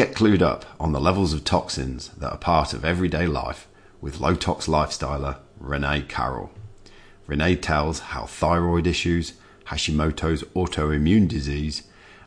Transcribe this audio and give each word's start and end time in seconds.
Get 0.00 0.14
clued 0.14 0.40
up 0.40 0.64
on 0.80 0.92
the 0.92 0.98
levels 0.98 1.34
of 1.34 1.44
toxins 1.44 2.08
that 2.16 2.32
are 2.32 2.38
part 2.38 2.72
of 2.72 2.86
everyday 2.86 3.26
life 3.26 3.68
with 4.00 4.18
low 4.18 4.34
tox 4.34 4.66
lifestyler 4.66 5.36
Renee 5.58 6.06
Carroll. 6.08 6.50
Renee 7.26 7.56
tells 7.56 8.00
how 8.00 8.24
thyroid 8.24 8.86
issues, 8.86 9.34
Hashimoto's 9.66 10.42
autoimmune 10.56 11.28
disease, 11.28 11.82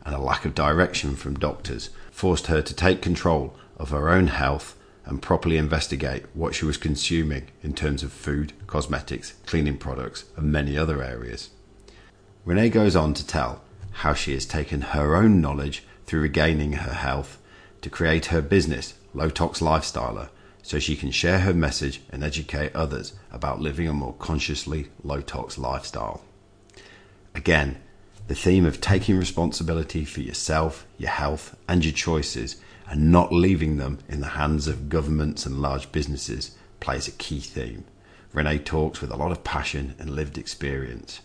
and 0.06 0.14
a 0.14 0.20
lack 0.20 0.46
of 0.46 0.54
direction 0.54 1.16
from 1.16 1.34
doctors 1.34 1.90
forced 2.12 2.46
her 2.46 2.62
to 2.62 2.76
take 2.76 3.02
control 3.02 3.56
of 3.78 3.90
her 3.90 4.08
own 4.08 4.28
health 4.28 4.78
and 5.06 5.24
properly 5.24 5.58
investigate 5.58 6.26
what 6.36 6.54
she 6.54 6.66
was 6.66 6.78
consuming 6.78 7.48
in 7.64 7.74
terms 7.74 8.04
of 8.04 8.14
food, 8.14 8.54
cosmetics, 8.68 9.34
cleaning 9.48 9.80
products, 9.80 10.26
and 10.38 10.52
many 10.52 10.78
other 10.78 11.02
areas. 11.02 11.50
Renee 12.46 12.70
goes 12.70 12.96
on 12.96 13.16
to 13.16 13.26
tell 13.26 13.64
how 14.04 14.14
she 14.14 14.34
has 14.34 14.46
taken 14.46 14.82
her 14.82 15.16
own 15.16 15.42
knowledge 15.42 15.84
through 16.06 16.22
regaining 16.22 16.74
her 16.74 16.94
health 16.94 17.40
to 17.84 17.90
create 17.90 18.28
her 18.28 18.42
business, 18.42 18.96
Low 19.14 19.30
Tox 19.30 19.60
Lifestyler, 19.60 20.30
so 20.64 20.80
she 20.80 20.96
can 20.96 21.12
share 21.12 21.40
her 21.40 21.54
message 21.54 22.02
and 22.10 22.24
educate 22.24 22.74
others 22.74 23.14
about 23.32 23.60
living 23.62 23.88
a 23.88 23.94
more 23.94 24.14
consciously 24.14 24.88
low 25.04 25.22
tox 25.22 25.58
lifestyle. 25.58 26.22
Again, 27.36 27.82
the 28.28 28.36
theme 28.36 28.66
of 28.66 28.80
taking 28.80 29.18
responsibility 29.18 30.06
for 30.06 30.22
yourself, 30.22 30.88
your 30.98 31.10
health, 31.10 31.58
and 31.68 31.84
your 31.84 31.94
choices 31.94 32.56
and 32.88 33.12
not 33.12 33.34
leaving 33.34 33.78
them 33.78 34.00
in 34.08 34.22
the 34.22 34.28
hands 34.28 34.68
of 34.68 34.88
governments 34.88 35.46
and 35.46 35.62
large 35.62 35.92
businesses 35.92 36.56
plays 36.80 37.08
a 37.08 37.12
key 37.12 37.42
theme. 37.42 37.84
Renee 38.32 38.60
talks 38.60 39.02
with 39.02 39.12
a 39.12 39.18
lot 39.18 39.32
of 39.32 39.44
passion 39.44 39.96
and 40.00 40.10
lived 40.10 40.38
experience. 40.38 41.20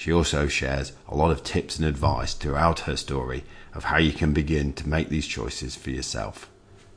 She 0.00 0.14
also 0.14 0.48
shares 0.48 0.94
a 1.06 1.14
lot 1.14 1.30
of 1.30 1.44
tips 1.44 1.76
and 1.76 1.86
advice 1.86 2.32
throughout 2.32 2.80
her 2.88 2.96
story 2.96 3.44
of 3.74 3.84
how 3.84 3.98
you 3.98 4.14
can 4.14 4.32
begin 4.32 4.72
to 4.72 4.88
make 4.88 5.10
these 5.10 5.26
choices 5.26 5.76
for 5.76 5.90
yourself. 5.90 6.48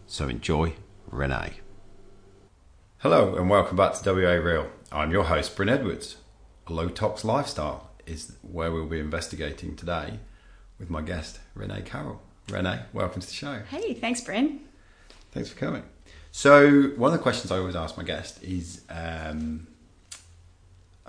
So 0.08 0.30
enjoy, 0.30 0.76
Renee. 1.10 1.56
Hello 3.00 3.36
and 3.36 3.50
welcome 3.50 3.76
back 3.76 3.96
to 3.96 4.14
WA 4.14 4.36
Real. 4.36 4.70
I'm 4.90 5.12
your 5.12 5.26
host, 5.26 5.54
Bryn 5.58 5.68
Edwards. 5.68 6.16
A 6.68 6.72
low 6.72 6.88
tox 6.88 7.26
lifestyle 7.26 7.90
is 8.06 8.38
where 8.42 8.72
we'll 8.72 8.86
be 8.86 9.02
investigating 9.02 9.76
today 9.76 10.22
with 10.80 10.90
my 10.90 11.02
guest, 11.02 11.42
Renee 11.56 11.82
Carroll. 11.82 12.22
Renee, 12.50 12.84
welcome 12.94 13.20
to 13.20 13.28
the 13.28 13.34
show. 13.34 13.64
Hey, 13.70 13.96
thanks, 13.96 14.22
Bryn. 14.22 14.62
Thanks 15.34 15.50
for 15.50 15.60
coming. 15.60 15.84
So, 16.32 16.84
one 16.96 17.12
of 17.12 17.18
the 17.18 17.22
questions 17.22 17.52
I 17.52 17.58
always 17.58 17.76
ask 17.76 17.98
my 17.98 18.04
guest 18.04 18.42
is 18.42 18.84
um, 18.90 19.68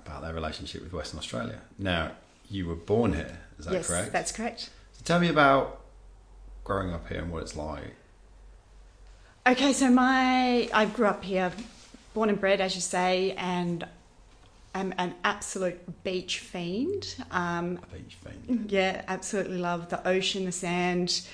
about 0.05 0.23
their 0.23 0.35
relationship 0.35 0.83
with 0.83 0.93
Western 0.93 1.19
Australia. 1.19 1.61
Now, 1.79 2.13
you 2.49 2.67
were 2.67 2.75
born 2.75 3.13
here, 3.15 3.39
is 3.59 3.67
that 3.67 3.75
yes, 3.75 3.87
correct? 3.89 4.13
that's 4.13 4.33
correct. 4.33 4.71
So, 4.93 5.03
tell 5.05 5.21
me 5.21 5.29
about 5.29 5.81
growing 6.65 6.93
up 6.93 7.09
here 7.09 7.21
and 7.21 7.31
what 7.33 7.43
it's 7.43 7.57
like. 7.57 7.95
Okay, 9.47 9.73
so 9.73 9.91
my 9.91 10.69
I 10.73 10.87
grew 10.87 11.07
up 11.07 11.23
here, 11.23 11.53
born 12.15 12.29
and 12.31 12.41
bred, 12.41 12.61
as 12.61 12.75
you 12.75 12.81
say, 12.81 13.33
and 13.33 13.87
I'm 14.75 14.95
an 14.99 15.15
absolute 15.23 16.03
beach 16.03 16.39
fiend. 16.41 17.15
Um, 17.31 17.79
A 17.93 17.97
beach 17.97 18.17
thing. 18.17 18.67
yeah, 18.69 19.03
absolutely 19.07 19.59
love 19.59 19.91
the 19.91 20.07
ocean, 20.09 20.47
the 20.47 20.53
sand, 20.53 21.27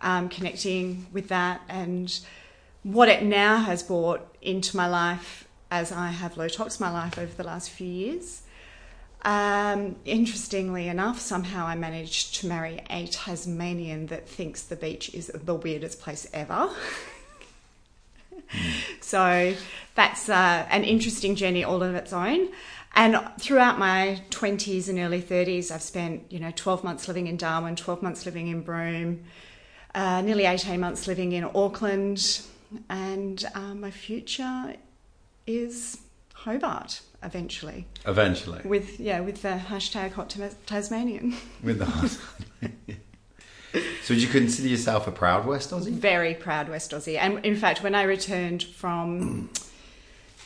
um, 0.00 0.28
connecting 0.28 1.06
with 1.12 1.28
that, 1.28 1.60
and 1.68 2.18
what 2.84 3.08
it 3.08 3.24
now 3.24 3.56
has 3.58 3.82
brought 3.82 4.36
into 4.40 4.76
my 4.76 4.86
life 4.86 5.45
as 5.70 5.92
I 5.92 6.08
have 6.08 6.36
low 6.36 6.48
tox 6.48 6.78
my 6.80 6.90
life 6.90 7.18
over 7.18 7.32
the 7.34 7.44
last 7.44 7.70
few 7.70 7.88
years. 7.88 8.42
Um, 9.22 9.96
interestingly 10.04 10.88
enough, 10.88 11.20
somehow 11.20 11.66
I 11.66 11.74
managed 11.74 12.36
to 12.36 12.46
marry 12.46 12.82
a 12.90 13.06
Tasmanian 13.08 14.06
that 14.06 14.28
thinks 14.28 14.62
the 14.62 14.76
beach 14.76 15.12
is 15.14 15.26
the 15.34 15.54
weirdest 15.54 16.00
place 16.00 16.28
ever. 16.32 16.70
So 19.00 19.54
that's 19.94 20.28
uh, 20.28 20.66
an 20.68 20.84
interesting 20.84 21.36
journey 21.36 21.62
all 21.64 21.82
of 21.82 21.94
its 21.94 22.12
own. 22.12 22.48
And 22.94 23.20
throughout 23.38 23.78
my 23.78 24.22
20s 24.30 24.88
and 24.88 24.98
early 24.98 25.20
30s, 25.20 25.70
I've 25.70 25.82
spent, 25.82 26.24
you 26.30 26.40
know, 26.40 26.50
12 26.56 26.82
months 26.82 27.08
living 27.08 27.26
in 27.26 27.36
Darwin, 27.36 27.76
12 27.76 28.02
months 28.02 28.24
living 28.24 28.48
in 28.48 28.62
Broome, 28.62 29.22
uh, 29.94 30.22
nearly 30.22 30.46
18 30.46 30.80
months 30.80 31.06
living 31.06 31.32
in 31.32 31.44
Auckland, 31.44 32.40
and 32.88 33.44
uh, 33.54 33.74
my 33.74 33.90
future 33.90 34.74
is 35.46 35.98
Hobart 36.34 37.00
eventually. 37.22 37.86
Eventually. 38.06 38.60
With 38.64 39.00
yeah, 39.00 39.20
with 39.20 39.42
the 39.42 39.60
hashtag 39.68 40.12
Hot 40.12 40.30
Tas- 40.30 40.56
Tasmanian. 40.66 41.36
With 41.62 41.78
the 41.78 42.18
So, 44.02 44.14
would 44.14 44.22
you 44.22 44.28
consider 44.28 44.68
yourself 44.68 45.06
a 45.06 45.12
proud 45.12 45.46
West 45.46 45.70
Aussie? 45.70 45.90
Very 45.90 46.34
proud 46.34 46.68
West 46.68 46.92
Aussie. 46.92 47.18
And 47.18 47.44
in 47.44 47.56
fact, 47.56 47.82
when 47.82 47.94
I 47.94 48.02
returned 48.04 48.62
from 48.62 49.50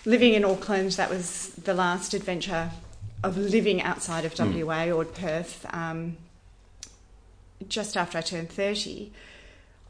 living 0.05 0.35
in 0.35 0.45
Auckland, 0.45 0.93
that 0.93 1.11
was 1.11 1.51
the 1.51 1.75
last 1.75 2.13
adventure 2.15 2.71
of 3.23 3.37
living 3.37 3.83
outside 3.83 4.25
of 4.25 4.37
WA 4.37 4.91
or 4.91 5.05
Perth. 5.05 5.67
Um, 5.71 6.17
just 7.69 7.97
after 7.97 8.19
I 8.19 8.23
turned 8.23 8.51
30, 8.51 9.13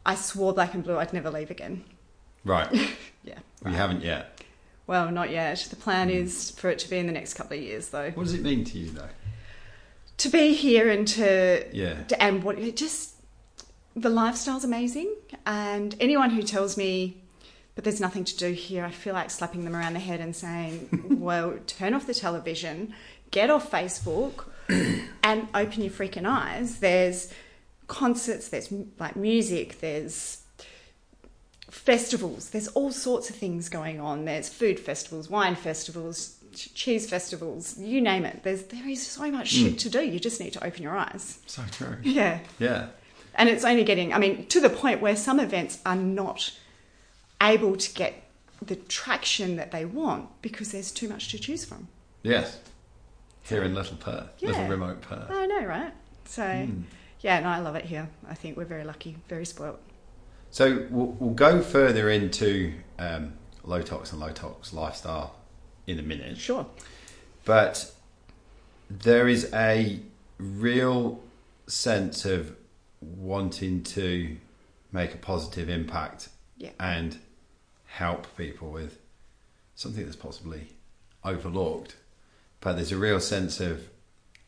I 0.05 0.17
swore 0.17 0.53
black 0.53 0.75
and 0.75 0.83
blue 0.83 0.97
I'd 0.97 1.13
never 1.13 1.31
leave 1.31 1.51
again. 1.51 1.85
Right. 2.45 2.69
Yeah. 3.23 3.39
We 3.63 3.75
haven't 3.75 4.03
yet. 4.03 4.40
Well, 4.91 5.13
not 5.13 5.31
yet. 5.31 5.69
The 5.71 5.77
plan 5.77 6.09
hmm. 6.09 6.17
is 6.17 6.51
for 6.51 6.69
it 6.69 6.81
to 6.81 6.91
be 6.91 6.99
in 6.99 7.07
the 7.07 7.13
next 7.13 7.35
couple 7.35 7.57
of 7.57 7.63
years, 7.63 7.91
though. 7.91 8.11
What 8.11 8.25
does 8.25 8.35
it 8.35 8.43
mean 8.43 8.65
to 8.65 8.77
you, 8.77 8.91
though? 8.91 9.09
To 10.17 10.29
be 10.29 10.53
here 10.53 10.91
and 10.91 11.07
to 11.07 11.65
Yeah. 11.73 12.03
to- 12.03 12.21
and 12.21 12.43
what 12.43 12.59
it 12.59 12.77
just 12.77 13.15
the 13.95 14.11
lifestyle's 14.11 14.65
amazing 14.65 15.15
and 15.47 15.95
anyone 16.01 16.31
who 16.31 16.43
tells 16.43 16.77
me 16.77 17.23
but 17.75 17.83
there's 17.85 18.01
nothing 18.01 18.23
to 18.23 18.37
do 18.37 18.53
here 18.53 18.85
i 18.85 18.91
feel 18.91 19.15
like 19.15 19.31
slapping 19.31 19.65
them 19.65 19.75
around 19.75 19.95
the 19.95 20.01
head 20.01 20.21
and 20.21 20.37
saying 20.37 20.89
well 21.19 21.59
turn 21.67 21.93
off 21.93 22.07
the 22.07 22.15
television 22.15 22.95
get 23.33 23.51
off 23.51 23.69
facebook 23.69 24.45
and 25.25 25.49
open 25.55 25.83
your 25.83 25.91
freaking 25.91 26.25
eyes 26.25 26.79
there's 26.79 27.33
concerts 27.89 28.49
there's 28.49 28.73
like 29.01 29.17
music 29.17 29.81
there's 29.81 30.40
festivals 31.71 32.51
there's 32.51 32.69
all 32.69 32.91
sorts 32.93 33.31
of 33.31 33.37
things 33.37 33.69
going 33.69 34.01
on 34.01 34.25
there's 34.25 34.49
food 34.49 34.79
festivals 34.79 35.31
wine 35.31 35.55
festivals 35.55 36.37
ch- 36.55 36.75
cheese 36.75 37.09
festivals 37.09 37.79
you 37.79 38.01
name 38.01 38.25
it 38.25 38.43
there's 38.43 38.65
there 38.65 38.89
is 38.89 39.07
so 39.07 39.31
much 39.31 39.49
shit 39.49 39.79
to 39.79 39.89
do 39.89 40.01
you 40.05 40.19
just 40.19 40.41
need 40.41 40.53
to 40.53 40.65
open 40.65 40.83
your 40.83 40.97
eyes 40.97 41.39
So 41.47 41.63
true. 41.71 41.97
yeah 42.03 42.41
Yeah. 42.59 42.89
and 43.37 43.49
it's 43.49 43.65
only 43.65 43.85
getting, 43.85 44.13
I 44.13 44.19
mean, 44.19 44.47
to 44.49 44.61
the 44.61 44.69
point 44.69 45.01
where 45.01 45.15
some 45.15 45.39
events 45.39 45.79
are 45.87 45.95
not 45.97 46.53
able 47.41 47.77
to 47.77 47.95
get 47.95 48.15
the 48.61 48.75
traction 48.77 49.57
that 49.57 49.71
they 49.71 49.85
want 49.85 50.29
because 50.43 50.73
there's 50.73 50.91
too 50.91 51.09
much 51.09 51.31
to 51.31 51.39
choose 51.39 51.65
from. 51.65 51.87
Yes. 52.23 52.59
Here 53.45 53.63
in 53.63 53.75
Little 53.75 53.97
Perth, 53.97 54.29
little 54.43 54.67
remote 54.67 55.01
Perth. 55.01 55.31
I 55.31 55.47
know, 55.47 55.65
right? 55.65 55.93
So, 56.27 56.45
Hmm. 56.45 56.83
yeah, 57.21 57.41
no, 57.41 57.49
I 57.49 57.61
love 57.61 57.77
it 57.77 57.85
here. 57.87 58.09
I 58.29 58.35
think 58.35 58.57
we're 58.57 58.65
very 58.67 58.85
lucky, 58.85 59.17
very 59.29 59.47
spoilt. 59.47 59.79
So 60.51 60.87
we'll, 60.91 61.17
we'll 61.19 61.35
go 61.35 61.63
further 61.63 62.11
into 62.11 62.73
um, 62.99 63.35
low 63.65 63.83
tox 63.83 64.13
and 64.13 64.21
low 64.21 64.31
tox 64.33 64.73
lifestyle 64.73 65.37
in 65.87 65.99
a 65.99 66.03
minute. 66.03 66.39
Sure. 66.39 66.67
But 67.45 67.93
there 68.89 69.29
is 69.29 69.51
a 69.55 70.01
real 70.39 71.21
sense 71.67 72.25
of 72.25 72.57
wanting 73.01 73.83
to 73.85 74.37
make 74.93 75.15
a 75.15 75.19
positive 75.19 75.69
impact 75.69 76.29
Yeah. 76.57 76.71
and 76.81 77.17
help 77.87 78.27
people 78.37 78.71
with 78.71 78.99
something 79.75 80.05
that's 80.05 80.17
possibly 80.17 80.69
overlooked. 81.25 81.97
But 82.61 82.75
there's 82.75 82.93
a 82.93 82.97
real 82.99 83.21
sense 83.21 83.61
of 83.61 83.89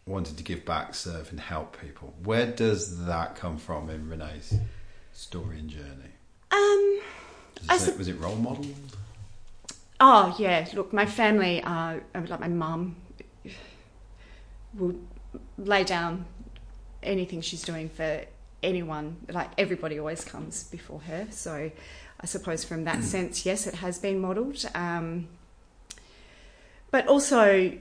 wanting 0.05 0.35
to 0.37 0.43
give 0.43 0.65
back, 0.65 0.95
serve, 0.95 1.31
and 1.31 1.39
help 1.41 1.81
people. 1.81 2.15
Where 2.25 2.47
does 2.47 3.07
that 3.07 3.37
come 3.37 3.57
from 3.57 3.89
in 3.89 4.09
Renee's 4.09 4.55
story 5.13 5.59
and 5.59 5.69
journey? 5.69 6.13
Um, 6.51 7.01
it 7.71 7.81
say- 7.81 7.97
was 7.97 8.09
it 8.09 8.19
role 8.19 8.37
modelled? 8.37 8.97
oh, 10.01 10.35
yeah, 10.39 10.67
look, 10.75 10.93
my 10.93 11.07
family, 11.07 11.63
uh, 11.63 12.01
like 12.15 12.41
my 12.41 12.49
mum, 12.49 12.97
will 14.75 14.97
lay 15.59 15.85
down 15.85 16.25
anything 17.03 17.41
she's 17.41 17.63
doing 17.63 17.89
for 17.89 18.25
anyone. 18.63 19.17
Like 19.29 19.51
everybody 19.59 19.99
always 19.99 20.25
comes 20.25 20.65
before 20.65 21.01
her. 21.03 21.27
So 21.31 21.71
I 22.21 22.27
suppose 22.27 22.65
from 22.65 22.85
that 22.85 23.03
sense, 23.05 23.47
yes, 23.47 23.67
it 23.67 23.75
has 23.77 23.99
been 23.99 24.19
modelled. 24.21 24.65
Um, 24.75 25.29
but 26.91 27.07
also, 27.07 27.73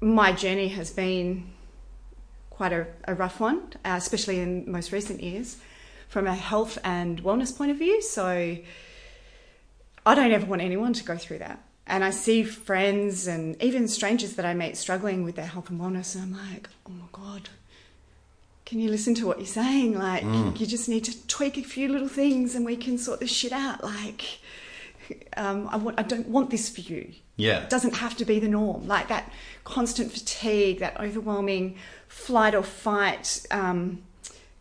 my 0.00 0.32
journey 0.32 0.68
has 0.68 0.90
been 0.90 1.50
quite 2.50 2.72
a, 2.72 2.86
a 3.04 3.14
rough 3.14 3.38
one, 3.40 3.72
uh, 3.84 3.94
especially 3.96 4.40
in 4.40 4.70
most 4.70 4.92
recent 4.92 5.22
years, 5.22 5.58
from 6.16 6.26
a 6.26 6.34
health 6.34 6.78
and 6.82 7.22
wellness 7.22 7.54
point 7.54 7.70
of 7.70 7.76
view. 7.76 8.00
So 8.00 8.56
I 10.06 10.14
don't 10.14 10.32
ever 10.32 10.46
want 10.46 10.62
anyone 10.62 10.94
to 10.94 11.04
go 11.04 11.18
through 11.18 11.40
that. 11.40 11.62
And 11.86 12.02
I 12.02 12.08
see 12.08 12.42
friends 12.42 13.26
and 13.26 13.62
even 13.62 13.86
strangers 13.86 14.32
that 14.36 14.46
I 14.46 14.54
meet 14.54 14.78
struggling 14.78 15.24
with 15.24 15.36
their 15.36 15.44
health 15.44 15.68
and 15.68 15.78
wellness, 15.78 16.14
and 16.14 16.24
I'm 16.34 16.50
like, 16.54 16.70
oh 16.88 16.92
my 16.92 17.04
God, 17.12 17.50
can 18.64 18.80
you 18.80 18.88
listen 18.88 19.14
to 19.16 19.26
what 19.26 19.36
you're 19.36 19.46
saying? 19.46 19.98
Like, 19.98 20.22
Mm. 20.24 20.58
you 20.58 20.64
just 20.64 20.88
need 20.88 21.04
to 21.04 21.26
tweak 21.26 21.58
a 21.58 21.62
few 21.62 21.86
little 21.86 22.08
things 22.08 22.54
and 22.54 22.64
we 22.64 22.76
can 22.76 22.96
sort 22.96 23.20
this 23.20 23.30
shit 23.30 23.52
out. 23.52 23.84
Like, 23.84 24.38
um, 25.36 25.68
I, 25.70 25.76
want, 25.76 26.00
I 26.00 26.02
don't 26.02 26.28
want 26.28 26.48
this 26.48 26.70
for 26.70 26.80
you. 26.80 27.12
Yeah. 27.36 27.58
It 27.64 27.68
doesn't 27.68 27.96
have 27.96 28.16
to 28.16 28.24
be 28.24 28.38
the 28.38 28.48
norm. 28.48 28.88
Like 28.88 29.08
that 29.08 29.30
constant 29.64 30.12
fatigue, 30.12 30.78
that 30.78 30.98
overwhelming 30.98 31.76
flight 32.08 32.54
or 32.54 32.62
fight 32.62 33.44
um, 33.50 34.02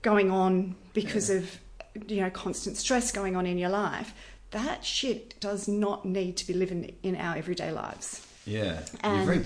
going 0.01 0.29
on 0.31 0.75
because 0.95 1.29
of, 1.29 1.59
you 2.07 2.21
know, 2.21 2.31
constant 2.31 2.77
stress 2.77 3.11
going 3.11 3.35
on 3.35 3.45
in 3.45 3.59
your 3.59 3.69
life. 3.69 4.13
That 4.51 4.83
shit 4.83 5.39
does 5.39 5.67
not 5.67 6.05
need 6.05 6.37
to 6.37 6.47
be 6.47 6.53
living 6.53 6.95
in 7.03 7.15
our 7.17 7.35
everyday 7.37 7.71
lives. 7.71 8.25
Yeah. 8.45 8.79
And- 9.01 9.17
You're 9.17 9.25
very 9.35 9.45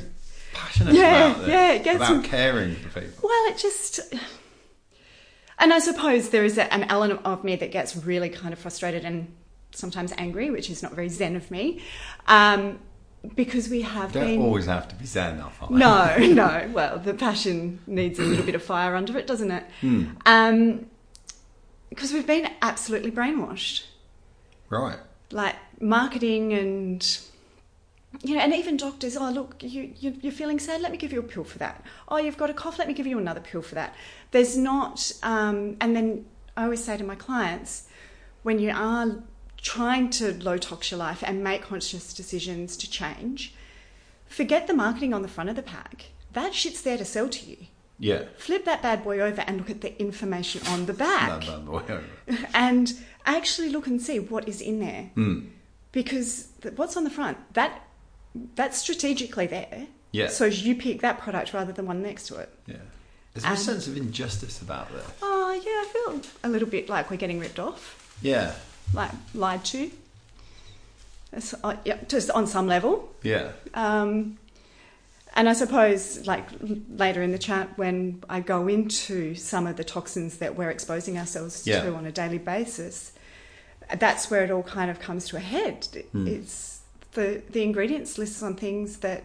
passionate 0.54 0.94
Yeah, 0.94 1.32
about 1.32 1.44
it. 1.44 1.50
yeah, 1.50 1.72
it 1.74 1.84
gets 1.84 1.96
about 1.98 2.08
some- 2.08 2.24
caring 2.24 2.76
for 2.76 3.02
people. 3.02 3.20
Well, 3.30 3.52
it 3.52 3.58
just. 3.58 4.00
And 5.58 5.74
I 5.74 5.80
suppose 5.80 6.30
there 6.30 6.46
is 6.46 6.58
a, 6.58 6.72
an 6.74 6.84
element 6.86 7.22
of 7.26 7.44
me 7.44 7.56
that 7.58 7.72
gets 7.72 7.96
really 7.98 8.30
kind 8.30 8.54
of 8.54 8.60
frustrated 8.60 9.04
and 9.04 9.28
sometimes 9.72 10.14
angry, 10.18 10.50
which 10.52 10.70
is 10.70 10.82
not 10.82 10.94
very 10.94 11.10
zen 11.10 11.36
of 11.36 11.52
me, 11.52 11.82
um, 12.28 12.80
because 13.36 13.68
we 13.70 13.82
have 13.82 14.12
Don't 14.14 14.26
been. 14.26 14.42
always 14.42 14.66
have 14.68 14.88
to 14.88 14.96
be 14.96 15.06
zen 15.06 15.40
are? 15.42 15.52
No, 15.70 16.16
no. 16.34 16.70
Well, 16.74 17.00
the 17.00 17.14
passion 17.14 17.80
needs 17.88 18.20
a 18.20 18.24
little 18.24 18.46
bit 18.46 18.56
of 18.56 18.64
fire 18.64 18.96
under 18.96 19.18
it, 19.18 19.28
doesn't 19.28 19.52
it? 19.52 19.64
Hmm. 19.82 20.06
Um, 20.26 20.86
because 22.00 22.14
we've 22.14 22.26
been 22.26 22.50
absolutely 22.62 23.12
brainwashed. 23.12 23.84
Right. 24.70 24.98
Like 25.32 25.58
marketing 25.82 26.54
and 26.54 27.20
you 28.22 28.36
know, 28.36 28.42
and 28.42 28.56
even 28.56 28.78
doctors. 28.78 29.18
Oh, 29.18 29.30
look, 29.30 29.62
you, 29.62 29.94
you 30.00 30.16
you're 30.22 30.32
feeling 30.32 30.60
sad. 30.60 30.80
Let 30.80 30.94
me 30.94 30.98
give 30.98 31.12
you 31.12 31.20
a 31.20 31.24
pill 31.24 31.44
for 31.44 31.58
that. 31.58 31.84
Oh, 32.08 32.16
you've 32.16 32.38
got 32.38 32.50
a 32.50 32.54
cough. 32.54 32.80
Let 32.80 32.88
me 32.88 32.94
give 32.94 33.06
you 33.06 33.20
another 33.20 33.42
pill 33.42 33.62
for 33.62 33.76
that. 33.76 33.94
There's 34.32 34.56
not. 34.56 35.12
Um, 35.24 35.76
and 35.82 35.94
then 35.94 36.26
I 36.56 36.64
always 36.64 36.82
say 36.82 36.96
to 36.96 37.04
my 37.04 37.16
clients, 37.16 37.90
when 38.44 38.60
you 38.60 38.72
are 38.72 39.22
trying 39.58 40.10
to 40.12 40.42
low 40.42 40.58
tox 40.58 40.92
your 40.92 41.00
life 41.00 41.22
and 41.28 41.44
make 41.44 41.64
conscious 41.64 42.14
decisions 42.14 42.78
to 42.78 42.90
change, 42.90 43.54
forget 44.26 44.68
the 44.68 44.74
marketing 44.74 45.14
on 45.14 45.22
the 45.22 45.28
front 45.28 45.50
of 45.50 45.58
the 45.58 45.64
pack. 45.64 46.12
That 46.32 46.54
shit's 46.54 46.82
there 46.82 46.98
to 46.98 47.04
sell 47.04 47.28
to 47.28 47.46
you. 47.46 47.58
Yeah. 48.00 48.24
Flip 48.38 48.64
that 48.66 48.82
bad 48.82 49.04
boy 49.04 49.20
over 49.20 49.42
and 49.42 49.58
look 49.58 49.70
at 49.70 49.82
the 49.82 50.00
information 50.02 50.66
on 50.68 50.86
the 50.86 50.94
back 50.94 51.44
No, 51.46 51.60
no, 51.60 51.82
no. 51.88 52.02
and 52.54 52.94
actually 53.26 53.70
look 53.70 53.88
and 53.88 54.02
see 54.02 54.20
what 54.20 54.48
is 54.48 54.62
in 54.62 54.80
there 54.80 55.12
Hmm. 55.16 55.40
because 55.92 56.48
th- 56.62 56.76
what's 56.78 56.96
on 56.98 57.04
the 57.04 57.10
front 57.10 57.38
that 57.54 57.82
that's 58.56 58.78
strategically 58.78 59.48
there 59.48 59.88
Yeah. 60.12 60.30
so 60.30 60.46
you 60.46 60.76
pick 60.76 61.02
that 61.02 61.20
product 61.20 61.54
rather 61.54 61.74
than 61.74 61.86
one 61.88 62.02
next 62.02 62.28
to 62.28 62.36
it 62.38 62.50
Yeah. 62.68 62.78
There's 63.34 63.44
a 63.46 63.50
Um, 63.50 63.58
sense 63.58 63.88
of 63.88 63.98
injustice 63.98 64.62
about 64.62 64.92
this. 64.94 65.06
oh 65.22 65.52
yeah 65.52 65.62
i 65.84 65.86
feel 65.94 66.22
a 66.44 66.50
little 66.50 66.70
bit 66.70 66.88
like 66.90 67.10
we're 67.12 67.18
getting 67.18 67.40
ripped 67.40 67.60
off 67.60 68.16
Yeah. 68.22 68.54
like 68.94 69.12
lied 69.34 69.66
to 69.66 69.92
That's, 71.32 71.54
uh, 71.64 71.76
yeah, 71.86 71.98
just 72.08 72.32
on 72.32 72.48
some 72.48 72.68
level 72.68 73.14
Yeah. 73.24 73.52
Um, 73.74 74.38
and 75.36 75.48
I 75.48 75.54
suppose, 75.54 76.26
like 76.26 76.48
later 76.90 77.22
in 77.22 77.32
the 77.32 77.38
chat, 77.38 77.78
when 77.78 78.24
I 78.30 78.40
go 78.40 78.68
into 78.68 79.36
some 79.36 79.68
of 79.68 79.76
the 79.78 79.84
toxins 79.84 80.38
that 80.40 80.56
we're 80.56 80.70
exposing 80.72 81.18
ourselves 81.18 81.66
Yeah. 81.68 81.84
to 81.84 81.96
on 81.96 82.06
a 82.06 82.12
daily 82.12 82.40
basis, 82.40 83.14
that's 83.98 84.30
where 84.32 84.44
it 84.44 84.52
all 84.52 84.64
kind 84.64 84.92
of 84.92 85.00
comes 85.00 85.28
to 85.30 85.38
a 85.38 85.40
head. 85.40 85.82
Mm. 86.14 86.28
It's 86.28 86.80
the 87.14 87.42
the 87.50 87.64
ingredients 87.64 88.18
lists 88.18 88.42
on 88.44 88.56
things 88.56 88.98
that 88.98 89.24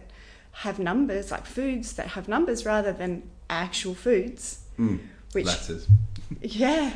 have 0.51 0.79
numbers, 0.79 1.31
like 1.31 1.45
foods 1.45 1.93
that 1.93 2.07
have 2.09 2.27
numbers 2.27 2.65
rather 2.65 2.93
than 2.93 3.23
actual 3.49 3.93
foods. 3.95 4.59
Mm. 4.79 4.99
Which, 5.33 5.45
Letters. 5.45 5.87
yeah, 6.41 6.93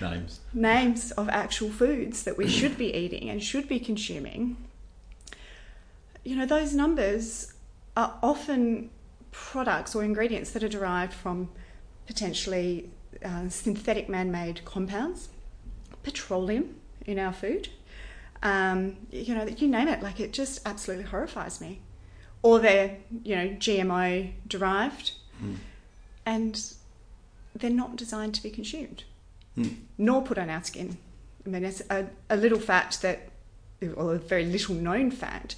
Names. 0.00 0.40
names 0.52 1.10
of 1.12 1.28
actual 1.28 1.70
foods 1.70 2.22
that 2.22 2.36
we 2.38 2.46
should 2.48 2.78
be 2.78 2.94
eating 2.94 3.28
and 3.30 3.42
should 3.42 3.68
be 3.68 3.80
consuming, 3.80 4.56
you 6.24 6.36
know, 6.36 6.46
those 6.46 6.72
numbers 6.74 7.52
are 7.96 8.14
often 8.22 8.90
products 9.30 9.94
or 9.94 10.02
ingredients 10.04 10.50
that 10.52 10.62
are 10.62 10.68
derived 10.68 11.12
from 11.12 11.48
potentially 12.06 12.90
uh, 13.24 13.48
synthetic 13.48 14.08
man 14.08 14.30
made 14.30 14.64
compounds, 14.64 15.28
petroleum 16.02 16.74
in 17.06 17.18
our 17.18 17.32
food. 17.32 17.68
Um, 18.42 18.96
you 19.10 19.34
know, 19.34 19.44
you 19.46 19.68
name 19.68 19.88
it, 19.88 20.02
like 20.02 20.20
it 20.20 20.32
just 20.32 20.60
absolutely 20.66 21.06
horrifies 21.06 21.60
me. 21.60 21.80
Or 22.42 22.58
they're, 22.58 22.98
you 23.22 23.34
know, 23.36 23.48
GMO 23.48 24.32
derived 24.46 25.12
Mm. 25.42 25.56
and 26.24 26.62
they're 27.56 27.68
not 27.70 27.96
designed 27.96 28.36
to 28.36 28.42
be 28.42 28.50
consumed 28.50 29.02
Mm. 29.58 29.76
nor 29.98 30.22
put 30.22 30.38
on 30.38 30.48
our 30.48 30.62
skin. 30.62 30.96
I 31.44 31.48
mean, 31.48 31.64
it's 31.64 31.82
a, 31.90 32.06
a 32.30 32.36
little 32.36 32.60
fact 32.60 33.02
that, 33.02 33.30
or 33.96 34.14
a 34.14 34.18
very 34.18 34.44
little 34.44 34.74
known 34.76 35.10
fact, 35.10 35.56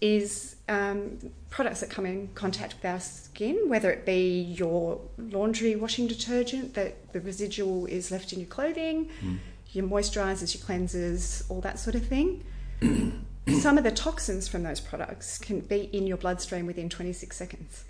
is 0.00 0.56
um, 0.68 1.18
products 1.48 1.80
that 1.80 1.88
come 1.90 2.04
in 2.04 2.28
contact 2.34 2.74
with 2.74 2.84
our 2.84 3.00
skin, 3.00 3.68
whether 3.68 3.90
it 3.90 4.04
be 4.04 4.42
your 4.42 5.00
laundry 5.16 5.74
washing 5.76 6.06
detergent 6.06 6.74
that 6.74 7.12
the 7.12 7.20
residual 7.20 7.86
is 7.86 8.10
left 8.10 8.32
in 8.32 8.40
your 8.40 8.48
clothing, 8.48 9.08
Mm. 9.24 9.38
your 9.72 9.86
moisturisers, 9.86 10.54
your 10.54 10.64
cleansers, 10.66 11.48
all 11.50 11.60
that 11.62 11.78
sort 11.78 11.94
of 11.96 12.06
thing. 12.06 12.44
Some 13.60 13.78
of 13.78 13.84
the 13.84 13.92
toxins 13.92 14.48
from 14.48 14.64
those 14.64 14.80
products 14.80 15.38
can 15.38 15.60
be 15.60 15.84
in 15.92 16.06
your 16.06 16.16
bloodstream 16.16 16.66
within 16.66 16.88
26 16.88 17.36
seconds. 17.36 17.84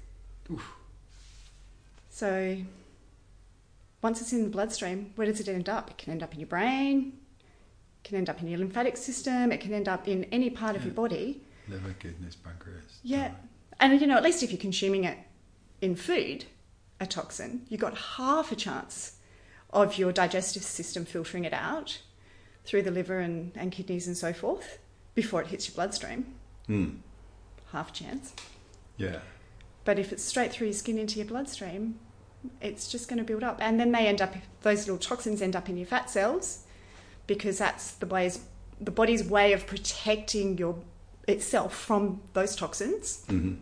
So, 2.10 2.58
once 4.02 4.20
it's 4.20 4.32
in 4.32 4.44
the 4.44 4.50
bloodstream, 4.50 5.12
where 5.16 5.26
does 5.26 5.40
it 5.40 5.48
end 5.48 5.68
up? 5.68 5.90
It 5.90 5.98
can 5.98 6.12
end 6.12 6.22
up 6.22 6.32
in 6.34 6.40
your 6.40 6.46
brain, 6.46 7.12
it 8.02 8.08
can 8.08 8.16
end 8.16 8.28
up 8.30 8.40
in 8.40 8.48
your 8.48 8.58
lymphatic 8.58 8.96
system, 8.96 9.50
it 9.52 9.60
can 9.60 9.72
end 9.74 9.88
up 9.88 10.06
in 10.06 10.24
any 10.24 10.50
part 10.50 10.76
of 10.76 10.84
your 10.84 10.94
body. 10.94 11.42
Liver, 11.68 11.94
kidneys, 11.98 12.36
pancreas. 12.36 12.98
Yeah. 13.02 13.32
And 13.80 14.00
you 14.00 14.06
know, 14.06 14.16
at 14.16 14.22
least 14.22 14.42
if 14.42 14.50
you're 14.50 14.60
consuming 14.60 15.04
it 15.04 15.18
in 15.80 15.96
food, 15.96 16.44
a 17.00 17.06
toxin, 17.06 17.66
you've 17.68 17.80
got 17.80 17.96
half 17.96 18.52
a 18.52 18.56
chance 18.56 19.16
of 19.70 19.98
your 19.98 20.12
digestive 20.12 20.62
system 20.62 21.04
filtering 21.04 21.44
it 21.44 21.52
out 21.52 22.00
through 22.64 22.82
the 22.82 22.90
liver 22.90 23.18
and, 23.18 23.52
and 23.54 23.72
kidneys 23.72 24.06
and 24.06 24.16
so 24.16 24.32
forth 24.32 24.78
before 25.14 25.40
it 25.40 25.48
hits 25.48 25.68
your 25.68 25.74
bloodstream. 25.74 26.34
Mm. 26.68 26.98
Half 27.72 27.92
chance. 27.92 28.34
Yeah. 28.96 29.18
But 29.84 29.98
if 29.98 30.12
it's 30.12 30.24
straight 30.24 30.52
through 30.52 30.68
your 30.68 30.74
skin 30.74 30.98
into 30.98 31.18
your 31.18 31.26
bloodstream, 31.26 31.98
it's 32.60 32.90
just 32.90 33.08
going 33.08 33.18
to 33.18 33.24
build 33.24 33.42
up. 33.42 33.58
And 33.60 33.78
then 33.78 33.92
they 33.92 34.06
end 34.06 34.20
up, 34.20 34.34
those 34.62 34.80
little 34.86 34.98
toxins 34.98 35.42
end 35.42 35.54
up 35.54 35.68
in 35.68 35.76
your 35.76 35.86
fat 35.86 36.10
cells 36.10 36.64
because 37.26 37.58
that's 37.58 37.92
the 37.92 38.06
ways, 38.06 38.40
the 38.80 38.90
body's 38.90 39.24
way 39.24 39.52
of 39.52 39.66
protecting 39.66 40.58
your 40.58 40.76
itself 41.26 41.74
from 41.74 42.20
those 42.32 42.56
toxins. 42.56 43.24
hmm 43.26 43.54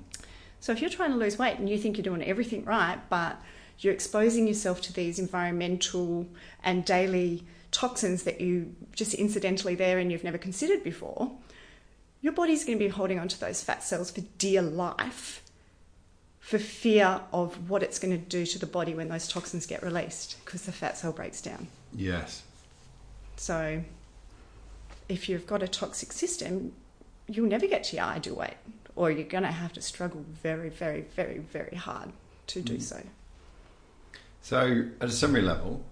So 0.60 0.72
if 0.72 0.80
you're 0.80 0.90
trying 0.90 1.10
to 1.10 1.16
lose 1.16 1.38
weight 1.38 1.58
and 1.58 1.68
you 1.68 1.78
think 1.78 1.96
you're 1.96 2.04
doing 2.04 2.22
everything 2.22 2.64
right, 2.64 2.98
but 3.08 3.40
you're 3.78 3.92
exposing 3.92 4.46
yourself 4.46 4.80
to 4.82 4.92
these 4.92 5.18
environmental 5.18 6.26
and 6.62 6.84
daily 6.84 7.44
toxins 7.70 8.22
that 8.22 8.40
you 8.40 8.74
just 8.94 9.14
incidentally 9.14 9.74
there 9.74 9.98
and 9.98 10.12
you've 10.12 10.24
never 10.24 10.38
considered 10.38 10.84
before, 10.84 11.32
your 12.20 12.32
body's 12.32 12.64
going 12.64 12.78
to 12.78 12.84
be 12.84 12.88
holding 12.88 13.18
onto 13.18 13.36
those 13.36 13.62
fat 13.62 13.82
cells 13.82 14.10
for 14.10 14.22
dear 14.38 14.62
life 14.62 15.42
for 16.44 16.58
fear 16.58 17.22
of 17.32 17.70
what 17.70 17.82
it's 17.82 17.98
going 17.98 18.12
to 18.12 18.18
do 18.18 18.44
to 18.44 18.58
the 18.58 18.66
body 18.66 18.94
when 18.94 19.08
those 19.08 19.26
toxins 19.26 19.66
get 19.66 19.82
released 19.82 20.36
because 20.44 20.62
the 20.66 20.72
fat 20.72 20.96
cell 20.96 21.10
breaks 21.10 21.40
down. 21.40 21.68
Yes. 21.94 22.42
So 23.36 23.82
if 25.08 25.28
you've 25.28 25.46
got 25.46 25.62
a 25.62 25.68
toxic 25.68 26.12
system, 26.12 26.72
you'll 27.28 27.48
never 27.48 27.66
get 27.66 27.84
to 27.84 27.96
your 27.96 28.04
ideal 28.06 28.36
weight, 28.36 28.56
or 28.96 29.10
you're 29.10 29.24
going 29.28 29.44
to 29.44 29.50
have 29.50 29.72
to 29.74 29.82
struggle 29.82 30.24
very, 30.42 30.68
very, 30.68 31.02
very, 31.02 31.38
very 31.38 31.76
hard 31.76 32.12
to 32.48 32.60
do 32.60 32.74
Mm. 32.76 32.82
so. 32.82 33.02
So, 34.42 34.88
at 35.00 35.08
a 35.08 35.12
summary 35.12 35.40
level, 35.42 35.82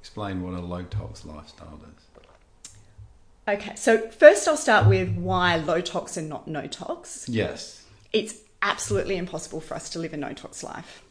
explain 0.00 0.42
what 0.42 0.54
a 0.54 0.60
low 0.60 0.84
tox 0.84 1.24
lifestyle 1.24 1.80
is. 1.96 2.02
Okay, 3.48 3.76
so 3.76 4.08
first 4.10 4.48
I'll 4.48 4.56
start 4.56 4.86
with 4.88 5.16
why 5.16 5.54
low 5.56 5.80
tox 5.80 6.16
and 6.16 6.28
not 6.28 6.48
no 6.48 6.66
tox. 6.66 7.28
Yes. 7.28 7.84
It's 8.12 8.34
absolutely 8.60 9.16
impossible 9.16 9.60
for 9.60 9.74
us 9.74 9.88
to 9.90 10.00
live 10.00 10.12
a 10.12 10.16
no 10.16 10.32
tox 10.32 10.64
life. 10.64 11.02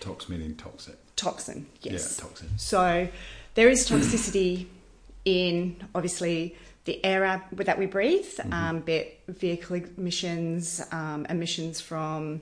Tox 0.00 0.28
meaning 0.28 0.56
toxic. 0.56 0.96
Toxin, 1.14 1.66
yes. 1.82 2.18
Yeah, 2.18 2.24
toxin. 2.24 2.48
So 2.56 3.08
there 3.54 3.68
is 3.68 3.88
toxicity 3.88 4.66
in 5.24 5.76
obviously 5.94 6.56
the 6.86 7.04
air 7.04 7.42
that 7.52 7.78
we 7.78 7.86
breathe, 7.86 8.28
um, 8.50 8.80
be 8.80 8.92
it 8.94 9.20
vehicle 9.28 9.76
emissions, 9.98 10.82
um, 10.92 11.26
emissions 11.28 11.80
from 11.80 12.40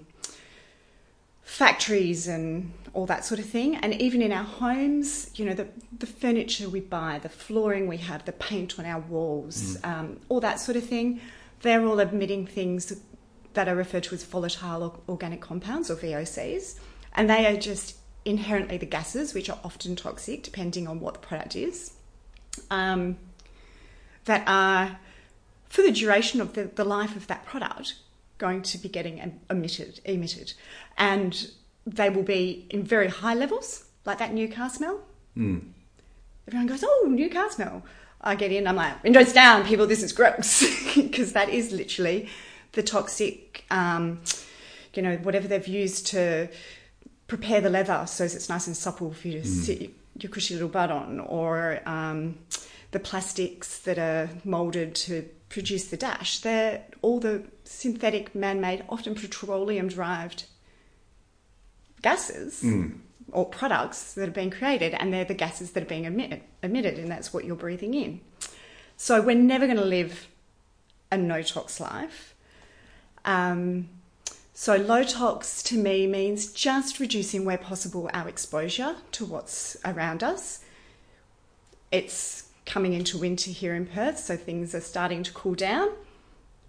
factories 1.42 2.28
and 2.28 2.72
all 2.92 3.06
that 3.06 3.24
sort 3.24 3.40
of 3.40 3.46
thing. 3.46 3.76
And 3.76 4.00
even 4.00 4.22
in 4.22 4.32
our 4.32 4.44
homes, 4.44 5.30
you 5.34 5.44
know, 5.44 5.54
the, 5.54 5.68
the 5.98 6.06
furniture 6.06 6.68
we 6.68 6.80
buy, 6.80 7.18
the 7.22 7.28
flooring 7.28 7.86
we 7.86 7.96
have, 7.98 8.24
the 8.24 8.32
paint 8.32 8.78
on 8.78 8.86
our 8.86 9.00
walls, 9.00 9.78
um, 9.82 10.20
all 10.28 10.40
that 10.40 10.60
sort 10.60 10.76
of 10.76 10.84
thing, 10.84 11.20
they're 11.62 11.84
all 11.84 11.98
emitting 11.98 12.46
things 12.46 12.94
that 13.54 13.68
are 13.68 13.76
referred 13.76 14.04
to 14.04 14.14
as 14.14 14.24
volatile 14.24 15.02
organic 15.08 15.40
compounds 15.40 15.90
or 15.90 15.96
VOCs. 15.96 16.78
And 17.14 17.30
they 17.30 17.46
are 17.46 17.56
just 17.56 17.96
inherently 18.24 18.76
the 18.76 18.86
gases, 18.86 19.32
which 19.32 19.48
are 19.48 19.58
often 19.64 19.96
toxic 19.96 20.42
depending 20.42 20.86
on 20.86 21.00
what 21.00 21.14
the 21.14 21.20
product 21.20 21.56
is, 21.56 21.94
um, 22.70 23.16
that 24.25 24.43
are 24.47 24.99
for 25.69 25.83
the 25.83 25.93
duration 25.93 26.40
of 26.40 26.54
the, 26.54 26.64
the 26.64 26.85
life 26.85 27.16
of 27.16 27.26
that 27.26 27.45
product 27.45 27.95
going 28.38 28.62
to 28.62 28.78
be 28.78 28.88
getting 28.88 29.40
emitted, 29.50 30.00
emitted, 30.04 30.54
and 30.97 31.50
they 31.87 32.11
will 32.11 32.23
be 32.23 32.66
in 32.71 32.83
very 32.83 33.09
high 33.09 33.35
levels, 33.35 33.85
like 34.04 34.19
that 34.19 34.33
new 34.33 34.49
car 34.49 34.69
smell. 34.71 35.00
Mm. 35.37 35.62
Everyone 36.47 36.66
goes, 36.66 36.85
"Oh, 36.87 37.09
new 37.11 37.31
car 37.31 37.50
smell." 37.50 37.83
I 38.21 38.35
get 38.37 38.52
in, 38.52 38.66
I'm 38.66 38.76
like, 38.76 39.02
"Windows 39.02 39.33
down, 39.33 39.66
people. 39.66 39.87
This 39.87 40.02
is 40.02 40.12
gross," 40.12 40.64
because 40.95 41.33
that 41.33 41.49
is 41.49 41.73
literally 41.73 42.28
the 42.73 42.83
toxic, 42.83 43.64
um, 43.71 44.21
you 44.95 45.02
know, 45.02 45.16
whatever 45.19 45.47
they've 45.49 45.66
used 45.69 46.07
to 46.09 46.49
prepare 47.26 47.61
the 47.61 47.71
leather 47.71 48.04
so 48.07 48.25
it's 48.25 48.49
nice 48.50 48.66
and 48.66 48.76
supple 48.76 49.11
for 49.12 49.28
you 49.28 49.40
to 49.40 49.49
mm. 49.49 49.64
sit 49.64 49.95
your 50.19 50.31
cushy 50.31 50.54
little 50.54 50.69
butt 50.69 50.90
on, 50.90 51.21
or 51.21 51.81
um, 51.87 52.38
the 52.94 53.00
plastics 53.00 53.80
that 53.80 53.98
are 53.98 54.30
molded 54.44 54.94
to 54.94 55.28
produce 55.48 55.86
the 55.88 55.96
dash. 55.96 56.38
They're 56.38 56.84
all 57.02 57.18
the 57.18 57.42
synthetic, 57.64 58.34
man-made, 58.36 58.84
often 58.88 59.16
petroleum-derived 59.16 60.44
gases 62.02 62.62
mm. 62.62 62.96
or 63.32 63.46
products 63.46 64.14
that 64.14 64.26
have 64.26 64.32
been 64.32 64.50
created, 64.50 64.94
and 64.94 65.12
they're 65.12 65.24
the 65.24 65.34
gases 65.34 65.72
that 65.72 65.82
are 65.82 65.86
being 65.86 66.04
emitted, 66.04 66.42
emitted, 66.62 67.00
and 67.00 67.10
that's 67.10 67.34
what 67.34 67.44
you're 67.44 67.56
breathing 67.56 67.94
in. 67.94 68.20
So 68.96 69.20
we're 69.20 69.34
never 69.34 69.66
going 69.66 69.78
to 69.78 69.84
live 69.84 70.28
a 71.10 71.18
no 71.18 71.42
tox 71.42 71.80
life. 71.80 72.36
Um, 73.24 73.88
so 74.52 74.76
low 74.76 75.02
tox 75.02 75.64
to 75.64 75.76
me 75.76 76.06
means 76.06 76.52
just 76.52 77.00
reducing 77.00 77.44
where 77.44 77.58
possible 77.58 78.08
our 78.12 78.28
exposure 78.28 78.94
to 79.12 79.24
what's 79.24 79.76
around 79.84 80.22
us. 80.22 80.60
It's 81.90 82.43
coming 82.66 82.92
into 82.92 83.18
winter 83.18 83.50
here 83.50 83.75
in 83.75 83.87
Perth, 83.87 84.18
so 84.18 84.37
things 84.37 84.75
are 84.75 84.80
starting 84.80 85.23
to 85.23 85.33
cool 85.33 85.54
down. 85.54 85.90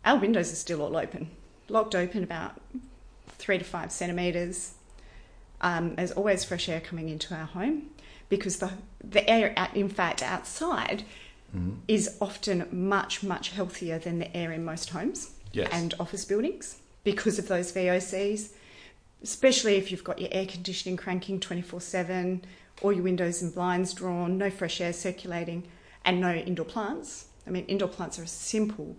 Our 0.03 0.19
windows 0.19 0.51
are 0.51 0.55
still 0.55 0.81
all 0.81 0.95
open, 0.95 1.29
locked 1.69 1.95
open 1.95 2.23
about 2.23 2.61
three 3.27 3.57
to 3.57 3.63
five 3.63 3.91
centimetres. 3.91 4.73
Um, 5.61 5.95
there's 5.95 6.11
always 6.11 6.43
fresh 6.43 6.69
air 6.69 6.81
coming 6.81 7.09
into 7.09 7.33
our 7.33 7.45
home 7.45 7.89
because 8.29 8.57
the, 8.57 8.71
the 9.03 9.27
air, 9.29 9.55
in 9.73 9.89
fact, 9.89 10.21
outside 10.21 11.03
mm-hmm. 11.55 11.75
is 11.87 12.17
often 12.19 12.67
much, 12.71 13.23
much 13.23 13.49
healthier 13.49 13.97
than 13.97 14.19
the 14.19 14.35
air 14.35 14.51
in 14.51 14.63
most 14.65 14.89
homes 14.89 15.31
yes. 15.51 15.69
and 15.71 15.93
office 15.99 16.25
buildings 16.25 16.77
because 17.03 17.39
of 17.39 17.47
those 17.47 17.71
VOCs, 17.71 18.51
especially 19.23 19.75
if 19.75 19.91
you've 19.91 20.03
got 20.03 20.19
your 20.19 20.29
air 20.31 20.45
conditioning 20.45 20.97
cranking 20.97 21.39
24 21.39 21.81
7, 21.81 22.43
all 22.81 22.91
your 22.91 23.03
windows 23.03 23.41
and 23.41 23.53
blinds 23.53 23.93
drawn, 23.93 24.37
no 24.37 24.49
fresh 24.49 24.81
air 24.81 24.93
circulating, 24.93 25.63
and 26.05 26.21
no 26.21 26.33
indoor 26.33 26.65
plants. 26.65 27.25
I 27.45 27.49
mean, 27.49 27.65
indoor 27.65 27.89
plants 27.89 28.17
are 28.19 28.23
a 28.23 28.27
simple 28.27 28.95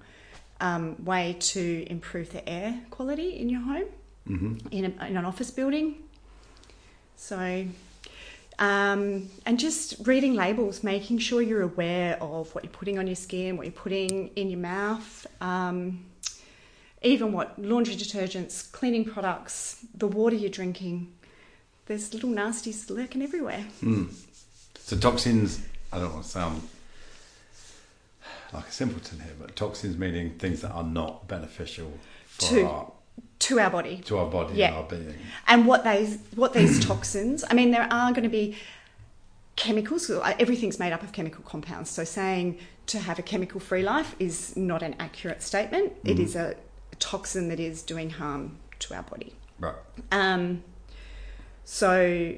um, 0.60 1.02
way 1.04 1.36
to 1.38 1.86
improve 1.88 2.32
the 2.32 2.46
air 2.48 2.80
quality 2.90 3.38
in 3.38 3.48
your 3.48 3.60
home, 3.60 3.86
mm-hmm. 4.28 4.68
in, 4.70 4.84
a, 4.84 5.06
in 5.06 5.16
an 5.16 5.24
office 5.24 5.50
building. 5.50 6.02
So, 7.16 7.66
um, 8.58 9.28
and 9.46 9.58
just 9.58 10.06
reading 10.06 10.34
labels, 10.34 10.82
making 10.82 11.18
sure 11.18 11.40
you're 11.42 11.62
aware 11.62 12.22
of 12.22 12.54
what 12.54 12.64
you're 12.64 12.72
putting 12.72 12.98
on 12.98 13.06
your 13.06 13.16
skin, 13.16 13.56
what 13.56 13.66
you're 13.66 13.72
putting 13.72 14.28
in 14.28 14.50
your 14.50 14.60
mouth, 14.60 15.26
um, 15.40 16.04
even 17.02 17.32
what 17.32 17.58
laundry 17.58 17.94
detergents, 17.94 18.70
cleaning 18.70 19.04
products, 19.04 19.84
the 19.94 20.06
water 20.06 20.36
you're 20.36 20.50
drinking. 20.50 21.12
There's 21.86 22.12
little 22.12 22.30
nasties 22.30 22.90
lurking 22.90 23.22
everywhere. 23.22 23.64
Mm. 23.82 24.12
So 24.78 24.96
toxins, 24.96 25.60
I 25.92 25.98
don't 25.98 26.12
want 26.12 26.24
to 26.24 26.30
sound 26.30 26.62
like 28.56 28.68
a 28.68 28.72
simpleton 28.72 29.20
here, 29.20 29.34
but 29.38 29.54
toxins 29.54 29.96
meaning 29.96 30.38
things 30.38 30.62
that 30.62 30.70
are 30.70 30.84
not 30.84 31.28
beneficial 31.28 31.92
to, 32.38 32.66
our 32.66 32.92
to 33.38 33.60
our 33.60 33.70
body. 33.70 33.98
To 34.06 34.18
our 34.18 34.30
body 34.30 34.54
yeah. 34.54 34.68
and 34.68 34.76
our 34.76 34.82
being. 34.84 35.14
And 35.46 35.66
what 35.66 35.84
these 35.84 36.18
what 36.34 36.52
these 36.52 36.84
toxins, 36.86 37.44
I 37.48 37.54
mean, 37.54 37.70
there 37.70 37.86
are 37.90 38.10
going 38.10 38.24
to 38.24 38.28
be 38.28 38.56
chemicals. 39.56 40.10
Everything's 40.38 40.78
made 40.78 40.92
up 40.92 41.02
of 41.02 41.12
chemical 41.12 41.42
compounds. 41.44 41.90
So 41.90 42.04
saying 42.04 42.58
to 42.86 42.98
have 42.98 43.18
a 43.18 43.22
chemical 43.22 43.60
free 43.60 43.82
life 43.82 44.14
is 44.18 44.56
not 44.56 44.82
an 44.82 44.94
accurate 44.98 45.42
statement. 45.42 46.04
Mm. 46.04 46.10
It 46.10 46.18
is 46.20 46.36
a, 46.36 46.54
a, 46.92 46.96
toxin 46.96 47.48
that 47.48 47.58
is 47.58 47.82
doing 47.82 48.10
harm 48.10 48.58
to 48.78 48.94
our 48.94 49.02
body. 49.02 49.34
Right. 49.58 49.74
Um, 50.12 50.62
so 51.64 52.34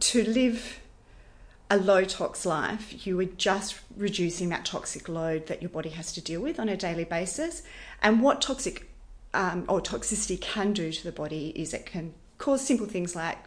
to 0.00 0.24
live 0.24 0.80
a 1.70 1.76
low 1.76 2.04
tox 2.04 2.44
life, 2.44 3.06
you 3.06 3.18
are 3.20 3.24
just 3.24 3.80
reducing 3.96 4.50
that 4.50 4.64
toxic 4.64 5.08
load 5.08 5.46
that 5.46 5.62
your 5.62 5.70
body 5.70 5.90
has 5.90 6.12
to 6.12 6.20
deal 6.20 6.40
with 6.40 6.60
on 6.60 6.68
a 6.68 6.76
daily 6.76 7.04
basis. 7.04 7.62
And 8.02 8.22
what 8.22 8.40
toxic 8.40 8.90
um, 9.32 9.64
or 9.68 9.80
toxicity 9.80 10.40
can 10.40 10.72
do 10.72 10.92
to 10.92 11.04
the 11.04 11.12
body 11.12 11.52
is 11.56 11.74
it 11.74 11.86
can 11.86 12.14
cause 12.38 12.64
simple 12.64 12.86
things 12.86 13.16
like 13.16 13.38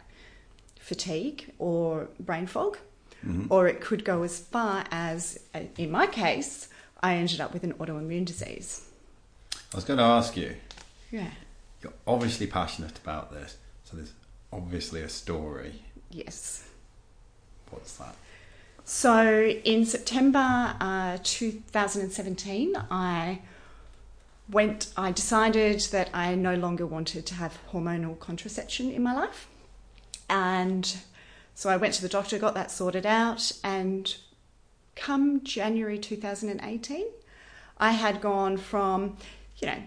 fatigue 0.80 1.52
or 1.58 2.08
brain 2.18 2.46
fog, 2.46 2.78
mm-hmm. 3.24 3.52
or 3.52 3.68
it 3.68 3.80
could 3.80 4.04
go 4.04 4.22
as 4.22 4.38
far 4.38 4.84
as, 4.90 5.38
uh, 5.54 5.60
in 5.76 5.90
my 5.90 6.06
case, 6.06 6.68
I 7.02 7.14
ended 7.14 7.40
up 7.40 7.52
with 7.52 7.62
an 7.62 7.74
autoimmune 7.74 8.24
disease. 8.24 8.88
I 9.72 9.76
was 9.76 9.84
going 9.84 9.98
to 9.98 10.04
ask 10.04 10.36
you. 10.36 10.56
Yeah. 11.10 11.30
You're 11.82 11.92
obviously 12.06 12.46
passionate 12.46 12.98
about 12.98 13.32
this, 13.32 13.56
so 13.84 13.96
there's 13.96 14.12
obviously 14.52 15.02
a 15.02 15.08
story. 15.08 15.82
Yes. 16.10 16.67
What's 17.70 17.96
that? 17.96 18.16
So 18.84 19.46
in 19.64 19.84
September 19.84 20.74
uh, 20.80 21.18
2017, 21.22 22.74
I 22.90 23.40
went. 24.50 24.92
I 24.96 25.12
decided 25.12 25.80
that 25.92 26.10
I 26.14 26.34
no 26.34 26.54
longer 26.54 26.86
wanted 26.86 27.26
to 27.26 27.34
have 27.34 27.58
hormonal 27.72 28.18
contraception 28.18 28.90
in 28.90 29.02
my 29.02 29.14
life, 29.14 29.48
and 30.30 30.96
so 31.54 31.68
I 31.68 31.76
went 31.76 31.94
to 31.94 32.02
the 32.02 32.08
doctor, 32.08 32.38
got 32.38 32.54
that 32.54 32.70
sorted 32.70 33.04
out, 33.04 33.52
and 33.62 34.16
come 34.94 35.42
January 35.44 35.98
2018, 35.98 37.06
I 37.78 37.92
had 37.92 38.20
gone 38.20 38.56
from, 38.56 39.16
you 39.58 39.68
know, 39.68 39.82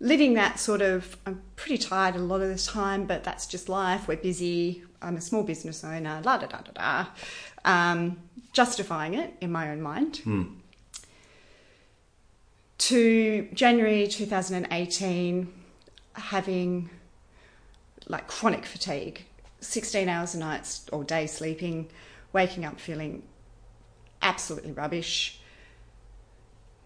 living 0.00 0.34
that 0.34 0.58
sort 0.60 0.80
of 0.80 1.16
I'm 1.26 1.42
pretty 1.56 1.78
tired 1.78 2.16
a 2.16 2.20
lot 2.20 2.40
of 2.40 2.48
the 2.48 2.58
time, 2.58 3.06
but 3.06 3.24
that's 3.24 3.46
just 3.46 3.68
life. 3.68 4.08
We're 4.08 4.16
busy. 4.16 4.84
I'm 5.00 5.16
a 5.16 5.20
small 5.20 5.42
business 5.42 5.84
owner. 5.84 6.20
La 6.24 6.38
da 6.38 6.46
da 6.46 6.60
da 6.60 6.72
da. 6.72 7.06
Um, 7.64 8.18
justifying 8.52 9.14
it 9.14 9.34
in 9.40 9.52
my 9.52 9.70
own 9.70 9.80
mind. 9.80 10.18
Hmm. 10.18 10.44
To 12.78 13.48
January 13.52 14.06
2018, 14.06 15.52
having 16.14 16.90
like 18.06 18.26
chronic 18.26 18.64
fatigue, 18.64 19.24
16 19.60 20.08
hours 20.08 20.34
a 20.34 20.38
night 20.38 20.80
or 20.92 21.04
day 21.04 21.26
sleeping, 21.26 21.88
waking 22.32 22.64
up 22.64 22.80
feeling 22.80 23.22
absolutely 24.22 24.72
rubbish 24.72 25.37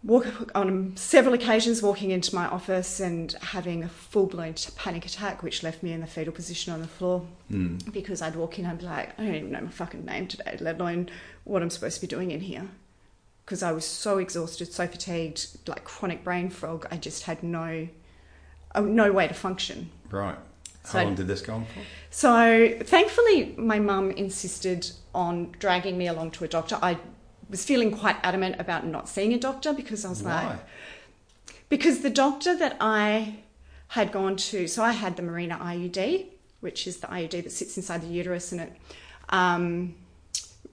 walk, 0.04 0.26
on 0.54 0.97
several 0.97 1.35
occasions 1.35 1.82
walking 1.82 2.11
into 2.11 2.35
my 2.35 2.47
office 2.47 3.00
and 3.00 3.32
having 3.40 3.85
a 3.85 3.88
full 3.88 4.26
blown 4.26 4.54
panic 4.76 5.06
attack, 5.06 5.42
which 5.42 5.62
left 5.62 5.82
me 5.82 5.92
in 5.92 6.00
the 6.00 6.06
fetal 6.06 6.32
position 6.32 6.73
on 6.73 6.80
the 6.80 6.88
floor 6.88 7.26
mm. 7.50 7.92
because 7.92 8.23
I'd 8.23 8.37
walk 8.37 8.59
in 8.59 8.66
and 8.66 8.78
be 8.78 8.85
like, 8.85 9.18
I 9.18 9.25
don't 9.25 9.35
even 9.35 9.52
know 9.52 9.61
my 9.61 9.71
fucking 9.71 10.04
name 10.04 10.26
today, 10.26 10.56
let 10.61 10.80
alone 10.80 11.09
what 11.44 11.62
I'm 11.62 11.71
supposed 11.71 11.97
to 11.97 12.00
be 12.00 12.06
doing 12.06 12.30
in 12.30 12.40
here. 12.40 12.68
Because 13.44 13.62
I 13.62 13.73
was 13.73 13.85
so 13.85 14.18
exhausted, 14.18 14.73
so 14.73 14.87
fatigued, 14.87 15.59
like 15.66 15.85
chronic 15.85 16.23
brain 16.23 16.49
fog, 16.49 16.87
I 16.90 16.97
just 16.97 17.25
had 17.25 17.42
no, 17.42 17.88
uh, 18.75 18.80
no 18.80 19.12
way 19.12 19.26
to 19.26 19.35
function. 19.35 19.90
Right. 20.11 20.37
How 20.85 20.90
so, 20.90 21.04
long 21.04 21.14
did 21.14 21.26
this 21.26 21.42
go 21.42 21.54
on 21.54 21.64
for? 21.64 21.80
So, 22.11 22.76
thankfully, 22.82 23.54
my 23.56 23.78
mum 23.78 24.11
insisted 24.12 24.90
on 25.14 25.52
dragging 25.59 25.97
me 25.97 26.09
along 26.09 26.32
to 26.32 26.44
a 26.44 26.49
doctor. 26.49 26.78
I 26.82 26.99
was 27.52 27.64
feeling 27.64 27.92
quite 27.92 28.16
adamant 28.23 28.56
about 28.59 28.87
not 28.87 29.09
seeing 29.09 29.35
a 29.35 29.38
doctor 29.38 29.73
because 29.75 30.04
I 30.04 30.09
was 30.09 30.23
Why? 30.23 30.47
like, 30.47 30.59
because 31.68 32.00
the 32.00 32.11
doctor 32.11 32.56
that 32.56 32.78
I 32.80 33.37
had 33.88 34.11
gone 34.11 34.37
to, 34.37 34.66
so 34.66 34.82
I 34.82 34.92
had 34.92 35.16
the 35.16 35.23
Mirena 35.23 35.61
IUD, 35.61 36.26
which 36.61 36.87
is 36.87 36.97
the 36.97 37.09
IUD 37.09 37.44
that 37.44 37.52
sits 37.52 37.76
inside 37.76 38.00
the 38.00 38.06
uterus 38.06 38.52
and 38.52 38.62
it 38.62 38.73
um, 39.28 39.94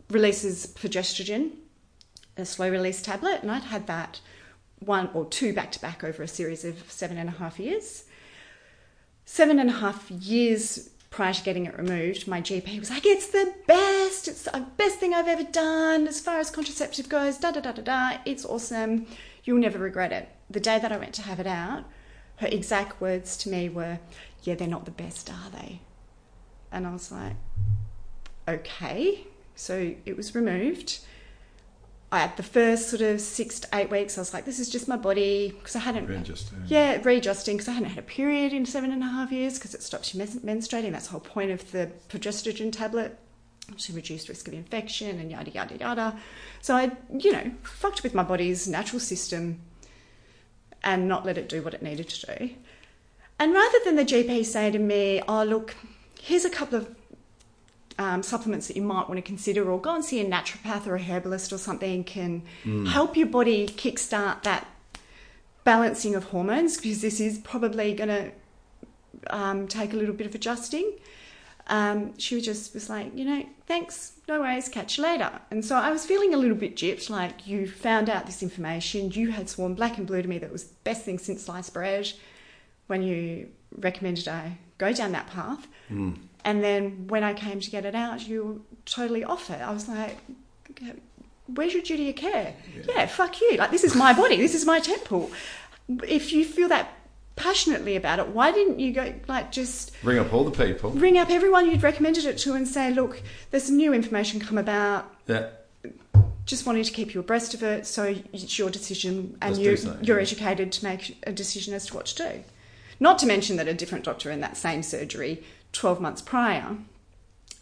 releases 0.10 0.68
progesterone, 0.68 1.52
a 2.38 2.46
slow 2.46 2.72
release 2.72 3.02
tablet, 3.02 3.42
and 3.42 3.52
I'd 3.52 3.64
had 3.64 3.86
that 3.88 4.22
one 4.80 5.10
or 5.14 5.26
two 5.26 5.54
back 5.54 5.74
to 5.74 5.82
back 5.82 6.06
over 6.06 6.24
a 6.24 6.28
series 6.30 6.64
of 6.64 6.90
seven 6.90 7.18
and 7.18 7.28
a 7.28 7.34
half 7.34 7.60
years. 7.60 8.06
Seven 9.26 9.60
and 9.60 9.70
a 9.70 9.74
half 9.74 10.10
years 10.10 10.90
prior 11.10 11.34
to 11.34 11.44
getting 11.44 11.66
it 11.66 11.78
removed, 11.78 12.28
my 12.28 12.42
GP 12.42 12.80
was 12.80 12.90
like, 12.90 13.06
it's 13.06 13.28
the 13.28 13.54
best, 13.68 14.28
it's 14.28 14.44
the 14.44 14.66
best 14.78 15.00
thing 15.00 15.14
I've 15.14 15.28
ever 15.28 15.44
done 15.44 16.08
as 16.08 16.20
far 16.20 16.40
as 16.40 16.52
contraceptive 16.52 17.10
goes, 17.10 17.38
da 17.38 17.52
da 17.52 17.62
da 17.62 17.72
da 17.72 17.82
da, 17.82 18.18
it's 18.26 18.46
awesome, 18.46 19.08
you'll 19.44 19.60
never 19.60 19.80
regret 19.80 20.12
it. 20.12 20.30
The 20.50 20.60
day 20.60 20.80
that 20.80 20.92
I 20.92 20.98
went 20.98 21.14
to 21.16 21.24
have 21.24 21.40
it 21.40 21.48
out, 21.48 21.86
her 22.38 22.48
exact 22.48 23.02
words 23.02 23.38
to 23.38 23.50
me 23.50 23.70
were, 23.70 24.00
yeah, 24.44 24.56
they're 24.56 24.68
not 24.68 24.86
the 24.86 24.92
best, 24.92 25.30
are 25.30 25.50
they? 25.50 25.82
And 26.72 26.86
I 26.88 26.94
was 26.94 27.12
like, 27.12 27.36
okay. 28.48 29.26
So 29.56 29.96
it 30.06 30.16
was 30.16 30.34
removed. 30.36 31.00
I 32.12 32.20
had 32.20 32.38
the 32.38 32.44
first 32.44 32.90
sort 32.90 33.02
of 33.04 33.22
six 33.22 33.60
to 33.60 33.68
eight 33.74 33.92
weeks, 33.92 34.18
I 34.18 34.22
was 34.22 34.34
like, 34.34 34.46
this 34.46 34.60
is 34.60 34.70
just 34.70 34.88
my 34.88 34.98
body 34.98 35.50
because 35.50 35.76
I 35.76 35.80
hadn't. 35.80 36.08
Readjusting. 36.08 36.64
Yeah, 36.66 37.00
readjusting 37.04 37.58
because 37.58 37.68
I 37.68 37.74
hadn't 37.74 37.90
had 37.90 38.00
a 38.00 38.08
period 38.08 38.52
in 38.52 38.66
seven 38.66 38.92
and 38.92 39.04
a 39.04 39.08
half 39.08 39.32
years 39.32 39.60
because 39.60 39.76
it 39.76 39.84
stops 39.84 40.14
you 40.14 40.22
menstruating. 40.22 40.92
That's 40.92 41.06
the 41.06 41.12
whole 41.12 41.20
point 41.20 41.52
of 41.52 41.72
the 41.72 41.92
progesterone 42.10 42.72
tablet 42.72 43.20
to 43.78 43.94
reduce 43.94 44.28
risk 44.28 44.48
of 44.48 44.56
infection 44.56 45.20
and 45.20 45.30
yada 45.30 45.52
yada 45.52 45.78
yada. 45.78 46.20
So 46.62 46.76
I, 46.76 46.92
you 47.16 47.32
know, 47.32 47.52
fucked 47.62 48.02
with 48.02 48.16
my 48.16 48.24
body's 48.24 48.68
natural 48.68 49.00
system 49.00 49.62
and 50.84 51.08
not 51.08 51.26
let 51.26 51.38
it 51.38 51.48
do 51.48 51.62
what 51.62 51.76
it 51.76 51.84
needed 51.84 52.10
to 52.10 52.38
do. 52.38 52.50
And 53.38 53.54
rather 53.54 53.78
than 53.86 53.96
the 53.96 54.06
GP 54.06 54.46
say 54.46 54.72
to 54.72 54.80
me, 54.80 55.22
"Oh, 55.28 55.44
look, 55.44 55.76
here's 56.20 56.46
a 56.46 56.50
couple 56.50 56.80
of 56.80 56.96
um, 58.00 58.24
supplements 58.24 58.68
that 58.68 58.78
you 58.78 58.82
might 58.82 59.08
want 59.10 59.18
to 59.18 59.22
consider, 59.22 59.70
or 59.70 59.80
go 59.80 59.94
and 59.94 60.04
see 60.04 60.20
a 60.22 60.26
naturopath 60.26 60.88
or 60.88 60.96
a 60.96 61.04
herbalist 61.04 61.52
or 61.54 61.58
something 61.58 62.04
can 62.06 62.42
help 62.88 63.16
your 63.16 63.28
body 63.28 63.68
kickstart 63.68 64.42
that 64.44 64.66
balancing 65.66 66.16
of 66.16 66.24
hormones 66.26 66.78
because 66.78 67.02
this 67.02 67.20
is 67.20 67.38
probably 67.40 67.94
going 67.94 68.10
to 68.10 68.32
um, 69.30 69.68
take 69.68 69.94
a 69.94 69.98
little 69.98 70.16
bit 70.16 70.26
of 70.26 70.34
adjusting. 70.34 70.94
Um, 71.68 72.18
she 72.18 72.36
was 72.36 72.46
just 72.46 72.74
was 72.74 72.90
like, 72.90 73.16
you 73.16 73.26
know, 73.26 73.46
thanks, 73.68 74.14
no 74.28 74.40
worries, 74.40 74.70
catch 74.70 74.98
you 74.98 75.04
later. 75.04 75.30
And 75.52 75.64
so 75.64 75.76
I 75.76 75.92
was 75.92 76.06
feeling 76.06 76.34
a 76.34 76.38
little 76.38 76.56
bit 76.56 76.76
gypped, 76.76 77.10
like 77.10 77.46
you 77.46 77.68
found 77.68 78.10
out 78.10 78.26
this 78.26 78.42
information, 78.42 79.12
you 79.12 79.32
had 79.32 79.50
sworn 79.50 79.76
black 79.76 79.98
and 79.98 80.08
blue 80.08 80.22
to 80.22 80.28
me 80.28 80.40
that 80.40 80.48
it 80.48 80.52
was 80.52 80.64
the 80.64 80.76
best 80.86 81.04
thing 81.04 81.20
since 81.20 81.44
sliced 81.44 81.74
bread 81.74 82.12
when 82.88 83.04
you 83.04 83.50
recommended 83.78 84.28
I 84.28 84.58
go 84.78 84.94
down 84.94 85.12
that 85.12 85.28
path. 85.28 85.68
And 86.46 86.64
then 86.64 87.08
when 87.08 87.24
I 87.24 87.34
came 87.34 87.60
to 87.60 87.70
get 87.70 87.86
it 87.86 87.96
out, 87.96 88.28
you 88.28 88.44
were 88.44 88.56
totally 88.86 89.24
off 89.24 89.50
it. 89.50 89.62
I 89.62 89.72
was 89.72 89.88
like, 89.88 90.18
where's 91.48 91.74
your 91.74 91.84
duty 91.84 92.10
of 92.10 92.16
care? 92.16 92.54
Yeah. 92.88 93.06
fuck 93.08 93.42
you. 93.42 93.58
Like, 93.58 93.72
this 93.72 93.84
is 93.84 93.96
my 93.96 94.14
body, 94.14 94.38
this 94.38 94.56
is 94.56 94.66
my 94.66 94.80
temple. 94.80 95.32
If 96.08 96.32
you 96.32 96.46
feel 96.46 96.70
that 96.70 96.94
passionately 97.36 97.96
about 97.96 98.20
it, 98.20 98.28
why 98.30 98.52
didn't 98.52 98.80
you 98.80 98.94
go, 98.94 99.14
like, 99.28 99.52
just 99.52 99.92
Ring 100.04 100.20
up 100.20 100.34
all 100.34 100.44
the 100.44 100.52
people. 100.52 100.92
ring 100.92 101.18
up 101.18 101.30
everyone 101.30 101.70
you'd 101.70 101.84
recommended 101.84 102.26
it 102.26 102.38
to 102.40 102.54
and 102.54 102.68
say, 102.68 102.92
look, 102.92 103.22
there's 103.52 103.64
some 103.64 103.78
new 103.78 103.94
information 103.94 104.40
come 104.40 104.58
about. 104.58 105.14
Yeah. 105.28 105.50
Just 106.46 106.66
wanting 106.66 106.84
to 106.84 106.92
keep 106.92 107.14
you 107.14 107.20
abreast 107.20 107.54
of 107.54 107.64
it, 107.64 107.86
so 107.86 108.16
it's 108.34 108.58
your 108.58 108.70
decision, 108.70 109.38
and 109.42 109.58
Let's 109.58 109.84
you, 109.84 109.94
you're 110.02 110.18
yeah. 110.18 110.24
educated 110.24 110.72
to 110.74 110.84
make 110.84 111.18
a 111.28 111.32
decision 111.32 111.74
as 111.74 111.86
to 111.88 111.96
what 111.96 112.08
to 112.08 112.16
do. 112.16 112.44
Not 113.00 113.20
to 113.20 113.28
mention 113.28 113.56
that 113.58 113.68
a 113.68 113.74
different 113.74 114.04
doctor 114.04 114.32
in 114.32 114.42
that 114.42 114.58
same 114.58 114.84
surgery, 114.84 115.44
12 115.74 116.02
months 116.02 116.22
prior, 116.22 116.78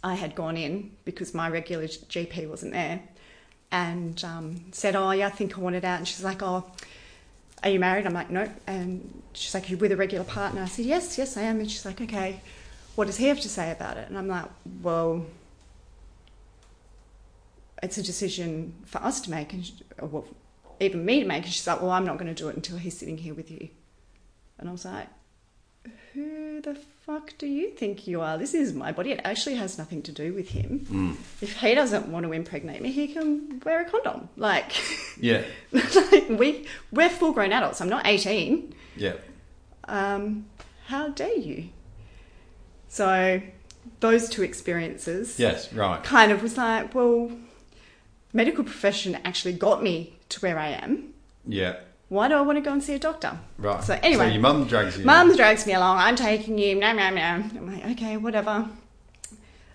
I 0.03 0.15
had 0.15 0.35
gone 0.35 0.57
in 0.57 0.91
because 1.05 1.33
my 1.33 1.49
regular 1.49 1.85
GP 1.85 2.49
wasn't 2.49 2.73
there, 2.73 3.01
and 3.71 4.23
um, 4.23 4.65
said, 4.71 4.95
"Oh, 4.95 5.11
yeah, 5.11 5.27
I 5.27 5.29
think 5.31 5.57
I 5.57 5.61
want 5.61 5.75
it 5.75 5.83
out." 5.83 5.99
And 5.99 6.07
she's 6.07 6.23
like, 6.23 6.41
"Oh, 6.41 6.65
are 7.63 7.69
you 7.69 7.79
married?" 7.79 8.05
I'm 8.05 8.13
like, 8.13 8.29
"No." 8.29 8.49
And 8.65 9.23
she's 9.33 9.53
like, 9.53 9.65
"Are 9.65 9.71
you 9.71 9.77
with 9.77 9.91
a 9.91 9.97
regular 9.97 10.23
partner?" 10.23 10.61
I 10.61 10.67
said, 10.67 10.85
"Yes, 10.85 11.17
yes, 11.17 11.37
I 11.37 11.41
am." 11.41 11.59
And 11.59 11.69
she's 11.69 11.85
like, 11.85 11.99
"Okay, 12.01 12.41
what 12.95 13.05
does 13.05 13.17
he 13.17 13.27
have 13.27 13.41
to 13.41 13.49
say 13.49 13.71
about 13.71 13.97
it?" 13.97 14.07
And 14.09 14.17
I'm 14.17 14.27
like, 14.27 14.45
"Well." 14.81 15.25
it's 17.83 17.97
a 17.97 18.03
decision 18.03 18.73
for 18.85 18.99
us 19.03 19.21
to 19.21 19.29
make, 19.29 19.53
and 19.53 19.65
she, 19.65 19.73
well, 20.01 20.25
even 20.79 21.05
me 21.05 21.19
to 21.21 21.25
make. 21.27 21.43
And 21.43 21.53
she's 21.53 21.67
like, 21.67 21.81
"Well, 21.81 21.91
I'm 21.91 22.05
not 22.05 22.17
going 22.17 22.33
to 22.33 22.33
do 22.33 22.49
it 22.49 22.55
until 22.55 22.77
he's 22.77 22.97
sitting 22.97 23.17
here 23.17 23.33
with 23.33 23.51
you." 23.51 23.69
And 24.57 24.69
I 24.69 24.71
was 24.71 24.85
like, 24.85 25.07
"Who 26.13 26.61
the 26.61 26.77
fuck 27.07 27.33
do 27.37 27.47
you 27.47 27.69
think 27.71 28.05
you 28.05 28.19
are? 28.21 28.37
This 28.37 28.53
is 28.53 28.73
my 28.73 28.91
body. 28.91 29.11
It 29.13 29.21
actually 29.23 29.55
has 29.55 29.77
nothing 29.77 30.01
to 30.03 30.11
do 30.11 30.33
with 30.33 30.49
him. 30.49 31.17
If 31.41 31.55
he 31.61 31.73
doesn't 31.73 32.07
want 32.09 32.25
to 32.25 32.33
impregnate 32.33 32.81
me, 32.81 32.91
he 32.91 33.07
can 33.07 33.61
wear 33.65 33.81
a 33.81 33.85
condom. 33.89 34.27
Like, 34.35 34.73
Yeah. 35.19 35.43
like 35.71 36.27
we 36.29 36.67
we're 36.91 37.09
full 37.09 37.31
grown 37.31 37.53
adults. 37.53 37.79
I'm 37.81 37.87
not 37.89 38.05
18. 38.05 38.75
Yeah. 38.97 39.13
Um, 39.85 40.45
how 40.87 41.07
dare 41.09 41.37
you?" 41.37 41.69
So, 42.89 43.41
those 44.01 44.27
two 44.29 44.43
experiences 44.43 45.39
Yes. 45.39 45.71
Right. 45.73 46.03
kind 46.03 46.31
of 46.31 46.41
was 46.43 46.57
like, 46.57 46.93
well, 46.93 47.31
medical 48.33 48.63
profession 48.65 49.15
actually 49.23 49.53
got 49.53 49.81
me 49.81 50.13
to 50.29 50.39
where 50.41 50.59
I 50.59 50.69
am. 50.69 51.13
Yeah. 51.47 51.77
Why 52.09 52.29
do 52.29 52.35
I 52.35 52.41
want 52.41 52.57
to 52.57 52.61
go 52.61 52.71
and 52.71 52.81
see 52.81 52.93
a 52.93 52.99
doctor? 52.99 53.37
Right. 53.57 53.83
So 53.83 53.99
anyway, 54.01 54.27
so 54.27 54.31
your 54.33 54.41
mum 54.41 54.65
drags 54.65 54.97
you. 54.97 55.03
Mum 55.03 55.35
drags 55.35 55.67
me 55.67 55.73
along. 55.73 55.97
I'm 55.97 56.15
taking 56.15 56.57
you. 56.57 56.75
No, 56.75 56.93
no, 56.93 57.09
no. 57.09 57.21
I'm 57.21 57.73
like, 57.73 57.85
okay, 57.91 58.15
whatever. 58.15 58.69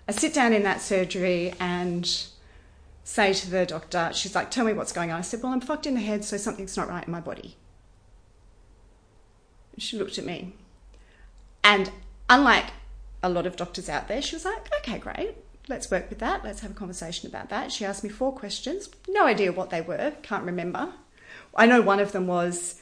I 0.07 0.11
sit 0.11 0.33
down 0.33 0.51
in 0.51 0.63
that 0.63 0.81
surgery 0.81 1.53
and 1.59 2.09
say 3.03 3.33
to 3.33 3.49
the 3.49 3.65
doctor, 3.65 4.11
she's 4.13 4.33
like, 4.33 4.49
tell 4.49 4.65
me 4.65 4.73
what's 4.73 4.91
going 4.91 5.11
on. 5.11 5.19
I 5.19 5.21
said, 5.21 5.43
well, 5.43 5.53
I'm 5.53 5.61
fucked 5.61 5.85
in 5.85 5.93
the 5.93 6.01
head, 6.01 6.25
so 6.25 6.37
something's 6.37 6.75
not 6.75 6.89
right 6.89 7.05
in 7.05 7.11
my 7.11 7.19
body. 7.19 7.55
She 9.77 9.97
looked 9.97 10.17
at 10.17 10.25
me. 10.25 10.53
And 11.63 11.91
unlike 12.29 12.65
a 13.21 13.29
lot 13.29 13.45
of 13.45 13.55
doctors 13.55 13.89
out 13.89 14.07
there, 14.07 14.21
she 14.21 14.35
was 14.35 14.45
like, 14.45 14.69
okay, 14.79 14.97
great. 14.97 15.35
Let's 15.67 15.89
work 15.89 16.09
with 16.09 16.19
that. 16.19 16.43
Let's 16.43 16.59
have 16.61 16.71
a 16.71 16.75
conversation 16.75 17.29
about 17.29 17.49
that. 17.49 17.71
She 17.71 17.85
asked 17.85 18.03
me 18.03 18.09
four 18.09 18.33
questions. 18.33 18.89
No 19.07 19.25
idea 19.25 19.51
what 19.51 19.69
they 19.69 19.81
were. 19.81 20.13
Can't 20.21 20.43
remember. 20.43 20.93
I 21.55 21.65
know 21.65 21.81
one 21.81 21.99
of 21.99 22.11
them 22.11 22.27
was, 22.27 22.79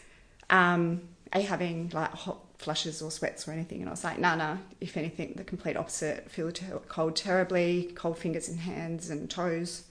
um, 0.49 1.01
are 1.33 1.41
you 1.41 1.47
having 1.47 1.89
like 1.93 2.11
hot 2.11 2.39
flushes 2.57 3.01
or 3.01 3.11
sweats 3.11 3.47
or 3.47 3.51
anything? 3.51 3.79
And 3.81 3.89
I 3.89 3.91
was 3.91 4.03
like, 4.03 4.19
no, 4.19 4.35
no. 4.35 4.57
If 4.79 4.97
anything, 4.97 5.33
the 5.35 5.43
complete 5.43 5.75
opposite. 5.77 6.29
Feel 6.31 6.51
ter- 6.51 6.79
cold 6.87 7.15
terribly, 7.15 7.91
cold 7.95 8.17
fingers 8.17 8.47
and 8.47 8.59
hands 8.59 9.09
and 9.09 9.29
toes. 9.29 9.83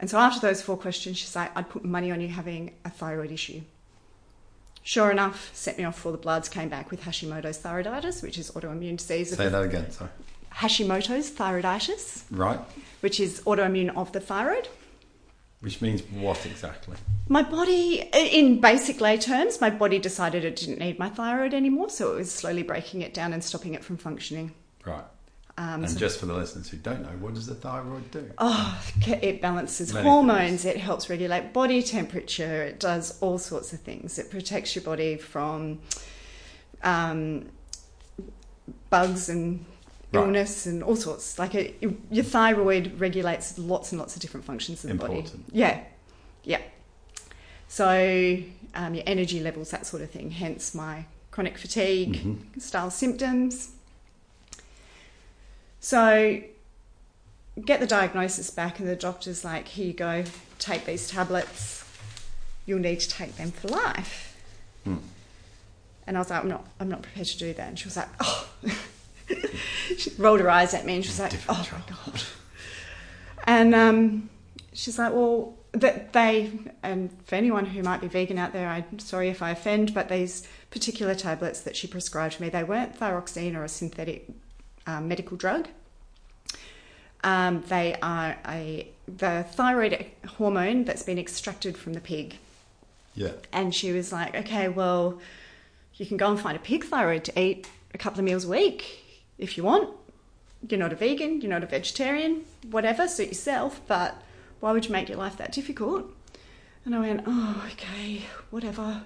And 0.00 0.08
so 0.08 0.18
after 0.18 0.40
those 0.40 0.62
four 0.62 0.76
questions, 0.76 1.18
she's 1.18 1.34
like, 1.34 1.50
I'd 1.56 1.68
put 1.68 1.84
money 1.84 2.10
on 2.12 2.20
you 2.20 2.28
having 2.28 2.74
a 2.84 2.90
thyroid 2.90 3.32
issue. 3.32 3.62
Sure 4.82 5.10
enough, 5.10 5.50
sent 5.54 5.76
me 5.76 5.84
off 5.84 5.98
for 5.98 6.12
the 6.12 6.18
bloods, 6.18 6.48
came 6.48 6.68
back 6.68 6.90
with 6.90 7.02
Hashimoto's 7.02 7.58
thyroiditis, 7.58 8.22
which 8.22 8.38
is 8.38 8.50
autoimmune 8.52 8.96
disease. 8.96 9.36
Say 9.36 9.48
that 9.48 9.62
again. 9.62 9.90
Sorry. 9.90 10.08
Hashimoto's 10.54 11.30
thyroiditis, 11.30 12.22
Right. 12.30 12.58
which 13.00 13.20
is 13.20 13.40
autoimmune 13.42 13.94
of 13.96 14.12
the 14.12 14.20
thyroid. 14.20 14.68
Which 15.60 15.80
means 15.82 16.02
what 16.02 16.46
exactly? 16.46 16.96
My 17.28 17.42
body, 17.42 18.08
in 18.14 18.60
basic 18.60 19.00
lay 19.00 19.18
terms, 19.18 19.60
my 19.60 19.70
body 19.70 19.98
decided 19.98 20.44
it 20.44 20.54
didn't 20.54 20.78
need 20.78 20.98
my 21.00 21.08
thyroid 21.08 21.52
anymore, 21.52 21.90
so 21.90 22.12
it 22.12 22.16
was 22.16 22.30
slowly 22.30 22.62
breaking 22.62 23.02
it 23.02 23.12
down 23.12 23.32
and 23.32 23.42
stopping 23.42 23.74
it 23.74 23.82
from 23.84 23.96
functioning. 23.96 24.52
Right. 24.86 25.02
Um, 25.56 25.82
and 25.82 25.90
so- 25.90 25.98
just 25.98 26.20
for 26.20 26.26
the 26.26 26.34
listeners 26.34 26.68
who 26.68 26.76
don't 26.76 27.02
know, 27.02 27.08
what 27.18 27.34
does 27.34 27.46
the 27.46 27.56
thyroid 27.56 28.08
do? 28.12 28.30
Oh, 28.38 28.80
it 29.06 29.42
balances 29.42 29.92
Many 29.92 30.08
hormones, 30.08 30.64
it 30.64 30.76
helps 30.76 31.10
regulate 31.10 31.52
body 31.52 31.82
temperature, 31.82 32.62
it 32.62 32.78
does 32.78 33.18
all 33.20 33.38
sorts 33.38 33.72
of 33.72 33.80
things. 33.80 34.20
It 34.20 34.30
protects 34.30 34.76
your 34.76 34.84
body 34.84 35.16
from 35.16 35.80
um, 36.84 37.46
bugs 38.90 39.28
and 39.28 39.64
Right. 40.12 40.22
illness 40.22 40.64
and 40.66 40.82
all 40.82 40.96
sorts. 40.96 41.38
Like 41.38 41.54
it, 41.54 41.76
your 42.10 42.24
thyroid 42.24 42.98
regulates 42.98 43.58
lots 43.58 43.92
and 43.92 43.98
lots 43.98 44.16
of 44.16 44.22
different 44.22 44.46
functions 44.46 44.82
of 44.84 44.88
the 44.90 44.94
body. 44.96 45.16
Important. 45.16 45.44
Yeah, 45.52 45.80
yeah. 46.44 46.60
So 47.68 48.38
um, 48.74 48.94
your 48.94 49.04
energy 49.06 49.40
levels, 49.40 49.70
that 49.70 49.84
sort 49.86 50.02
of 50.02 50.10
thing. 50.10 50.30
Hence 50.30 50.74
my 50.74 51.04
chronic 51.30 51.58
fatigue 51.58 52.14
Mm-hmm. 52.16 52.58
style 52.58 52.90
symptoms. 52.90 53.70
So 55.80 56.40
get 57.64 57.80
the 57.80 57.86
diagnosis 57.86 58.50
back, 58.50 58.78
and 58.80 58.88
the 58.88 58.96
doctor's 58.96 59.44
like, 59.44 59.68
"Here 59.68 59.86
you 59.88 59.92
go, 59.92 60.24
take 60.58 60.86
these 60.86 61.08
tablets. 61.08 61.84
You'll 62.66 62.78
need 62.80 63.00
to 63.00 63.08
take 63.08 63.36
them 63.36 63.50
for 63.52 63.68
life." 63.68 64.36
Hmm. 64.84 64.96
And 66.06 66.16
I 66.16 66.20
was 66.20 66.30
like, 66.30 66.42
"I'm 66.42 66.48
not, 66.48 66.66
I'm 66.80 66.88
not 66.88 67.02
prepared 67.02 67.26
to 67.28 67.38
do 67.38 67.52
that." 67.54 67.68
And 67.68 67.78
she 67.78 67.84
was 67.84 67.96
like, 67.96 68.08
"Oh." 68.20 68.48
she 69.96 70.10
rolled 70.18 70.40
her 70.40 70.50
eyes 70.50 70.74
at 70.74 70.84
me, 70.84 70.96
and 70.96 71.04
she 71.04 71.10
was 71.10 71.20
like, 71.20 71.30
Different 71.30 71.72
"Oh 71.72 71.76
my 71.76 72.12
god." 72.12 72.22
And 73.44 73.74
um, 73.74 74.30
she's 74.72 74.98
like, 74.98 75.12
"Well, 75.12 75.56
that 75.72 76.12
they 76.12 76.50
and 76.82 77.10
for 77.24 77.34
anyone 77.34 77.66
who 77.66 77.82
might 77.82 78.00
be 78.00 78.08
vegan 78.08 78.38
out 78.38 78.52
there, 78.52 78.68
I'm 78.68 78.98
sorry 78.98 79.28
if 79.28 79.42
I 79.42 79.50
offend, 79.50 79.94
but 79.94 80.08
these 80.08 80.46
particular 80.70 81.14
tablets 81.14 81.60
that 81.62 81.76
she 81.76 81.86
prescribed 81.86 82.40
me, 82.40 82.48
they 82.48 82.64
weren't 82.64 82.98
thyroxine 82.98 83.56
or 83.56 83.64
a 83.64 83.68
synthetic 83.68 84.28
um, 84.86 85.08
medical 85.08 85.36
drug. 85.36 85.68
Um, 87.24 87.64
they 87.68 87.96
are 88.00 88.38
a 88.46 88.88
the 89.06 89.44
thyroid 89.50 90.06
hormone 90.26 90.84
that's 90.84 91.02
been 91.02 91.18
extracted 91.18 91.76
from 91.76 91.94
the 91.94 92.00
pig." 92.00 92.36
Yeah. 93.14 93.32
And 93.52 93.74
she 93.74 93.92
was 93.92 94.12
like, 94.12 94.36
"Okay, 94.36 94.68
well, 94.68 95.20
you 95.94 96.06
can 96.06 96.16
go 96.16 96.30
and 96.30 96.38
find 96.38 96.56
a 96.56 96.60
pig 96.60 96.84
thyroid 96.84 97.24
to 97.24 97.40
eat 97.40 97.68
a 97.92 97.98
couple 97.98 98.20
of 98.20 98.24
meals 98.24 98.44
a 98.44 98.48
week 98.48 99.04
if 99.38 99.56
you 99.56 99.64
want. 99.64 99.90
You're 100.68 100.80
not 100.80 100.92
a 100.92 100.96
vegan, 100.96 101.40
you're 101.40 101.50
not 101.50 101.62
a 101.62 101.66
vegetarian, 101.66 102.44
whatever, 102.70 103.06
suit 103.06 103.28
yourself, 103.28 103.80
but 103.86 104.20
why 104.60 104.72
would 104.72 104.86
you 104.86 104.92
make 104.92 105.08
your 105.08 105.18
life 105.18 105.36
that 105.36 105.52
difficult? 105.52 106.10
And 106.84 106.94
I 106.94 107.00
went, 107.00 107.22
oh, 107.26 107.68
okay, 107.72 108.22
whatever. 108.50 109.02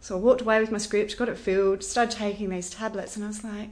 So 0.00 0.16
I 0.16 0.18
walked 0.20 0.40
away 0.40 0.60
with 0.60 0.72
my 0.72 0.78
script, 0.78 1.16
got 1.16 1.28
it 1.28 1.38
filled, 1.38 1.84
started 1.84 2.16
taking 2.16 2.50
these 2.50 2.70
tablets, 2.70 3.14
and 3.14 3.24
I 3.24 3.28
was 3.28 3.44
like, 3.44 3.68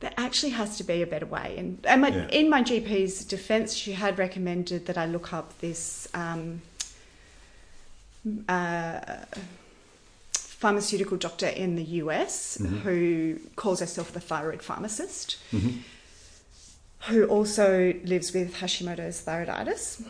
there 0.00 0.12
actually 0.18 0.50
has 0.50 0.76
to 0.78 0.84
be 0.84 1.00
a 1.02 1.06
better 1.06 1.26
way. 1.26 1.54
And, 1.56 1.78
and 1.84 2.00
my, 2.02 2.08
Yeah. 2.08 2.28
in 2.28 2.50
my 2.50 2.62
GP's 2.62 3.24
defence, 3.24 3.74
she 3.74 3.92
had 3.92 4.18
recommended 4.18 4.86
that 4.86 4.98
I 4.98 5.06
look 5.06 5.32
up 5.32 5.58
this 5.60 6.08
um, 6.14 6.62
uh, 8.48 9.00
pharmaceutical 10.64 11.16
doctor 11.16 11.46
in 11.46 11.74
the 11.76 11.82
US 12.02 12.58
Mhm. 12.60 12.80
who 12.82 13.38
calls 13.56 13.80
herself 13.80 14.12
the 14.12 14.20
thyroid 14.20 14.62
pharmacist, 14.62 15.36
Mhm. 15.52 15.78
who 17.08 17.24
also 17.24 17.94
lives 18.04 18.32
with 18.34 18.54
Hashimoto's 18.56 19.22
thyroiditis. 19.22 20.02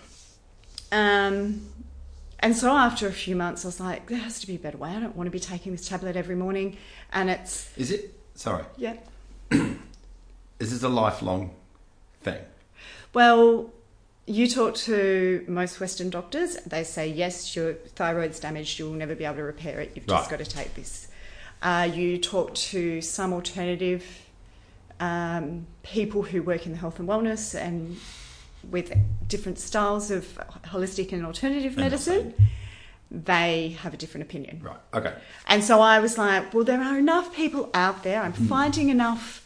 Um, 0.91 1.69
and 2.41 2.57
so 2.57 2.73
after 2.77 3.07
a 3.07 3.13
few 3.13 3.37
months, 3.37 3.65
I 3.65 3.69
was 3.69 3.79
like, 3.79 4.09
there 4.09 4.19
has 4.19 4.41
to 4.41 4.47
be 4.49 4.57
a 4.57 4.59
better 4.59 4.77
way. 4.77 4.91
I 4.91 4.99
don't 4.99 5.15
want 5.15 5.29
to 5.29 5.31
be 5.31 5.39
taking 5.39 5.71
this 5.71 5.87
tablet 5.89 6.17
every 6.17 6.35
morning. 6.35 6.77
And 7.13 7.31
it's, 7.31 7.69
Is 7.77 7.93
it? 7.93 8.13
Sorry. 8.35 8.65
yeah. 8.77 8.97
Is 9.53 10.73
this 10.73 10.83
a 10.83 10.89
lifelong 10.89 11.55
thing? 12.25 12.43
Well, 13.15 13.71
you 14.31 14.47
talk 14.49 14.75
to 14.77 15.45
most 15.49 15.81
Western 15.81 16.09
doctors, 16.09 16.55
they 16.65 16.85
say, 16.85 17.09
yes, 17.09 17.57
your 17.57 17.75
thyroid's 17.97 18.39
damaged, 18.39 18.79
you'll 18.79 18.93
never 18.93 19.15
be 19.17 19.25
able 19.25 19.37
to 19.37 19.43
repair 19.43 19.81
it, 19.81 19.91
you've 19.95 20.07
just 20.07 20.31
got 20.31 20.39
to 20.39 20.45
take 20.45 20.75
this. 20.75 21.09
Uh, 21.63 21.89
you 21.93 22.17
talk 22.17 22.55
to 22.55 23.03
some 23.03 23.33
alternative 23.33 24.05
um, 25.01 25.67
people 25.83 26.23
who 26.23 26.43
work 26.43 26.65
in 26.65 26.73
the 26.73 26.79
health 26.79 27.01
and 27.01 27.09
wellness 27.09 27.59
and 27.59 27.99
with 28.71 28.93
different 29.27 29.59
styles 29.59 30.11
of 30.13 30.25
holistic 30.65 31.13
and 31.13 31.27
alternative 31.27 31.77
medicine, 31.77 32.33
they 33.11 33.77
have 33.83 33.93
a 33.95 33.97
different 33.97 34.23
opinion. 34.23 34.61
Right. 34.63 34.77
Okay. 34.95 35.15
And 35.49 35.65
so 35.65 35.81
I 35.81 35.99
was 35.99 36.17
like, 36.19 36.55
well, 36.55 36.65
there 36.65 36.81
are 36.81 36.99
enough 36.99 37.35
people 37.35 37.69
out 37.75 38.05
there. 38.05 38.23
I'm 38.23 38.33
Hmm. 38.33 38.47
finding 38.47 38.89
enough 38.91 39.45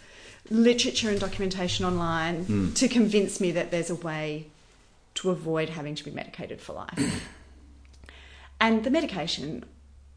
literature 0.50 1.08
and 1.08 1.18
documentation 1.18 1.86
online 1.86 2.44
Hmm. 2.44 2.72
to 2.74 2.86
convince 2.88 3.40
me 3.40 3.50
that 3.52 3.70
there's 3.70 3.88
a 3.88 3.94
way 3.94 4.48
to 5.14 5.30
avoid 5.30 5.68
having 5.70 5.94
to 5.94 6.04
be 6.04 6.10
medicated 6.10 6.60
for 6.60 6.72
life. 6.74 7.28
and 8.60 8.84
the 8.84 8.90
medication 8.90 9.64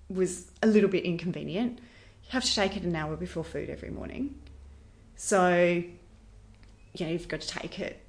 was 0.09 0.51
a 0.63 0.67
little 0.67 0.89
bit 0.89 1.03
inconvenient. 1.03 1.79
You 2.23 2.29
have 2.29 2.43
to 2.43 2.55
take 2.55 2.75
it 2.75 2.83
an 2.83 2.95
hour 2.95 3.15
before 3.15 3.43
food 3.43 3.69
every 3.69 3.89
morning. 3.89 4.39
So, 5.15 5.83
you 6.93 7.05
know, 7.05 7.11
you've 7.11 7.27
got 7.27 7.41
to 7.41 7.47
take 7.47 7.79
it, 7.79 8.03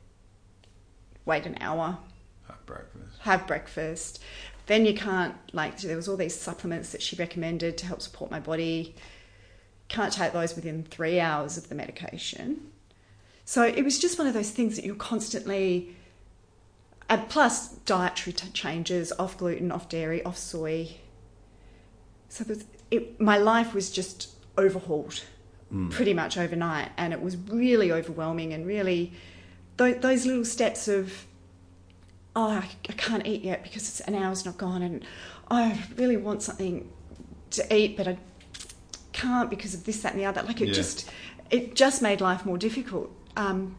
wait 1.25 1.47
an 1.47 1.57
hour, 1.61 1.99
Have 2.47 2.67
breakfast. 2.67 3.19
have 3.21 3.47
breakfast. 3.47 4.23
Then 4.67 4.85
you 4.85 4.95
can't 4.95 5.35
like 5.55 5.79
there 5.81 5.97
was 5.97 6.09
all 6.09 6.17
these 6.17 6.39
supplements 6.39 6.93
that 6.93 7.01
she 7.01 7.17
recommended 7.17 7.79
to 7.79 7.87
help 7.87 8.03
support 8.03 8.31
my 8.31 8.41
body. 8.41 8.95
Can't 9.89 10.13
take 10.13 10.33
those 10.33 10.55
within 10.55 10.83
three 10.85 11.19
hours 11.19 11.57
of 11.57 11.71
the 11.71 11.75
medication. 11.75 12.71
So 13.47 13.63
it 13.65 13.83
was 13.83 13.99
just 13.99 14.19
one 14.19 14.27
of 14.27 14.35
those 14.35 14.51
things 14.51 14.77
that 14.77 14.85
you're 14.85 14.95
constantly. 14.95 15.97
And 17.09 17.29
plus 17.29 17.69
dietary 17.87 18.35
t- 18.35 18.51
changes, 18.51 19.13
off 19.19 19.39
gluten, 19.39 19.73
off 19.73 19.89
dairy, 19.89 20.23
off 20.25 20.37
soy. 20.37 20.97
So 22.29 22.45
it, 22.91 23.19
my 23.21 23.39
life 23.39 23.75
was 23.75 23.91
just 23.91 24.31
overhauled 24.57 25.23
Mm. 25.73 25.91
pretty 25.91 26.15
much 26.15 26.39
overnight, 26.39 26.91
and 26.97 27.13
it 27.13 27.21
was 27.21 27.37
really 27.37 27.93
overwhelming 27.93 28.55
and 28.55 28.67
really 28.67 29.13
th- 29.77 30.01
those 30.01 30.25
little 30.25 30.47
steps 30.47 30.89
of 30.89 31.27
oh, 32.35 32.49
I, 32.53 32.69
I 32.89 32.93
can't 32.93 33.27
eat 33.27 33.43
yet 33.43 33.63
because 33.65 33.83
it's 33.83 34.01
an 34.01 34.15
hour's 34.15 34.47
not 34.47 34.57
gone, 34.57 34.81
and 34.81 35.05
oh, 35.51 35.57
I 35.57 35.79
really 35.99 36.17
want 36.17 36.43
something 36.43 36.89
to 37.51 37.75
eat, 37.77 37.99
but 37.99 38.09
I 38.09 38.17
can't 39.13 39.51
because 39.51 39.75
of 39.75 39.85
this, 39.85 40.01
that, 40.01 40.13
and 40.13 40.21
the 40.23 40.25
other. 40.25 40.43
Like 40.43 40.63
it 40.63 40.69
Yeah. 40.69 40.75
just, 40.75 41.11
it 41.51 41.75
just 41.75 42.01
made 42.01 42.23
life 42.23 42.47
more 42.47 42.57
difficult. 42.57 43.11
Um, 43.37 43.77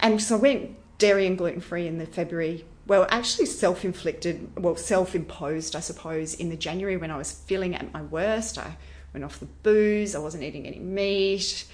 and 0.00 0.20
so 0.20 0.36
I 0.36 0.40
went 0.40 0.76
dairy 1.04 1.26
and 1.26 1.36
gluten 1.36 1.60
free 1.60 1.86
in 1.86 1.98
the 1.98 2.06
February. 2.06 2.64
Well, 2.86 3.06
actually, 3.10 3.46
self 3.46 3.84
inflicted, 3.84 4.50
well, 4.56 4.76
self 4.76 5.14
imposed, 5.14 5.76
I 5.76 5.80
suppose, 5.80 6.32
in 6.34 6.48
the 6.48 6.56
January 6.56 6.96
when 6.96 7.10
I 7.10 7.18
was 7.18 7.30
feeling 7.30 7.74
at 7.74 7.92
my 7.92 8.00
worst. 8.00 8.56
I 8.56 8.76
went 9.12 9.22
off 9.22 9.38
the 9.38 9.46
booze, 9.46 10.14
I 10.14 10.18
wasn't 10.18 10.44
eating 10.44 10.66
any 10.66 10.78
meat. 10.78 11.66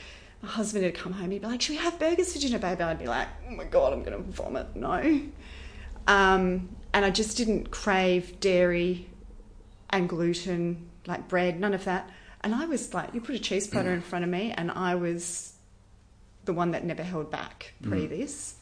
My 0.42 0.48
husband 0.48 0.84
had 0.84 0.94
come 0.94 1.12
home, 1.12 1.30
he'd 1.30 1.42
be 1.42 1.46
like, 1.46 1.62
Should 1.62 1.76
we 1.76 1.76
have 1.76 1.98
burgers 2.00 2.32
for 2.32 2.40
dinner, 2.40 2.58
baby? 2.58 2.82
I'd 2.82 2.98
be 2.98 3.06
like, 3.06 3.28
Oh 3.48 3.54
my 3.54 3.64
God, 3.64 3.92
I'm 3.92 4.02
going 4.02 4.16
to 4.16 4.30
vomit. 4.32 4.74
No. 4.74 5.20
Um, 6.08 6.76
and 6.92 7.04
I 7.04 7.10
just 7.10 7.36
didn't 7.36 7.70
crave 7.70 8.40
dairy 8.40 9.08
and 9.90 10.08
gluten, 10.08 10.88
like 11.06 11.28
bread, 11.28 11.60
none 11.60 11.74
of 11.74 11.84
that. 11.84 12.10
And 12.40 12.52
I 12.52 12.66
was 12.66 12.94
like, 12.94 13.14
You 13.14 13.20
put 13.20 13.36
a 13.36 13.38
cheese 13.38 13.68
platter 13.68 13.92
in 13.92 14.00
front 14.00 14.24
of 14.24 14.30
me, 14.30 14.52
and 14.56 14.72
I 14.72 14.96
was 14.96 15.52
the 16.46 16.52
one 16.52 16.72
that 16.72 16.84
never 16.84 17.04
held 17.04 17.30
back 17.30 17.74
pre 17.82 18.06
this. 18.06 18.56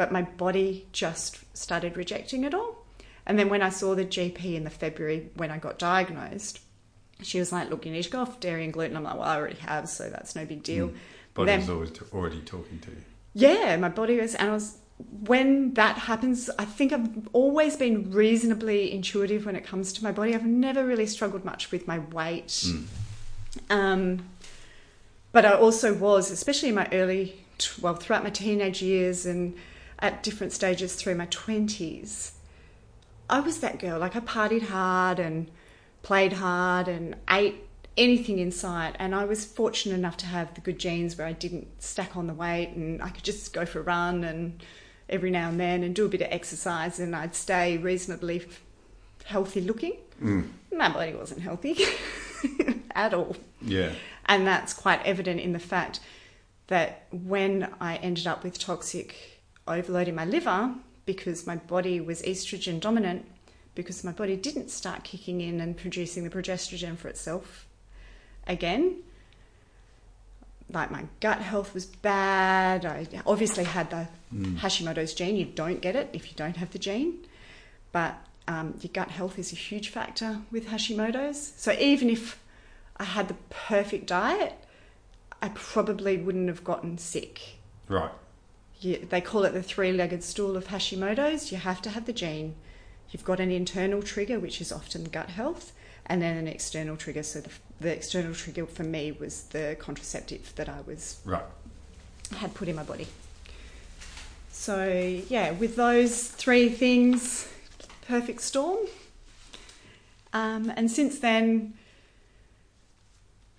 But 0.00 0.12
my 0.12 0.22
body 0.22 0.86
just 0.92 1.40
started 1.54 1.98
rejecting 1.98 2.44
it 2.44 2.54
all. 2.54 2.86
And 3.26 3.38
then 3.38 3.50
when 3.50 3.60
I 3.60 3.68
saw 3.68 3.94
the 3.94 4.06
GP 4.06 4.54
in 4.54 4.64
the 4.64 4.70
February 4.70 5.28
when 5.34 5.50
I 5.50 5.58
got 5.58 5.78
diagnosed, 5.78 6.60
she 7.20 7.38
was 7.38 7.52
like, 7.52 7.68
"Look, 7.68 7.84
you 7.84 7.92
need 7.92 8.04
to 8.04 8.08
go 8.10 8.20
off 8.22 8.40
dairy 8.40 8.64
and 8.64 8.72
gluten." 8.72 8.96
I'm 8.96 9.02
like, 9.02 9.16
"Well, 9.16 9.24
I 9.24 9.36
already 9.36 9.58
have, 9.58 9.90
so 9.90 10.08
that's 10.08 10.34
no 10.34 10.46
big 10.46 10.62
deal." 10.62 10.94
Body's 11.34 11.66
Then- 11.66 11.74
always 11.76 11.90
t- 11.90 12.06
already 12.14 12.40
talking 12.40 12.78
to 12.78 12.90
you. 12.92 12.96
Yeah, 13.34 13.76
my 13.76 13.90
body 13.90 14.18
was, 14.18 14.34
and 14.34 14.48
I 14.48 14.54
was. 14.54 14.78
When 15.26 15.74
that 15.74 15.98
happens, 15.98 16.48
I 16.58 16.64
think 16.64 16.94
I've 16.94 17.28
always 17.34 17.76
been 17.76 18.10
reasonably 18.10 18.90
intuitive 18.90 19.44
when 19.44 19.54
it 19.54 19.66
comes 19.66 19.92
to 19.92 20.02
my 20.02 20.12
body. 20.12 20.34
I've 20.34 20.46
never 20.46 20.86
really 20.86 21.04
struggled 21.06 21.44
much 21.44 21.70
with 21.70 21.86
my 21.86 21.98
weight. 21.98 22.46
Mm. 22.48 22.84
Um, 23.68 24.24
but 25.32 25.44
I 25.44 25.52
also 25.52 25.92
was, 25.92 26.30
especially 26.30 26.70
in 26.70 26.74
my 26.76 26.88
early, 26.90 27.44
well, 27.82 27.96
throughout 27.96 28.24
my 28.24 28.30
teenage 28.30 28.80
years 28.80 29.26
and 29.26 29.54
at 30.00 30.22
different 30.22 30.52
stages 30.52 30.94
through 30.94 31.14
my 31.14 31.26
20s, 31.26 32.32
I 33.28 33.40
was 33.40 33.60
that 33.60 33.78
girl. 33.78 33.98
Like 33.98 34.16
I 34.16 34.20
partied 34.20 34.62
hard 34.62 35.18
and 35.18 35.50
played 36.02 36.34
hard 36.34 36.88
and 36.88 37.16
ate 37.28 37.66
anything 37.96 38.38
in 38.38 38.50
sight. 38.50 38.96
And 38.98 39.14
I 39.14 39.24
was 39.24 39.44
fortunate 39.44 39.94
enough 39.94 40.16
to 40.18 40.26
have 40.26 40.54
the 40.54 40.60
good 40.60 40.78
genes 40.78 41.16
where 41.16 41.26
I 41.26 41.32
didn't 41.32 41.82
stack 41.82 42.16
on 42.16 42.26
the 42.26 42.34
weight 42.34 42.70
and 42.74 43.02
I 43.02 43.10
could 43.10 43.24
just 43.24 43.52
go 43.52 43.64
for 43.66 43.80
a 43.80 43.82
run 43.82 44.24
and 44.24 44.62
every 45.08 45.30
now 45.30 45.48
and 45.48 45.58
then 45.58 45.82
and 45.82 45.94
do 45.94 46.06
a 46.06 46.08
bit 46.08 46.22
of 46.22 46.28
exercise 46.30 46.98
and 47.00 47.14
I'd 47.14 47.34
stay 47.34 47.76
reasonably 47.76 48.46
healthy 49.24 49.60
looking. 49.60 49.96
Mm. 50.22 50.48
My 50.72 50.88
body 50.88 51.14
wasn't 51.14 51.40
healthy 51.40 51.76
at 52.94 53.12
all. 53.12 53.36
Yeah. 53.60 53.92
And 54.26 54.46
that's 54.46 54.72
quite 54.72 55.04
evident 55.04 55.40
in 55.40 55.52
the 55.52 55.58
fact 55.58 56.00
that 56.68 57.06
when 57.10 57.68
I 57.80 57.96
ended 57.96 58.26
up 58.26 58.44
with 58.44 58.58
toxic 58.58 59.39
overload 59.70 60.08
in 60.08 60.14
my 60.14 60.24
liver, 60.24 60.74
because 61.06 61.46
my 61.46 61.56
body 61.56 62.00
was 62.00 62.22
estrogen 62.22 62.80
dominant, 62.80 63.26
because 63.74 64.04
my 64.04 64.12
body 64.12 64.36
didn't 64.36 64.70
start 64.70 65.04
kicking 65.04 65.40
in 65.40 65.60
and 65.60 65.76
producing 65.76 66.24
the 66.24 66.30
progesterone 66.30 66.96
for 66.96 67.08
itself 67.08 67.66
again. 68.46 68.96
Like 70.72 70.90
my 70.90 71.06
gut 71.20 71.40
health 71.40 71.74
was 71.74 71.86
bad. 71.86 72.84
I 72.84 73.06
obviously 73.26 73.64
had 73.64 73.90
the 73.90 74.08
Mm. 74.34 74.58
Hashimoto's 74.58 75.14
gene. 75.14 75.36
You 75.36 75.46
don't 75.46 75.80
get 75.80 75.96
it 75.96 76.08
if 76.12 76.30
you 76.30 76.36
don't 76.36 76.56
have 76.56 76.70
the 76.70 76.78
gene. 76.78 77.26
But 77.92 78.16
um, 78.46 78.74
your 78.80 78.90
gut 78.92 79.10
health 79.10 79.38
is 79.38 79.52
a 79.52 79.56
huge 79.56 79.88
factor 79.88 80.40
with 80.50 80.68
Hashimoto's. 80.68 81.52
So 81.56 81.72
even 81.72 82.08
if 82.08 82.40
I 82.96 83.04
had 83.04 83.28
the 83.28 83.34
perfect 83.48 84.06
diet, 84.06 84.54
I 85.42 85.48
probably 85.50 86.16
wouldn't 86.16 86.48
have 86.48 86.64
gotten 86.64 86.98
sick. 86.98 87.40
Right. 87.88 88.10
You, 88.80 89.06
they 89.10 89.20
call 89.20 89.44
it 89.44 89.52
the 89.52 89.62
three 89.62 89.92
legged 89.92 90.22
stool 90.24 90.56
of 90.56 90.68
Hashimoto's. 90.68 91.52
You 91.52 91.58
have 91.58 91.82
to 91.82 91.90
have 91.90 92.06
the 92.06 92.12
gene. 92.12 92.54
You've 93.10 93.24
got 93.24 93.40
an 93.40 93.50
internal 93.50 94.02
trigger, 94.02 94.38
which 94.38 94.60
is 94.60 94.72
often 94.72 95.04
gut 95.04 95.30
health, 95.30 95.72
and 96.06 96.22
then 96.22 96.36
an 96.36 96.48
external 96.48 96.96
trigger. 96.96 97.22
So 97.22 97.40
the, 97.40 97.50
the 97.80 97.92
external 97.92 98.34
trigger 98.34 98.66
for 98.66 98.84
me 98.84 99.12
was 99.12 99.44
the 99.44 99.76
contraceptive 99.78 100.52
that 100.56 100.68
I 100.68 100.80
was 100.86 101.20
Right. 101.24 101.42
had 102.36 102.54
put 102.54 102.68
in 102.68 102.76
my 102.76 102.84
body. 102.84 103.08
So 104.50 104.86
yeah, 105.28 105.52
with 105.52 105.76
those 105.76 106.28
three 106.28 106.68
things, 106.68 107.48
perfect 108.06 108.40
storm. 108.40 108.78
Um, 110.32 110.72
and 110.76 110.90
since 110.90 111.18
then, 111.18 111.74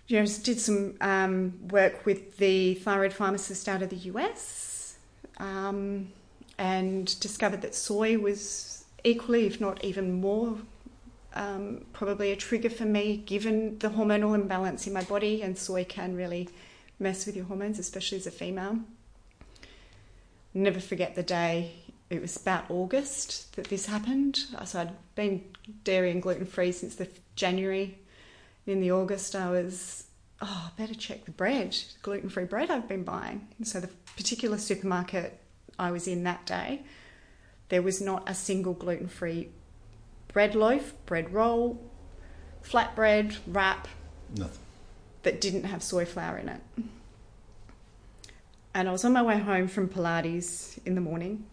you 0.07 0.19
know, 0.19 0.25
did 0.25 0.59
some 0.59 0.95
um, 1.01 1.53
work 1.69 2.05
with 2.05 2.37
the 2.37 2.75
thyroid 2.75 3.13
pharmacist 3.13 3.67
out 3.67 3.81
of 3.81 3.89
the 3.89 3.95
US, 4.11 4.70
um, 5.41 6.07
and 6.57 7.19
discovered 7.19 7.61
that 7.63 7.75
soy 7.75 8.17
was 8.17 8.85
equally, 9.03 9.47
if 9.47 9.59
not 9.59 9.83
even 9.83 10.21
more, 10.21 10.57
um, 11.33 11.85
probably 11.93 12.31
a 12.31 12.35
trigger 12.35 12.69
for 12.69 12.85
me, 12.85 13.17
given 13.17 13.79
the 13.79 13.89
hormonal 13.89 14.35
imbalance 14.35 14.85
in 14.85 14.93
my 14.93 15.03
body, 15.03 15.41
and 15.41 15.57
soy 15.57 15.83
can 15.83 16.15
really 16.15 16.47
mess 16.99 17.25
with 17.25 17.35
your 17.35 17.45
hormones, 17.45 17.79
especially 17.79 18.19
as 18.19 18.27
a 18.27 18.31
female. 18.31 18.79
Never 20.53 20.79
forget 20.79 21.15
the 21.15 21.23
day. 21.23 21.71
It 22.09 22.21
was 22.21 22.35
about 22.35 22.69
August 22.69 23.55
that 23.55 23.65
this 23.65 23.87
happened. 23.87 24.39
So 24.65 24.81
I'd 24.81 25.15
been 25.15 25.43
dairy 25.83 26.11
and 26.11 26.21
gluten 26.21 26.45
free 26.45 26.73
since 26.73 26.95
the 26.95 27.07
January. 27.35 27.97
In 28.67 28.81
the 28.81 28.91
August, 28.91 29.35
I 29.35 29.49
was 29.49 30.03
oh, 30.41 30.71
I 30.71 30.81
better 30.81 30.95
check 30.95 31.25
the 31.25 31.31
bread, 31.31 31.77
gluten 32.01 32.29
free 32.29 32.45
bread 32.45 32.69
I've 32.69 32.87
been 32.87 33.03
buying. 33.03 33.47
So 33.63 33.79
the 33.79 33.89
particular 34.21 34.59
supermarket 34.59 35.39
I 35.79 35.89
was 35.89 36.07
in 36.07 36.23
that 36.25 36.45
day, 36.45 36.83
there 37.69 37.81
was 37.81 37.99
not 37.99 38.29
a 38.29 38.35
single 38.35 38.73
gluten 38.73 39.07
free 39.07 39.49
bread 40.27 40.53
loaf, 40.53 40.93
bread 41.07 41.33
roll, 41.33 41.81
flatbread, 42.63 43.37
wrap 43.47 43.87
Nothing. 44.35 44.59
that 45.23 45.41
didn't 45.41 45.63
have 45.63 45.81
soy 45.81 46.05
flour 46.05 46.37
in 46.37 46.49
it. 46.49 46.61
And 48.75 48.87
I 48.87 48.91
was 48.91 49.03
on 49.03 49.11
my 49.11 49.23
way 49.23 49.39
home 49.39 49.67
from 49.67 49.89
Pilates 49.89 50.77
in 50.85 50.93
the 50.93 51.01
morning. 51.01 51.45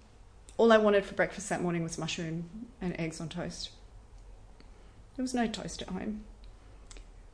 All 0.59 0.71
I 0.71 0.77
wanted 0.77 1.07
for 1.07 1.15
breakfast 1.15 1.49
that 1.49 1.63
morning 1.63 1.83
was 1.83 1.97
mushroom 1.97 2.51
and 2.83 2.95
eggs 3.01 3.19
on 3.19 3.31
toast. 3.31 3.71
There 5.17 5.23
was 5.23 5.33
no 5.33 5.47
toast 5.47 5.81
at 5.81 5.89
home. 5.89 6.25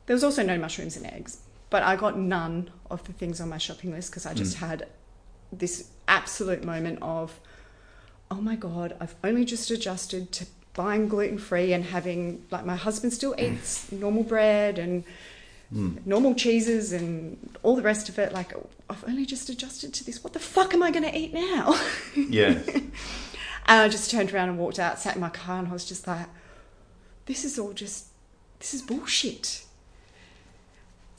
There 0.05 0.15
was 0.15 0.23
also 0.23 0.43
no 0.43 0.57
mushrooms 0.57 0.95
and 0.95 1.05
eggs, 1.05 1.39
but 1.69 1.83
I 1.83 1.97
got 1.97 2.17
none 2.17 2.71
of 2.89 3.03
the 3.03 3.11
things 3.11 3.41
on 3.41 3.49
my 3.49 3.57
shopping 3.57 3.91
list 3.91 4.11
because 4.11 4.25
I 4.25 4.33
just 4.33 4.55
mm. 4.55 4.59
had 4.61 4.87
this 5.59 5.89
absolute 6.07 6.63
moment 6.63 6.99
of, 7.01 7.39
oh 8.29 8.41
my 8.41 8.55
god, 8.55 8.95
I've 8.99 9.15
only 9.23 9.45
just 9.45 9.71
adjusted 9.71 10.31
to 10.33 10.45
buying 10.73 11.07
gluten 11.07 11.37
free 11.37 11.71
and 11.73 11.85
having 11.85 12.45
like 12.51 12.65
my 12.65 12.75
husband 12.75 13.13
still 13.13 13.33
mm. 13.33 13.53
eats 13.53 13.91
normal 13.91 14.23
bread 14.23 14.77
and 14.77 15.03
mm. 15.73 16.05
normal 16.05 16.35
cheeses 16.35 16.91
and 16.91 17.57
all 17.63 17.75
the 17.75 17.81
rest 17.81 18.09
of 18.09 18.19
it. 18.19 18.33
Like 18.33 18.53
I've 18.89 19.03
only 19.07 19.25
just 19.25 19.49
adjusted 19.49 19.93
to 19.93 20.05
this. 20.05 20.23
What 20.23 20.33
the 20.33 20.39
fuck 20.39 20.73
am 20.73 20.83
I 20.83 20.91
going 20.91 21.09
to 21.09 21.17
eat 21.17 21.33
now? 21.33 21.79
Yeah. 22.15 22.59
And 23.67 23.81
I 23.81 23.89
just 23.89 24.11
turned 24.11 24.31
around 24.31 24.49
and 24.49 24.59
walked 24.59 24.77
out, 24.77 24.99
sat 24.99 25.15
in 25.15 25.21
my 25.21 25.29
car, 25.29 25.57
and 25.57 25.67
I 25.67 25.71
was 25.71 25.85
just 25.85 26.05
like, 26.05 26.27
this 27.25 27.43
is 27.43 27.57
all 27.57 27.73
just, 27.73 28.07
this 28.59 28.75
is 28.75 28.83
bullshit. 28.83 29.64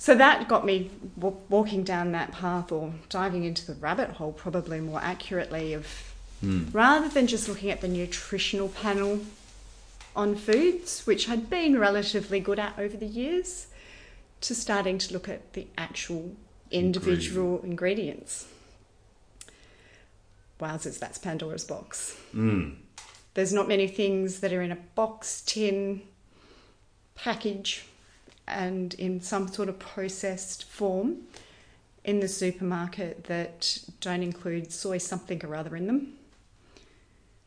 So 0.06 0.14
that 0.14 0.46
got 0.46 0.64
me 0.64 0.92
w- 1.18 1.36
walking 1.48 1.82
down 1.82 2.12
that 2.12 2.30
path 2.30 2.70
or 2.70 2.92
diving 3.08 3.42
into 3.42 3.66
the 3.66 3.74
rabbit 3.74 4.10
hole, 4.10 4.30
probably 4.30 4.78
more 4.80 5.00
accurately, 5.02 5.72
of 5.72 6.14
rather 6.70 7.08
than 7.08 7.26
just 7.26 7.48
looking 7.48 7.70
at 7.70 7.80
the 7.80 7.88
nutritional 7.88 8.68
panel 8.68 9.22
on 10.14 10.36
foods, 10.36 11.04
which 11.08 11.28
I'd 11.28 11.50
been 11.50 11.76
relatively 11.76 12.38
good 12.38 12.60
at 12.60 12.78
over 12.78 12.96
the 12.96 13.06
years, 13.06 13.66
to 14.42 14.54
starting 14.54 14.98
to 14.98 15.12
look 15.12 15.28
at 15.28 15.54
the 15.54 15.66
actual 15.76 16.36
individual 16.70 17.60
ingredients. 17.64 18.46
Wowzers, 20.60 21.00
that's 21.00 21.18
Pandora's 21.18 21.64
box. 21.64 22.16
Mm. 22.32 22.76
There's 23.34 23.52
not 23.52 23.66
many 23.66 23.88
things 23.88 24.38
that 24.38 24.52
are 24.52 24.62
in 24.62 24.70
a 24.70 24.78
box, 24.94 25.42
tin, 25.44 26.02
package, 27.16 27.86
and 28.48 28.94
in 28.94 29.20
some 29.20 29.48
sort 29.48 29.68
of 29.68 29.78
processed 29.78 30.64
form 30.64 31.22
in 32.04 32.20
the 32.20 32.28
supermarket 32.28 33.24
that 33.24 33.78
don't 34.00 34.22
include 34.22 34.72
soy 34.72 34.98
something 34.98 35.44
or 35.44 35.54
other 35.56 35.74
in 35.74 35.87
them. 35.87 36.14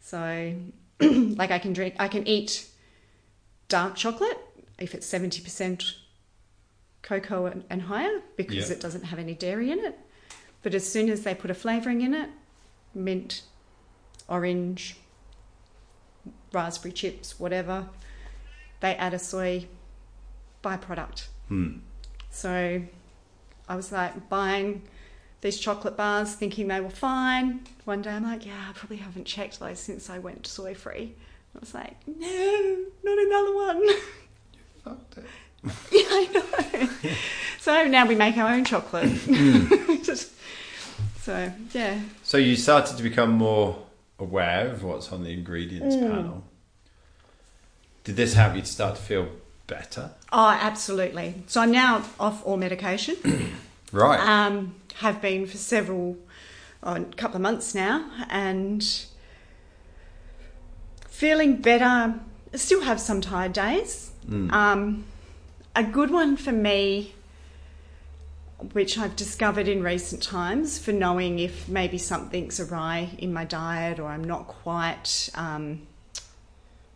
So, 0.01 0.53
like 0.99 1.51
I 1.51 1.59
can 1.59 1.71
drink, 1.73 1.95
I 1.99 2.07
can 2.07 2.27
eat 2.27 2.67
dark 3.69 3.95
chocolate 3.95 4.37
if 4.77 4.93
it's 4.93 5.07
70% 5.11 5.95
cocoa 7.01 7.45
and, 7.45 7.63
and 7.69 7.83
higher 7.83 8.21
because 8.35 8.69
Yeah. 8.69 8.75
it 8.75 8.81
doesn't 8.81 9.05
have 9.05 9.19
any 9.19 9.33
dairy 9.33 9.71
in 9.71 9.79
it. 9.79 9.97
But 10.61 10.73
as 10.73 10.91
soon 10.91 11.09
as 11.09 11.23
they 11.23 11.33
put 11.33 11.49
a 11.49 11.53
flavouring 11.53 12.01
in 12.01 12.13
it, 12.13 12.29
mint, 12.93 13.43
orange, 14.27 14.97
raspberry 16.51 16.91
chips, 16.91 17.39
whatever, 17.39 17.87
they 18.81 18.95
add 18.95 19.13
a 19.13 19.19
soy 19.19 19.67
byproduct. 20.63 21.27
Hmm. 21.47 21.77
So 22.31 22.81
I 23.67 23.75
was 23.75 23.91
like 23.91 24.29
buying 24.29 24.83
these 25.41 25.57
chocolate 25.59 25.95
bars 25.97 26.33
thinking 26.35 26.67
they 26.67 26.81
were 26.81 26.89
fine. 26.89 27.61
One 27.85 28.01
day 28.01 28.11
I'm 28.11 28.23
like, 28.23 28.45
yeah, 28.45 28.65
I 28.69 28.73
probably 28.73 28.97
haven't 28.97 29.25
checked 29.25 29.59
those 29.59 29.79
since 29.79 30.09
I 30.09 30.19
went 30.19 30.45
soy 30.47 30.73
free. 30.73 31.15
I 31.55 31.59
was 31.59 31.73
like, 31.73 31.95
no, 32.07 32.77
not 33.03 33.17
another 33.17 33.55
one. 33.55 33.81
You 34.85 34.95
fucked 34.95 35.17
it. 35.17 35.25
yeah, 35.91 36.07
I 36.09 36.29
know. 36.33 37.11
so 37.59 37.85
now 37.87 38.05
we 38.05 38.15
make 38.15 38.37
our 38.37 38.49
own 38.53 38.63
chocolate. 38.65 39.09
so 41.21 41.51
yeah, 41.73 41.99
So 42.23 42.37
you 42.37 42.55
started 42.55 42.95
to 42.97 43.03
become 43.03 43.31
more 43.31 43.77
aware 44.17 44.69
of 44.69 44.83
what's 44.83 45.11
on 45.11 45.23
the 45.23 45.31
ingredients 45.33 45.95
Mm. 45.95 46.09
panel. 46.09 46.43
Did 48.05 48.15
this 48.15 48.33
help 48.35 48.55
you 48.55 48.61
to 48.61 48.67
start 48.67 48.95
to 48.95 49.01
feel 49.01 49.27
better? 49.69 50.11
oh, 50.33 50.49
absolutely. 50.49 51.35
So 51.47 51.61
I'm 51.61 51.71
now 51.71 52.03
off 52.19 52.45
all 52.45 52.57
medication. 52.57 53.15
Right. 53.91 54.19
um, 54.19 54.75
have 54.97 55.19
been 55.19 55.47
for 55.47 55.57
several, 55.57 56.15
oh, 56.83 56.93
a 56.93 57.05
couple 57.05 57.37
of 57.37 57.41
months 57.41 57.73
now, 57.73 58.05
and 58.29 58.85
feeling 61.07 61.55
better. 61.55 62.19
Still 62.53 62.81
have 62.81 62.99
some 62.99 63.19
tired 63.21 63.53
days. 63.53 64.11
Um, 64.51 65.05
a 65.75 65.83
good 65.83 66.11
one 66.11 66.37
for 66.37 66.51
me, 66.51 67.15
which 68.73 68.97
I've 68.97 69.15
discovered 69.15 69.67
in 69.67 69.81
recent 69.81 70.21
times, 70.21 70.77
for 70.77 70.91
knowing 70.91 71.39
if 71.39 71.67
maybe 71.67 71.97
something's 71.97 72.59
awry 72.59 73.09
in 73.17 73.33
my 73.33 73.45
diet 73.45 73.99
or 73.99 74.07
I'm 74.09 74.23
not 74.23 74.47
quite 74.47 75.29
um, 75.33 75.81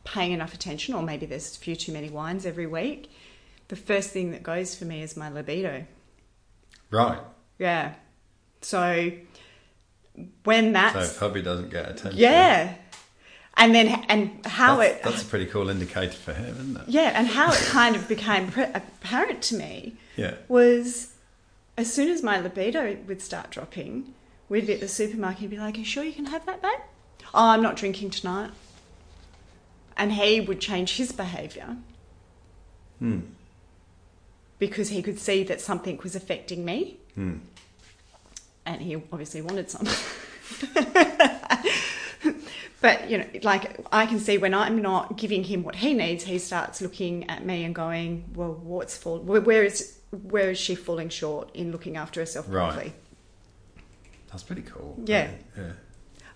paying 0.03 0.31
enough 0.31 0.53
attention, 0.53 0.93
or 0.93 1.01
maybe 1.01 1.25
there's 1.25 1.55
a 1.55 1.59
few 1.59 1.75
too 1.75 1.91
many 1.93 2.09
wines 2.09 2.45
every 2.45 2.67
week. 2.67 3.11
The 3.69 3.75
first 3.75 4.09
thing 4.11 4.31
that 4.31 4.43
goes 4.43 4.75
for 4.75 4.85
me 4.85 5.01
is 5.01 5.15
my 5.17 5.29
libido. 5.29 5.85
right. 6.91 7.19
Yeah. 7.59 7.93
So 8.61 9.11
when 10.43 10.73
that 10.73 10.93
So 10.93 10.99
if 11.01 11.17
hubby 11.17 11.41
doesn't 11.41 11.69
get 11.69 11.89
attention. 11.89 12.19
yeah, 12.19 12.75
and 13.55 13.73
then 13.73 13.87
and 14.09 14.45
how 14.45 14.77
that's, 14.77 14.97
it 14.97 15.03
that's 15.03 15.21
a 15.23 15.25
pretty 15.25 15.45
cool 15.47 15.69
indicator 15.69 16.11
for 16.13 16.33
him, 16.33 16.55
isn't 16.59 16.77
it? 16.77 16.83
yeah, 16.87 17.11
and 17.15 17.27
how 17.27 17.51
it 17.51 17.57
kind 17.67 17.95
of 17.95 18.07
became 18.07 18.51
apparent 18.73 19.41
to 19.43 19.55
me 19.55 19.95
Yeah. 20.17 20.35
was 20.47 21.13
as 21.77 21.91
soon 21.91 22.09
as 22.09 22.21
my 22.21 22.39
libido 22.39 22.97
would 23.07 23.21
start 23.21 23.49
dropping, 23.49 24.13
we'd 24.49 24.67
be 24.67 24.73
at 24.73 24.79
the 24.79 24.87
supermarket 24.87 25.41
and 25.41 25.49
be 25.49 25.57
like, 25.57 25.75
"Are 25.75 25.79
you 25.79 25.85
sure 25.85 26.03
you 26.03 26.13
can 26.13 26.25
have 26.27 26.45
that, 26.45 26.61
babe?" 26.61 26.71
Oh, 27.33 27.47
I'm 27.49 27.61
not 27.63 27.75
drinking 27.75 28.11
tonight. 28.11 28.51
And 29.97 30.13
he 30.13 30.41
would 30.41 30.59
change 30.59 30.95
his 30.97 31.11
behaviour 31.11 31.77
Hmm. 32.99 33.19
because 34.59 34.89
he 34.89 35.01
could 35.01 35.19
see 35.19 35.43
that 35.43 35.59
something 35.61 35.99
was 36.03 36.15
affecting 36.15 36.63
me. 36.65 36.97
Hmm. 37.15 37.37
and 38.65 38.81
he 38.81 38.95
obviously 38.95 39.41
wanted 39.41 39.69
some. 39.69 39.85
but 42.81 43.09
you 43.09 43.17
know, 43.17 43.25
like 43.43 43.79
I 43.91 44.05
can 44.05 44.19
see 44.19 44.37
when 44.37 44.53
I'm 44.53 44.81
not 44.81 45.17
giving 45.17 45.43
him 45.43 45.63
what 45.63 45.75
he 45.75 45.93
needs, 45.93 46.23
he 46.23 46.37
starts 46.39 46.81
looking 46.81 47.29
at 47.29 47.45
me 47.45 47.63
and 47.65 47.73
going, 47.75 48.23
"Well, 48.35 48.53
what's 48.53 48.97
fall? 48.97 49.19
Where, 49.19 49.63
is 49.63 49.97
where 50.11 50.51
is 50.51 50.57
she 50.57 50.75
falling 50.75 51.09
short 51.09 51.53
in 51.53 51.71
looking 51.71 51.97
after 51.97 52.19
herself 52.21 52.45
Right. 52.49 52.67
properly?" 52.73 52.93
That's 54.29 54.43
pretty 54.43 54.63
cool. 54.63 54.97
Yeah. 55.05 55.31
Yeah. 55.57 55.73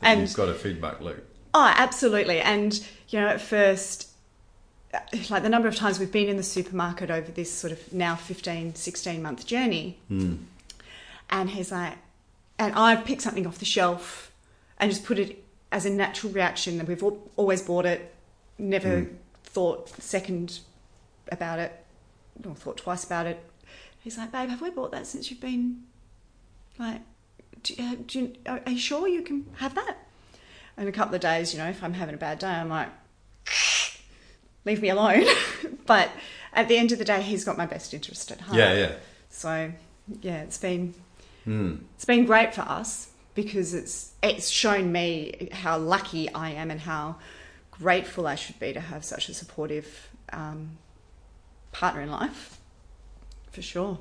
And- 0.02 0.22
you've 0.22 0.34
got 0.36 0.50
a 0.50 0.54
feedback 0.54 1.02
loop. 1.02 1.26
Oh, 1.54 1.74
absolutely. 1.76 2.40
And 2.40 2.74
you 3.10 3.20
know, 3.20 3.28
at 3.28 3.42
first, 3.42 4.10
uh, 4.94 5.00
like 5.30 5.44
the 5.44 5.50
number 5.50 5.68
of 5.68 5.76
times 5.76 6.00
we've 6.00 6.12
been 6.12 6.28
in 6.30 6.38
the 6.38 6.44
supermarket 6.44 7.10
over 7.10 7.32
this 7.32 7.52
sort 7.52 7.72
of 7.74 7.94
now 7.94 8.16
15, 8.16 8.76
16 8.76 9.22
month 9.22 9.46
journey, 9.46 9.98
and 11.30 11.50
he's 11.50 11.72
like, 11.72 11.94
and 12.60 12.74
I 12.76 12.96
pick 12.96 13.22
something 13.22 13.46
off 13.48 13.60
the 13.60 13.66
shelf 13.66 14.32
and 14.80 14.92
just 14.92 15.06
put 15.06 15.20
it 15.20 15.44
as 15.72 15.86
a 15.86 15.90
natural 15.90 16.32
reaction. 16.34 16.80
And 16.80 16.88
we've 16.88 17.04
al- 17.04 17.22
always 17.36 17.62
bought 17.62 17.86
it, 17.86 18.14
never 18.58 19.08
thought 19.44 19.90
second 20.02 20.60
about 21.32 21.60
it, 21.60 21.72
or 22.46 22.56
thought 22.56 22.78
twice 22.78 23.04
about 23.04 23.26
it. 23.28 23.44
He's 24.04 24.18
like, 24.18 24.32
babe, 24.32 24.50
have 24.50 24.62
we 24.62 24.70
bought 24.70 24.92
that 24.92 25.06
since 25.08 25.30
you've 25.30 25.42
been 25.42 25.84
like, 26.80 27.02
do, 27.64 27.74
uh, 27.80 27.96
do 28.06 28.20
you, 28.20 28.34
are 28.46 28.62
are 28.66 28.72
you 28.72 28.80
sure 28.80 29.08
you 29.08 29.22
can 29.22 29.46
have 29.58 29.76
that? 29.76 29.98
And 30.78 30.88
a 30.88 30.92
couple 30.92 31.16
of 31.16 31.22
days, 31.22 31.54
you 31.54 31.60
know, 31.60 31.68
if 31.68 31.84
I'm 31.84 31.94
having 31.94 32.14
a 32.14 32.20
bad 32.20 32.40
day, 32.40 32.48
I'm 32.48 32.70
like, 32.70 32.90
leave 34.66 34.82
me 34.82 34.90
alone. 34.90 35.26
but 35.86 36.12
at 36.54 36.68
the 36.68 36.78
end 36.78 36.92
of 36.92 37.00
the 37.00 37.06
day, 37.06 37.22
he's 37.22 37.44
got 37.44 37.58
my 37.58 37.66
best 37.66 37.94
interest 37.94 38.32
at 38.32 38.42
heart. 38.42 38.58
Yeah, 38.58 38.74
yeah. 38.74 38.92
So 39.30 39.72
yeah, 40.22 40.42
it's 40.42 40.58
been 40.58 40.94
Hmm. 41.48 41.76
it's 41.96 42.04
been 42.04 42.26
great 42.26 42.54
for 42.54 42.64
us 42.64 43.10
because 43.34 43.74
it's 43.74 44.12
it's 44.22 44.50
shown 44.50 44.92
me 44.92 45.48
how 45.54 45.78
lucky 45.78 46.30
I 46.34 46.50
am 46.50 46.70
and 46.70 46.82
how 46.82 47.16
grateful 47.72 48.28
I 48.28 48.36
should 48.36 48.60
be 48.60 48.74
to 48.74 48.82
have 48.82 49.06
such 49.06 49.30
a 49.30 49.34
supportive 49.34 50.10
um, 50.34 50.78
partner 51.72 52.02
in 52.02 52.12
life. 52.12 52.60
For 53.50 53.62
sure. 53.62 54.00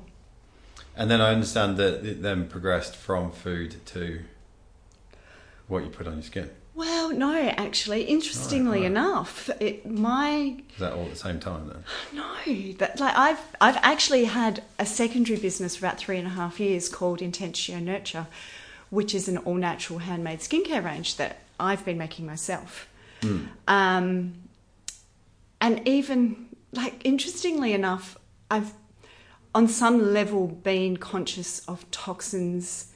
And 0.93 1.09
then 1.09 1.21
I 1.21 1.31
understand 1.31 1.77
that 1.77 2.05
it 2.05 2.21
then 2.21 2.49
progressed 2.49 2.97
from 2.97 3.31
food 3.31 3.77
to 3.87 4.23
what 5.69 5.85
you 5.85 5.89
put 5.89 6.05
on 6.05 6.15
your 6.15 6.23
skin. 6.23 6.49
Well, 6.77 7.11
no, 7.11 7.33
actually, 7.33 8.03
interestingly 8.03 8.81
right. 8.81 8.85
enough, 8.85 9.49
it, 9.59 9.89
my 9.89 10.57
Is 10.73 10.79
that 10.79 10.93
all 10.93 11.05
at 11.05 11.09
the 11.09 11.15
same 11.15 11.39
time 11.39 11.67
then? 11.67 11.83
no, 12.13 12.73
that 12.73 12.99
like 12.99 13.17
I've 13.17 13.39
I've 13.59 13.77
actually 13.77 14.25
had 14.25 14.61
a 14.77 14.85
secondary 14.85 15.39
business 15.39 15.75
for 15.75 15.87
about 15.87 15.97
three 15.97 16.19
and 16.19 16.27
a 16.27 16.29
half 16.29 16.59
years 16.59 16.87
called 16.87 17.19
Intentio 17.19 17.81
Nurture, 17.81 18.27
which 18.91 19.15
is 19.15 19.27
an 19.27 19.39
all 19.39 19.55
natural 19.55 19.97
handmade 19.97 20.41
skincare 20.41 20.83
range 20.85 21.17
that 21.17 21.39
I've 21.59 21.83
been 21.83 21.97
making 21.97 22.27
myself. 22.27 22.87
Um, 23.67 24.35
and 25.59 25.87
even 25.87 26.45
like 26.73 27.03
interestingly 27.03 27.73
enough, 27.73 28.19
I've 28.51 28.73
on 29.55 29.67
some 29.67 30.13
level 30.13 30.45
been 30.47 30.97
conscious 30.97 31.67
of 31.67 31.89
toxins 31.89 32.91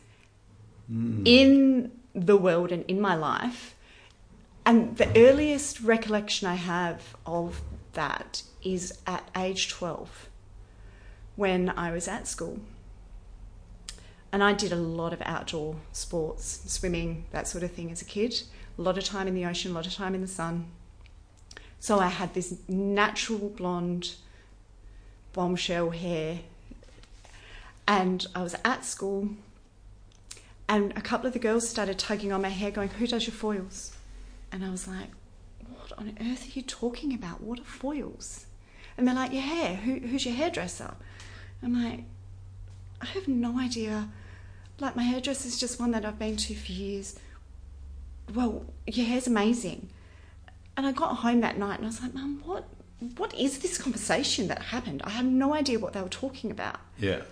in 0.87 1.91
the 2.13 2.37
world 2.37 2.71
and 2.71 2.83
in 2.85 2.99
my 2.99 3.15
life. 3.15 3.75
And 4.65 4.97
the 4.97 5.09
earliest 5.17 5.81
recollection 5.81 6.47
I 6.47 6.55
have 6.55 7.15
of 7.25 7.61
that 7.93 8.43
is 8.63 8.99
at 9.07 9.27
age 9.35 9.69
12 9.69 10.29
when 11.35 11.69
I 11.69 11.91
was 11.91 12.07
at 12.07 12.27
school. 12.27 12.59
And 14.31 14.43
I 14.43 14.53
did 14.53 14.71
a 14.71 14.77
lot 14.77 15.11
of 15.13 15.21
outdoor 15.25 15.75
sports, 15.91 16.61
swimming, 16.67 17.25
that 17.31 17.47
sort 17.47 17.63
of 17.63 17.71
thing 17.71 17.91
as 17.91 18.01
a 18.01 18.05
kid. 18.05 18.43
A 18.77 18.81
lot 18.81 18.97
of 18.97 19.03
time 19.03 19.27
in 19.27 19.35
the 19.35 19.45
ocean, 19.45 19.71
a 19.71 19.73
lot 19.73 19.87
of 19.87 19.93
time 19.93 20.15
in 20.15 20.21
the 20.21 20.27
sun. 20.27 20.67
So 21.79 21.99
I 21.99 22.07
had 22.07 22.33
this 22.33 22.55
natural 22.69 23.49
blonde 23.49 24.15
bombshell 25.33 25.89
hair. 25.89 26.39
And 27.87 28.25
I 28.35 28.43
was 28.43 28.55
at 28.63 28.85
school, 28.85 29.31
and 30.71 30.93
a 30.95 31.01
couple 31.01 31.27
of 31.27 31.33
the 31.33 31.39
girls 31.39 31.67
started 31.67 31.99
tugging 31.99 32.31
on 32.31 32.41
my 32.41 32.49
hair, 32.49 32.71
going, 32.71 32.87
Who 32.87 33.05
does 33.05 33.27
your 33.27 33.33
foils? 33.33 33.93
And 34.53 34.63
I 34.63 34.69
was 34.69 34.87
like, 34.87 35.09
What 35.67 35.91
on 35.97 36.17
earth 36.21 36.47
are 36.47 36.51
you 36.51 36.61
talking 36.61 37.13
about? 37.13 37.41
What 37.41 37.59
are 37.59 37.63
foils? 37.63 38.45
And 38.97 39.05
they're 39.05 39.13
like, 39.13 39.33
Your 39.33 39.41
hair. 39.41 39.75
Who, 39.75 39.95
who's 39.95 40.25
your 40.25 40.33
hairdresser? 40.33 40.93
I'm 41.61 41.83
like, 41.83 42.05
I 43.01 43.05
have 43.07 43.27
no 43.27 43.59
idea. 43.59 44.07
Like, 44.79 44.95
my 44.95 45.03
hairdresser's 45.03 45.59
just 45.59 45.77
one 45.77 45.91
that 45.91 46.05
I've 46.05 46.17
been 46.17 46.37
to 46.37 46.55
for 46.55 46.71
years. 46.71 47.19
Well, 48.33 48.63
your 48.87 49.05
hair's 49.05 49.27
amazing. 49.27 49.89
And 50.77 50.87
I 50.87 50.93
got 50.93 51.17
home 51.17 51.41
that 51.41 51.57
night 51.57 51.79
and 51.79 51.83
I 51.83 51.87
was 51.87 52.01
like, 52.01 52.13
Mum, 52.13 52.41
what, 52.45 52.69
what 53.17 53.33
is 53.33 53.59
this 53.59 53.77
conversation 53.77 54.47
that 54.47 54.61
happened? 54.61 55.01
I 55.03 55.09
have 55.09 55.25
no 55.25 55.53
idea 55.53 55.79
what 55.79 55.91
they 55.91 56.01
were 56.01 56.07
talking 56.07 56.49
about. 56.49 56.79
Yeah. 56.97 57.23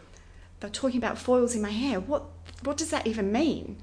They're 0.59 0.69
talking 0.69 0.97
about 0.97 1.17
foils 1.17 1.55
in 1.55 1.61
my 1.61 1.71
hair. 1.71 1.99
What, 1.99 2.23
what 2.63 2.77
does 2.77 2.89
that 2.89 3.07
even 3.07 3.31
mean? 3.31 3.81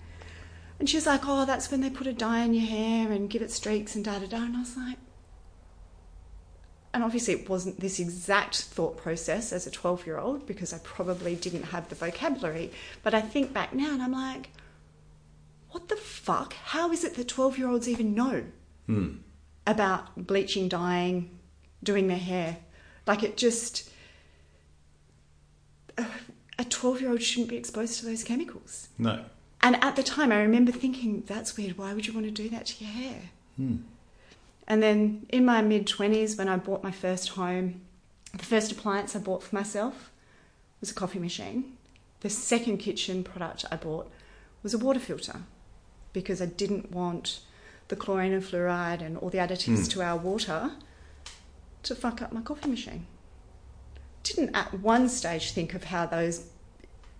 And 0.79 0.89
she 0.89 0.97
was 0.97 1.07
like, 1.07 1.23
Oh, 1.25 1.47
that's 1.47 1.71
when 1.71 1.81
they 1.81 1.91
put 1.91 2.07
a 2.07 2.12
dye 2.12 2.45
in 2.45 2.53
your 2.55 2.67
hair 2.67 3.11
and 3.11 3.31
give 3.31 3.43
it 3.43 3.51
streaks 3.51 3.95
and 3.95 4.05
da 4.05 4.19
da 4.19 4.27
da. 4.27 4.37
And 4.45 4.57
I 4.57 4.61
was 4.61 4.77
like, 4.77 4.99
and 6.93 7.05
obviously 7.05 7.35
it 7.35 7.49
wasn't 7.49 7.79
this 7.81 7.99
exact 7.99 8.57
thought 8.57 8.97
process 8.97 9.53
as 9.53 9.67
a 9.67 9.71
12 9.71 10.07
year 10.07 10.19
old 10.19 10.47
because 10.47 10.73
I 10.73 10.79
probably 10.79 11.35
didn't 11.35 11.65
have 11.65 11.89
the 11.89 11.95
vocabulary. 11.95 12.71
But 13.03 13.12
I 13.15 13.21
think 13.21 13.53
back 13.53 13.75
now 13.75 13.93
and 13.93 14.03
I'm 14.03 14.12
like, 14.12 14.51
what 15.71 15.89
the 15.89 15.97
fuck? 15.97 16.55
How 16.55 16.91
is 16.93 17.05
it 17.05 17.15
that 17.17 17.29
12 17.29 17.59
year 17.59 17.69
olds 17.69 17.89
even 17.89 18.15
know 18.15 18.45
Hmm. 18.87 19.17
about 19.67 20.27
bleaching, 20.27 20.69
dyeing, 20.69 21.39
doing 21.83 22.07
their 22.09 22.17
hair? 22.17 22.59
Like 23.07 23.23
it 23.23 23.37
just. 23.37 23.91
A 26.59 26.64
12 26.64 27.01
year 27.01 27.11
old 27.11 27.23
shouldn't 27.23 27.51
be 27.51 27.57
exposed 27.57 27.99
to 28.01 28.07
those 28.07 28.25
chemicals. 28.25 28.88
No. 28.99 29.25
And 29.61 29.83
at 29.83 29.97
the 29.97 30.03
time, 30.03 30.33
I 30.33 30.40
remember 30.40 30.73
thinking, 30.73 31.23
that's 31.27 31.57
weird. 31.57 31.77
Why 31.77 31.92
would 31.92 32.07
you 32.07 32.12
want 32.12 32.27
to 32.27 32.31
do 32.31 32.49
that 32.51 32.66
to 32.66 32.85
your 32.85 32.92
hair? 32.92 33.21
Hmm. 33.57 33.77
And 34.69 34.83
then 34.83 35.27
in 35.29 35.45
my 35.45 35.62
mid 35.62 35.87
20s, 35.87 36.37
when 36.38 36.49
I 36.49 36.57
bought 36.57 36.83
my 36.83 36.90
first 36.90 37.31
home, 37.31 37.81
the 38.33 38.45
first 38.45 38.73
appliance 38.73 39.14
I 39.14 39.21
bought 39.21 39.42
for 39.42 39.55
myself 39.55 40.11
was 40.81 40.90
a 40.90 40.95
coffee 40.95 41.19
machine. 41.19 41.77
The 42.21 42.31
second 42.31 42.79
kitchen 42.79 43.23
product 43.23 43.64
I 43.71 43.77
bought 43.77 44.11
was 44.62 44.75
a 44.75 44.79
water 44.79 45.01
filter 45.01 45.42
because 46.12 46.42
I 46.42 46.47
didn't 46.47 46.90
want 46.90 47.40
the 47.88 47.97
chlorine 47.97 48.33
and 48.33 48.42
fluoride 48.42 49.01
and 49.01 49.16
all 49.19 49.31
the 49.31 49.38
additives 49.38 49.85
hmm. 49.85 49.90
to 49.90 50.03
our 50.03 50.16
water 50.16 50.73
to 51.85 51.95
fuck 51.95 52.21
up 52.21 52.33
my 52.33 52.40
coffee 52.40 52.69
machine. 52.69 53.07
Didn't 54.27 54.57
at 54.57 54.73
one 54.81 55.09
stage 55.09 55.53
think 55.53 55.75
of 55.75 55.85
how 55.85 56.07
those 56.07 56.47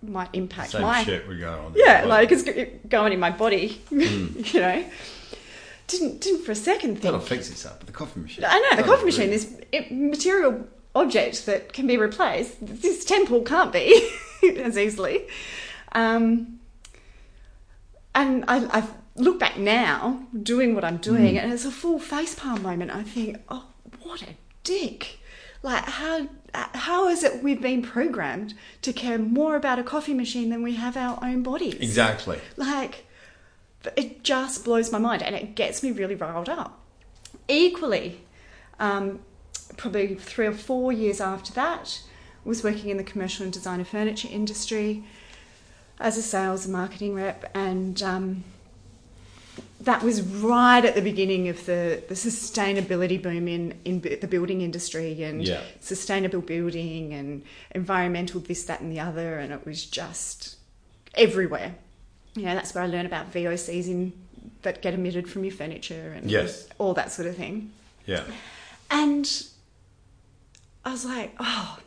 might 0.01 0.29
impact 0.33 0.71
Same 0.71 0.81
my 0.81 1.03
shit 1.03 1.27
we 1.27 1.39
go 1.39 1.51
on. 1.51 1.73
yeah, 1.75 2.05
like 2.05 2.31
it's 2.31 2.43
going 2.87 3.13
in 3.13 3.19
my 3.19 3.31
body, 3.31 3.81
you 3.91 4.59
know. 4.59 4.85
Didn't 5.87 6.19
didn't 6.19 6.43
for 6.43 6.51
a 6.51 6.55
second 6.55 6.91
think. 6.91 7.03
That'll 7.03 7.19
fix 7.21 7.49
itself, 7.49 7.77
but 7.79 7.87
the 7.87 7.93
coffee 7.93 8.19
machine. 8.19 8.43
I 8.45 8.59
know 8.59 8.77
the 8.77 8.83
coffee 8.83 9.05
machine, 9.05 9.29
this 9.29 9.57
material 9.89 10.67
object 10.93 11.45
that 11.45 11.71
can 11.71 11.87
be 11.87 11.97
replaced. 11.97 12.57
This 12.61 13.05
temple 13.05 13.43
can't 13.43 13.71
be 13.71 14.09
as 14.57 14.77
easily. 14.77 15.27
Um, 15.93 16.59
and 18.13 18.43
I, 18.47 18.79
I 18.79 18.87
look 19.15 19.39
back 19.39 19.57
now, 19.57 20.25
doing 20.43 20.75
what 20.75 20.83
I'm 20.83 20.97
doing, 20.97 21.37
and 21.37 21.53
it's 21.53 21.65
a 21.65 21.71
full 21.71 21.99
facepalm 21.99 22.61
moment. 22.61 22.91
I 22.91 23.03
think, 23.03 23.37
oh, 23.47 23.67
what 24.01 24.21
a 24.23 24.35
dick! 24.63 25.19
Like 25.63 25.83
how 25.85 26.27
how 26.53 27.07
is 27.07 27.23
it 27.23 27.43
we've 27.43 27.61
been 27.61 27.81
programmed 27.81 28.53
to 28.81 28.93
care 28.93 29.17
more 29.17 29.55
about 29.55 29.79
a 29.79 29.83
coffee 29.83 30.13
machine 30.13 30.49
than 30.49 30.63
we 30.63 30.75
have 30.75 30.97
our 30.97 31.19
own 31.21 31.43
bodies? 31.43 31.75
Exactly. 31.75 32.39
Like, 32.55 33.05
it 33.95 34.23
just 34.23 34.65
blows 34.65 34.91
my 34.91 34.97
mind 34.97 35.23
and 35.23 35.35
it 35.35 35.55
gets 35.55 35.83
me 35.83 35.91
really 35.91 36.15
riled 36.15 36.49
up. 36.49 36.79
Equally, 37.47 38.21
um, 38.79 39.19
probably 39.77 40.15
three 40.15 40.47
or 40.47 40.53
four 40.53 40.91
years 40.91 41.21
after 41.21 41.53
that, 41.53 42.01
was 42.43 42.63
working 42.63 42.89
in 42.89 42.97
the 42.97 43.03
commercial 43.03 43.43
and 43.43 43.51
designer 43.51 43.83
furniture 43.83 44.29
industry 44.31 45.03
as 45.99 46.17
a 46.17 46.21
sales 46.21 46.65
and 46.65 46.73
marketing 46.73 47.13
rep, 47.13 47.49
and 47.53 48.01
um, 48.03 48.43
that 49.87 50.03
was 50.03 50.21
right 50.21 50.83
at 50.83 50.95
the 50.95 51.01
beginning 51.01 51.47
of 51.47 51.65
the, 51.65 52.03
the 52.09 52.13
sustainability 52.13 53.21
boom 53.21 53.47
in, 53.47 53.73
in 53.85 54.01
the 54.01 54.27
building 54.27 54.59
industry 54.59 55.23
and 55.23 55.47
Yeah. 55.47 55.61
sustainable 55.79 56.41
building 56.41 57.13
and 57.13 57.41
environmental 57.71 58.41
this, 58.41 58.65
that, 58.65 58.81
and 58.81 58.91
the 58.91 58.99
other, 58.99 59.39
and 59.39 59.53
it 59.53 59.65
was 59.65 59.85
just 59.85 60.57
everywhere. 61.15 61.75
You 62.35 62.43
know, 62.43 62.53
that's 62.53 62.75
where 62.75 62.83
I 62.83 62.87
learned 62.87 63.07
about 63.07 63.31
VOCs 63.31 63.87
in 63.87 64.11
that 64.63 64.81
get 64.81 64.93
emitted 64.93 65.29
from 65.29 65.45
your 65.45 65.53
furniture 65.53 66.11
and 66.17 66.29
Yes. 66.29 66.67
all 66.79 66.93
that 66.95 67.09
sort 67.13 67.29
of 67.29 67.37
thing. 67.37 67.71
Yeah. 68.05 68.23
And 68.91 69.25
I 70.83 70.91
was 70.91 71.05
like, 71.05 71.33
oh, 71.39 71.79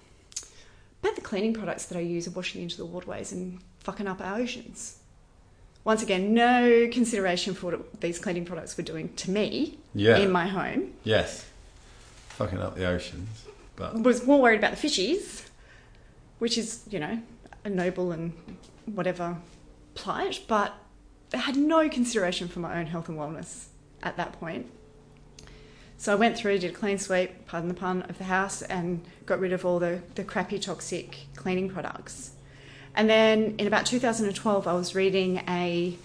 but 1.03 1.17
the 1.17 1.21
cleaning 1.21 1.53
products 1.53 1.85
that 1.87 1.99
I 1.99 2.01
use 2.01 2.27
are 2.27 2.31
washing 2.31 2.63
into 2.63 2.79
the 2.79 2.87
waterways 2.87 3.31
and 3.31 3.59
fucking 3.81 4.07
up 4.09 4.23
our 4.23 4.39
oceans. 4.39 4.97
Once 5.85 6.03
again, 6.03 6.35
no 6.35 6.89
consideration 6.93 7.55
for 7.55 7.71
what 7.73 8.01
these 8.01 8.19
cleaning 8.19 8.45
products 8.45 8.77
were 8.77 8.83
doing 8.83 9.13
to 9.15 9.31
me 9.31 9.79
Yeah. 9.95 10.19
in 10.19 10.31
my 10.31 10.47
home. 10.47 10.93
Yes. 11.05 11.47
Fucking 12.31 12.59
up 12.59 12.77
the 12.77 12.87
oceans. 12.87 13.45
But 13.77 14.03
Was 14.03 14.27
more 14.27 14.41
worried 14.43 14.59
about 14.59 14.77
the 14.77 14.89
fishies, 14.89 15.45
which 16.39 16.59
is, 16.59 16.83
you 16.91 16.99
know, 17.01 17.21
a 17.65 17.71
noble 17.71 18.13
and 18.13 18.33
whatever 18.87 19.39
plight, 19.95 20.41
but 20.49 20.75
I 21.33 21.39
had 21.39 21.57
no 21.57 21.89
consideration 21.89 22.49
for 22.49 22.61
my 22.61 22.79
own 22.79 22.87
health 22.87 23.09
and 23.09 23.19
wellness 23.19 23.67
at 24.03 24.17
that 24.17 24.33
point. 24.35 24.67
So 25.97 26.13
I 26.13 26.15
went 26.17 26.37
through, 26.37 26.59
did 26.59 26.71
a 26.71 26.75
clean 26.75 26.99
sweep, 26.99 27.47
pardon 27.47 27.69
the 27.69 27.75
pun, 27.75 28.03
of 28.03 28.17
the 28.19 28.25
house 28.25 28.63
and 28.63 29.03
got 29.27 29.39
rid 29.39 29.53
of 29.53 29.65
all 29.67 29.79
the, 29.79 30.01
the 30.15 30.25
crappy 30.25 30.59
toxic 30.59 31.27
cleaning 31.37 31.69
products. 31.69 32.33
And 33.01 33.09
then 33.09 33.55
in 33.57 33.67
about 33.67 33.87
2012, 33.87 34.67
I 34.69 34.75
was 34.75 34.95
reading 34.95 35.39
a 35.49 35.97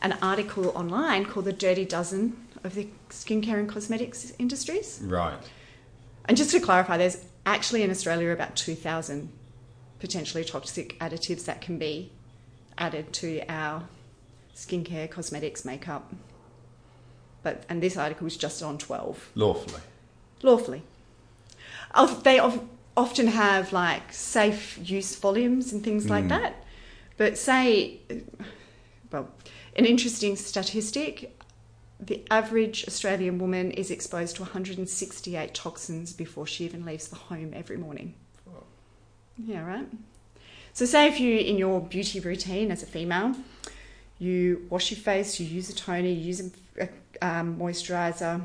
an 0.00 0.16
article 0.22 0.70
online 0.70 1.26
called 1.26 1.44
The 1.44 1.52
Dirty 1.52 1.84
Dozen 1.84 2.38
of 2.64 2.74
the 2.74 2.88
skincare 3.10 3.58
and 3.58 3.68
cosmetics 3.68 4.32
industries. 4.38 4.98
right. 5.04 5.36
And 6.24 6.38
just 6.38 6.50
to 6.52 6.60
clarify, 6.60 6.96
there's 6.96 7.22
actually 7.44 7.82
in 7.82 7.90
Australia 7.90 8.30
about 8.30 8.56
2,000 8.56 9.28
potentially 9.98 10.42
toxic 10.42 10.98
additives 11.00 11.44
that 11.44 11.60
can 11.60 11.76
be 11.76 12.12
added 12.78 13.12
to 13.12 13.42
our 13.50 13.82
skincare, 14.56 15.10
cosmetics, 15.10 15.66
makeup. 15.66 16.14
But 17.42 17.64
and 17.68 17.82
this 17.82 17.98
article 17.98 18.24
was 18.24 18.38
just 18.38 18.62
on 18.62 18.78
12 18.78 19.32
Lawfully. 19.34 19.82
lawfully. 20.42 20.82
Of, 21.94 22.24
they 22.24 22.38
of, 22.38 22.66
often 22.98 23.28
have 23.28 23.72
like 23.72 24.12
safe 24.12 24.78
use 24.82 25.14
volumes 25.16 25.72
and 25.72 25.82
things 25.82 26.10
like 26.10 26.28
that. 26.28 26.64
But 27.16 27.38
say, 27.38 28.00
well, 29.10 29.28
an 29.76 29.84
interesting 29.84 30.36
statistic 30.36 31.38
the 32.00 32.24
average 32.30 32.84
Australian 32.86 33.38
woman 33.38 33.72
is 33.72 33.90
exposed 33.90 34.36
to 34.36 34.42
168 34.42 35.52
toxins 35.52 36.12
before 36.12 36.46
she 36.46 36.64
even 36.64 36.84
leaves 36.84 37.08
the 37.08 37.16
home 37.16 37.52
every 37.54 37.76
morning. 37.76 38.14
Yeah, 39.36 39.66
right? 39.66 39.88
So, 40.72 40.84
say 40.84 41.08
if 41.08 41.18
you, 41.18 41.38
in 41.38 41.58
your 41.58 41.80
beauty 41.80 42.20
routine 42.20 42.70
as 42.70 42.82
a 42.82 42.86
female, 42.86 43.34
you 44.18 44.66
wash 44.70 44.90
your 44.90 45.00
face, 45.00 45.40
you 45.40 45.46
use 45.46 45.70
a 45.70 45.74
toner, 45.74 46.06
you 46.08 46.14
use 46.14 46.52
a 46.80 46.88
um, 47.22 47.56
moisturizer. 47.58 48.42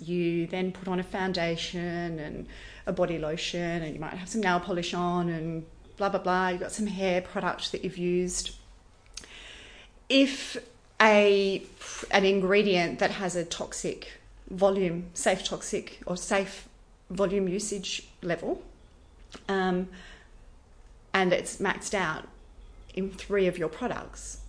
You 0.00 0.46
then 0.46 0.70
put 0.70 0.86
on 0.86 1.00
a 1.00 1.02
foundation 1.04 2.20
and 2.20 2.46
a 2.90 2.92
body 2.92 3.18
lotion, 3.18 3.82
and 3.82 3.94
you 3.94 4.00
might 4.00 4.12
have 4.12 4.28
some 4.28 4.42
nail 4.42 4.60
polish 4.60 4.92
on, 4.92 5.30
and 5.30 5.64
blah 5.96 6.10
blah 6.10 6.20
blah. 6.20 6.48
You've 6.48 6.60
got 6.60 6.72
some 6.72 6.86
hair 6.86 7.22
product 7.22 7.72
that 7.72 7.82
you've 7.84 7.96
used. 7.96 8.54
If 10.08 10.58
a 11.00 11.62
an 12.10 12.24
ingredient 12.24 12.98
that 12.98 13.12
has 13.12 13.36
a 13.36 13.44
toxic 13.44 14.12
volume, 14.50 15.06
safe 15.14 15.42
toxic 15.44 16.00
or 16.06 16.16
safe 16.16 16.68
volume 17.08 17.48
usage 17.48 18.08
level, 18.22 18.62
um, 19.48 19.88
and 21.14 21.32
it's 21.32 21.56
maxed 21.56 21.94
out 21.94 22.28
in 22.94 23.10
three 23.10 23.46
of 23.46 23.56
your 23.56 23.68
products, 23.68 24.40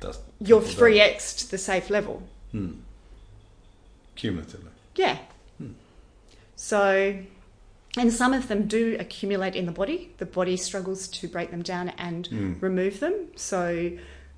That's 0.00 0.18
you're 0.40 0.62
three 0.62 0.98
xed 0.98 1.48
the 1.50 1.58
safe 1.58 1.90
level. 1.90 2.22
Hmm. 2.52 2.72
Cumulatively. 4.16 4.70
Yeah. 4.96 5.18
So, 6.60 7.16
and 7.96 8.12
some 8.12 8.34
of 8.34 8.48
them 8.48 8.66
do 8.68 8.94
accumulate 9.00 9.56
in 9.56 9.64
the 9.64 9.72
body. 9.72 10.10
The 10.18 10.26
body 10.26 10.58
struggles 10.58 11.08
to 11.08 11.26
break 11.26 11.50
them 11.50 11.62
down 11.62 11.88
and 11.96 12.28
Mm. 12.28 12.60
remove 12.60 13.00
them. 13.00 13.14
So, 13.34 13.92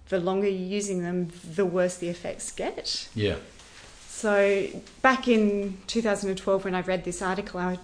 the 0.08 0.20
longer 0.20 0.46
you're 0.46 0.68
using 0.78 1.02
them, 1.02 1.32
the 1.44 1.66
worse 1.66 1.96
the 1.96 2.08
effects 2.08 2.52
get. 2.52 3.08
Yeah. 3.16 3.38
So, 4.08 4.68
back 5.02 5.26
in 5.26 5.78
2012, 5.88 6.64
when 6.64 6.76
I 6.76 6.80
read 6.82 7.02
this 7.02 7.20
article, 7.20 7.58
I 7.58 7.80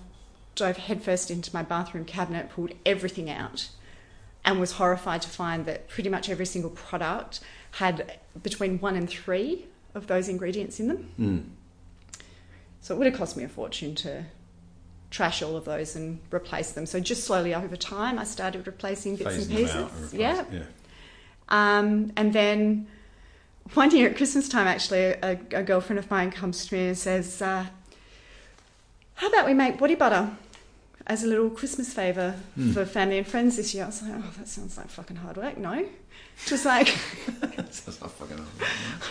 dove 0.54 0.76
headfirst 0.76 1.32
into 1.32 1.50
my 1.52 1.64
bathroom 1.64 2.04
cabinet, 2.04 2.48
pulled 2.48 2.74
everything 2.86 3.28
out, 3.28 3.70
and 4.44 4.60
was 4.60 4.72
horrified 4.72 5.22
to 5.22 5.28
find 5.28 5.66
that 5.66 5.88
pretty 5.88 6.08
much 6.08 6.30
every 6.30 6.46
single 6.46 6.70
product 6.70 7.40
had 7.72 8.20
between 8.40 8.78
one 8.78 8.94
and 8.94 9.10
three 9.10 9.66
of 9.96 10.06
those 10.06 10.28
ingredients 10.28 10.78
in 10.78 10.86
them. 10.86 11.10
Mm. 11.18 11.42
So 12.88 12.94
it 12.94 12.98
would 13.00 13.06
have 13.08 13.16
cost 13.18 13.36
me 13.36 13.44
a 13.44 13.50
fortune 13.50 13.94
to 13.96 14.24
trash 15.10 15.42
all 15.42 15.58
of 15.58 15.66
those 15.66 15.94
and 15.94 16.20
replace 16.32 16.72
them. 16.72 16.86
So 16.86 16.98
just 17.00 17.24
slowly 17.24 17.54
over 17.54 17.76
time, 17.76 18.18
I 18.18 18.24
started 18.24 18.66
replacing 18.66 19.16
bits 19.16 19.36
Phasing 19.36 19.40
and 19.42 19.56
pieces. 19.58 20.12
and 20.12 20.20
yeah. 20.22 20.44
yeah. 20.50 20.62
Um, 21.50 22.12
and 22.16 22.32
then 22.32 22.86
one 23.74 23.94
year 23.94 24.08
at 24.08 24.16
Christmas 24.16 24.48
time, 24.48 24.66
actually, 24.66 25.00
a, 25.00 25.38
a 25.52 25.62
girlfriend 25.62 25.98
of 25.98 26.10
mine 26.10 26.30
comes 26.30 26.64
to 26.64 26.74
me 26.74 26.86
and 26.86 26.96
says, 26.96 27.42
uh, 27.42 27.66
"How 29.16 29.28
about 29.28 29.44
we 29.44 29.52
make 29.52 29.76
body 29.76 29.94
butter 29.94 30.30
as 31.08 31.24
a 31.24 31.26
little 31.26 31.50
Christmas 31.50 31.92
favour 31.92 32.34
Hmm. 32.54 32.72
for 32.72 32.84
family 32.84 33.18
and 33.18 33.26
friends 33.26 33.56
this 33.56 33.74
year?" 33.74 33.84
I 33.84 33.86
was 33.86 34.02
like, 34.02 34.12
"Oh, 34.16 34.32
that 34.38 34.48
sounds 34.48 34.76
like 34.76 34.88
fucking 34.88 35.16
hard 35.16 35.36
work." 35.36 35.56
No, 35.58 35.84
just 36.46 36.64
like. 36.64 36.88
Sounds 37.70 38.00
like 38.00 38.10
fucking 38.12 38.38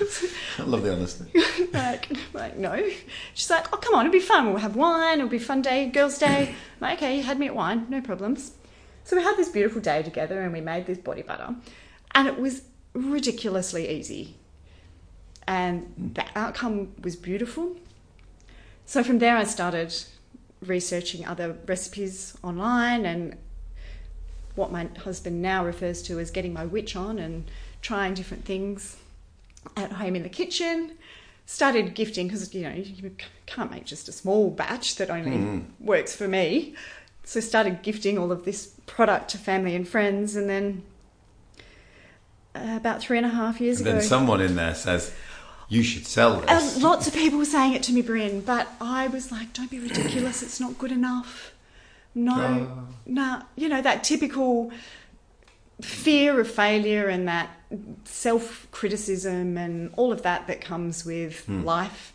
awesome. 0.02 0.30
I 0.58 0.64
love 0.64 0.82
the 0.84 0.94
honesty. 0.94 1.26
like, 1.74 2.10
like, 2.34 2.58
no. 2.58 2.90
She's 3.36 3.50
like, 3.52 3.72
oh, 3.72 3.78
come 3.78 3.94
on, 3.94 4.06
it'll 4.08 4.12
be 4.14 4.20
fun. 4.20 4.48
We'll 4.48 4.58
have 4.58 4.76
wine. 4.76 5.20
It'll 5.20 5.30
be 5.30 5.38
a 5.38 5.40
fun 5.40 5.62
day, 5.62 5.88
girls' 5.90 6.18
day. 6.18 6.50
I'm 6.50 6.56
like, 6.82 6.98
okay, 6.98 7.16
you 7.18 7.24
had 7.24 7.38
me 7.38 7.46
at 7.46 7.56
wine, 7.56 7.86
no 7.90 8.02
problems. 8.02 8.54
So 9.04 9.16
we 9.16 9.22
had 9.22 9.38
this 9.38 9.50
beautiful 9.50 9.80
day 9.80 10.02
together 10.02 10.42
and 10.42 10.52
we 10.54 10.60
made 10.62 10.88
this 10.88 10.98
body 10.98 11.22
butter. 11.22 11.56
And 12.16 12.28
it 12.28 12.40
was 12.40 12.64
ridiculously 12.94 13.88
easy. 13.90 14.36
And 15.48 16.12
the 16.16 16.26
outcome 16.36 16.94
was 17.02 17.16
beautiful. 17.16 17.76
So 18.86 19.04
from 19.04 19.20
there, 19.20 19.38
I 19.38 19.44
started 19.44 19.94
researching 20.66 21.26
other 21.26 21.58
recipes 21.68 22.36
online 22.44 23.06
and 23.06 23.38
what 24.56 24.72
my 24.72 24.88
husband 25.04 25.42
now 25.42 25.64
refers 25.64 26.02
to 26.04 26.20
as 26.20 26.32
getting 26.32 26.54
my 26.54 26.66
witch 26.66 26.96
on 26.96 27.20
and 27.20 27.46
trying 27.82 28.14
different 28.16 28.44
things 28.44 28.98
at 29.76 29.92
home 29.94 30.16
in 30.16 30.24
the 30.24 30.30
kitchen. 30.30 30.94
Started 31.46 31.94
gifting 31.94 32.28
because 32.28 32.54
you 32.54 32.64
know 32.64 32.74
you 32.76 33.16
can't 33.46 33.72
make 33.72 33.86
just 33.86 34.10
a 34.10 34.12
small 34.12 34.50
batch 34.50 34.96
that 34.96 35.10
only 35.10 35.32
Mhm. 35.32 35.66
works 35.80 36.14
for 36.16 36.28
me. 36.28 36.76
So 37.24 37.40
started 37.40 37.82
gifting 37.84 38.18
all 38.18 38.32
of 38.32 38.44
this 38.46 38.72
product 38.86 39.30
to 39.32 39.38
family 39.38 39.76
and 39.76 39.88
friends, 39.88 40.36
and 40.36 40.50
then 40.50 40.84
uh, 42.56 42.76
about 42.78 43.00
three 43.02 43.18
and 43.18 43.26
a 43.26 43.30
half 43.30 43.62
years 43.62 43.80
And 43.80 43.88
ago, 43.88 44.00
then 44.00 44.08
someone 44.08 44.42
in 44.42 44.56
there 44.56 44.74
says, 44.74 45.12
"You 45.70 45.84
should 45.84 46.06
sell 46.06 46.38
uh, 46.48 46.60
this." 46.60 46.82
lots 46.82 47.08
of 47.08 47.14
people 47.14 47.38
were 47.40 47.46
saying 47.46 47.74
it 47.74 47.84
to 47.84 47.94
me, 47.94 48.02
Bryn, 48.02 48.42
but 48.42 48.68
I 48.80 49.08
was 49.08 49.32
like, 49.32 49.54
"Don't 49.54 49.70
be 49.72 49.80
ridiculous! 49.80 50.42
It's 50.44 50.60
not 50.60 50.78
good 50.78 50.92
enough." 50.92 51.52
No, 52.16 52.88
no, 53.06 53.42
you 53.56 53.70
know 53.70 53.82
that 53.82 54.04
typical 54.04 54.72
fear 55.82 56.40
of 56.40 56.50
failure 56.50 57.08
and 57.08 57.28
that 57.28 57.50
self 58.06 58.68
criticism 58.72 59.58
and 59.58 59.94
all 59.96 60.12
of 60.12 60.24
that 60.24 60.48
that 60.48 60.60
comes 60.62 61.06
with 61.06 61.46
Hmm. 61.46 61.64
life. 61.64 62.14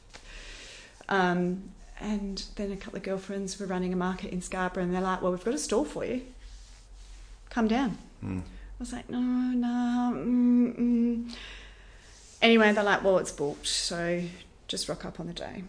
Um, 1.09 1.71
and 2.01 2.43
then 2.57 2.73
a 2.73 2.77
couple 2.77 2.97
of 2.97 3.05
girlfriends 3.05 3.61
were 3.61 3.67
running 3.67 3.93
a 3.93 3.97
market 3.97 4.33
in 4.33 4.43
Scarborough, 4.43 4.83
and 4.85 4.93
they're 4.95 5.01
like, 5.01 5.23
"Well, 5.23 5.31
we've 5.31 5.45
got 5.45 5.55
a 5.55 5.59
stall 5.59 5.85
for 5.85 6.05
you. 6.05 6.23
Come 7.51 7.69
down." 7.69 7.99
Mm. 8.25 8.41
I 8.41 8.43
was 8.81 8.93
like, 8.93 9.09
no, 9.09 9.21
no. 9.21 10.13
Mm, 10.17 10.79
mm. 10.79 11.35
Anyway, 12.43 12.73
they're 12.73 12.85
like, 12.85 13.03
well, 13.03 13.19
it's 13.19 13.33
booked, 13.33 13.67
so 13.67 14.23
just 14.69 14.89
rock 14.89 15.05
up 15.05 15.21
on 15.21 15.29
the 15.29 15.33
day. 15.33 15.65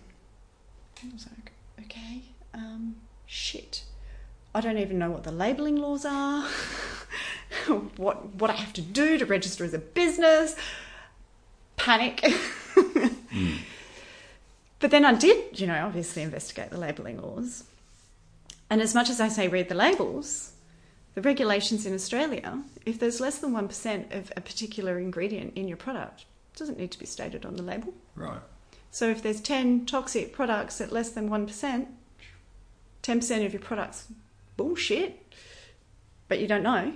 I 1.04 1.14
was 1.14 1.28
like, 1.38 1.52
okay, 1.86 2.24
um, 2.54 2.96
shit. 3.26 3.84
I 4.56 4.62
don't 4.62 4.78
even 4.78 5.00
know 5.00 5.12
what 5.12 5.24
the 5.24 5.32
labelling 5.32 5.78
laws 5.78 6.06
are, 6.06 6.48
what 7.98 8.36
what 8.36 8.50
I 8.50 8.54
have 8.54 8.74
to 8.74 8.82
do 8.82 9.18
to 9.18 9.26
register 9.26 9.64
as 9.64 9.74
a 9.74 9.80
business. 9.80 10.56
Panic. 11.78 12.24
Mm. 13.34 13.62
But 14.80 14.92
then 14.92 15.06
I 15.06 15.14
did, 15.16 15.60
you 15.60 15.66
know, 15.66 15.86
obviously 15.86 16.22
investigate 16.22 16.70
the 16.70 16.78
labelling 16.78 17.20
laws. 17.20 17.64
And 18.70 18.82
as 18.82 18.94
much 18.94 19.10
as 19.10 19.20
I 19.22 19.28
say 19.28 19.48
read 19.48 19.70
the 19.70 19.76
labels, 19.76 20.52
the 21.16 21.22
regulations 21.22 21.86
in 21.86 21.94
Australia, 21.94 22.62
if 22.86 23.00
there's 23.00 23.20
less 23.20 23.40
than 23.40 23.54
1% 23.54 24.14
of 24.14 24.32
a 24.36 24.42
particular 24.42 25.00
ingredient 25.00 25.54
in 25.56 25.68
your 25.68 25.78
product, 25.78 26.26
doesn't 26.56 26.78
need 26.78 26.92
to 26.92 27.00
be 27.00 27.06
stated 27.06 27.46
on 27.46 27.56
the 27.56 27.64
label. 27.64 27.94
Right. 28.16 28.40
So 28.92 29.10
if 29.10 29.24
there's 29.24 29.42
10 29.42 29.86
toxic 29.86 30.34
products 30.34 30.80
at 30.80 30.92
less 30.92 31.10
than 31.10 31.30
1%, 31.30 31.88
10% 33.02 33.46
of 33.46 33.54
your 33.54 33.62
product's 33.62 34.08
bullshit, 34.56 35.34
but 36.28 36.40
you 36.40 36.48
don't 36.48 36.64
know. 36.64 36.94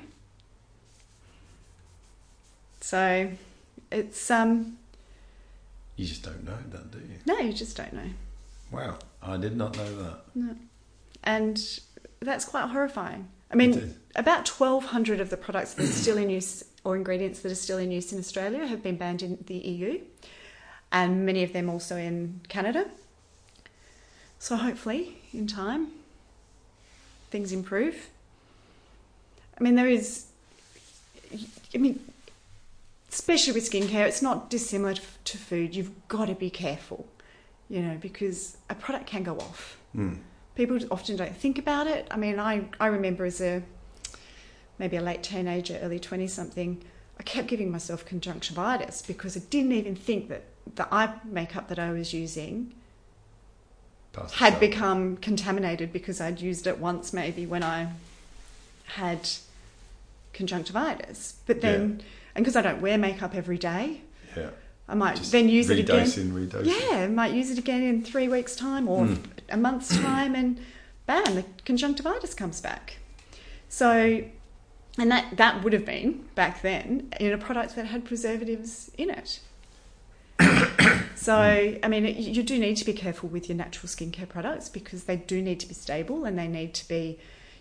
So 2.82 3.32
it's, 3.92 4.30
um, 4.32 4.78
You 5.96 6.06
just 6.06 6.24
don't 6.24 6.44
know 6.44 6.58
that, 6.72 6.92
do 6.92 7.00
you? 7.00 7.16
no, 7.26 7.40
you 7.40 7.52
just 7.54 7.76
don't 7.76 7.94
know. 7.94 8.10
Wow. 8.72 8.98
I 9.22 9.38
did 9.38 9.58
not 9.58 9.76
know 9.76 10.04
that. 10.04 10.20
No. 10.36 10.56
And 11.24 11.60
that's 12.20 12.46
quite 12.46 12.70
horrifying. 12.70 13.28
I 13.52 13.56
mean, 13.56 13.96
about 14.16 14.48
1,200 14.48 15.20
of 15.20 15.30
the 15.30 15.38
products 15.38 15.74
that 15.74 15.86
are 15.86 15.92
still 15.92 16.18
in 16.18 16.30
use 16.30 16.64
or 16.88 16.96
ingredients 16.96 17.42
that 17.42 17.52
are 17.52 17.56
still 17.56 17.78
in 17.78 17.92
use 17.92 18.14
in 18.14 18.18
Australia 18.18 18.66
have 18.66 18.82
been 18.82 18.96
banned 18.96 19.22
in 19.22 19.38
the 19.48 19.56
EU, 19.56 20.00
and 20.90 21.26
many 21.26 21.44
of 21.44 21.52
them 21.52 21.70
also 21.70 21.98
in 21.98 22.40
Canada. 22.48 22.86
So 24.40 24.56
hopefully, 24.56 25.18
in 25.34 25.48
time, 25.48 25.88
things 27.30 27.52
improve. 27.52 28.08
I 29.60 29.64
mean, 29.64 29.76
there 29.76 29.90
is, 29.90 30.28
I 31.76 31.78
mean, 31.78 32.00
especially 33.12 33.52
with 33.52 33.70
skincare, 33.70 34.08
it's 34.08 34.22
not 34.22 34.50
dissimilar 34.50 34.94
to, 35.26 35.38
food. 35.38 35.76
You've 35.76 36.08
got 36.08 36.28
to 36.30 36.36
be 36.36 36.50
careful, 36.50 37.06
you 37.70 37.82
know, 37.82 37.98
because 38.00 38.56
a 38.70 38.76
product 38.76 39.08
can 39.08 39.24
go 39.24 39.36
off 39.38 39.78
Mm. 39.96 40.20
people 40.54 40.78
often 40.92 41.16
don't 41.16 41.36
think 41.36 41.58
about 41.58 41.88
it. 41.88 42.08
I 42.12 42.18
mean, 42.18 42.40
I, 42.40 42.66
I 42.80 42.88
remember 42.88 43.26
as 43.26 43.42
a 43.42 43.64
maybe 44.80 44.98
a 44.98 45.02
late 45.02 45.24
teenager, 45.24 45.80
early 45.82 46.00
20 46.00 46.28
something, 46.28 46.84
I 47.20 47.24
kept 47.24 47.48
giving 47.48 47.72
myself 47.72 48.06
conjunctivitis 48.06 49.02
because 49.02 49.36
I 49.36 49.42
didn't 49.50 49.72
even 49.72 49.96
think 49.96 50.30
that 50.30 50.44
the 50.76 50.88
eye 50.94 51.14
makeup 51.24 51.68
that 51.70 51.80
I 51.80 51.92
was 51.92 52.14
using 52.14 52.74
Passed 54.14 54.36
had 54.36 54.54
itself. 54.54 54.60
become 54.60 55.18
contaminated 55.18 55.92
because 55.92 56.22
I'd 56.22 56.42
used 56.42 56.68
it 56.68 56.78
once 56.80 57.14
maybe 57.14 57.46
when 57.46 57.64
I 57.64 57.90
had 58.86 59.28
conjunctivitis. 60.34 61.36
But 61.46 61.62
then, 61.62 62.02
and 62.36 62.44
because 62.46 62.56
I 62.56 62.62
don't 62.62 62.82
wear 62.82 62.98
makeup 62.98 63.36
every 63.36 63.58
day, 63.58 64.02
Yeah. 64.36 64.50
I 64.90 64.94
might 64.96 65.18
Just 65.18 65.32
then 65.34 65.50
use 65.50 65.70
it 65.70 65.80
again. 65.80 66.06
redosing. 66.08 66.66
Yeah, 66.66 67.00
I 67.00 67.08
might 67.08 67.34
use 67.34 67.50
it 67.52 67.58
again 67.58 67.84
in 67.84 68.04
three 68.06 68.30
weeks' 68.30 68.56
time 68.56 68.88
or 68.88 69.06
Mm. 69.06 69.20
a 69.50 69.58
month's 69.58 69.90
time, 69.90 70.34
and 70.36 70.60
bam, 71.06 71.36
the 71.36 71.44
conjunctivitis 71.66 72.34
comes 72.34 72.62
back. 72.62 72.98
So, 73.68 74.24
and 74.98 75.12
that 75.12 75.38
that 75.38 75.64
would 75.64 75.74
have 75.74 75.86
been 75.86 76.26
back 76.36 76.62
then 76.62 77.12
in 77.20 77.32
a 77.32 77.38
product 77.38 77.76
that 77.76 77.88
had 77.88 78.06
preservatives 78.06 78.92
in 78.98 79.10
it. 79.10 79.40
so, 81.16 81.36
I 81.36 81.88
mean, 81.88 82.06
it, 82.06 82.18
you 82.18 82.44
do 82.44 82.60
need 82.60 82.78
to 82.78 82.86
be 82.86 82.94
careful 82.94 83.30
with 83.30 83.50
your 83.50 83.58
natural 83.58 83.88
skincare 83.88 84.30
products 84.30 84.70
because 84.70 85.06
they 85.06 85.16
do 85.16 85.42
need 85.42 85.60
to 85.62 85.68
be 85.68 85.74
stable 85.74 86.26
and 86.26 86.38
they 86.38 86.48
need 86.48 86.74
to 86.76 86.88
be, 86.88 87.18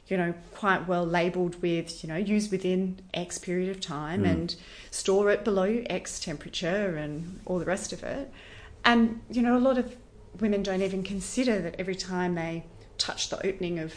you 0.08 0.16
know, 0.16 0.34
quite 0.54 0.86
well 0.86 1.04
labelled 1.04 1.60
with, 1.62 2.02
you 2.02 2.08
know, 2.08 2.16
use 2.16 2.50
within 2.50 3.00
X 3.14 3.38
period 3.38 3.70
of 3.70 3.80
time 3.80 4.20
hmm. 4.20 4.26
and 4.26 4.56
store 4.90 5.30
it 5.30 5.44
below 5.44 5.82
X 5.88 6.20
temperature 6.20 6.96
and 6.96 7.40
all 7.46 7.58
the 7.58 7.64
rest 7.64 7.92
of 7.92 8.02
it. 8.02 8.30
And, 8.84 9.20
you 9.30 9.42
know, 9.42 9.56
a 9.56 9.60
lot 9.60 9.78
of 9.78 9.96
women 10.40 10.62
don't 10.62 10.82
even 10.82 11.02
consider 11.02 11.60
that 11.60 11.74
every 11.78 11.96
time 11.96 12.34
they 12.34 12.64
touch 12.98 13.30
the 13.30 13.46
opening 13.46 13.78
of 13.78 13.94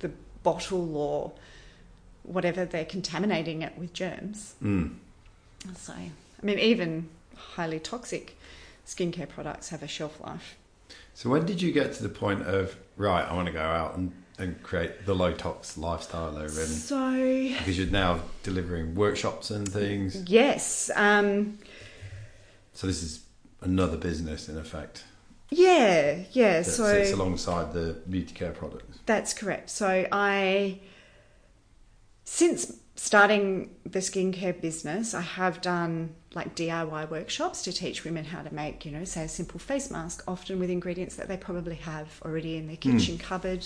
the 0.00 0.10
bottle 0.42 0.96
or 0.96 1.32
whatever, 2.24 2.64
they're 2.64 2.84
contaminating 2.84 3.62
it 3.62 3.78
with 3.78 3.92
germs. 3.92 4.54
Mm. 4.62 4.96
So, 5.76 5.92
I 5.92 6.10
mean, 6.42 6.58
even 6.58 7.08
highly 7.36 7.78
toxic 7.78 8.36
skincare 8.86 9.28
products 9.28 9.68
have 9.68 9.82
a 9.82 9.88
shelf 9.88 10.20
life. 10.20 10.56
So 11.14 11.30
when 11.30 11.46
did 11.46 11.62
you 11.62 11.72
get 11.72 11.92
to 11.94 12.02
the 12.02 12.08
point 12.08 12.42
of 12.42 12.76
right? 12.96 13.24
I 13.24 13.34
want 13.34 13.46
to 13.46 13.52
go 13.52 13.60
out 13.60 13.96
and, 13.96 14.12
and 14.38 14.62
create 14.62 15.06
the 15.06 15.14
low 15.14 15.32
tox 15.32 15.78
lifestyle 15.78 16.36
over 16.36 16.42
and 16.42 16.52
So, 16.70 17.12
because 17.58 17.78
you're 17.78 17.86
now 17.88 18.20
delivering 18.42 18.94
workshops 18.94 19.50
and 19.50 19.66
things. 19.70 20.24
yes, 20.26 20.90
um, 20.96 21.58
So 22.72 22.86
this 22.86 23.02
is 23.02 23.24
another 23.62 23.96
business 23.96 24.48
in 24.48 24.58
effect 24.58 25.04
yeah, 25.50 26.18
yeah. 26.32 26.62
so 26.62 26.86
it's 26.86 27.12
alongside 27.12 27.72
the 27.72 27.96
beauty 28.08 28.34
care 28.34 28.50
products. 28.52 28.98
That's 29.06 29.32
correct. 29.32 29.70
So 29.70 30.06
I, 30.10 30.80
since 32.24 32.72
starting 32.96 33.74
the 33.84 33.98
skincare 33.98 34.58
business, 34.60 35.14
I 35.14 35.20
have 35.20 35.60
done 35.60 36.14
like 36.34 36.56
DIY 36.56 37.10
workshops 37.10 37.62
to 37.62 37.72
teach 37.72 38.04
women 38.04 38.24
how 38.24 38.42
to 38.42 38.52
make, 38.52 38.84
you 38.84 38.92
know, 38.92 39.04
say 39.04 39.24
a 39.24 39.28
simple 39.28 39.60
face 39.60 39.90
mask, 39.90 40.24
often 40.26 40.58
with 40.58 40.70
ingredients 40.70 41.16
that 41.16 41.28
they 41.28 41.36
probably 41.36 41.76
have 41.76 42.20
already 42.24 42.56
in 42.56 42.66
their 42.66 42.76
kitchen 42.76 43.18
cupboard, 43.18 43.64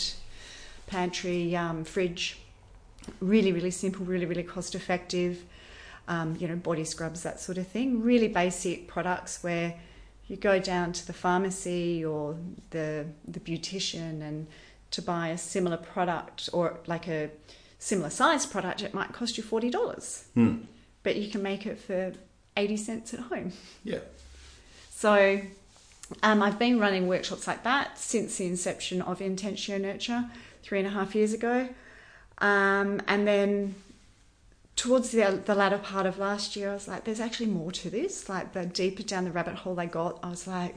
pantry, 0.86 1.54
um, 1.56 1.84
fridge. 1.84 2.38
Really, 3.20 3.52
really 3.52 3.70
simple, 3.70 4.04
really, 4.04 4.26
really 4.26 4.42
cost 4.42 4.74
effective. 4.74 5.44
Um, 6.08 6.36
you 6.40 6.48
know, 6.48 6.56
body 6.56 6.84
scrubs, 6.84 7.22
that 7.22 7.38
sort 7.38 7.58
of 7.58 7.68
thing. 7.68 8.02
Really 8.02 8.28
basic 8.28 8.88
products 8.88 9.42
where 9.42 9.74
you 10.26 10.36
go 10.36 10.58
down 10.58 10.92
to 10.92 11.06
the 11.06 11.12
pharmacy 11.12 12.04
or 12.04 12.36
the 12.70 13.06
the 13.26 13.40
beautician 13.40 14.22
and 14.22 14.46
to 14.90 15.02
buy 15.02 15.28
a 15.28 15.38
similar 15.38 15.76
product 15.76 16.48
or 16.52 16.80
like 16.86 17.08
a 17.08 17.30
similar 17.78 18.10
size 18.10 18.44
product, 18.46 18.82
it 18.82 18.92
might 18.94 19.12
cost 19.12 19.36
you 19.36 19.42
forty 19.42 19.70
dollars, 19.70 20.24
Hmm. 20.34 20.58
but 21.02 21.16
you 21.16 21.30
can 21.30 21.42
make 21.42 21.66
it 21.66 21.78
for 21.78 22.12
eighty 22.56 22.76
cents 22.76 23.14
at 23.14 23.20
home. 23.20 23.52
Yeah. 23.84 24.00
So 24.90 25.40
um, 26.22 26.42
I've 26.42 26.58
been 26.58 26.78
running 26.80 27.06
workshops 27.06 27.46
like 27.46 27.62
that 27.64 27.98
since 27.98 28.36
the 28.38 28.46
inception 28.46 29.02
of 29.02 29.20
Intentio 29.20 29.80
Nurture 29.80 30.24
three 30.62 30.78
and 30.78 30.88
a 30.88 30.90
half 30.90 31.14
years 31.14 31.32
ago. 31.32 31.68
Um, 32.38 33.00
and 33.06 33.26
then 33.26 33.74
towards 34.76 35.10
the, 35.10 35.42
the 35.44 35.54
latter 35.54 35.78
part 35.78 36.06
of 36.06 36.18
last 36.18 36.56
year, 36.56 36.70
I 36.70 36.74
was 36.74 36.88
like, 36.88 37.04
there's 37.04 37.20
actually 37.20 37.46
more 37.46 37.72
to 37.72 37.90
this. 37.90 38.28
Like, 38.28 38.52
the 38.52 38.64
deeper 38.64 39.02
down 39.02 39.24
the 39.24 39.30
rabbit 39.32 39.56
hole 39.56 39.78
I 39.78 39.86
got, 39.86 40.18
I 40.22 40.30
was 40.30 40.46
like, 40.46 40.74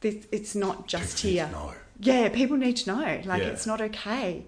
this, 0.00 0.26
it's 0.32 0.54
not 0.54 0.88
just 0.88 1.22
People 1.22 1.46
here. 1.46 1.76
Yeah, 2.00 2.28
people 2.30 2.56
need 2.56 2.76
to 2.78 2.94
know. 2.94 3.20
Like, 3.24 3.42
Yeah. 3.42 3.48
it's 3.48 3.66
not 3.66 3.80
okay. 3.80 4.44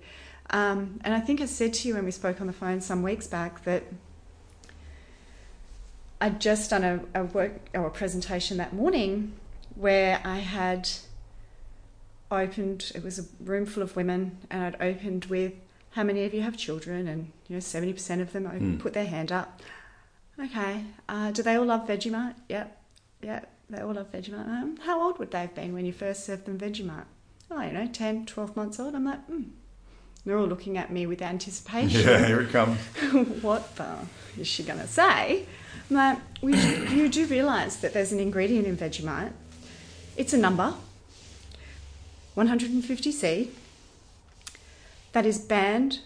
Um, 0.51 1.01
and 1.05 1.15
I 1.15 1.21
think 1.21 1.41
I 1.41 1.47
said 1.47 1.73
to 1.75 1.89
you 1.89 1.95
when 1.95 2.05
we 2.05 2.11
spoke 2.11 2.41
on 2.41 2.47
the 2.47 2.53
phone 2.53 2.81
some 2.81 3.03
weeks 3.03 3.27
back 3.27 3.65
that 3.65 3.83
I'd 6.21 6.41
just 6.41 6.71
done 6.71 6.85
a, 6.85 7.01
a 7.15 7.25
work 7.25 7.53
or 7.75 7.87
a 7.87 7.91
presentation 7.91 8.57
that 8.59 8.73
morning 8.73 9.33
where 9.75 10.21
I 10.25 10.39
had 10.39 10.89
opened. 12.31 12.93
It 12.95 13.03
was 13.03 13.19
a 13.19 13.25
room 13.41 13.67
full 13.67 13.83
of 13.83 13.97
women, 13.97 14.39
and 14.51 14.63
I'd 14.65 14.81
opened 14.81 15.27
with 15.27 15.53
how 15.91 16.03
many 16.03 16.25
of 16.25 16.33
you 16.35 16.43
have 16.43 16.57
children, 16.57 17.07
and 17.09 17.33
you 17.49 17.57
know 17.57 17.61
seventy 17.61 17.93
percent 17.93 18.21
of 18.21 18.33
them 18.33 18.47
open, 18.47 18.75
Hmm. 18.75 18.79
put 18.79 18.93
their 18.95 19.07
hand 19.07 19.33
up. 19.33 19.61
Okay, 20.41 20.85
uh, 21.09 21.31
do 21.31 21.43
they 21.43 21.55
all 21.57 21.67
love 21.67 21.87
Vegemite? 21.87 22.35
Yep, 22.49 22.77
yep, 23.23 23.51
they 23.71 23.81
all 23.81 23.93
love 23.95 24.11
Vegemite. 24.11 24.47
Um, 24.49 24.77
how 24.79 25.01
old 25.03 25.19
would 25.19 25.31
they 25.31 25.41
have 25.43 25.55
been 25.55 25.73
when 25.73 25.85
you 25.87 25.93
first 25.93 26.25
served 26.25 26.47
them 26.47 26.59
Vegemite? 26.59 27.05
Oh, 27.51 27.61
you 27.61 27.73
know, 27.73 27.87
10, 27.87 28.27
12 28.27 28.57
months 28.57 28.81
old. 28.81 28.95
I'm 28.97 29.05
like, 29.05 29.25
hmm. 29.27 29.43
They're 30.25 30.39
all 30.39 30.47
looking 30.47 30.79
at 30.79 30.91
me 30.91 31.07
with 31.07 31.21
anticipation 31.21 32.01
Yeah, 32.01 32.27
here 32.27 32.41
it 32.41 32.51
comes. 32.51 32.79
what 33.43 33.77
the 33.77 33.99
is 34.39 34.47
she 34.49 34.63
going 34.63 34.81
to 34.81 34.87
say? 34.87 35.47
I'm 35.91 35.97
like, 35.97 36.19
we, 36.41 36.57
you 36.89 37.09
do 37.09 37.27
realise 37.27 37.77
that 37.77 37.93
there's 37.93 38.11
an 38.11 38.21
ingredient 38.21 38.67
in 38.67 38.77
Vegemite. 38.77 39.33
It's 40.17 40.33
a 40.33 40.39
number, 40.39 40.75
150C, 42.37 43.51
that 45.13 45.27
is 45.27 45.39
banned 45.39 46.01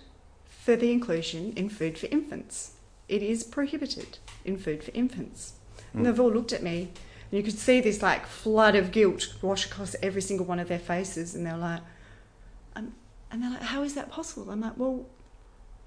for 0.49 0.77
the 0.77 0.91
inclusion 0.91 1.53
in 1.57 1.69
food 1.69 1.97
for 1.97 2.07
infants. 2.07 2.73
It 3.09 3.23
is 3.23 3.45
prohibited 3.45 4.19
in 4.45 4.59
food 4.59 4.83
for 4.83 4.91
infants. 4.93 5.55
And 5.95 6.05
they've 6.05 6.21
all 6.21 6.31
looked 6.31 6.53
at 6.53 6.63
me, 6.63 6.91
and 7.31 7.39
you 7.39 7.43
could 7.43 7.59
see 7.59 7.81
this 7.81 8.03
like 8.03 8.27
flood 8.27 8.75
of 8.75 8.91
guilt 8.93 9.35
wash 9.41 9.67
across 9.67 9.97
every 10.03 10.21
single 10.21 10.45
one 10.45 10.59
of 10.59 10.69
their 10.69 10.79
faces, 10.79 11.35
and 11.35 11.47
they're 11.47 11.57
like, 11.57 11.81
and 13.31 13.43
they're 13.43 13.51
like, 13.51 13.63
how 13.63 13.83
is 13.83 13.95
that 13.95 14.11
possible? 14.11 14.51
I'm 14.51 14.61
like, 14.61 14.77
well, 14.77 15.07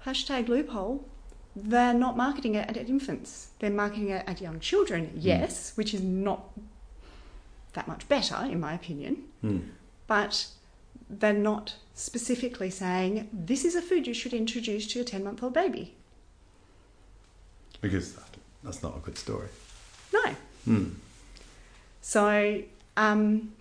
hashtag 0.06 0.48
loophole. 0.48 1.06
They're 1.54 1.94
not 1.94 2.16
marketing 2.16 2.54
it 2.54 2.68
at 2.68 2.76
infants. 2.76 3.48
They're 3.58 3.70
marketing 3.70 4.08
it 4.08 4.24
at 4.26 4.40
young 4.40 4.58
children, 4.60 5.12
yes, 5.14 5.76
which 5.76 5.92
is 5.92 6.02
not 6.02 6.50
that 7.74 7.86
much 7.86 8.08
better, 8.08 8.36
in 8.36 8.58
my 8.58 8.72
opinion. 8.72 9.24
Hmm. 9.42 9.58
But 10.06 10.46
they're 11.10 11.32
not 11.32 11.76
specifically 11.94 12.70
saying 12.70 13.28
this 13.32 13.64
is 13.64 13.74
a 13.74 13.82
food 13.82 14.06
you 14.06 14.14
should 14.14 14.32
introduce 14.32 14.86
to 14.88 14.98
your 14.98 15.04
10 15.04 15.24
month 15.24 15.42
old 15.42 15.52
baby. 15.52 15.94
Because 17.82 18.14
that, 18.14 18.36
that's 18.64 18.82
not 18.82 18.96
a 18.96 19.00
good 19.00 19.18
story. 19.18 19.48
No. 20.12 20.34
Hmm. 20.64 20.88
So, 22.00 22.62
um, 22.96 23.52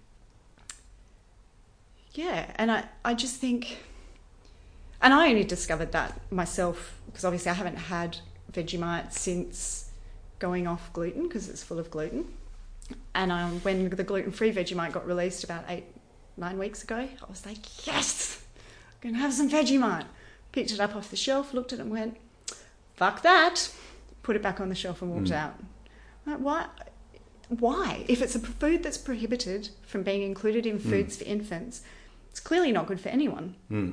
yeah, 2.14 2.52
and 2.56 2.72
I, 2.72 2.86
I 3.06 3.14
just 3.14 3.38
think, 3.38 3.78
and 5.02 5.14
I 5.14 5.30
only 5.30 5.44
discovered 5.44 5.92
that 5.94 6.20
myself 6.32 7.00
because 7.06 7.26
obviously 7.26 7.52
I 7.52 7.56
haven't 7.56 7.78
had 7.78 8.18
Vegemite 8.52 9.14
since 9.14 9.90
going 10.40 10.68
off 10.68 10.92
gluten 10.94 11.24
because 11.28 11.50
it's 11.50 11.64
full 11.64 11.80
of 11.80 11.90
gluten. 11.92 12.26
And 13.16 13.32
um, 13.32 13.60
when 13.62 13.90
the 13.90 14.04
gluten 14.04 14.32
free 14.32 14.52
Vegemite 14.52 14.92
got 14.92 15.08
released 15.08 15.44
about 15.44 15.64
eight, 15.70 15.86
nine 16.38 16.58
weeks 16.58 16.84
ago, 16.84 16.96
I 16.98 17.30
was 17.30 17.46
like, 17.46 17.88
yes, 17.88 18.42
I'm 18.90 18.98
going 19.02 19.16
to 19.16 19.22
have 19.22 19.34
some 19.34 19.50
Vegemite. 19.50 20.06
Picked 20.52 20.72
it 20.72 20.80
up 20.82 20.96
off 20.96 21.10
the 21.10 21.16
shelf, 21.16 21.54
looked 21.54 21.72
at 21.72 21.80
it 21.80 21.84
and 21.84 21.92
went, 21.92 22.18
fuck 22.96 23.22
that. 23.22 23.72
Put 24.24 24.36
it 24.36 24.42
back 24.42 24.60
on 24.60 24.68
the 24.68 24.76
shelf 24.76 25.02
and 25.02 25.12
walked 25.12 25.30
Mm. 25.30 25.36
out. 25.36 25.54
Like, 26.26 26.40
why? 26.40 26.66
Why? 27.48 28.06
If 28.08 28.22
it's 28.22 28.36
a 28.36 28.40
food 28.40 28.84
that's 28.84 28.98
prohibited 28.98 29.70
from 29.84 30.04
being 30.04 30.22
included 30.22 30.66
in 30.66 30.78
foods 30.80 31.18
for 31.18 31.24
infants, 31.24 31.82
it's 32.32 32.40
clearly 32.40 32.72
not 32.72 32.88
good 32.88 33.00
for 33.00 33.10
anyone. 33.10 33.56
Hmm. 33.68 33.92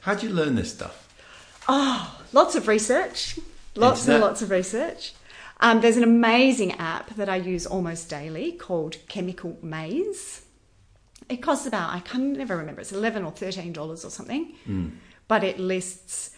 How'd 0.00 0.22
you 0.22 0.28
learn 0.28 0.54
this 0.54 0.72
stuff? 0.72 1.08
Oh, 1.68 2.20
lots 2.32 2.54
of 2.54 2.68
research. 2.68 3.38
Lots 3.74 4.06
and 4.08 4.20
lots 4.20 4.42
of 4.42 4.50
research. 4.50 5.14
Um, 5.60 5.80
there's 5.80 5.96
an 5.96 6.02
amazing 6.04 6.72
app 6.72 7.14
that 7.16 7.28
I 7.28 7.36
use 7.36 7.66
almost 7.66 8.08
daily 8.08 8.52
called 8.52 8.96
Chemical 9.08 9.56
Maze. 9.62 10.44
It 11.28 11.38
costs 11.38 11.66
about, 11.66 11.94
I 11.94 12.00
can 12.00 12.32
never 12.32 12.56
remember, 12.56 12.80
it's 12.80 12.92
11 12.92 13.24
or 13.24 13.32
$13 13.32 13.76
or 13.76 13.96
something. 13.96 14.54
But 15.26 15.44
it 15.44 15.58
lists 15.58 16.30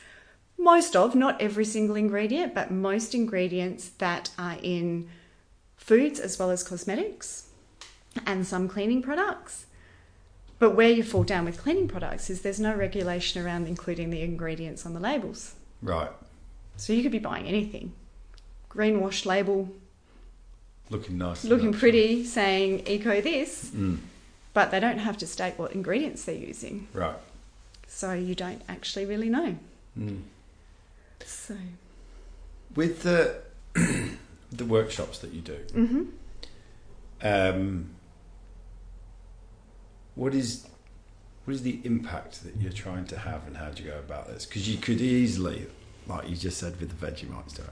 most 0.59 0.97
of, 0.97 1.15
not 1.15 1.41
every 1.41 1.65
single 1.65 1.97
ingredient, 1.97 2.55
but 2.55 2.71
most 2.71 3.15
ingredients 3.15 3.91
that 3.99 4.31
are 4.39 4.57
in 4.63 5.09
foods 5.77 6.19
as 6.21 6.39
well 6.39 6.51
as 6.51 6.63
cosmetics 6.63 7.49
and 8.27 8.47
some 8.47 8.69
cleaning 8.69 9.01
products. 9.03 9.67
But 10.61 10.77
where 10.77 10.91
you 10.91 11.03
fall 11.03 11.25
down 11.25 11.47
with 11.47 11.59
cleaning 11.59 11.89
products 11.89 12.29
is 12.31 12.43
there's 12.43 12.61
no 12.61 12.75
regulation 12.77 13.45
around 13.45 13.67
including 13.67 14.11
the 14.11 14.21
ingredients 14.21 14.85
on 14.87 14.93
the 14.95 15.01
labels. 15.01 15.55
Right. 15.83 16.11
So 16.77 16.93
you 16.93 17.03
could 17.03 17.11
be 17.13 17.19
buying 17.19 17.47
anything. 17.47 17.95
Greenwash 18.71 19.25
label, 19.27 19.71
Looking 20.91 21.19
nice. 21.19 21.45
looking 21.45 21.73
pretty, 21.73 22.25
saying 22.25 22.87
eco 22.87 23.21
this, 23.21 23.71
Hmm. 23.71 23.97
but 24.53 24.71
they 24.71 24.79
don't 24.81 24.99
have 24.99 25.17
to 25.19 25.27
state 25.27 25.55
what 25.59 25.73
ingredients 25.73 26.25
they're 26.25 26.35
using. 26.35 26.89
Right. 26.93 27.17
So 27.89 28.13
you 28.13 28.35
don't 28.35 28.63
actually 28.69 29.07
really 29.07 29.29
know. 29.31 29.57
Hmm. 29.95 30.19
So, 31.25 31.57
With 32.77 33.03
the 33.03 33.37
the 34.53 34.65
workshops 34.67 35.19
that 35.21 35.33
you 35.33 35.41
do, 35.41 35.57
hmm 35.73 36.03
um, 37.23 37.91
what 40.21 40.35
is 40.35 40.67
what 41.47 41.55
is 41.55 41.63
the 41.63 41.81
impact 41.83 42.45
that 42.45 42.55
you're 42.61 42.71
trying 42.71 43.07
to 43.07 43.19
have, 43.19 43.47
and 43.47 43.57
how 43.57 43.71
do 43.71 43.83
you 43.83 43.89
go 43.89 43.99
about 43.99 44.29
this? 44.29 44.45
Because 44.45 44.69
you 44.69 44.77
could 44.77 45.01
easily, 45.01 45.67
like 46.07 46.29
you 46.29 46.37
just 46.37 46.59
said 46.59 46.79
with 46.79 46.91
the 46.91 47.07
Vegemite 47.07 47.51
story, 47.51 47.69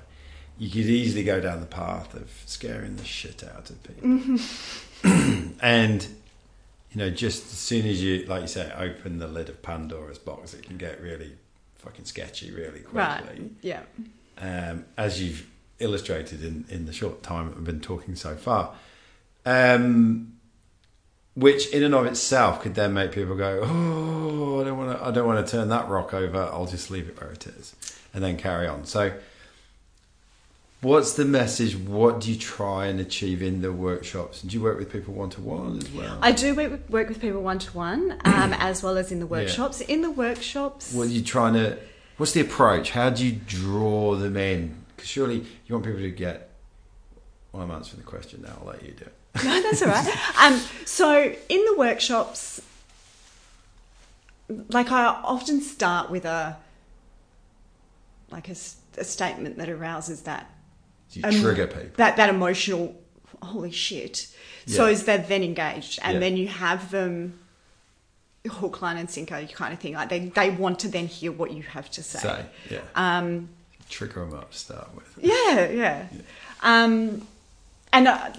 you 0.59 0.70
could 0.70 0.86
easily 0.86 1.22
go 1.24 1.42
down 1.42 1.61
the 1.61 1.66
path 1.66 2.14
of 2.14 2.30
scaring 2.46 2.96
the 2.96 3.05
shit 3.05 3.44
out 3.44 3.68
of 3.68 3.82
people, 3.82 4.38
and 5.61 6.09
you 6.90 6.96
know, 6.96 7.11
just 7.11 7.44
as 7.53 7.59
soon 7.59 7.86
as 7.86 8.03
you, 8.03 8.24
like 8.24 8.40
you 8.40 8.49
say, 8.49 8.72
open 8.74 9.18
the 9.18 9.28
lid 9.28 9.51
of 9.51 9.61
Pandora's 9.61 10.18
box, 10.18 10.55
it 10.55 10.62
can 10.62 10.78
get 10.78 11.03
really 11.03 11.32
fucking 11.76 12.07
sketchy 12.07 12.51
really 12.51 12.80
quickly. 12.80 12.96
Right. 12.99 13.51
Yeah. 13.61 13.82
um, 14.38 14.86
as 14.96 15.22
you've 15.22 15.46
illustrated 15.80 16.42
in, 16.42 16.64
in 16.70 16.86
the 16.86 16.94
short 16.94 17.22
time 17.22 17.49
that 17.49 17.57
we've 17.57 17.64
been 17.64 17.80
talking 17.82 18.16
so 18.16 18.34
far. 18.36 18.74
Um, 19.44 20.38
which, 21.39 21.68
in 21.68 21.84
and 21.84 21.95
of 21.95 22.05
itself, 22.07 22.61
could 22.62 22.74
then 22.74 22.93
make 22.93 23.12
people 23.12 23.36
go, 23.36 23.61
"Oh, 23.62 24.61
I 24.61 24.64
don't 24.64 24.76
want 24.76 24.99
to. 24.99 25.05
I 25.05 25.11
don't 25.12 25.26
want 25.26 25.47
to 25.47 25.51
turn 25.51 25.68
that 25.68 25.89
rock 25.89 26.12
over. 26.12 26.39
I'll 26.39 26.66
just 26.66 26.91
leave 26.91 27.09
it 27.09 27.20
where 27.20 27.30
it 27.30 27.47
is, 27.47 27.76
and 28.12 28.24
then 28.24 28.36
carry 28.36 28.66
on." 28.66 28.86
So, 28.86 29.12
what's 30.80 31.12
the 31.12 31.24
message? 31.24 31.76
What 31.76 32.20
do 32.20 32.32
you 32.32 32.39
try 32.39 32.86
and 32.86 32.99
achieve 32.99 33.41
in 33.41 33.62
the 33.62 33.72
workshops? 33.72 34.43
Do 34.43 34.53
you 34.57 34.62
work 34.62 34.78
with 34.78 34.91
people 34.91 35.14
one 35.14 35.30
to 35.30 35.41
one 35.41 35.78
as 35.78 35.91
well? 35.91 36.18
I 36.20 36.32
do 36.32 36.57
work 36.57 36.72
with, 36.72 36.91
work 36.91 37.09
with 37.09 37.20
people 37.20 37.41
one 37.41 37.61
to 37.61 37.76
one, 37.76 38.20
um, 38.24 38.53
as 38.59 38.82
well 38.82 38.99
as 38.99 39.12
in 39.12 39.20
the 39.20 39.26
workshops. 39.26 39.80
In 39.80 40.03
the 40.03 40.11
workshops, 40.11 40.93
what 40.93 41.07
are 41.07 41.11
you 41.11 41.22
trying 41.22 41.55
to? 41.55 41.78
What's 42.16 42.32
the 42.32 42.41
approach? 42.41 42.91
How 42.91 43.11
do 43.11 43.24
you 43.24 43.39
draw 43.47 44.16
them 44.16 44.36
in? 44.36 44.74
Because 44.97 45.09
surely 45.09 45.47
you 45.66 45.74
want 45.74 45.84
people 45.84 46.01
to 46.01 46.11
get. 46.11 46.51
Well, 47.53 47.62
I'm 47.62 47.70
answering 47.70 48.03
the 48.03 48.09
question 48.09 48.43
now. 48.43 48.59
I'll 48.61 48.66
let 48.66 48.82
you 48.82 48.91
do 48.91 49.05
it. 49.05 49.14
no, 49.44 49.62
that's 49.62 49.82
all 49.82 49.88
right. 49.88 50.06
Um, 50.40 50.60
so 50.84 51.32
in 51.48 51.64
the 51.64 51.74
workshops, 51.78 52.60
like 54.70 54.90
I 54.90 55.04
often 55.06 55.60
start 55.60 56.10
with 56.10 56.24
a 56.24 56.56
like 58.30 58.48
a, 58.48 58.56
a 58.98 59.04
statement 59.04 59.56
that 59.58 59.68
arouses 59.68 60.22
that 60.22 60.50
You 61.12 61.22
Um, 61.24 61.40
trigger 61.40 61.66
people. 61.66 61.90
that 61.96 62.16
that 62.16 62.28
emotional 62.30 62.94
holy 63.42 63.70
shit. 63.70 64.28
So 64.66 64.86
Yeah. 64.86 64.92
as 64.92 65.04
they're 65.04 65.18
then 65.18 65.42
engaged, 65.42 65.98
and 66.02 66.14
Yeah. 66.14 66.20
then 66.20 66.36
you 66.36 66.48
have 66.48 66.90
them 66.90 67.38
hook, 68.50 68.80
line, 68.82 68.96
and 68.96 69.10
sinker 69.10 69.46
kind 69.46 69.72
of 69.74 69.78
thing. 69.80 69.94
Like 69.94 70.08
they 70.08 70.20
they 70.30 70.50
want 70.50 70.78
to 70.80 70.88
then 70.88 71.06
hear 71.06 71.30
what 71.32 71.52
you 71.52 71.62
have 71.62 71.90
to 71.92 72.02
say. 72.02 72.18
Say, 72.18 72.46
yeah. 72.70 72.80
Um, 72.94 73.50
Trigger 73.88 74.20
them 74.26 74.34
up 74.34 74.50
to 74.52 74.58
start 74.58 74.94
with. 74.94 75.14
yeah, 75.22 75.68
yeah. 75.70 76.06
Um, 76.62 77.26
and 77.92 78.08
uh, 78.08 78.30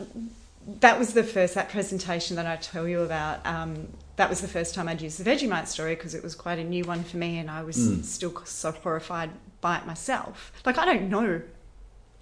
that 0.82 1.00
was 1.00 1.14
the 1.14 1.24
first, 1.24 1.56
that 1.56 1.70
presentation 1.70 2.36
that 2.36 2.46
I 2.46 2.56
tell 2.58 2.88
you 2.88 3.02
about. 3.02 3.46
Um, 3.46 3.88
that 4.18 4.30
was 4.30 4.42
the 4.42 4.48
first 4.48 4.76
time 4.76 4.88
I'd 4.88 5.02
used 5.02 5.24
the 5.24 5.30
Vegemite 5.30 5.68
story 5.68 5.96
because 5.96 6.14
it 6.14 6.22
was 6.24 6.36
quite 6.36 6.60
a 6.60 6.64
new 6.64 6.84
one 6.84 7.04
for 7.04 7.18
me 7.18 7.40
and 7.40 7.50
I 7.50 7.64
was 7.64 7.78
Mm. 7.78 8.04
still 8.04 8.46
so 8.46 8.72
horrified 8.72 9.32
by 9.62 9.78
it 9.78 9.86
myself. 9.86 10.52
Like, 10.66 10.78
I 10.78 10.86
don't 10.86 11.10
know 11.10 11.42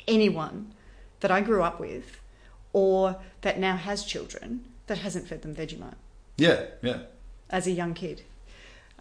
anyone 0.08 0.74
that 1.20 1.32
I 1.32 1.42
grew 1.42 1.64
up 1.64 1.80
with 1.80 2.22
or 2.74 3.18
that 3.42 3.60
now 3.60 3.76
has 3.76 4.04
children 4.04 4.66
that 4.88 5.00
hasn't 5.00 5.28
fed 5.28 5.42
them 5.42 5.56
Vegemite 5.56 5.96
Yeah, 6.38 6.66
yeah. 6.82 7.00
as 7.50 7.68
a 7.68 7.72
young 7.72 7.94
kid. 7.94 8.22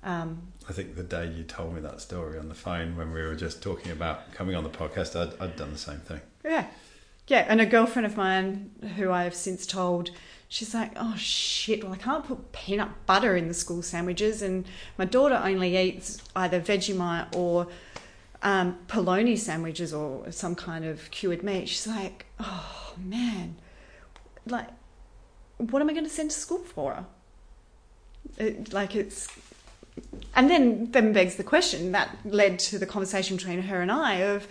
Um, 0.02 0.52
I 0.68 0.72
think 0.72 0.96
the 0.96 1.02
day 1.02 1.26
you 1.26 1.42
told 1.44 1.74
me 1.74 1.80
that 1.82 2.00
story 2.00 2.38
on 2.38 2.48
the 2.48 2.54
phone 2.54 2.96
when 2.96 3.12
we 3.12 3.20
were 3.22 3.34
just 3.34 3.62
talking 3.62 3.92
about 3.92 4.32
coming 4.32 4.54
on 4.54 4.64
the 4.64 4.70
podcast, 4.70 5.14
I'd, 5.20 5.38
I'd 5.40 5.56
done 5.56 5.72
the 5.72 5.78
same 5.78 5.98
thing. 5.98 6.20
Yeah. 6.44 6.66
Yeah, 7.28 7.44
and 7.48 7.60
a 7.60 7.66
girlfriend 7.66 8.06
of 8.06 8.16
mine 8.16 8.70
who 8.96 9.10
I 9.10 9.24
have 9.24 9.34
since 9.34 9.66
told, 9.66 10.10
she's 10.48 10.74
like, 10.74 10.92
oh 10.96 11.16
shit, 11.16 11.82
well, 11.82 11.92
I 11.92 11.96
can't 11.96 12.24
put 12.24 12.52
peanut 12.52 12.90
butter 13.06 13.36
in 13.36 13.48
the 13.48 13.54
school 13.54 13.82
sandwiches, 13.82 14.42
and 14.42 14.64
my 14.96 15.04
daughter 15.04 15.40
only 15.42 15.76
eats 15.76 16.22
either 16.36 16.60
Vegemite 16.60 17.34
or 17.34 17.66
um, 18.42 18.78
polony 18.86 19.36
sandwiches 19.36 19.92
or 19.92 20.30
some 20.30 20.54
kind 20.54 20.84
of 20.84 21.10
cured 21.10 21.42
meat. 21.42 21.68
She's 21.68 21.86
like, 21.86 22.26
oh 22.38 22.94
man, 22.96 23.56
like, 24.46 24.68
what 25.58 25.82
am 25.82 25.90
I 25.90 25.94
going 25.94 26.04
to 26.04 26.10
send 26.10 26.30
to 26.30 26.38
school 26.38 26.58
for 26.58 26.94
her? 26.94 27.06
It, 28.38 28.72
like, 28.72 28.94
it's. 28.94 29.28
And 30.34 30.50
then, 30.50 30.90
then 30.92 31.12
begs 31.14 31.36
the 31.36 31.44
question 31.44 31.92
that 31.92 32.16
led 32.24 32.58
to 32.60 32.78
the 32.78 32.84
conversation 32.84 33.36
between 33.36 33.62
her 33.62 33.80
and 33.80 33.90
I 33.90 34.16
of, 34.16 34.46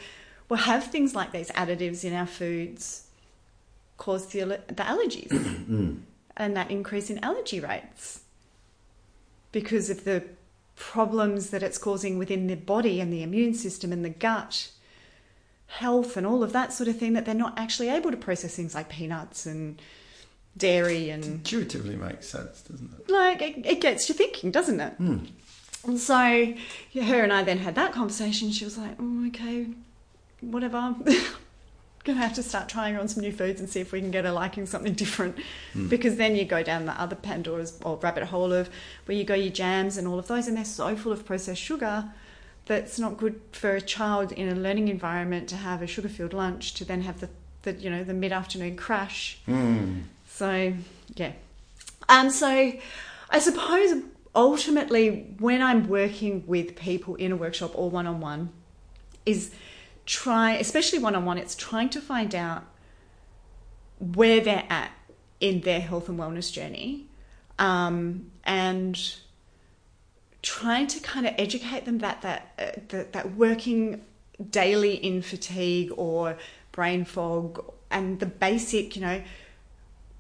well, 0.50 0.62
have 0.62 0.86
things 0.86 1.16
like 1.16 1.32
these 1.32 1.52
additives 1.52 2.04
in 2.04 2.14
our 2.14 2.28
foods 2.28 3.08
cause 3.98 4.28
the, 4.28 4.44
the 4.68 4.84
allergies. 4.84 5.30
Mm. 5.66 6.02
And 6.38 6.56
that 6.56 6.70
increase 6.70 7.10
in 7.10 7.18
allergy 7.24 7.60
rates 7.60 8.22
because 9.52 9.90
of 9.90 10.04
the 10.04 10.24
problems 10.76 11.50
that 11.50 11.64
it's 11.64 11.78
causing 11.78 12.18
within 12.20 12.46
the 12.48 12.56
body 12.56 13.00
and 13.00 13.12
the 13.12 13.24
immune 13.24 13.54
system 13.54 13.92
and 13.92 14.04
the 14.06 14.10
gut 14.10 14.70
health 15.68 16.16
and 16.18 16.28
all 16.28 16.44
of 16.44 16.54
that 16.54 16.72
sort 16.72 16.88
of 16.88 16.98
thing 17.00 17.14
that 17.14 17.26
they're 17.26 17.34
not 17.34 17.58
actually 17.58 17.90
able 17.90 18.12
to 18.12 18.18
process 18.18 18.56
things 18.56 18.76
like 18.76 18.90
peanuts 18.90 19.46
and 19.46 19.82
dairy 20.58 21.10
and 21.10 21.26
Intuitively 21.26 21.96
makes 21.96 22.28
sense, 22.28 22.62
doesn't 22.62 22.92
it? 23.00 23.10
like 23.10 23.42
it, 23.42 23.66
it 23.66 23.82
gets 23.82 24.08
you 24.08 24.14
thinking 24.14 24.52
doesn't 24.52 24.80
it? 24.80 24.94
Hmm. 24.94 25.20
And 25.86 26.00
so 26.00 26.54
yeah, 26.92 27.04
her 27.04 27.24
and 27.24 27.34
i 27.34 27.44
then 27.44 27.58
had 27.60 27.76
that 27.76 27.92
conversation. 27.92 28.52
She 28.52 28.66
was 28.66 28.78
like 28.78 28.96
oh, 29.00 29.28
okay 29.28 29.68
whatever 30.42 30.96
gonna 32.04 32.20
have 32.20 32.34
to 32.36 32.44
start 32.44 32.70
trying 32.70 32.96
on 32.96 33.08
some 33.08 33.24
new 33.24 33.32
foods 33.32 33.60
and 33.60 33.68
see 33.68 33.80
if 33.80 33.92
we 33.92 34.00
can 34.00 34.12
get 34.12 34.26
her 34.26 34.32
liking 34.32 34.66
something 34.68 34.94
different 35.04 35.36
because 35.90 36.18
then 36.18 36.36
you 36.36 36.46
go 36.46 36.62
down 36.62 36.86
the 36.86 36.92
other 37.02 37.16
pandora's 37.16 37.80
or 37.84 37.98
rabbit 37.98 38.24
hole 38.26 38.54
of 38.54 38.70
where 39.06 39.18
you 39.18 39.24
go 39.24 39.34
your 39.34 39.52
jams 39.52 39.98
and 39.98 40.08
all 40.08 40.20
of 40.20 40.28
those 40.28 40.48
and 40.48 40.56
they're 40.56 40.66
so 40.66 40.96
full 40.96 41.12
of 41.12 41.26
processed 41.26 41.62
sugar 41.62 42.06
that's 42.68 43.00
not 43.00 43.18
good 43.18 43.40
for 43.52 43.72
a 43.76 43.82
child 43.82 44.32
in 44.32 44.48
a 44.50 44.56
learning 44.56 44.88
environment 44.88 45.48
to 45.50 45.56
have 45.56 45.82
a 45.82 45.88
sugar 45.88 46.10
filled 46.10 46.34
lunch 46.34 46.74
to 46.76 46.86
then 46.86 47.02
have 47.02 47.20
the, 47.22 47.30
the 47.64 47.74
you 47.74 47.90
know 47.90 48.04
the 48.04 48.14
mid-afternoon 48.14 48.76
crash 48.76 49.40
Mm. 49.48 50.04
so 50.28 50.74
yeah. 51.16 51.32
Um 52.08 52.30
so 52.30 52.74
I 53.32 53.40
suppose 53.40 54.04
ultimately 54.36 55.34
when 55.40 55.62
I'm 55.64 55.88
working 55.88 56.44
with 56.46 56.76
people 56.76 57.16
in 57.16 57.32
a 57.32 57.36
workshop 57.36 57.72
or 57.74 57.90
one 57.90 58.06
on 58.06 58.20
one 58.20 58.50
is 59.26 59.52
try 60.06 60.54
especially 60.54 61.00
one 61.00 61.16
on 61.16 61.26
one 61.26 61.38
it's 61.38 61.56
trying 61.56 61.90
to 61.90 62.00
find 62.02 62.36
out 62.36 62.64
where 64.00 64.40
they're 64.42 64.66
at 64.70 64.92
in 65.40 65.62
their 65.62 65.80
health 65.82 66.10
and 66.10 66.20
wellness 66.20 66.52
journey 66.52 67.06
um, 67.60 68.30
and 68.44 69.16
trying 70.42 70.86
to 70.86 71.00
kind 71.00 71.26
of 71.26 71.34
educate 71.38 71.86
them 71.86 71.98
that 72.00 72.22
that, 72.22 72.54
uh, 72.60 72.80
that 72.90 73.14
that 73.14 73.36
working 73.36 74.02
daily 74.52 74.94
in 74.96 75.22
fatigue 75.22 75.92
or 75.96 76.38
brain 76.72 77.04
fog 77.06 77.64
and 77.90 78.20
the 78.20 78.26
basic 78.26 78.96
you 78.96 79.02
know 79.02 79.22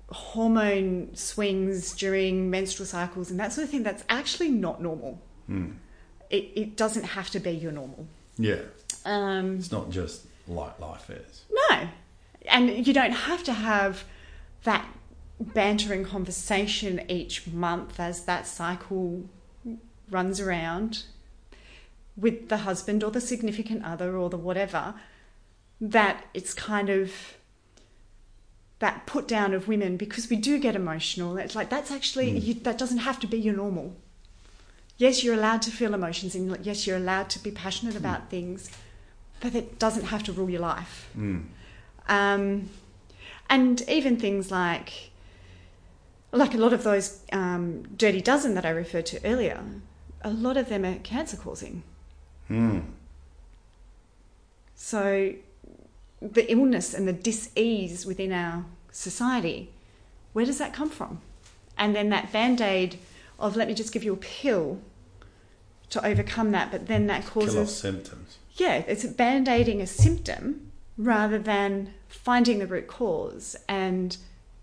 hormone 0.09 1.13
swings 1.15 1.93
during 1.93 2.49
menstrual 2.49 2.85
cycles 2.85 3.29
and 3.31 3.39
that 3.39 3.51
sort 3.51 3.65
of 3.65 3.69
thing 3.69 3.83
that's 3.83 4.03
actually 4.09 4.49
not 4.49 4.81
normal 4.81 5.21
Mm. 5.49 5.75
it, 6.31 6.49
it 6.55 6.75
doesn't 6.75 7.03
have 7.03 7.29
to 7.29 7.39
be 7.39 7.51
your 7.51 7.71
normal 7.71 8.07
Yeah. 8.39 8.61
Um, 9.05 9.55
It's 9.57 9.71
not 9.71 9.89
just 9.89 10.25
like 10.47 10.79
life 10.79 11.09
is. 11.09 11.45
no. 11.69 11.87
And 12.47 12.85
you 12.85 12.93
don't 12.93 13.11
have 13.11 13.43
to 13.45 13.53
have 13.53 14.03
that 14.65 14.85
bantering 15.39 16.05
conversation 16.05 17.01
each 17.09 17.47
month 17.47 17.99
as 17.99 18.25
that 18.25 18.45
cycle 18.45 19.27
runs 20.11 20.39
around 20.39 21.03
with 22.15 22.49
the 22.49 22.57
husband 22.57 23.03
or 23.03 23.09
the 23.09 23.19
significant 23.19 23.83
other 23.83 24.15
or 24.15 24.29
the 24.29 24.37
whatever. 24.37 24.93
That 25.81 26.25
it's 26.33 26.53
kind 26.53 26.89
of 26.89 27.11
that 28.79 29.05
put 29.07 29.27
down 29.27 29.53
of 29.53 29.67
women 29.67 29.97
because 29.97 30.29
we 30.29 30.35
do 30.35 30.59
get 30.59 30.75
emotional. 30.75 31.37
It's 31.37 31.55
like 31.55 31.69
that's 31.69 31.91
actually, 31.91 32.37
you, 32.37 32.53
that 32.53 32.77
doesn't 32.77 32.99
have 32.99 33.19
to 33.21 33.27
be 33.27 33.37
your 33.39 33.55
normal. 33.55 33.95
Yes, 34.97 35.23
you're 35.23 35.33
allowed 35.33 35.61
to 35.63 35.71
feel 35.71 35.93
emotions 35.93 36.35
and 36.35 36.57
yes, 36.63 36.85
you're 36.85 36.97
allowed 36.97 37.29
to 37.31 37.39
be 37.39 37.51
passionate 37.51 37.95
about 37.95 38.29
things, 38.29 38.69
but 39.39 39.55
it 39.55 39.79
doesn't 39.79 40.05
have 40.05 40.23
to 40.23 40.31
rule 40.31 40.49
your 40.49 40.61
life. 40.61 41.09
Mm. 41.17 41.45
Um, 42.07 42.69
and 43.49 43.81
even 43.89 44.17
things 44.17 44.51
like, 44.51 45.11
like 46.31 46.53
a 46.53 46.57
lot 46.57 46.73
of 46.73 46.83
those 46.83 47.21
um, 47.31 47.83
dirty 47.95 48.21
dozen 48.21 48.55
that 48.55 48.65
I 48.65 48.69
referred 48.69 49.05
to 49.07 49.25
earlier, 49.25 49.63
a 50.21 50.31
lot 50.31 50.57
of 50.57 50.69
them 50.69 50.83
are 50.85 50.95
cancer 50.95 51.37
causing. 51.37 51.83
Mm. 52.49 52.83
So 54.75 55.33
the 56.21 56.51
illness 56.51 56.93
and 56.93 57.07
the 57.07 57.13
dis-ease 57.13 58.05
within 58.05 58.31
our 58.31 58.65
society, 58.91 59.69
where 60.33 60.45
does 60.45 60.57
that 60.57 60.73
come 60.73 60.89
from? 60.89 61.21
And 61.77 61.95
then 61.95 62.09
that 62.09 62.31
band-aid 62.31 62.97
of 63.39 63.55
let 63.55 63.67
me 63.67 63.73
just 63.73 63.93
give 63.93 64.03
you 64.03 64.13
a 64.13 64.17
pill 64.17 64.79
to 65.89 66.05
overcome 66.05 66.51
that, 66.51 66.71
but 66.71 66.87
then 66.87 67.07
that 67.07 67.25
causes 67.25 67.75
symptoms. 67.75 68.37
yeah, 68.55 68.83
it's 68.87 69.03
band-aiding 69.05 69.81
a 69.81 69.87
symptom 69.87 70.71
rather 70.97 71.37
than 71.37 71.93
finding 72.07 72.59
the 72.59 72.67
root 72.67 72.87
cause 72.87 73.55
and 73.67 74.17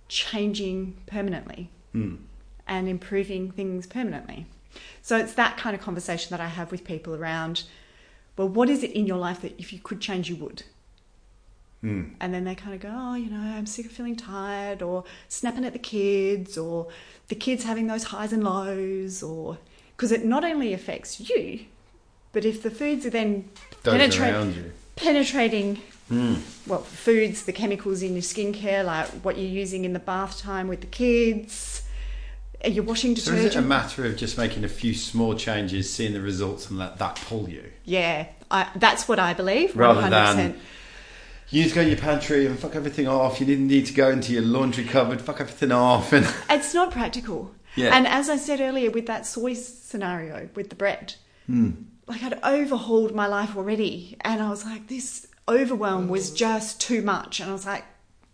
changing 0.09 0.97
permanently 1.07 1.69
Mm. 1.95 2.19
and 2.67 2.89
improving 2.89 3.51
things 3.51 3.87
permanently. 3.87 4.47
So 5.03 5.19
it's 5.19 5.35
that 5.35 5.59
kind 5.59 5.77
of 5.77 5.83
conversation 5.83 6.31
that 6.31 6.41
I 6.41 6.49
have 6.49 6.71
with 6.73 6.85
people 6.85 7.15
around, 7.15 7.65
well, 8.37 8.49
what 8.49 8.71
is 8.71 8.83
it 8.83 8.93
in 8.93 9.07
your 9.07 9.19
life 9.19 9.43
that 9.43 9.55
if 9.59 9.73
you 9.75 9.79
could 9.79 10.01
change, 10.01 10.31
you 10.31 10.37
would? 10.37 10.63
Mm. 11.85 12.15
And 12.21 12.33
then 12.33 12.45
they 12.45 12.55
kind 12.55 12.75
of 12.75 12.81
go, 12.81 12.91
oh, 12.91 13.15
you 13.15 13.29
know, 13.29 13.41
I'm 13.41 13.67
sick 13.67 13.87
of 13.87 13.93
feeling 13.93 14.17
tired, 14.17 14.81
or 14.83 15.05
snapping 15.29 15.65
at 15.65 15.73
the 15.75 15.79
kids, 15.79 16.57
or 16.57 16.89
the 17.29 17.35
kids 17.35 17.65
having 17.65 17.89
those 17.89 18.05
highs 18.05 18.33
and 18.33 18.45
lows, 18.45 19.23
or 19.23 19.59
because 20.03 20.11
it 20.11 20.25
not 20.25 20.43
only 20.43 20.73
affects 20.73 21.21
you, 21.31 21.61
but 22.33 22.45
if 22.45 22.61
the 22.61 22.73
foods 22.73 23.07
are 23.07 23.11
then 23.11 23.49
Those 23.85 23.93
penetrate- 23.95 24.35
around 24.35 24.57
you. 24.57 24.73
penetrating 24.97 25.81
Mm. 26.11 26.41
well, 26.67 26.81
foods, 26.81 27.45
the 27.45 27.53
chemicals 27.53 28.03
in 28.03 28.15
your 28.15 28.23
skincare, 28.23 28.85
like 28.85 29.07
what 29.23 29.39
you're 29.39 29.47
using 29.49 29.85
in 29.85 29.93
the 29.93 30.01
bath 30.01 30.41
time 30.41 30.67
with 30.67 30.81
the 30.81 30.89
kids, 30.89 31.83
your 32.67 32.83
washing 32.83 33.15
detergent. 33.15 33.43
So 33.43 33.47
is 33.47 33.55
it 33.55 33.59
a 33.59 33.63
matter 33.63 34.05
of 34.05 34.17
just 34.17 34.37
making 34.37 34.65
a 34.65 34.69
few 34.69 34.93
small 34.93 35.37
changes, 35.37 35.91
seeing 35.93 36.13
the 36.15 36.21
results, 36.21 36.69
and 36.69 36.81
let 36.81 36.99
that 36.99 37.15
pull 37.29 37.49
you? 37.49 37.63
yeah, 37.85 38.27
I, 38.51 38.67
that's 38.75 39.07
what 39.07 39.21
I 39.21 39.33
believe. 39.35 39.77
Rather 39.77 40.03
100%. 40.03 40.11
than 40.37 40.61
you 41.51 41.63
need 41.63 41.69
to 41.69 41.75
go 41.77 41.83
to 41.85 41.89
your 41.91 41.99
pantry 41.99 42.45
and 42.47 42.59
fuck 42.59 42.75
everything 42.75 43.07
off. 43.07 43.39
You 43.39 43.47
didn't 43.47 43.69
need 43.69 43.87
to 43.87 43.93
go 43.95 44.11
into 44.11 44.33
your 44.33 44.43
laundry 44.43 44.85
cupboard, 44.85 45.21
fuck 45.23 45.41
everything 45.41 45.71
off, 45.71 46.13
and 46.17 46.27
It's 46.51 46.75
not 46.75 46.91
practical. 46.91 47.53
Yeah. 47.77 47.95
And 47.97 48.07
as 48.07 48.29
I 48.29 48.37
said 48.37 48.61
earlier 48.61 48.91
with 48.91 49.07
that 49.07 49.27
soy 49.27 49.55
scenario 49.55 50.49
with 50.55 50.69
the 50.71 50.77
bread, 50.77 51.15
Hmm. 51.47 51.71
like 52.07 52.23
I'd 52.23 52.39
overhauled 52.45 53.15
my 53.15 53.27
life 53.27 53.57
already. 53.57 54.17
And 54.21 54.43
I 54.43 54.51
was 54.51 54.65
like, 54.65 54.89
this 54.89 55.27
overwhelm 55.49 56.09
was 56.09 56.31
just 56.31 56.81
too 56.81 57.03
much. 57.03 57.41
And 57.41 57.51
I 57.51 57.53
was 57.53 57.67
like, 57.67 57.85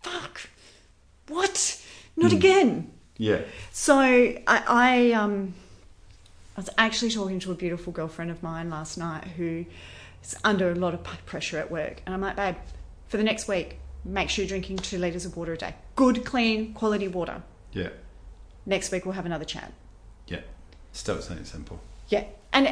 fuck, 0.03 0.41
what? 1.27 1.81
Not 2.15 2.33
again. 2.33 2.91
yeah, 3.17 3.41
So 3.71 3.95
I, 3.97 4.37
I 4.47 5.11
um 5.13 5.53
I 6.57 6.61
was 6.61 6.69
actually 6.77 7.11
talking 7.11 7.39
to 7.39 7.51
a 7.51 7.55
beautiful 7.55 7.93
girlfriend 7.93 8.31
of 8.31 8.43
mine 8.43 8.69
last 8.69 8.97
night 8.97 9.23
who 9.37 9.65
is 10.21 10.35
under 10.43 10.69
a 10.71 10.75
lot 10.75 10.93
of 10.93 11.01
pressure 11.25 11.57
at 11.57 11.71
work, 11.71 12.01
and 12.05 12.13
I'm 12.13 12.19
like, 12.21 12.35
babe, 12.35 12.55
for 13.07 13.15
the 13.15 13.23
next 13.23 13.47
week, 13.47 13.79
make 14.03 14.29
sure 14.29 14.43
you're 14.43 14.49
drinking 14.49 14.77
two 14.77 14.97
liters 14.97 15.25
of 15.25 15.37
water 15.37 15.53
a 15.53 15.57
day, 15.57 15.75
good, 15.95 16.25
clean, 16.25 16.73
quality 16.73 17.07
water. 17.07 17.41
yeah, 17.71 17.89
Next 18.69 18.91
week 18.91 19.03
we'll 19.05 19.15
have 19.15 19.25
another 19.25 19.45
chat. 19.45 19.73
yeah. 20.27 20.41
Still 20.93 21.19
something 21.21 21.45
simple. 21.45 21.79
Yeah, 22.09 22.23
and 22.53 22.67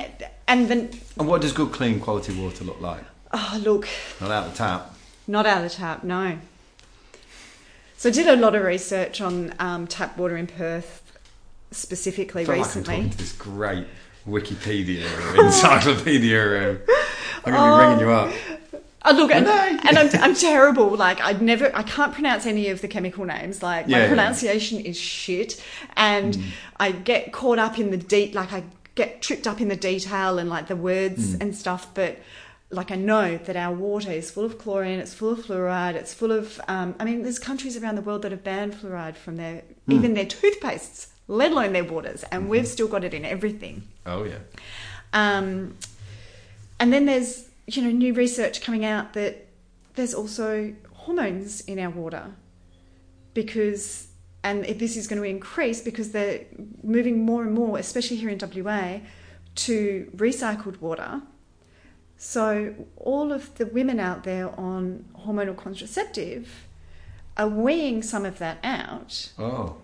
and 0.48 0.68
then 0.70 0.90
And 1.20 1.28
what 1.28 1.42
does 1.42 1.52
good, 1.54 1.72
clean, 1.72 2.00
quality 2.00 2.34
water 2.40 2.64
look 2.64 2.80
like? 2.80 3.04
oh 3.34 3.60
look, 3.64 3.88
Not 4.22 4.32
out 4.32 4.50
the 4.52 4.56
tap. 4.56 4.94
not 5.28 5.46
out 5.48 5.58
of 5.64 5.70
the 5.72 5.76
tap, 5.76 6.04
no. 6.04 6.38
So 7.98 8.10
I 8.10 8.12
did 8.12 8.28
a 8.28 8.36
lot 8.36 8.54
of 8.56 8.64
research 8.64 9.22
on 9.22 9.54
um, 9.60 9.88
tap 9.88 10.18
water 10.18 10.38
in 10.38 10.46
Perth 10.48 11.02
specifically 11.72 12.46
feel 12.46 12.56
like 12.58 12.62
I'm 12.62 12.68
recently. 12.68 12.96
talking 12.96 13.10
to 13.10 13.18
this 13.18 13.34
great 13.34 13.88
Wikipedia 14.28 15.04
or 15.36 15.46
encyclopedia. 15.46 16.48
room. 16.48 16.80
I'm 17.44 17.54
going 17.54 17.72
to 17.72 17.78
be 17.78 17.86
ringing 17.86 18.00
you 18.08 18.12
up. 18.12 18.34
Oh, 19.10 19.14
look, 19.16 19.32
and, 19.32 19.48
and 19.48 19.98
I'm, 19.98 20.10
I'm 20.22 20.36
terrible. 20.36 20.90
Like, 20.96 21.20
I 21.22 21.32
never, 21.34 21.74
I 21.76 21.84
can't 21.84 22.14
pronounce 22.14 22.46
any 22.46 22.68
of 22.70 22.82
the 22.82 22.88
chemical 22.88 23.24
names. 23.26 23.64
Like, 23.64 23.88
Yeah, 23.88 23.98
my 23.98 24.02
yeah. 24.04 24.08
pronunciation 24.10 24.80
is 24.80 24.98
shit, 25.00 25.64
and 25.96 26.34
Mm. 26.36 26.44
I 26.80 26.92
get 26.92 27.32
caught 27.32 27.58
up 27.60 27.80
in 27.80 27.92
the 27.92 27.98
deep. 27.98 28.36
Like, 28.36 28.52
I 28.54 28.64
get 28.96 29.22
tripped 29.22 29.48
up 29.48 29.62
in 29.62 29.68
the 29.70 29.76
detail 29.76 30.40
and 30.40 30.50
like 30.50 30.68
the 30.68 30.76
words 30.76 31.36
Mm. 31.36 31.42
and 31.42 31.56
stuff. 31.56 31.94
But 31.94 32.18
like, 32.70 32.92
I 32.92 32.96
know 32.96 33.38
that 33.38 33.56
our 33.56 33.74
water 33.74 34.12
is 34.12 34.30
full 34.30 34.44
of 34.44 34.58
chlorine. 34.58 35.00
It's 35.00 35.14
full 35.14 35.32
of 35.32 35.40
fluoride. 35.46 35.94
It's 35.96 36.14
full 36.14 36.32
of. 36.34 36.60
Um, 36.68 36.94
I 37.00 37.06
mean, 37.06 37.22
there's 37.24 37.40
countries 37.40 37.78
around 37.78 37.96
the 37.96 38.02
world 38.02 38.24
that 38.24 38.32
have 38.32 38.44
banned 38.44 38.74
fluoride 38.74 39.16
from 39.16 39.38
their 39.38 39.62
Mm. 39.88 39.94
even 39.94 40.14
their 40.16 40.26
toothpastes, 40.26 41.08
let 41.30 41.52
alone 41.52 41.72
their 41.74 41.86
waters, 41.86 42.24
and 42.24 42.42
Mm-hmm. 42.42 42.50
we've 42.52 42.68
still 42.68 42.88
got 42.90 43.04
it 43.06 43.14
in 43.14 43.24
everything. 43.24 43.84
Oh, 44.06 44.24
yeah. 44.26 44.40
Um, 45.14 45.76
and 46.80 46.92
then 46.92 47.06
there's 47.06 47.46
you 47.68 47.82
know 47.84 47.92
new 47.92 48.14
research 48.14 48.62
coming 48.62 48.86
out 48.86 49.14
that 49.14 49.48
there's 49.96 50.14
also 50.14 50.74
hormones 50.94 51.62
in 51.62 51.80
our 51.80 51.90
water 51.90 52.32
because 53.34 54.08
and 54.44 54.66
if 54.66 54.80
this 54.80 54.96
is 54.96 55.08
going 55.08 55.22
to 55.22 55.28
increase 55.28 55.82
because 55.82 56.12
they're 56.12 56.46
moving 56.82 57.26
more 57.26 57.44
and 57.44 57.54
more, 57.54 57.78
especially 57.78 58.18
here 58.18 58.30
in 58.30 58.40
WA, 58.40 59.00
to 59.56 60.10
recycled 60.16 60.80
water. 60.80 61.22
So 62.18 62.74
all 62.96 63.34
of 63.34 63.56
the 63.56 63.66
women 63.66 64.00
out 64.00 64.24
there 64.24 64.58
on 64.58 65.06
hormonal 65.20 65.58
contraceptive 65.58 66.68
are 67.36 67.50
weeing 67.50 68.04
some 68.04 68.26
of 68.26 68.40
that 68.40 68.58
out 68.64 69.32
Oh, 69.38 69.76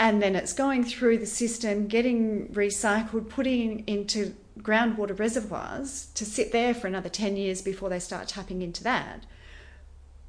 and 0.00 0.20
then 0.20 0.34
it's 0.34 0.52
going 0.52 0.82
through 0.84 1.18
the 1.18 1.26
system, 1.26 1.86
getting 1.86 2.48
recycled, 2.48 3.28
putting 3.28 3.84
into 3.86 4.34
groundwater 4.60 5.18
reservoirs 5.18 6.08
to 6.14 6.24
sit 6.24 6.52
there 6.52 6.74
for 6.74 6.86
another 6.86 7.08
10 7.08 7.36
years 7.36 7.62
before 7.62 7.88
they 7.88 7.98
start 7.98 8.28
tapping 8.28 8.62
into 8.62 8.84
that. 8.84 9.24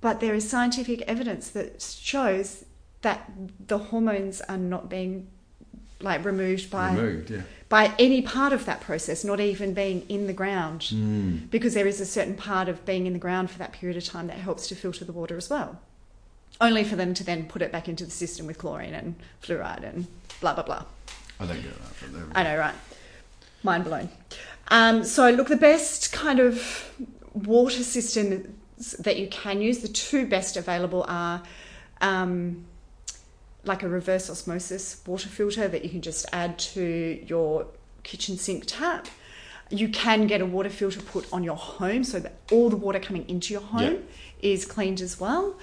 But 0.01 0.19
there 0.19 0.33
is 0.33 0.49
scientific 0.49 1.01
evidence 1.03 1.49
that 1.51 1.81
shows 1.81 2.65
that 3.01 3.31
the 3.67 3.77
hormones 3.77 4.41
are 4.41 4.57
not 4.57 4.89
being 4.89 5.27
like 6.01 6.25
removed 6.25 6.69
by 6.69 6.93
removed, 6.93 7.29
yeah. 7.29 7.41
by 7.69 7.93
any 7.97 8.21
part 8.21 8.51
of 8.51 8.65
that 8.65 8.81
process, 8.81 9.23
not 9.23 9.39
even 9.39 9.73
being 9.73 10.01
in 10.09 10.27
the 10.27 10.33
ground, 10.33 10.81
Mm. 10.81 11.49
because 11.49 11.73
there 11.73 11.87
is 11.87 12.01
a 12.01 12.05
certain 12.05 12.35
part 12.35 12.67
of 12.67 12.85
being 12.85 13.07
in 13.07 13.13
the 13.13 13.19
ground 13.19 13.49
for 13.49 13.57
that 13.59 13.71
period 13.71 13.95
of 13.97 14.03
time 14.03 14.27
that 14.27 14.37
helps 14.37 14.67
to 14.67 14.75
filter 14.75 15.05
the 15.05 15.13
water 15.13 15.37
as 15.37 15.49
well. 15.49 15.79
Only 16.59 16.83
for 16.83 16.97
them 16.97 17.13
to 17.13 17.23
then 17.23 17.45
put 17.47 17.61
it 17.61 17.71
back 17.71 17.87
into 17.87 18.03
the 18.03 18.11
system 18.11 18.47
with 18.47 18.57
chlorine 18.57 18.93
and 18.93 19.15
fluoride 19.41 19.83
and 19.83 20.07
blah 20.41 20.53
blah 20.53 20.63
blah. 20.63 20.83
I 21.39 21.45
don't 21.45 21.61
get 21.61 21.73
that, 21.73 22.25
I 22.35 22.43
know, 22.43 22.57
right? 22.57 22.75
Mind 23.63 23.85
blown. 23.85 24.09
Um, 24.69 25.03
so, 25.03 25.29
look, 25.29 25.47
the 25.47 25.55
best 25.55 26.11
kind 26.11 26.39
of 26.39 26.91
water 27.33 27.83
systems 27.83 28.91
that 28.99 29.17
you 29.17 29.27
can 29.27 29.61
use, 29.61 29.79
the 29.79 29.87
two 29.87 30.27
best 30.27 30.57
available 30.57 31.05
are 31.07 31.43
um, 32.01 32.65
like 33.63 33.83
a 33.83 33.87
reverse 33.87 34.29
osmosis 34.29 35.01
water 35.05 35.29
filter 35.29 35.67
that 35.67 35.83
you 35.83 35.89
can 35.89 36.01
just 36.01 36.25
add 36.33 36.59
to 36.59 37.23
your 37.25 37.67
kitchen 38.03 38.37
sink 38.37 38.65
tap. 38.67 39.07
You 39.69 39.89
can 39.89 40.27
get 40.27 40.41
a 40.41 40.45
water 40.45 40.69
filter 40.69 41.01
put 41.01 41.31
on 41.31 41.43
your 41.43 41.55
home 41.55 42.03
so 42.03 42.19
that 42.19 42.33
all 42.51 42.69
the 42.69 42.75
water 42.75 42.99
coming 42.99 43.27
into 43.29 43.53
your 43.53 43.61
home 43.61 44.03
is 44.41 44.65
cleaned 44.65 45.01
as 45.01 45.19
well. 45.19 45.57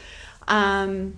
Um, 0.48 1.16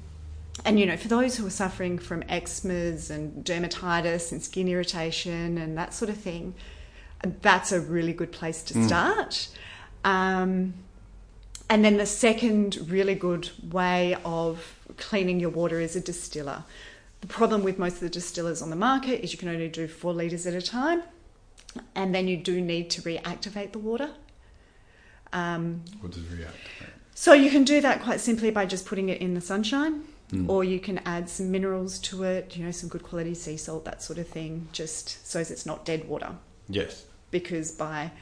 and 0.65 0.79
you 0.79 0.85
know, 0.85 0.97
for 0.97 1.09
those 1.09 1.37
who 1.37 1.47
are 1.47 1.51
suffering 1.51 1.99
from 1.99 2.23
eczemas 2.25 3.11
and 3.11 3.45
dermatitis 3.45 4.33
and 4.33 4.43
skin 4.43 4.69
irritation 4.69 5.57
and 5.59 5.79
that 5.79 5.95
sort 5.95 6.11
of 6.11 6.19
thing, 6.19 6.55
that's 7.43 7.73
a 7.73 7.81
really 7.81 8.13
good 8.13 8.33
place 8.33 8.63
to 8.65 8.85
start. 8.85 9.49
Um, 10.05 10.75
and 11.71 11.85
then 11.85 11.97
the 11.97 12.07
second 12.07 12.79
really 12.91 13.15
good 13.15 13.51
way 13.73 14.17
of 14.25 14.75
cleaning 14.97 15.41
your 15.41 15.51
water 15.51 15.81
is 15.81 15.97
a 15.97 16.01
distiller. 16.01 16.65
The 17.21 17.27
problem 17.29 17.63
with 17.63 17.79
most 17.79 17.95
of 17.95 18.01
the 18.01 18.09
distillers 18.11 18.61
on 18.63 18.71
the 18.71 18.77
market 18.77 19.23
is 19.23 19.33
you 19.33 19.39
can 19.39 19.49
only 19.49 19.69
do 19.69 19.87
four 19.87 20.13
litres 20.13 20.47
at 20.47 20.55
a 20.55 20.61
time, 20.63 21.03
and 21.95 22.15
then 22.15 22.27
you 22.29 22.37
do 22.37 22.61
need 22.61 22.91
to 22.91 23.03
reactivate 23.03 23.73
the 23.73 23.79
water. 23.79 24.11
Um, 25.33 25.83
What 26.01 26.13
does 26.13 26.27
react? 26.29 26.57
so 27.15 27.33
you 27.33 27.51
can 27.51 27.65
do 27.65 27.81
that 27.81 28.03
quite 28.03 28.21
simply 28.21 28.51
by 28.51 28.67
just 28.67 28.85
putting 28.87 29.09
it 29.09 29.21
in 29.21 29.35
the 29.35 29.41
sunshine, 29.41 30.05
Mm. 30.33 30.49
or 30.49 30.65
you 30.65 30.81
can 30.81 30.99
add 31.05 31.29
some 31.29 31.51
minerals 31.51 31.99
to 31.99 32.23
it, 32.23 32.57
you 32.57 32.65
know, 32.65 32.71
some 32.71 32.89
good 32.89 33.03
quality 33.03 33.35
sea 33.35 33.57
salt, 33.59 33.85
that 33.85 34.03
sort 34.03 34.19
of 34.19 34.27
thing, 34.27 34.67
just 34.73 35.27
so 35.31 35.39
as 35.41 35.51
it's 35.51 35.67
not 35.67 35.85
dead 35.85 36.09
water. 36.09 36.37
Yes. 36.71 37.05
Because 37.33 37.73
by 37.73 38.13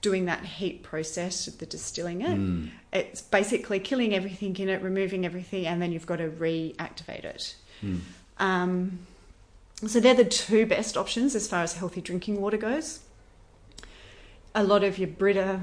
doing 0.00 0.26
that 0.26 0.44
heat 0.44 0.84
process 0.84 1.48
of 1.48 1.58
the 1.58 1.66
distilling 1.66 2.22
it, 2.22 2.38
Mm. 2.38 2.70
it's 2.92 3.20
basically 3.20 3.80
killing 3.80 4.14
everything 4.14 4.56
in 4.56 4.68
it, 4.68 4.80
removing 4.82 5.24
everything, 5.26 5.66
and 5.66 5.82
then 5.82 5.90
you've 5.92 6.06
got 6.06 6.16
to 6.16 6.28
reactivate 6.28 7.24
it. 7.24 7.56
Mm. 7.82 8.00
Um, 8.38 8.98
so 9.86 9.98
they're 9.98 10.14
the 10.14 10.24
two 10.24 10.66
best 10.66 10.96
options 10.96 11.34
as 11.34 11.48
far 11.48 11.62
as 11.62 11.74
healthy 11.74 12.00
drinking 12.00 12.40
water 12.40 12.56
goes. 12.56 13.00
A 14.54 14.62
lot 14.62 14.84
of 14.84 14.98
your 14.98 15.08
Brita, 15.08 15.60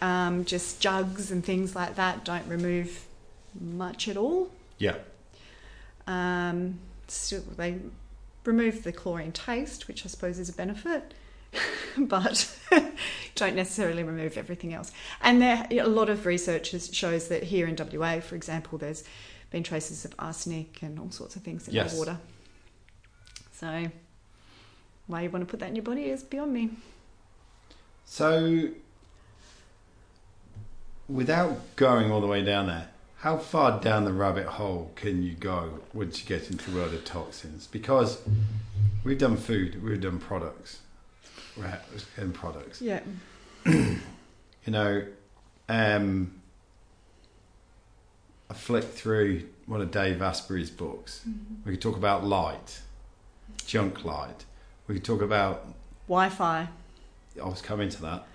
um, 0.00 0.44
just 0.44 0.80
jugs 0.80 1.30
and 1.30 1.44
things 1.44 1.76
like 1.76 1.96
that, 1.96 2.24
don't 2.24 2.46
remove 2.48 3.06
much 3.60 4.08
at 4.08 4.16
all. 4.16 4.50
Yeah. 4.78 4.96
Um, 6.06 6.78
still, 7.08 7.42
they 7.56 7.78
remove 8.44 8.84
the 8.84 8.92
chlorine 8.92 9.32
taste, 9.32 9.86
which 9.86 10.04
I 10.04 10.08
suppose 10.08 10.38
is 10.38 10.48
a 10.48 10.52
benefit, 10.52 11.14
but 11.98 12.56
don't 13.34 13.56
necessarily 13.56 14.02
remove 14.02 14.36
everything 14.38 14.72
else. 14.74 14.92
And 15.22 15.40
there, 15.42 15.66
a 15.70 15.82
lot 15.86 16.08
of 16.08 16.26
research 16.26 16.74
shows 16.94 17.28
that 17.28 17.44
here 17.44 17.66
in 17.66 17.76
WA, 17.76 18.20
for 18.20 18.36
example, 18.36 18.78
there's 18.78 19.04
been 19.50 19.62
traces 19.62 20.04
of 20.04 20.14
arsenic 20.18 20.82
and 20.82 20.98
all 20.98 21.10
sorts 21.10 21.36
of 21.36 21.42
things 21.42 21.66
in 21.68 21.74
Yes. 21.74 21.92
the 21.92 21.98
water. 21.98 22.18
So, 23.52 23.86
why 25.06 25.22
you 25.22 25.30
want 25.30 25.46
to 25.46 25.50
put 25.50 25.60
that 25.60 25.68
in 25.70 25.76
your 25.76 25.82
body 25.84 26.04
is 26.04 26.22
beyond 26.22 26.52
me. 26.52 26.70
So, 28.04 28.68
without 31.08 31.76
going 31.76 32.10
all 32.10 32.20
the 32.20 32.26
way 32.26 32.44
down 32.44 32.66
there, 32.68 32.88
how 33.18 33.36
far 33.36 33.80
down 33.80 34.04
the 34.04 34.12
rabbit 34.12 34.46
hole 34.46 34.92
can 34.94 35.22
you 35.22 35.34
go 35.34 35.80
once 35.92 36.20
you 36.22 36.26
get 36.26 36.50
into 36.50 36.70
the 36.70 36.76
world 36.76 36.94
of 36.94 37.04
toxins? 37.04 37.66
Because 37.66 38.22
we've 39.04 39.18
done 39.18 39.36
food, 39.36 39.82
we've 39.82 40.00
done 40.00 40.18
products, 40.18 40.78
right, 41.56 41.78
and 42.16 42.34
products. 42.34 42.80
Yeah. 42.82 43.00
You 44.66 44.72
know, 44.72 45.06
um, 45.70 46.32
I 48.50 48.54
flicked 48.54 48.92
through 48.92 49.48
one 49.64 49.80
of 49.80 49.90
Dave 49.90 50.20
Asprey's 50.20 50.68
books. 50.68 51.22
We 51.64 51.72
could 51.72 51.80
talk 51.80 51.96
about 51.96 52.24
light, 52.24 52.80
junk 53.64 54.04
light. 54.04 54.44
We 54.86 54.94
could 54.96 55.04
talk 55.04 55.22
about 55.22 55.64
Wi-Fi. 56.08 56.68
I 57.42 57.48
was 57.48 57.62
coming 57.62 57.88
to 57.88 58.02
that. 58.02 58.26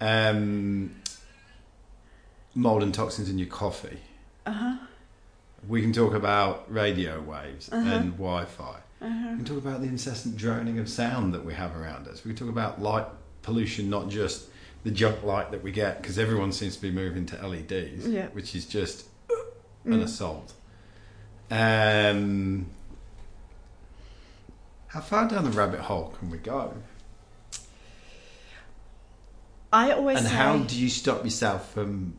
Um, 0.00 0.94
mold 2.54 2.82
and 2.82 2.94
toxins 2.94 3.28
in 3.28 3.38
your 3.38 3.48
coffee. 3.48 3.98
Uh 4.46 4.52
huh. 4.52 4.76
We 5.68 5.82
can 5.82 5.92
talk 5.92 6.14
about 6.14 6.72
radio 6.72 7.20
waves 7.20 7.68
Uh-huh. 7.70 7.86
and 7.94 8.12
Wi-Fi. 8.12 8.76
We 9.00 9.06
can 9.08 9.44
talk 9.44 9.58
about 9.58 9.80
the 9.80 9.86
incessant 9.86 10.36
droning 10.36 10.78
of 10.78 10.88
sound 10.88 11.32
that 11.34 11.44
we 11.44 11.54
have 11.54 11.76
around 11.76 12.08
us. 12.08 12.24
We 12.24 12.30
can 12.34 12.36
talk 12.46 12.48
about 12.48 12.82
light 12.82 13.06
pollution, 13.42 13.88
not 13.88 14.08
just 14.08 14.48
the 14.84 14.90
junk 14.90 15.22
light 15.22 15.50
that 15.52 15.62
we 15.62 15.70
get, 15.70 16.02
because 16.02 16.18
everyone 16.18 16.50
seems 16.52 16.74
to 16.76 16.82
be 16.82 16.90
moving 16.90 17.24
to 17.26 17.46
LEDs, 17.46 18.08
Yeah. 18.08 18.26
which 18.28 18.54
is 18.56 18.66
just 18.66 19.06
an 19.84 20.00
assault. 20.02 20.52
Um, 21.50 22.66
how 24.88 25.00
far 25.00 25.28
down 25.28 25.44
the 25.44 25.50
rabbit 25.50 25.80
hole 25.80 26.14
can 26.18 26.30
we 26.30 26.38
go? 26.38 26.74
I 29.72 29.92
always 29.92 30.18
And 30.18 30.26
say. 30.26 30.34
how 30.34 30.58
do 30.58 30.76
you 30.78 30.88
stop 30.88 31.24
yourself 31.24 31.72
from 31.72 32.14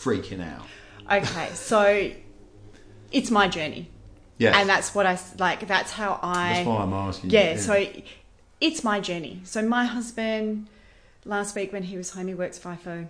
freaking 0.00 0.42
out? 0.42 0.66
Okay, 1.10 1.50
so 1.54 2.10
it's 3.10 3.30
my 3.30 3.46
journey, 3.48 3.90
Yeah, 4.42 4.58
and 4.58 4.68
that's 4.68 4.94
what 4.94 5.06
I 5.06 5.18
like. 5.38 5.66
That's 5.66 5.92
how 5.92 6.18
I. 6.22 6.54
that's 6.54 6.66
why 6.66 6.76
I'm 6.82 6.92
asking. 6.92 7.30
you. 7.30 7.38
yeah, 7.38 7.56
so 7.56 7.86
it's 8.60 8.84
my 8.84 9.00
journey. 9.00 9.40
So 9.44 9.62
my 9.62 9.84
husband, 9.84 10.68
last 11.24 11.54
week 11.54 11.72
when 11.72 11.82
he 11.82 11.96
was 11.96 12.10
home, 12.10 12.28
he 12.28 12.34
works 12.34 12.58
FIFO. 12.58 13.08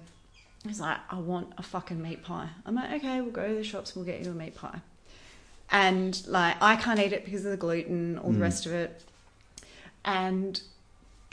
He's 0.66 0.80
like, 0.80 0.98
I 1.10 1.16
want 1.16 1.52
a 1.58 1.62
fucking 1.62 2.00
meat 2.00 2.22
pie. 2.22 2.48
I'm 2.64 2.74
like, 2.74 2.92
okay, 2.92 3.20
we'll 3.20 3.32
go 3.32 3.48
to 3.48 3.54
the 3.54 3.64
shops, 3.64 3.96
we'll 3.96 4.04
get 4.04 4.24
you 4.24 4.30
a 4.30 4.34
meat 4.34 4.54
pie. 4.54 4.80
And 5.70 6.20
like, 6.26 6.56
I 6.60 6.76
can't 6.76 7.00
eat 7.00 7.12
it 7.12 7.24
because 7.24 7.44
of 7.44 7.50
the 7.50 7.56
gluten, 7.56 8.18
all 8.18 8.30
the 8.30 8.38
mm. 8.38 8.42
rest 8.42 8.66
of 8.66 8.72
it. 8.72 9.02
And 10.04 10.60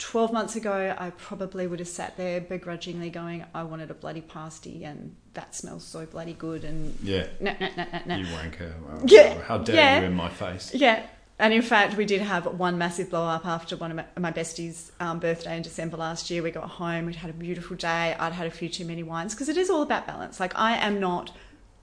12 0.00 0.32
months 0.32 0.56
ago, 0.56 0.94
I 0.98 1.10
probably 1.10 1.66
would 1.66 1.78
have 1.78 1.88
sat 1.88 2.16
there 2.16 2.40
begrudgingly 2.40 3.10
going, 3.10 3.44
I 3.54 3.62
wanted 3.64 3.90
a 3.90 3.94
bloody 3.94 4.22
pasty 4.22 4.82
and 4.82 5.14
that 5.34 5.54
smells 5.54 5.84
so 5.84 6.06
bloody 6.06 6.32
good. 6.32 6.64
And 6.64 6.98
yeah, 7.02 7.26
no, 7.38 7.54
no, 7.60 7.68
no, 7.76 7.84
no, 7.84 8.00
no. 8.06 8.16
you 8.16 8.24
wanker. 8.26 8.72
Well, 8.82 9.02
Yeah, 9.04 9.40
How 9.42 9.58
dare 9.58 9.76
yeah. 9.76 10.00
you 10.00 10.06
in 10.06 10.14
my 10.14 10.30
face? 10.30 10.74
Yeah. 10.74 11.06
And 11.38 11.52
in 11.52 11.62
fact, 11.62 11.96
we 11.96 12.06
did 12.06 12.22
have 12.22 12.46
one 12.46 12.78
massive 12.78 13.10
blow 13.10 13.24
up 13.24 13.46
after 13.46 13.76
one 13.76 13.98
of 13.98 14.04
my, 14.18 14.32
besties' 14.32 14.90
um, 15.00 15.20
birthday 15.20 15.56
in 15.56 15.62
December 15.62 15.96
last 15.98 16.30
year. 16.30 16.42
We 16.42 16.50
got 16.50 16.68
home, 16.68 17.06
we'd 17.06 17.16
had 17.16 17.30
a 17.30 17.34
beautiful 17.34 17.76
day. 17.76 18.14
I'd 18.18 18.32
had 18.32 18.46
a 18.46 18.50
few 18.50 18.68
too 18.68 18.84
many 18.86 19.02
wines 19.02 19.34
because 19.34 19.48
it 19.48 19.56
is 19.56 19.70
all 19.70 19.82
about 19.82 20.06
balance. 20.06 20.40
Like, 20.40 20.58
I 20.58 20.76
am 20.76 20.98
not 20.98 21.30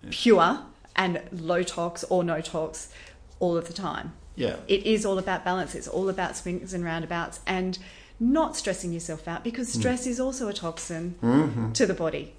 pure 0.09 0.59
and 0.95 1.21
low 1.31 1.63
tox 1.63 2.03
or 2.05 2.23
no 2.23 2.41
tox 2.41 2.91
all 3.39 3.57
of 3.57 3.67
the 3.67 3.73
time. 3.73 4.13
Yeah, 4.35 4.57
It 4.67 4.85
is 4.85 5.03
all 5.05 5.17
about 5.17 5.43
balance. 5.43 5.73
It's 5.73 5.87
all 5.87 6.09
about 6.09 6.37
swings 6.37 6.71
and 6.73 6.83
roundabouts 6.83 7.39
and 7.47 7.79
not 8.19 8.55
stressing 8.55 8.93
yourself 8.93 9.27
out 9.27 9.43
because 9.43 9.71
stress 9.71 10.07
is 10.07 10.19
also 10.19 10.47
a 10.47 10.53
toxin 10.53 11.71
to 11.73 11.85
the 11.85 11.93
body. 11.93 12.33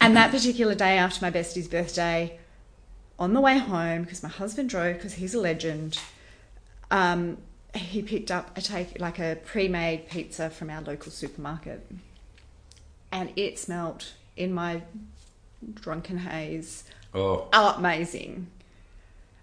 And 0.00 0.16
that 0.16 0.30
particular 0.30 0.74
day 0.74 0.98
after 0.98 1.24
my 1.24 1.30
bestie's 1.30 1.68
birthday, 1.68 2.38
on 3.18 3.32
the 3.32 3.40
way 3.40 3.58
home, 3.58 4.02
because 4.02 4.22
my 4.22 4.28
husband 4.28 4.68
drove, 4.68 4.96
because 4.96 5.14
he's 5.14 5.34
a 5.34 5.40
legend, 5.40 5.98
um, 6.90 7.38
he 7.74 8.02
picked 8.02 8.30
up 8.30 8.56
a 8.56 8.60
take 8.60 9.00
like 9.00 9.18
a 9.18 9.38
pre-made 9.44 10.08
pizza 10.08 10.50
from 10.50 10.70
our 10.70 10.82
local 10.82 11.10
supermarket, 11.10 11.90
and 13.10 13.32
it 13.36 13.58
smelt 13.58 14.12
in 14.36 14.52
my 14.52 14.82
drunken 15.74 16.18
haze 16.18 16.84
Oh, 17.52 17.74
amazing. 17.76 18.48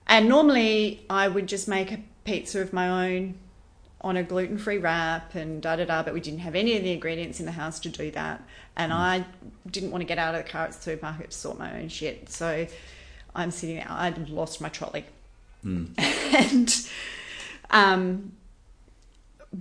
And 0.06 0.30
normally 0.30 1.06
I 1.10 1.28
would 1.28 1.48
just 1.48 1.68
make 1.68 1.92
a 1.92 2.00
pizza 2.24 2.62
of 2.62 2.72
my 2.72 3.08
own 3.08 3.36
on 4.04 4.18
a 4.18 4.24
gluten 4.24 4.58
free 4.58 4.78
wrap 4.78 5.34
and 5.34 5.62
da 5.62 5.76
da 5.78 5.86
da, 5.86 6.04
but 6.04 6.14
we 6.14 6.20
didn't 6.20 6.40
have 6.40 6.56
any 6.56 6.76
of 6.76 6.84
the 6.84 6.92
ingredients 6.92 7.40
in 7.40 7.46
the 7.46 7.54
house 7.54 7.80
to 7.80 7.90
do 7.90 8.12
that. 8.12 8.44
And 8.76 8.92
mm. 8.92 8.96
I 8.96 9.26
didn't 9.70 9.92
want 9.92 10.02
to 10.02 10.06
get 10.06 10.18
out 10.18 10.36
of 10.36 10.44
the 10.44 10.50
car 10.50 10.66
at 10.66 10.74
the 10.74 10.82
supermarket 10.82 11.32
to 11.32 11.38
sort 11.38 11.58
my 11.58 11.80
own 11.80 11.88
shit. 11.88 12.30
So 12.30 12.68
I'm 13.34 13.52
sitting 13.52 13.78
there, 13.78 13.88
I'd 13.90 14.30
lost 14.30 14.60
my 14.60 14.70
trolley. 14.70 15.06
Mm. 15.66 15.94
and 16.52 16.90
um, 17.70 18.34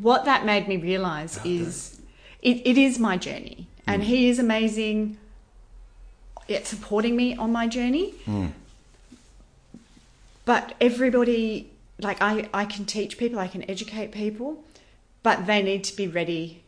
what 0.00 0.24
that 0.24 0.44
made 0.44 0.66
me 0.66 0.76
realize 0.76 1.38
is 1.44 2.00
it, 2.40 2.66
it 2.66 2.76
is 2.76 2.98
my 2.98 3.16
journey. 3.16 3.68
And 3.86 4.02
mm. 4.02 4.06
he 4.06 4.28
is 4.28 4.38
amazing 4.38 5.18
at 6.48 6.66
supporting 6.66 7.14
me 7.14 7.36
on 7.36 7.52
my 7.52 7.68
journey. 7.68 8.14
But 10.44 10.74
everybody, 10.80 11.71
like 12.02 12.20
I, 12.20 12.48
I 12.52 12.64
can 12.64 12.84
teach 12.84 13.18
people, 13.18 13.38
I 13.38 13.48
can 13.48 13.68
educate 13.70 14.12
people, 14.12 14.64
but 15.22 15.46
they 15.46 15.62
need 15.62 15.84
to 15.84 15.96
be 15.96 16.06
ready 16.06 16.62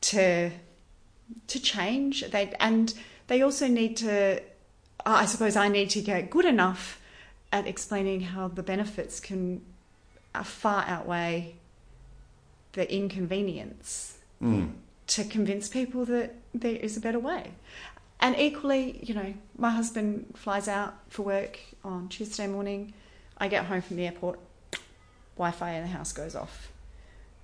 to 0.00 0.50
to 1.46 1.60
change. 1.60 2.28
They 2.30 2.54
and 2.60 2.94
they 3.26 3.42
also 3.42 3.66
need 3.66 3.96
to. 3.98 4.42
I 5.06 5.26
suppose 5.26 5.56
I 5.56 5.68
need 5.68 5.90
to 5.90 6.00
get 6.00 6.28
good 6.28 6.44
enough 6.44 7.00
at 7.52 7.66
explaining 7.66 8.20
how 8.20 8.48
the 8.48 8.62
benefits 8.62 9.20
can 9.20 9.62
uh, 10.34 10.42
far 10.42 10.84
outweigh 10.86 11.54
the 12.72 12.92
inconvenience 12.92 14.18
mm. 14.42 14.70
to 15.06 15.24
convince 15.24 15.68
people 15.68 16.04
that 16.04 16.34
there 16.52 16.76
is 16.76 16.96
a 16.96 17.00
better 17.00 17.18
way. 17.18 17.52
And 18.20 18.36
equally, 18.38 19.00
you 19.02 19.14
know, 19.14 19.34
my 19.56 19.70
husband 19.70 20.34
flies 20.36 20.68
out 20.68 20.94
for 21.08 21.22
work 21.22 21.58
on 21.84 22.08
Tuesday 22.08 22.46
morning. 22.46 22.92
I 23.38 23.48
get 23.48 23.66
home 23.66 23.82
from 23.82 23.96
the 23.96 24.06
airport, 24.06 24.38
Wi 25.36 25.50
Fi 25.52 25.72
in 25.72 25.82
the 25.82 25.88
house 25.88 26.12
goes 26.12 26.34
off. 26.34 26.72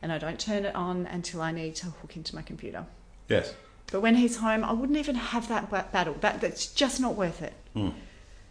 And 0.03 0.12
I 0.12 0.18
don't 0.18 0.38
turn 0.38 0.64
it 0.64 0.74
on 0.74 1.07
until 1.07 1.40
I 1.40 1.53
need 1.53 1.76
to 1.76 1.86
hook 1.86 2.16
into 2.16 2.34
my 2.34 2.42
computer. 2.42 2.84
yes, 3.28 3.55
But 3.90 4.01
when 4.01 4.16
he's 4.16 4.36
home, 4.36 4.62
I 4.62 4.72
wouldn't 4.72 4.99
even 4.99 5.14
have 5.14 5.49
that 5.49 5.70
battle. 5.92 6.16
That, 6.20 6.40
that's 6.40 6.66
just 6.66 7.01
not 7.01 7.14
worth 7.14 7.40
it. 7.40 7.55
Mm. 7.74 7.95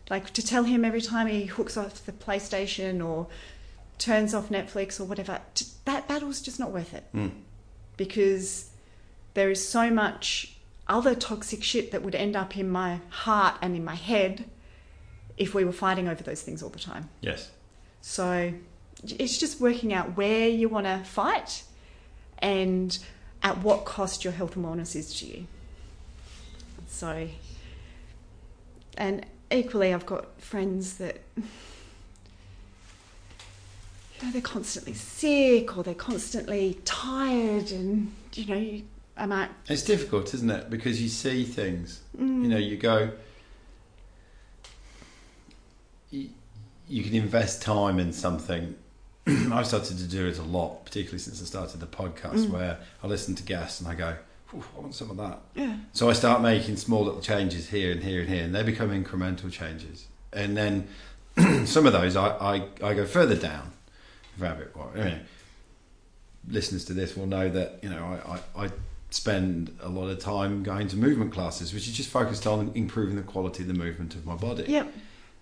Like 0.10 0.32
to 0.34 0.46
tell 0.46 0.64
him 0.64 0.84
every 0.84 1.02
time 1.02 1.28
he 1.28 1.46
hooks 1.46 1.78
off 1.78 2.06
the 2.06 2.12
PlayStation 2.12 3.06
or 3.06 3.28
turns 3.98 4.34
off 4.34 4.50
Netflix 4.50 5.00
or 5.00 5.06
whatever, 5.06 5.40
t- 5.54 5.66
that 5.86 6.08
battle's 6.08 6.42
just 6.42 6.60
not 6.60 6.72
worth 6.72 6.94
it 6.94 7.06
mm. 7.14 7.32
because 7.98 8.72
there 9.34 9.50
is 9.50 9.68
so 9.68 9.90
much 9.90 10.58
other 10.88 11.16
toxic 11.16 11.64
shit 11.64 11.92
that 11.92 12.04
would 12.04 12.16
end 12.16 12.36
up 12.36 12.58
in 12.58 12.70
my 12.70 13.00
heart 13.10 13.56
and 13.62 13.76
in 13.76 13.86
my 13.86 13.96
head 13.96 14.46
if 15.38 15.54
we 15.54 15.66
were 15.66 15.72
fighting 15.72 16.08
over 16.08 16.24
those 16.24 16.42
things 16.42 16.62
all 16.62 16.70
the 16.70 16.80
time. 16.80 17.10
yes, 17.22 17.52
So 18.02 18.54
it's 19.04 19.38
just 19.38 19.60
working 19.60 19.94
out 19.94 20.16
where 20.16 20.48
you 20.48 20.70
want 20.70 20.86
to 20.86 21.00
fight 21.04 21.64
and 22.40 22.98
at 23.42 23.58
what 23.60 23.86
cost 23.86 24.24
your 24.24 24.34
health 24.34 24.56
and 24.56 24.66
wellness 24.66 24.96
is 24.96 25.14
to 25.20 25.26
you. 25.26 25.48
So, 26.88 27.28
and 28.98 29.26
equally, 29.52 29.94
I've 29.94 30.06
got 30.06 30.40
friends 30.42 30.98
that. 30.98 31.18
You 31.36 31.44
know, 34.28 34.32
they're 34.32 34.42
constantly 34.42 34.94
sick 34.94 35.76
or 35.76 35.84
they're 35.84 35.96
constantly 35.96 36.78
tired, 36.86 37.72
and 37.72 38.14
you 38.34 38.46
know, 38.46 38.56
you, 38.56 38.84
I 39.18 39.26
might 39.26 39.50
It's 39.68 39.84
difficult, 39.84 40.34
isn't 40.34 40.50
it? 40.50 40.70
Because 40.70 41.02
you 41.02 41.10
see 41.10 41.44
things. 41.44 42.02
Mm. 42.18 42.44
You 42.44 42.48
know, 42.50 42.58
you 42.58 42.78
go. 42.78 43.12
You, 46.88 47.04
can 47.04 47.14
invest 47.16 47.62
time 47.62 47.98
in 48.00 48.14
something. 48.14 48.76
I've 49.28 49.66
started 49.68 49.98
to 49.98 50.04
do 50.08 50.28
it 50.28 50.38
a 50.38 50.44
lot, 50.44 50.86
particularly 50.86 51.20
since 51.20 51.42
I 51.42 51.46
started 51.46 51.80
the 51.80 51.88
podcast, 51.88 52.46
Mm. 52.46 52.50
where 52.50 52.78
I 53.04 53.08
listen 53.08 53.36
to 53.36 53.44
guests 53.44 53.80
and 53.80 53.90
I 53.90 53.96
go, 53.96 54.16
I 54.54 54.80
want 54.80 54.94
some 54.94 55.10
of 55.10 55.18
that. 55.18 55.40
yeah. 55.56 55.78
So 55.94 56.10
I 56.10 56.14
start 56.14 56.42
making 56.42 56.76
small 56.78 57.04
little 57.04 57.22
changes 57.22 57.70
here 57.70 57.92
and 57.92 58.04
here 58.04 58.22
and 58.22 58.30
here, 58.30 58.44
and 58.44 58.54
they 58.54 58.62
become 58.64 58.90
incremental 58.92 59.52
changes. 59.52 60.06
And 60.32 60.56
then 60.56 60.88
some 61.66 61.88
of 61.88 61.94
those 61.94 62.16
I, 62.16 62.28
I, 62.28 62.56
I 62.84 62.94
go 62.94 63.06
further 63.08 63.36
down 63.36 63.72
rabbit. 64.38 64.72
I 64.96 64.98
mean, 65.04 65.20
listeners 66.48 66.86
to 66.86 66.94
this 66.94 67.16
will 67.16 67.26
know 67.28 67.50
that 67.50 67.80
you 67.82 67.90
know 67.90 68.20
I, 68.26 68.62
I, 68.62 68.66
I 68.66 68.70
spend 69.10 69.76
a 69.82 69.90
lot 69.90 70.10
of 70.10 70.20
time 70.20 70.64
going 70.64 70.88
to 70.90 70.98
movement 70.98 71.32
classes, 71.34 71.74
which 71.74 71.88
is 71.88 71.94
just 71.96 72.10
focused 72.10 72.46
on 72.46 72.72
improving 72.76 73.16
the 73.16 73.22
quality 73.22 73.64
of 73.64 73.68
the 73.68 73.74
movement 73.74 74.16
of 74.16 74.26
my 74.26 74.36
body 74.36 74.66
Yep. 74.68 74.94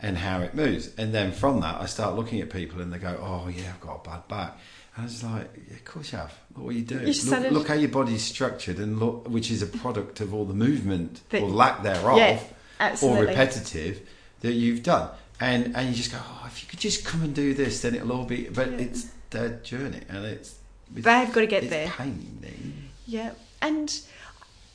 And 0.02 0.18
how 0.18 0.42
it 0.42 0.54
moves. 0.56 0.90
And 0.98 1.14
then 1.14 1.32
from 1.32 1.60
that, 1.62 1.80
I 1.82 1.86
start 1.86 2.16
looking 2.16 2.42
at 2.42 2.50
people 2.50 2.82
and 2.82 2.92
they 2.92 2.98
go, 2.98 3.18
"Oh 3.22 3.48
yeah, 3.50 3.70
I've 3.74 3.82
got 3.82 4.06
a 4.06 4.10
bad 4.10 4.28
back." 4.28 4.58
And 4.96 5.04
I 5.04 5.06
was 5.06 5.24
like, 5.24 5.50
yeah, 5.70 5.76
"Of 5.76 5.86
course 5.86 6.12
you 6.12 6.18
have. 6.18 6.34
Look 6.56 6.66
what 6.66 6.76
you 6.76 6.82
do. 6.82 7.00
You 7.00 7.14
Look, 7.30 7.52
look 7.52 7.68
how 7.68 7.76
your 7.76 7.90
body's 7.90 8.24
structured, 8.24 8.78
and 8.80 9.00
look, 9.00 9.28
which 9.30 9.50
is 9.52 9.62
a 9.62 9.68
product 9.68 10.20
of 10.20 10.34
all 10.34 10.46
the 10.46 10.54
movement 10.54 11.22
That- 11.30 11.44
or 11.44 11.50
lack 11.50 11.84
thereof, 11.84 12.18
Yeah, 12.18 12.96
or 13.02 13.24
repetitive 13.24 14.02
that 14.42 14.54
you've 14.54 14.84
done." 14.84 15.10
And 15.40 15.76
and 15.76 15.90
you 15.90 15.96
just 15.96 16.12
go, 16.12 16.18
"Oh, 16.22 16.44
if 16.48 16.62
you 16.62 16.70
could 16.70 16.80
just 16.80 17.06
come 17.06 17.22
and 17.24 17.34
do 17.34 17.54
this, 17.54 17.82
then 17.82 17.96
it'll 17.96 18.12
all 18.12 18.26
be." 18.26 18.50
But 18.50 18.72
Yeah. 18.72 18.78
it's 18.80 19.08
their 19.30 19.50
journey, 19.64 20.02
and 20.10 20.26
it's, 20.26 20.56
it's 20.96 21.06
They've 21.06 21.32
got 21.32 21.42
to 21.42 21.48
get 21.48 21.64
it's 21.64 21.70
there. 21.72 21.88
Pain. 21.88 22.90
Yeah, 23.08 23.32
and 23.62 24.00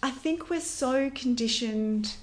I 0.03 0.11
think 0.11 0.51
we're 0.51 0.61
so 0.61 1.11
conditioned 1.11 2.15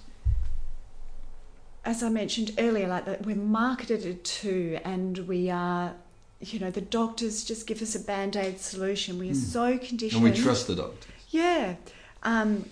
as 1.86 2.02
I 2.04 2.10
mentioned 2.10 2.52
earlier, 2.58 2.88
like 2.88 3.06
that 3.06 3.26
we're 3.26 3.36
marketed 3.36 4.24
to, 4.24 4.80
and 4.84 5.18
we 5.28 5.50
are, 5.50 5.94
you 6.40 6.60
know, 6.60 6.72
the 6.72 6.82
doctors 6.82 7.44
just 7.44 7.68
give 7.68 7.82
us 7.82 7.96
a 7.96 8.00
band 8.00 8.36
aid 8.36 8.60
solution. 8.60 9.20
We 9.20 9.30
are 9.32 9.36
so 9.36 9.78
conditioned. 9.78 10.24
And 10.26 10.34
we 10.34 10.40
trust 10.40 10.68
the 10.68 10.76
doctor. 10.76 11.10
Yeah. 11.30 11.76
Um, 12.24 12.66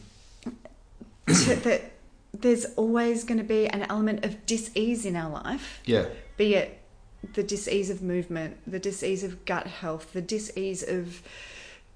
that 1.25 1.91
there's 2.33 2.65
always 2.75 3.23
going 3.23 3.37
to 3.37 3.43
be 3.43 3.67
an 3.67 3.83
element 3.83 4.23
of 4.25 4.45
dis-ease 4.45 5.05
in 5.05 5.15
our 5.15 5.29
life, 5.29 5.81
Yeah. 5.85 6.05
be 6.37 6.55
it 6.55 6.77
the 7.33 7.43
dis-ease 7.43 7.89
of 7.91 8.01
movement, 8.01 8.57
the 8.65 8.79
dis-ease 8.79 9.23
of 9.23 9.45
gut 9.45 9.67
health, 9.67 10.13
the 10.13 10.21
dis-ease 10.21 10.81
of 10.81 11.21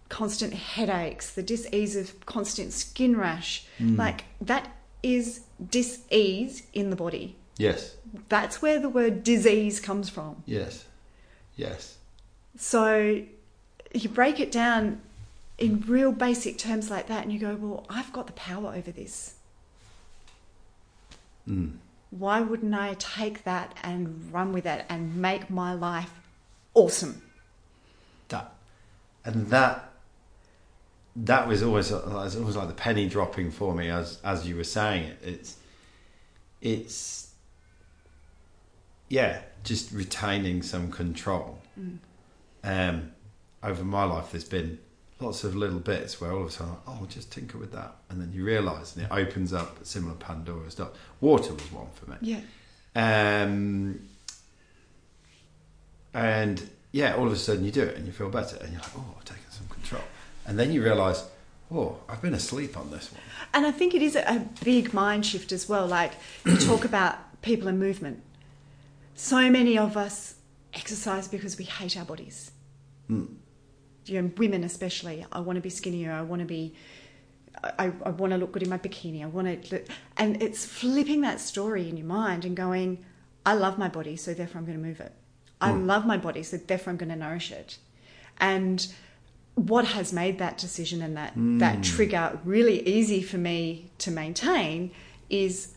constant 0.10 0.54
headaches, 0.54 1.32
the 1.32 1.42
dis-ease 1.42 1.96
of 1.96 2.24
constant 2.28 2.74
skin 2.74 3.18
rash. 3.18 3.66
Like 3.80 4.26
that 4.40 4.70
is 5.02 5.42
dis-ease 5.70 6.64
in 6.74 6.90
the 6.90 6.96
body. 6.96 7.36
Yes. 7.58 7.96
That's 8.30 8.62
where 8.62 8.80
the 8.80 8.90
word 8.90 9.24
disease 9.24 9.80
comes 9.80 10.10
from. 10.10 10.44
Yes. 10.46 10.86
Yes. 11.56 11.98
So 12.58 13.24
you 13.94 14.10
break 14.10 14.40
it 14.40 14.52
down 14.52 15.02
in 15.58 15.82
real 15.88 16.12
basic 16.12 16.58
terms 16.58 16.90
like 16.90 17.08
that, 17.08 17.24
and 17.24 17.32
you 17.32 17.40
go, 17.40 17.56
Well, 17.56 17.86
I've 17.90 18.12
got 18.12 18.28
the 18.28 18.34
power 18.34 18.74
over 18.76 18.92
this. 18.92 19.36
Mm. 21.48 21.78
Why 22.12 22.42
wouldn't 22.42 22.74
I 22.74 22.96
take 23.00 23.44
that 23.44 23.78
and 23.84 24.32
run 24.32 24.52
with 24.52 24.66
it 24.66 24.86
and 24.90 25.16
make 25.16 25.50
my 25.50 25.74
life 25.74 26.12
awesome? 26.74 27.22
That 28.30 28.54
and 29.24 29.48
that 29.48 29.92
that 31.16 31.48
was 31.48 31.64
always 31.64 31.92
it 31.92 32.06
was 32.06 32.36
always 32.36 32.56
like 32.56 32.68
the 32.68 32.74
penny 32.74 33.08
dropping 33.08 33.52
for 33.52 33.74
me 33.74 33.90
as 33.90 34.20
as 34.24 34.48
you 34.48 34.56
were 34.56 34.64
saying 34.64 35.04
it. 35.04 35.20
It's 35.24 35.58
it's 36.62 37.32
yeah, 39.08 39.42
just 39.64 39.92
retaining 39.92 40.62
some 40.62 40.92
control. 40.92 41.60
Um, 42.64 43.12
over 43.64 43.84
my 43.84 44.04
life, 44.04 44.32
there's 44.32 44.44
been 44.44 44.80
lots 45.20 45.44
of 45.44 45.56
little 45.56 45.80
bits 45.80 46.20
where 46.20 46.32
all 46.32 46.42
of 46.42 46.48
a 46.48 46.52
sudden, 46.52 46.74
oh, 46.88 46.98
I'll 47.00 47.06
just 47.06 47.32
tinker 47.32 47.58
with 47.58 47.72
that, 47.74 47.96
and 48.10 48.20
then 48.20 48.32
you 48.34 48.44
realise, 48.44 48.96
and 48.96 49.06
it 49.06 49.12
opens 49.12 49.54
up 49.54 49.80
a 49.82 49.86
similar 49.86 50.16
Pandora's 50.16 50.76
door. 50.76 50.90
Water 51.22 51.54
was 51.54 51.72
one 51.72 51.88
for 51.94 52.10
me. 52.10 52.18
Yeah. 52.22 52.42
Um, 52.96 54.08
and 56.14 56.70
yeah, 56.92 57.16
all 57.16 57.28
of 57.28 57.34
a 57.34 57.38
sudden 57.38 57.64
you 57.64 57.72
do 57.72 57.84
it 57.84 57.98
and 57.98 58.06
you 58.06 58.12
feel 58.12 58.30
better, 58.30 58.58
and 58.58 58.72
you're 58.72 58.82
like, 58.82 58.98
oh, 58.98 59.16
I've 59.18 59.26
taken 59.26 59.44
some 59.50 59.68
control. 59.68 60.04
And 60.46 60.60
then 60.60 60.72
you 60.72 60.84
realise, 60.84 61.26
oh, 61.72 61.98
I've 62.08 62.22
been 62.22 62.34
asleep 62.34 62.78
on 62.78 62.92
this 62.92 63.12
one. 63.12 63.22
And 63.54 63.66
I 63.66 63.72
think 63.72 63.94
it 63.94 64.02
is 64.02 64.16
a, 64.16 64.46
big 64.64 64.94
mind 64.94 65.26
shift 65.26 65.52
as 65.52 65.68
well. 65.68 65.88
Like 65.88 66.14
you 66.46 66.58
talk 66.72 66.86
about 66.86 67.42
people 67.42 67.68
and 67.68 67.80
movement. 67.80 68.22
So 69.16 69.50
many 69.50 69.78
of 69.78 69.96
us 69.96 70.36
exercise 70.74 71.28
because 71.28 71.58
we 71.58 71.66
hate 71.66 71.98
our 71.98 72.06
bodies. 72.06 72.52
Mm. 73.10 73.36
You 74.06 74.22
know, 74.22 74.32
women 74.38 74.64
especially. 74.64 75.26
I 75.32 75.40
want 75.40 75.58
to 75.58 75.62
be 75.62 75.70
skinnier. 75.70 76.12
I 76.12 76.22
want 76.22 76.42
to 76.42 76.46
be. 76.46 76.76
I, 77.64 77.92
I 78.06 78.10
want 78.10 78.32
to 78.32 78.38
look 78.38 78.52
good 78.52 78.64
in 78.64 78.70
my 78.70 78.78
bikini. 78.78 79.24
I 79.24 79.28
want 79.28 79.64
to, 79.64 79.76
look, 79.76 79.88
and 80.18 80.44
it's 80.44 80.66
flipping 80.66 81.22
that 81.22 81.40
story 81.40 81.90
in 81.90 81.96
your 81.96 82.06
mind 82.06 82.44
and 82.44 82.56
going, 82.56 83.04
I 83.46 83.54
love 83.54 83.78
my 83.78 83.88
body, 83.88 84.18
so 84.18 84.34
therefore 84.34 84.60
I'm 84.60 84.66
going 84.66 84.78
to 84.78 84.86
move 84.86 85.00
it. 85.00 85.14
I 85.62 85.72
love 85.72 86.06
my 86.06 86.18
body, 86.18 86.44
so 86.44 86.58
therefore 86.58 86.92
I'm 86.92 86.98
going 86.98 87.10
to 87.10 87.16
nourish 87.16 87.52
it. 87.52 87.78
And 88.40 88.86
what 89.56 89.86
has 89.86 90.12
made 90.12 90.38
that 90.40 90.58
decision 90.58 91.02
and 91.02 91.16
that 91.18 91.34
hmm. 91.34 91.58
that 91.60 91.84
trigger 91.84 92.40
really 92.44 92.86
easy 92.88 93.22
for 93.22 93.38
me 93.38 93.90
to 93.98 94.12
maintain 94.12 94.92
is 95.30 95.74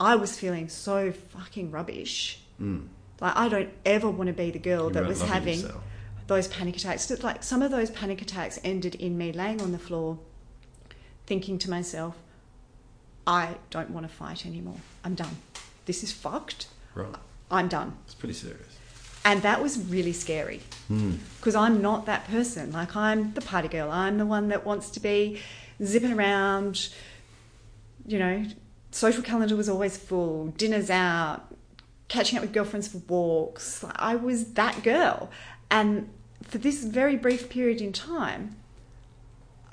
I 0.00 0.16
was 0.16 0.38
feeling 0.38 0.68
so 0.68 1.12
fucking 1.12 1.70
rubbish. 1.70 2.40
Hmm. 2.56 2.86
Like 3.20 3.36
I 3.36 3.48
don't 3.48 3.70
ever 3.84 4.08
want 4.08 4.28
to 4.28 4.32
be 4.32 4.50
the 4.50 4.58
girl 4.58 4.86
You 4.86 4.94
that 4.94 5.06
was 5.06 5.20
having 5.20 5.60
yourself. 5.60 5.82
those 6.26 6.48
panic 6.48 6.76
attacks. 6.76 7.10
Like 7.22 7.42
some 7.42 7.60
of 7.60 7.70
those 7.70 7.90
panic 7.90 8.22
attacks 8.22 8.58
ended 8.64 8.94
in 8.94 9.18
me 9.18 9.32
laying 9.32 9.60
on 9.60 9.72
the 9.72 9.78
floor, 9.78 10.18
thinking 11.26 11.58
to 11.58 11.70
myself, 11.70 12.16
"I 13.26 13.56
don't 13.68 13.90
want 13.90 14.08
to 14.08 14.12
fight 14.12 14.46
anymore. 14.46 14.80
I'm 15.04 15.14
done. 15.14 15.36
This 15.84 16.02
is 16.02 16.10
fucked. 16.10 16.68
Right. 16.94 17.14
I'm 17.50 17.68
done." 17.68 17.98
It's 18.06 18.14
pretty 18.14 18.34
serious. 18.34 18.69
And 19.24 19.42
that 19.42 19.62
was 19.62 19.78
really 19.78 20.12
scary 20.12 20.60
because 21.38 21.54
I'm 21.54 21.82
not 21.82 22.06
that 22.06 22.26
person. 22.26 22.72
Like, 22.72 22.96
I'm 22.96 23.34
the 23.34 23.40
party 23.40 23.68
girl. 23.68 23.90
I'm 23.90 24.18
the 24.18 24.26
one 24.26 24.48
that 24.48 24.64
wants 24.64 24.90
to 24.90 25.00
be 25.00 25.40
zipping 25.82 26.12
around. 26.12 26.88
You 28.06 28.18
know, 28.18 28.44
social 28.90 29.22
calendar 29.22 29.56
was 29.56 29.68
always 29.68 29.96
full, 29.96 30.48
dinners 30.48 30.90
out, 30.90 31.54
catching 32.08 32.38
up 32.38 32.42
with 32.42 32.52
girlfriends 32.52 32.88
for 32.88 32.98
walks. 33.08 33.82
Like, 33.82 33.94
I 33.98 34.16
was 34.16 34.52
that 34.54 34.82
girl. 34.82 35.30
And 35.70 36.08
for 36.42 36.58
this 36.58 36.82
very 36.84 37.16
brief 37.16 37.48
period 37.50 37.80
in 37.80 37.92
time, 37.92 38.56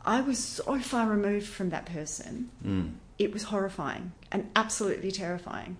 I 0.06 0.22
was 0.22 0.38
so 0.40 0.80
far 0.80 1.08
removed 1.08 1.48
from 1.48 1.70
that 1.72 1.86
person. 1.86 2.50
Mm. 2.66 2.94
It 3.18 3.34
was 3.34 3.44
horrifying 3.44 4.12
and 4.32 4.50
absolutely 4.56 5.12
terrifying. 5.12 5.78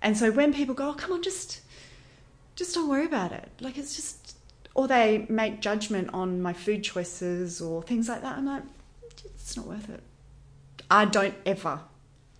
And 0.00 0.16
so 0.16 0.30
when 0.30 0.54
people 0.54 0.74
go, 0.74 0.90
oh, 0.90 0.94
come 0.94 1.12
on, 1.12 1.22
just 1.22 1.60
just 2.58 2.74
don't 2.74 2.88
worry 2.88 3.06
about 3.06 3.30
it. 3.30 3.48
Like 3.60 3.78
it's 3.78 3.94
just, 3.94 4.36
or 4.74 4.88
they 4.88 5.26
make 5.28 5.60
judgment 5.60 6.10
on 6.12 6.42
my 6.42 6.52
food 6.52 6.82
choices 6.82 7.62
or 7.62 7.82
things 7.84 8.08
like 8.08 8.22
that. 8.22 8.36
I'm 8.36 8.46
like, 8.46 8.64
it's 9.24 9.56
not 9.56 9.66
worth 9.66 9.88
it. 9.88 10.02
I 10.90 11.04
don't 11.04 11.34
ever, 11.46 11.80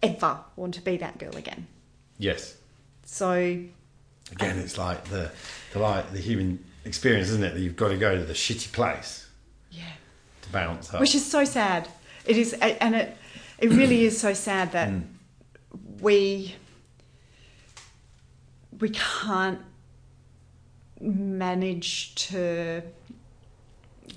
ever 0.03 0.41
want 0.57 0.75
to 0.75 0.81
be 0.81 0.97
that 0.97 1.19
girl 1.19 1.37
again. 1.37 1.69
Yes. 2.19 2.57
So 3.05 3.61
Again, 4.33 4.59
it's 4.59 4.77
like 4.77 5.05
the 5.05 5.31
the 5.73 5.79
like 5.79 6.13
the 6.13 6.19
human 6.19 6.63
experience, 6.85 7.29
isn't 7.29 7.45
it? 7.45 7.55
That 7.55 7.61
you've 7.61 7.77
got 7.77 7.89
to 7.89 7.97
go 7.97 8.15
to 8.15 8.25
the 8.25 8.35
shitty 8.35 8.73
place 8.73 9.27
yeah, 9.71 9.85
to 10.43 10.49
bounce 10.51 10.93
up. 10.93 11.01
which 11.01 11.15
is 11.15 11.25
so 11.25 11.45
sad. 11.45 11.89
It 12.27 12.37
is, 12.37 12.53
and 12.53 12.95
it 12.95 13.17
it 13.59 13.71
really 13.71 14.05
is 14.05 14.21
so 14.21 14.35
sad 14.35 14.73
that 14.73 14.91
mm. 14.91 15.03
we 16.01 16.57
we 18.79 18.91
can't 18.91 19.61
manage 21.01 22.15
to 22.17 22.83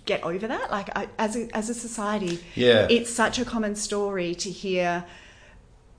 get 0.06 0.24
over 0.24 0.48
that. 0.48 0.72
Like 0.72 0.90
I, 0.96 1.08
as 1.18 1.36
a, 1.36 1.48
as 1.56 1.70
a 1.70 1.74
society, 1.74 2.40
Yeah. 2.56 2.88
it's 2.90 3.10
such 3.12 3.40
a 3.40 3.46
common 3.46 3.76
story 3.76 4.36
to 4.36 4.50
hear. 4.50 5.04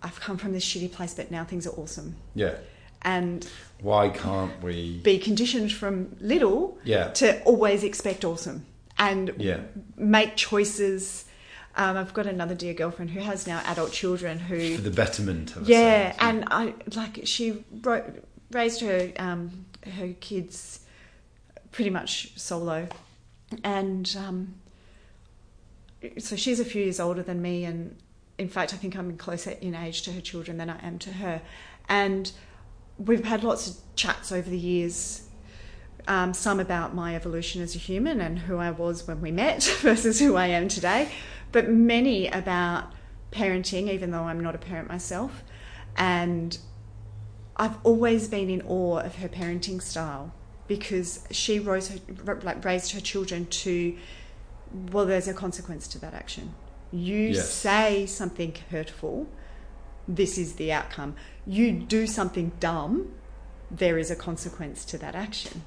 I've 0.03 0.19
come 0.21 0.37
from 0.37 0.53
this 0.53 0.65
shitty 0.65 0.91
place, 0.91 1.15
but 1.15 1.31
now 1.31 1.45
things 1.45 1.65
are 1.67 1.71
awesome, 1.71 2.17
yeah. 2.35 2.55
and 3.03 3.49
Why 3.81 4.09
can't 4.09 4.61
we? 4.63 4.99
be 5.03 5.19
conditioned 5.19 5.73
from 5.73 6.17
little 6.21 6.77
Yeah. 6.85 7.09
to 7.11 7.41
always 7.45 7.85
expect 7.85 8.25
awesome 8.25 8.67
and 8.99 9.33
Yeah. 9.39 9.61
make 9.97 10.35
choices. 10.37 11.25
Um, 11.77 11.97
I've 11.97 12.13
got 12.13 12.27
another 12.27 12.55
dear 12.57 12.75
girlfriend 12.75 13.13
who 13.13 13.21
has 13.21 13.47
now 13.47 13.63
adult 13.65 13.93
children 13.93 14.39
who 14.41 14.75
For 14.77 14.83
the 14.83 14.91
betterment 14.91 15.55
of 15.57 15.69
yeah, 15.69 16.13
ourselves. 16.15 16.17
and 16.21 16.45
I 16.51 16.75
like 16.97 17.21
she 17.25 17.65
ro- 17.83 18.13
raised 18.51 18.81
her 18.81 19.13
um, 19.21 19.67
her 19.97 20.13
kids 20.21 20.81
pretty 21.71 21.91
much 21.91 22.39
solo, 22.39 22.89
and 23.65 24.17
um, 24.19 24.55
so 26.19 26.37
she's 26.37 26.61
a 26.61 26.65
few 26.65 26.83
years 26.83 27.01
older 27.01 27.23
than 27.23 27.41
me, 27.43 27.65
and 27.65 27.97
in 28.39 28.49
fact, 28.49 28.75
I 28.75 28.77
think 28.77 28.97
I'm 28.97 29.17
closer 29.17 29.53
in 29.61 29.75
age 29.75 30.03
to 30.03 30.13
her 30.13 30.21
children 30.21 30.59
than 30.59 30.71
I 30.71 30.85
am 30.87 30.99
to 31.01 31.13
her, 31.15 31.43
and 31.89 32.31
we've 32.99 33.25
had 33.25 33.45
lots 33.45 33.69
of 33.69 33.77
chats 33.97 34.33
over 34.33 34.49
the 34.49 34.59
years. 34.59 35.29
Um, 36.09 36.35
some 36.35 36.59
about 36.59 36.97
my 36.97 37.15
evolution 37.15 37.63
as 37.63 37.77
a 37.77 37.79
human 37.79 38.21
and 38.21 38.37
who 38.37 38.57
I 38.57 38.73
was 38.73 39.07
when 39.07 39.21
we 39.21 39.31
met 39.31 39.63
versus 39.83 40.19
who 40.19 40.35
I 40.35 40.49
am 40.49 40.67
today, 40.67 41.13
but 41.53 41.69
many 41.69 42.27
about 42.27 42.93
parenting, 43.33 43.89
even 43.89 44.11
though 44.11 44.25
I'm 44.25 44.41
not 44.41 44.55
a 44.55 44.59
parent 44.59 44.89
myself. 44.89 45.43
And 45.97 46.57
I've 47.57 47.77
always 47.85 48.29
been 48.29 48.49
in 48.51 48.63
awe 48.63 48.99
of 48.99 49.17
her 49.17 49.29
parenting 49.29 49.83
style 49.83 50.33
because 50.67 51.25
she 51.31 51.59
rose 51.59 51.89
her, 51.89 52.41
like 52.43 52.65
raised 52.65 52.93
her 52.93 53.01
children 53.01 53.47
to 53.47 53.97
well, 54.91 55.05
there's 55.05 55.29
a 55.29 55.35
consequence 55.35 55.87
to 55.89 55.99
that 55.99 56.15
action. 56.15 56.55
You 56.91 57.29
Yes. 57.29 57.51
say 57.51 58.07
something 58.07 58.55
hurtful, 58.71 59.27
this 60.09 60.39
is 60.39 60.55
the 60.55 60.73
outcome. 60.73 61.15
You 61.47 61.73
do 61.73 62.07
something 62.07 62.53
dumb, 62.59 63.13
there 63.71 63.99
is 63.99 64.11
a 64.11 64.17
consequence 64.17 64.85
to 64.87 64.99
that 64.99 65.15
action. 65.15 65.63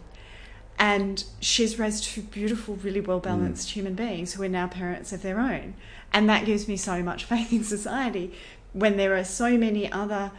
And 0.77 1.23
she's 1.39 1.79
raised 1.79 2.03
two 2.03 2.21
beautiful, 2.23 2.75
really 2.75 2.99
well 2.99 3.19
balanced 3.19 3.69
mm. 3.69 3.71
human 3.71 3.95
beings 3.95 4.33
who 4.33 4.43
are 4.43 4.49
now 4.49 4.67
parents 4.67 5.13
of 5.13 5.21
their 5.21 5.39
own. 5.39 5.75
And 6.11 6.27
that 6.29 6.45
gives 6.45 6.67
me 6.67 6.75
so 6.77 7.01
much 7.01 7.23
faith 7.31 7.53
in 7.53 7.63
society 7.63 8.33
when 8.73 8.97
there 8.97 9.15
are 9.15 9.23
so 9.23 9.57
many 9.57 9.89
other 9.91 10.31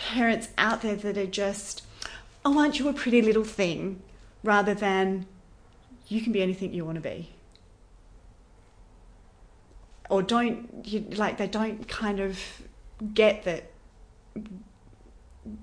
parents 0.00 0.48
out 0.56 0.82
there 0.82 0.96
that 0.96 1.16
are 1.18 1.26
just, 1.26 1.82
oh, 2.44 2.58
aren't 2.58 2.78
you 2.78 2.88
a 2.88 2.92
pretty 2.92 3.22
little 3.22 3.44
thing? 3.44 4.02
Rather 4.42 4.74
than, 4.74 5.26
you 6.08 6.22
can 6.22 6.32
be 6.32 6.42
anything 6.42 6.72
you 6.72 6.84
want 6.84 6.96
to 6.96 7.02
be. 7.02 7.30
Or 10.08 10.22
don't, 10.22 10.84
you, 10.84 11.00
like, 11.12 11.36
they 11.36 11.46
don't 11.46 11.86
kind 11.86 12.18
of 12.18 12.38
get 13.14 13.44
that 13.44 13.70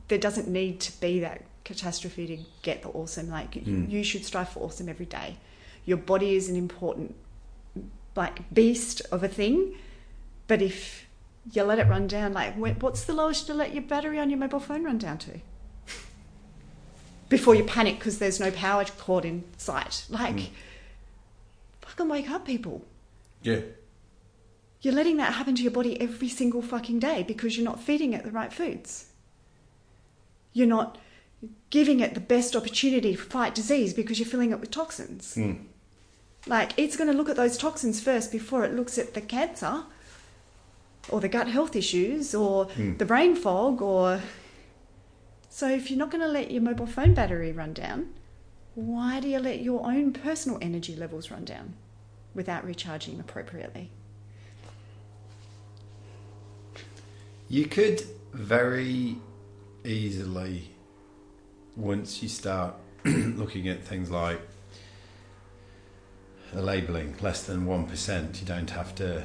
there 0.07 0.17
doesn't 0.17 0.47
need 0.47 0.79
to 0.81 0.99
be 0.99 1.19
that 1.19 1.43
catastrophe 1.63 2.27
to 2.27 2.37
get 2.61 2.81
the 2.81 2.89
awesome. 2.89 3.29
Like 3.29 3.51
Mm. 3.51 3.89
you 3.89 4.03
should 4.03 4.25
strive 4.25 4.49
for 4.49 4.61
awesome 4.61 4.89
every 4.89 5.05
day. 5.05 5.37
Your 5.85 5.97
body 5.97 6.35
is 6.35 6.49
an 6.49 6.55
important 6.55 7.15
like 8.15 8.51
beast 8.53 9.01
of 9.11 9.23
a 9.23 9.27
thing, 9.27 9.75
but 10.47 10.61
if 10.61 11.06
you 11.51 11.63
let 11.63 11.79
it 11.79 11.87
run 11.87 12.07
down, 12.07 12.33
like 12.33 12.55
what's 12.55 13.03
the 13.05 13.13
lowest 13.13 13.47
you 13.47 13.53
let 13.53 13.73
your 13.73 13.83
battery 13.83 14.19
on 14.19 14.29
your 14.29 14.39
mobile 14.39 14.59
phone 14.59 14.83
run 14.83 14.97
down 14.97 15.17
to? 15.19 15.39
Before 17.29 17.55
you 17.55 17.63
panic 17.63 17.99
because 17.99 18.19
there's 18.19 18.39
no 18.39 18.51
power 18.51 18.85
cord 18.97 19.25
in 19.25 19.43
sight. 19.57 20.05
Like, 20.09 20.35
Mm. 20.35 20.49
fucking 21.81 22.07
wake 22.09 22.29
up, 22.29 22.45
people. 22.45 22.85
Yeah. 23.41 23.61
You're 24.81 24.93
letting 24.93 25.17
that 25.17 25.33
happen 25.33 25.55
to 25.55 25.63
your 25.63 25.71
body 25.71 25.99
every 25.99 26.29
single 26.29 26.61
fucking 26.61 26.99
day 26.99 27.23
because 27.23 27.57
you're 27.57 27.65
not 27.65 27.81
feeding 27.81 28.13
it 28.13 28.23
the 28.23 28.31
right 28.31 28.53
foods. 28.53 29.07
You're 30.53 30.67
not 30.67 30.97
giving 31.69 31.99
it 31.99 32.13
the 32.13 32.19
best 32.19 32.55
opportunity 32.55 33.15
to 33.15 33.21
fight 33.21 33.53
disease 33.55 33.93
because 33.93 34.19
you're 34.19 34.27
filling 34.29 34.51
it 34.51 34.59
with 34.59 34.71
toxins. 34.71 35.35
Mm. 35.35 35.65
Like, 36.45 36.71
it's 36.77 36.95
going 36.95 37.09
to 37.11 37.17
look 37.17 37.29
at 37.29 37.35
those 37.35 37.57
toxins 37.57 37.99
first 37.99 38.31
before 38.31 38.63
it 38.63 38.73
looks 38.73 38.97
at 38.97 39.13
the 39.13 39.21
cancer 39.21 39.83
or 41.09 41.19
the 41.19 41.29
gut 41.29 41.47
health 41.47 41.75
issues 41.75 42.35
or 42.35 42.65
Mm. 42.67 42.97
the 42.97 43.05
brain 43.05 43.35
fog 43.35 43.81
or. 43.81 44.21
So, 45.49 45.67
if 45.69 45.89
you're 45.89 45.97
not 45.97 46.11
going 46.11 46.21
to 46.21 46.27
let 46.27 46.51
your 46.51 46.61
mobile 46.61 46.85
phone 46.85 47.13
battery 47.13 47.51
run 47.51 47.73
down, 47.73 48.13
why 48.75 49.19
do 49.19 49.27
you 49.27 49.39
let 49.39 49.61
your 49.61 49.85
own 49.87 50.13
personal 50.13 50.59
energy 50.61 50.95
levels 50.95 51.31
run 51.31 51.45
down 51.45 51.73
without 52.35 52.63
recharging 52.63 53.19
appropriately? 53.19 53.89
You 57.49 57.65
could 57.65 58.03
very 58.33 59.17
easily, 59.83 60.69
once 61.75 62.21
you 62.21 62.29
start 62.29 62.75
looking 63.05 63.67
at 63.67 63.83
things 63.83 64.11
like 64.11 64.41
the 66.53 66.61
labelling, 66.61 67.15
less 67.21 67.43
than 67.45 67.65
1%, 67.65 68.39
you 68.39 68.45
don't 68.45 68.69
have 68.69 68.93
to 68.95 69.23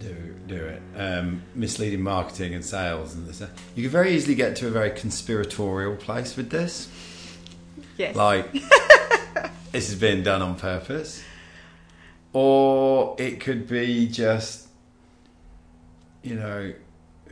do, 0.00 0.34
do 0.46 0.56
it. 0.56 0.82
Um, 0.96 1.42
misleading 1.54 2.02
marketing 2.02 2.54
and 2.54 2.64
sales 2.64 3.14
and 3.14 3.28
this. 3.28 3.42
You 3.74 3.82
could 3.84 3.92
very 3.92 4.14
easily 4.14 4.34
get 4.34 4.56
to 4.56 4.66
a 4.66 4.70
very 4.70 4.90
conspiratorial 4.90 5.96
place 5.96 6.36
with 6.36 6.50
this. 6.50 6.88
Yes. 7.96 8.16
Like, 8.16 8.52
this 9.72 9.90
is 9.90 9.94
being 9.94 10.22
done 10.22 10.42
on 10.42 10.56
purpose. 10.56 11.22
Or 12.32 13.16
it 13.18 13.40
could 13.40 13.68
be 13.68 14.08
just, 14.08 14.68
you 16.22 16.34
know, 16.34 16.72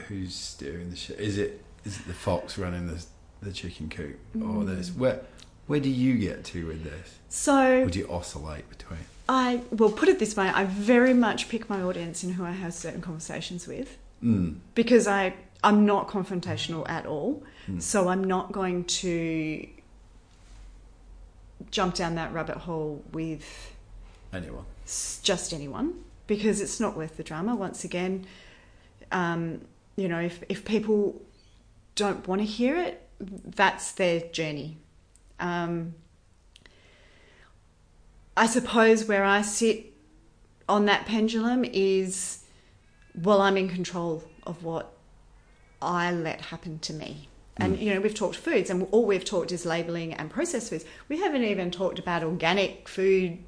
who's 0.09 0.35
steering 0.35 0.91
the 0.91 0.97
ship? 0.97 1.19
Is 1.19 1.39
it 1.39 1.65
is 1.85 1.99
it 1.99 2.07
the 2.07 2.15
fox 2.15 2.59
running 2.59 2.87
the 2.87 3.05
the 3.41 3.53
chicken 3.53 3.89
coop 3.89 4.19
or 4.43 4.65
this? 4.65 4.91
Where 4.91 5.21
where 5.67 5.81
do 5.81 5.89
you 5.89 6.19
get 6.19 6.45
to 6.47 6.67
with 6.67 6.83
this? 6.85 7.19
so 7.29 7.85
Would 7.85 7.95
you 7.95 8.09
oscillate 8.11 8.69
between? 8.69 9.01
I 9.29 9.61
will 9.71 9.93
put 9.93 10.09
it 10.09 10.19
this 10.19 10.37
way: 10.37 10.49
I 10.49 10.65
very 10.65 11.13
much 11.15 11.49
pick 11.49 11.69
my 11.69 11.83
audience 11.83 12.23
and 12.23 12.35
who 12.35 12.45
I 12.45 12.53
have 12.53 12.73
certain 12.75 13.01
conversations 13.03 13.67
with 13.67 13.99
Mm. 14.25 14.57
because 14.75 15.07
I 15.07 15.35
I'm 15.63 15.87
not 15.87 16.09
confrontational 16.09 16.89
at 16.89 17.07
all. 17.07 17.43
So 17.79 18.09
I'm 18.09 18.25
not 18.25 18.51
going 18.53 18.85
to 18.85 19.69
jump 21.71 21.95
down 21.95 22.15
that 22.15 22.33
rabbit 22.33 22.57
hole 22.57 23.05
with 23.13 23.75
Anyone? 24.33 24.65
just 25.23 25.53
anyone 25.53 25.95
because 26.27 26.61
it's 26.63 26.81
not 26.81 26.97
worth 26.97 27.17
the 27.19 27.23
drama. 27.23 27.55
Once 27.55 27.85
again, 27.85 28.27
um, 29.13 29.61
you 29.97 30.09
know, 30.09 30.21
if 30.21 30.43
if 30.49 30.65
people 30.65 31.21
don't 31.95 32.27
want 32.27 32.41
to 32.41 32.47
hear 32.47 32.77
it, 32.77 33.07
that's 33.21 33.93
their 33.93 34.21
journey. 34.21 34.79
Um, 35.41 35.95
I 38.39 38.47
suppose 38.47 39.07
where 39.07 39.25
I 39.25 39.43
sit 39.43 39.93
on 40.69 40.85
that 40.85 41.07
pendulum 41.07 41.65
is, 41.65 42.45
well, 43.15 43.43
I'm 43.43 43.57
in 43.57 43.69
control 43.69 44.23
of 44.47 44.63
what 44.63 44.93
I 45.83 46.13
let 46.13 46.43
happen 46.43 46.79
to 46.81 46.93
me. 46.93 47.29
And 47.57 47.77
mm. 47.77 47.83
you 47.83 47.93
know, 47.93 48.01
we've 48.01 48.15
talked 48.15 48.37
foods, 48.37 48.71
and 48.71 48.87
all 48.93 49.05
we've 49.05 49.25
talked 49.25 49.51
is 49.51 49.67
labeling 49.67 50.15
and 50.15 50.31
processed 50.31 50.71
foods. 50.71 50.85
We 51.09 51.19
haven't 51.19 51.43
even 51.43 51.73
talked 51.73 51.99
about 51.99 52.23
organic 52.23 52.89
food 52.89 53.39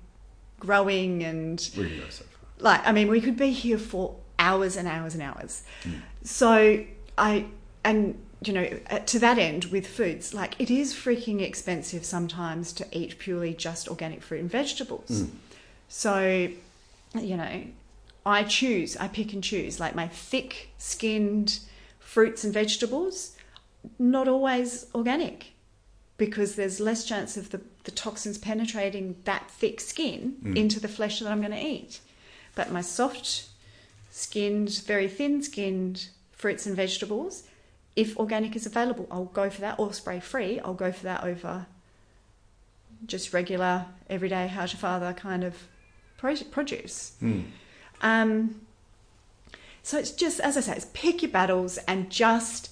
growing 0.58 1.22
and 1.22 1.70
We 1.76 1.88
can 1.88 1.98
go 2.00 2.08
so 2.08 2.24
far. 2.24 2.40
like 2.58 2.80
I 2.84 2.90
mean, 2.90 3.06
we 3.06 3.20
could 3.20 3.36
be 3.36 3.52
here 3.52 3.78
for 3.78 4.16
hours 4.40 4.76
and 4.76 4.88
hours 4.88 5.14
and 5.14 5.22
hours. 5.22 5.62
Mm. 5.84 6.00
So 6.24 6.84
I 7.16 7.46
and 7.84 8.20
you 8.42 8.52
know 8.52 8.68
uh, 8.90 8.98
to 9.00 9.18
that 9.18 9.38
end 9.38 9.66
with 9.66 9.86
foods, 9.86 10.32
like 10.34 10.54
it 10.60 10.70
is 10.70 10.94
freaking 10.94 11.40
expensive 11.40 12.04
sometimes 12.04 12.72
to 12.74 12.86
eat 12.92 13.18
purely 13.18 13.54
just 13.54 13.88
organic 13.88 14.22
fruit 14.22 14.40
and 14.40 14.50
vegetables. 14.50 15.10
So 15.88 16.48
you 17.14 17.36
know, 17.36 17.64
I 18.24 18.44
choose, 18.44 18.96
I 18.96 19.08
pick 19.08 19.32
and 19.32 19.42
choose. 19.42 19.80
Like 19.80 19.94
my 19.94 20.06
thick-skinned 20.06 21.58
fruits 21.98 22.44
and 22.44 22.52
vegetables, 22.54 23.36
not 23.98 24.28
always 24.28 24.86
organic 24.94 25.52
because 26.16 26.54
there's 26.54 26.80
less 26.80 27.04
chance 27.04 27.36
of 27.36 27.50
the, 27.50 27.60
the 27.84 27.90
toxins 27.90 28.36
penetrating 28.36 29.16
that 29.24 29.50
thick 29.50 29.80
skin 29.80 30.36
into 30.54 30.78
the 30.78 30.86
flesh 30.88 31.18
that 31.18 31.30
I'm 31.30 31.40
going 31.40 31.52
to 31.52 31.66
eat. 31.66 32.00
But 32.54 32.70
my 32.70 32.82
soft 32.82 33.48
skinned, 34.10 34.82
very 34.86 35.08
thin 35.08 35.42
skinned 35.42 36.08
fruits 36.30 36.66
and 36.66 36.76
vegetables, 36.76 37.44
if 38.00 38.16
organic 38.16 38.56
is 38.56 38.66
available, 38.66 39.06
I'll 39.10 39.26
go 39.26 39.50
for 39.50 39.60
that, 39.60 39.78
or 39.78 39.92
spray 39.92 40.20
free, 40.20 40.58
I'll 40.60 40.74
go 40.74 40.90
for 40.90 41.04
that 41.04 41.24
over 41.24 41.66
just 43.06 43.32
regular, 43.32 43.86
everyday, 44.08 44.46
how's 44.46 44.72
your 44.72 44.80
father 44.80 45.12
kind 45.12 45.44
of 45.44 45.56
produce. 46.18 47.12
Mm. 47.22 47.44
Um, 48.02 48.60
so 49.82 49.98
it's 49.98 50.10
just, 50.10 50.38
as 50.40 50.56
I 50.56 50.60
say, 50.60 50.76
it's 50.76 50.86
pick 50.92 51.22
your 51.22 51.30
battles 51.30 51.78
and 51.88 52.10
just 52.10 52.70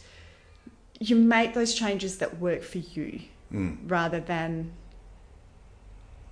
you 1.00 1.16
make 1.16 1.54
those 1.54 1.74
changes 1.74 2.18
that 2.18 2.38
work 2.38 2.62
for 2.62 2.78
you 2.78 3.20
Mm. 3.52 3.78
rather 3.86 4.20
than 4.20 4.72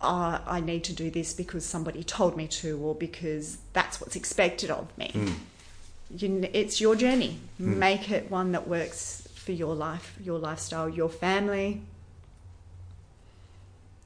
oh, 0.03 0.39
I 0.47 0.61
need 0.61 0.85
to 0.85 0.93
do 0.93 1.11
this 1.11 1.33
because 1.33 1.65
somebody 1.65 2.05
told 2.05 2.37
me 2.37 2.47
to 2.49 2.79
or 2.79 2.95
because 2.95 3.57
that's 3.73 4.03
what's 4.03 4.17
expected 4.17 4.71
of 4.71 4.97
me. 4.99 5.11
Mm. 5.15 5.35
You, 6.15 6.49
it's 6.53 6.81
your 6.81 6.95
journey. 6.97 7.39
Hmm. 7.59 7.79
Make 7.79 8.11
it 8.11 8.31
one 8.31 8.53
that 8.53 8.69
works 8.69 9.27
for 9.35 9.53
your 9.53 9.75
life, 9.75 10.15
your 10.23 10.39
lifestyle, 10.39 10.89
your 10.89 11.09
family. 11.09 11.83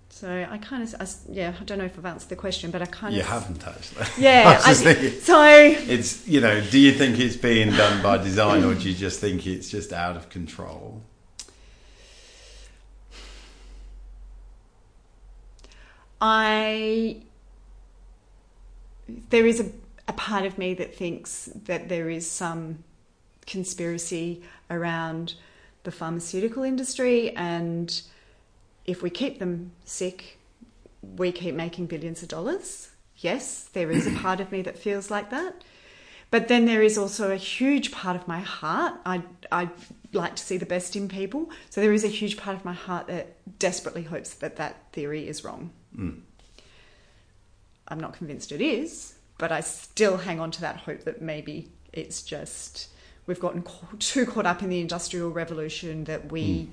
So 0.09 0.47
I 0.51 0.59
kind 0.59 0.83
of, 0.83 0.95
I 1.01 1.07
yeah, 1.33 1.55
I 1.59 1.65
don't 1.65 1.79
know 1.79 1.85
if 1.85 1.97
I've 1.99 2.05
answered 2.05 2.29
the 2.29 2.37
question, 2.37 2.71
but 2.71 2.83
I 2.83 2.87
kind 2.87 3.15
You 3.15 3.21
of, 3.21 3.27
You 3.27 3.33
haven't 3.33 3.67
actually. 3.67 4.23
yeah. 4.23 4.61
I 4.67 4.71
I- 4.71 4.75
thinking- 4.75 5.21
so 5.21 5.43
It's 5.47 6.27
you 6.29 6.41
know, 6.41 6.61
do 6.61 6.79
you 6.79 6.93
think 6.93 7.19
it's 7.19 7.37
being 7.37 7.71
done 7.71 8.03
by 8.03 8.19
design 8.19 8.65
or 8.65 8.75
do 8.75 8.89
you 8.91 8.95
just 8.95 9.21
think 9.21 9.47
it's 9.47 9.71
just 9.71 9.93
out 9.93 10.17
of 10.17 10.29
control? 10.29 11.01
I 16.21 17.17
there 19.31 19.47
is 19.47 19.61
a, 19.61 19.65
a 20.11 20.13
part 20.13 20.45
of 20.45 20.59
me 20.59 20.75
that 20.75 20.93
thinks 20.93 21.49
that 21.67 21.89
there 21.89 22.11
is 22.11 22.29
some 22.29 22.83
conspiracy 23.47 24.43
around 24.69 25.35
the 25.85 25.93
pharmaceutical 25.93 26.65
industry 26.65 27.35
and 27.37 28.03
if 28.85 29.03
we 29.03 29.09
keep 29.09 29.39
them 29.39 29.71
sick 29.85 30.39
we 31.17 31.31
keep 31.31 31.55
making 31.55 31.87
billions 31.87 32.23
of 32.23 32.29
dollars. 32.29 32.91
Yes 33.19 33.71
there 33.73 33.91
is 33.91 34.07
a 34.09 34.19
part 34.19 34.41
of 34.41 34.51
me 34.51 34.63
that 34.63 34.77
feels 34.77 35.13
like 35.13 35.31
that. 35.31 35.63
But 36.33 36.49
then 36.49 36.65
there 36.67 36.83
is 36.83 36.99
also 36.99 37.31
a 37.31 37.37
huge 37.37 37.93
part 37.93 38.17
of 38.17 38.27
my 38.27 38.41
heart. 38.41 38.95
I 39.07 39.23
i 39.53 39.69
like 40.13 40.35
to 40.35 40.43
see 40.43 40.57
the 40.57 40.73
best 40.75 40.97
in 40.97 41.07
people. 41.09 41.51
So 41.71 41.81
there 41.81 41.93
is 41.93 42.05
a 42.05 42.15
huge 42.21 42.37
part 42.37 42.57
of 42.57 42.65
my 42.65 42.77
heart 42.87 43.07
that 43.07 43.27
desperately 43.61 44.03
hopes 44.03 44.35
that 44.35 44.57
that 44.57 44.93
theory 44.93 45.29
is 45.29 45.45
wrong. 45.45 45.71
Mm. 45.97 46.23
I'm 47.87 48.01
not 48.01 48.13
convinced 48.15 48.51
it 48.53 48.61
is, 48.61 49.15
but 49.41 49.51
I 49.51 49.61
still 49.61 50.19
hang 50.19 50.39
on 50.39 50.51
to 50.53 50.61
that 50.61 50.77
hope 50.77 51.05
that 51.05 51.23
maybe 51.23 51.71
it's 51.95 52.23
just 52.23 52.91
we've 53.27 53.41
gotten 53.41 53.65
too 53.99 54.27
caught 54.27 54.47
up 54.47 54.63
in 54.63 54.69
the 54.69 54.81
industrial 54.81 55.31
revolution 55.31 56.05
that 56.05 56.31
we 56.31 56.71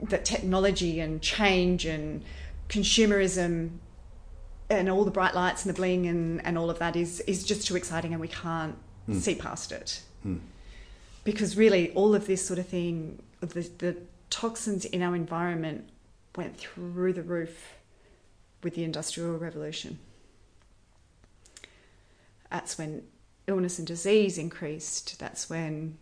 that 0.00 0.24
technology 0.24 0.98
and 0.98 1.20
change 1.20 1.84
and 1.84 2.24
consumerism 2.68 3.78
and 4.70 4.88
all 4.88 5.04
the 5.04 5.10
bright 5.10 5.34
lights 5.34 5.64
and 5.64 5.72
the 5.72 5.76
bling 5.76 6.06
and, 6.06 6.44
and 6.44 6.56
all 6.56 6.70
of 6.70 6.78
that 6.78 6.96
is 6.96 7.20
is 7.20 7.44
just 7.44 7.66
too 7.66 7.76
exciting 7.76 8.12
and 8.12 8.20
we 8.20 8.28
can't 8.28 8.76
see 9.12 9.34
past 9.34 9.72
it. 9.72 10.00
Mm. 10.24 10.38
because 11.24 11.56
really 11.56 11.90
all 11.94 12.14
of 12.14 12.26
this 12.26 12.46
sort 12.46 12.58
of 12.58 12.66
thing 12.66 13.20
the, 13.40 13.68
the 13.78 13.96
toxins 14.30 14.84
in 14.86 15.02
our 15.02 15.14
environment 15.14 15.88
went 16.36 16.56
through 16.56 17.12
the 17.12 17.22
roof 17.22 17.74
with 18.62 18.74
the 18.76 18.84
industrial 18.84 19.36
revolution 19.36 19.98
that's 22.52 22.78
when 22.78 23.02
illness 23.48 23.78
and 23.78 23.88
disease 23.88 24.38
increased 24.38 25.18
that's 25.18 25.50
when 25.50 25.98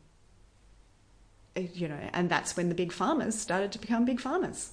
uh, 1.57 1.63
you 1.75 1.89
know, 1.89 1.99
and 2.13 2.31
that's 2.31 2.57
when 2.57 2.69
the 2.69 2.75
big 2.75 2.93
farmers 2.93 3.37
started 3.37 3.73
to 3.73 3.79
become 3.79 4.05
big 4.05 4.21
farmers, 4.21 4.71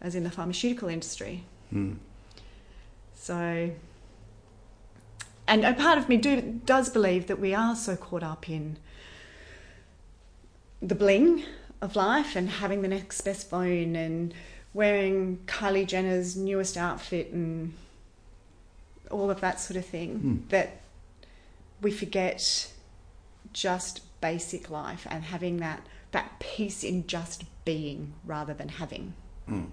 as 0.00 0.14
in 0.14 0.24
the 0.24 0.30
pharmaceutical 0.30 0.88
industry. 0.88 1.44
Hmm. 1.70 1.94
So, 3.14 3.70
and 5.46 5.64
a 5.64 5.72
part 5.72 5.96
of 5.96 6.08
me 6.08 6.18
do, 6.18 6.60
does 6.66 6.90
believe 6.90 7.28
that 7.28 7.38
we 7.38 7.54
are 7.54 7.74
so 7.74 7.96
caught 7.96 8.22
up 8.22 8.48
in 8.48 8.78
the 10.82 10.94
bling 10.94 11.44
of 11.80 11.96
life 11.96 12.36
and 12.36 12.48
having 12.48 12.82
the 12.82 12.88
next 12.88 13.22
best 13.22 13.48
phone 13.48 13.96
and 13.96 14.34
wearing 14.74 15.38
Kylie 15.46 15.86
Jenner's 15.86 16.36
newest 16.36 16.76
outfit 16.76 17.32
and 17.32 17.72
all 19.10 19.30
of 19.30 19.40
that 19.40 19.60
sort 19.60 19.76
of 19.76 19.84
thing 19.86 20.18
Hmm. 20.18 20.36
that 20.48 20.80
we 21.80 21.90
forget 21.90 22.70
just 23.52 24.00
basic 24.20 24.70
life 24.70 25.06
and 25.10 25.24
having 25.24 25.58
that 25.58 25.86
that 26.12 26.40
peace 26.40 26.82
in 26.82 27.06
just 27.06 27.44
being 27.64 28.12
rather 28.24 28.52
than 28.52 28.68
having. 28.68 29.14
Hmm. 29.46 29.64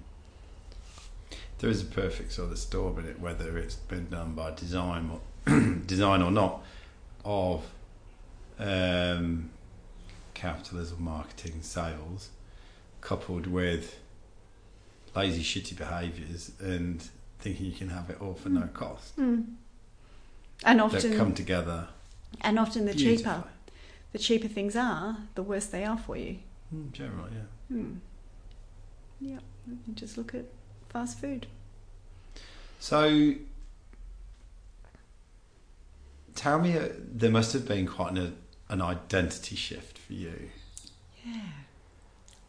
There 1.60 1.70
is 1.70 1.82
a 1.82 1.86
perfect 1.86 2.32
sort 2.32 2.52
of 2.52 2.60
storm 2.60 3.00
in 3.00 3.06
it, 3.08 3.20
whether 3.20 3.58
it's 3.58 3.76
been 3.76 4.08
done 4.10 4.34
by 4.34 4.52
design 4.54 5.10
or 5.10 5.22
design 5.88 6.22
or 6.22 6.30
not, 6.30 6.62
of 7.26 7.64
um, 8.60 9.50
capitalism, 10.36 11.04
marketing, 11.04 11.64
sales, 11.64 12.30
coupled 13.02 13.48
with 13.48 13.98
lazy, 15.16 15.42
shitty 15.44 15.76
behaviours 15.76 16.52
and 16.60 17.10
thinking 17.48 17.66
you 17.66 17.78
can 17.78 17.90
have 17.90 18.10
it 18.10 18.22
all 18.22 18.34
for 18.34 18.50
no 18.50 18.68
cost. 18.74 19.18
And 19.18 19.58
That 20.64 20.80
often 20.80 21.18
come 21.18 21.34
together 21.34 21.88
and 22.42 22.60
often 22.60 22.86
the 22.86 22.94
cheaper 22.94 23.44
the 24.14 24.20
cheaper 24.20 24.48
things 24.48 24.76
are, 24.76 25.18
the 25.36 25.44
worse 25.44 25.66
they 25.66 25.84
are 25.84 25.98
for 25.98 26.16
you. 26.16 26.38
Mm, 26.74 26.92
generally, 26.94 27.32
yeah. 27.34 27.76
Hmm. 27.76 27.94
Yeah, 29.20 29.40
you 29.68 29.94
just 29.94 30.18
look 30.18 30.34
at 30.34 30.46
fast 30.90 31.20
food. 31.20 31.46
So, 32.80 33.34
tell 36.36 36.60
me, 36.60 36.78
uh, 36.78 36.90
there 36.98 37.30
must 37.30 37.52
have 37.54 37.68
been 37.68 37.86
quite 37.86 38.18
an, 38.18 38.38
an 38.70 38.82
identity 38.82 39.56
shift 39.56 39.98
for 39.98 40.14
you. 40.14 40.50
Yeah. 41.26 41.42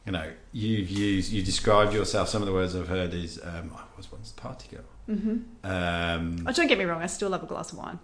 You 0.09 0.13
know, 0.13 0.31
you've 0.53 0.89
used, 0.89 1.31
you 1.33 1.43
described 1.43 1.93
yourself. 1.93 2.31
Some 2.31 2.41
of 2.41 2.47
the 2.47 2.55
words 2.55 2.75
I've 2.75 2.89
heard 2.89 3.13
is, 3.13 3.39
um, 3.45 3.71
I 3.77 3.83
was 3.95 4.11
once 4.11 4.31
a 4.31 4.41
party 4.41 4.75
girl. 4.75 4.85
Mm-hmm. 5.07 5.67
Um, 5.67 6.47
Oh, 6.47 6.53
don't 6.53 6.67
get 6.67 6.79
me 6.79 6.87
wrong. 6.87 7.03
I 7.03 7.07
still 7.09 7.29
love 7.29 7.43
a 7.43 7.47
glass 7.47 7.73
of 7.73 7.77
wine. 7.77 7.99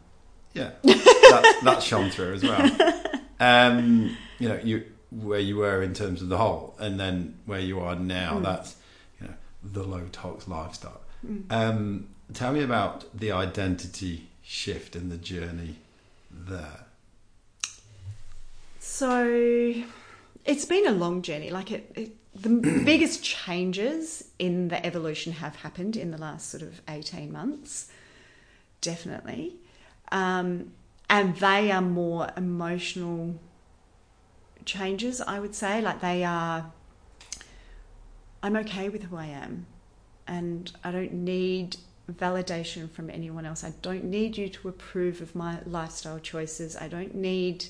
yeah, 0.52 0.72
that, 0.82 1.60
that 1.64 1.82
shone 1.82 2.10
through 2.10 2.34
as 2.34 2.42
well. 2.42 2.70
Um, 3.40 4.16
you 4.38 4.48
know, 4.48 4.60
you 4.62 4.84
where 5.10 5.40
you 5.40 5.56
were 5.56 5.82
in 5.82 5.92
terms 5.92 6.22
of 6.22 6.28
the 6.28 6.36
whole, 6.38 6.76
and 6.78 7.00
then 7.00 7.38
where 7.46 7.58
you 7.58 7.80
are 7.80 7.96
now. 7.96 8.34
Mm. 8.38 8.42
That's 8.44 8.76
you 9.20 9.26
know 9.26 9.34
the 9.62 9.82
low 9.82 10.06
tox 10.12 10.46
lifestyle. 10.46 11.00
Mm. 11.26 11.50
Um, 11.50 12.08
tell 12.32 12.52
me 12.52 12.62
about 12.62 13.04
the 13.18 13.32
identity 13.32 14.28
shift 14.40 14.94
and 14.94 15.10
the 15.10 15.16
journey 15.16 15.76
there. 16.30 16.84
So 18.78 19.74
it's 20.44 20.64
been 20.64 20.86
a 20.86 20.92
long 20.92 21.22
journey. 21.22 21.50
Like 21.50 21.70
it, 21.70 21.90
it 21.94 22.16
the 22.34 22.48
biggest 22.84 23.22
changes 23.22 24.30
in 24.38 24.68
the 24.68 24.84
evolution 24.84 25.32
have 25.32 25.56
happened 25.56 25.96
in 25.96 26.10
the 26.10 26.18
last 26.18 26.50
sort 26.50 26.62
of 26.62 26.82
18 26.88 27.32
months, 27.32 27.90
definitely. 28.80 29.56
Um, 30.10 30.72
and 31.08 31.36
they 31.36 31.70
are 31.70 31.82
more 31.82 32.30
emotional 32.36 33.38
changes, 34.64 35.20
I 35.20 35.38
would 35.38 35.54
say. 35.54 35.80
Like 35.80 36.00
they 36.00 36.24
are, 36.24 36.72
I'm 38.42 38.56
okay 38.56 38.88
with 38.88 39.04
who 39.04 39.16
I 39.16 39.26
am, 39.26 39.66
and 40.26 40.70
I 40.82 40.90
don't 40.90 41.12
need 41.12 41.76
validation 42.12 42.90
from 42.90 43.08
anyone 43.10 43.46
else. 43.46 43.64
I 43.64 43.72
don't 43.80 44.04
need 44.04 44.36
you 44.36 44.48
to 44.48 44.68
approve 44.68 45.20
of 45.20 45.34
my 45.34 45.58
lifestyle 45.64 46.18
choices. 46.18 46.76
I 46.76 46.88
don't 46.88 47.14
need 47.14 47.66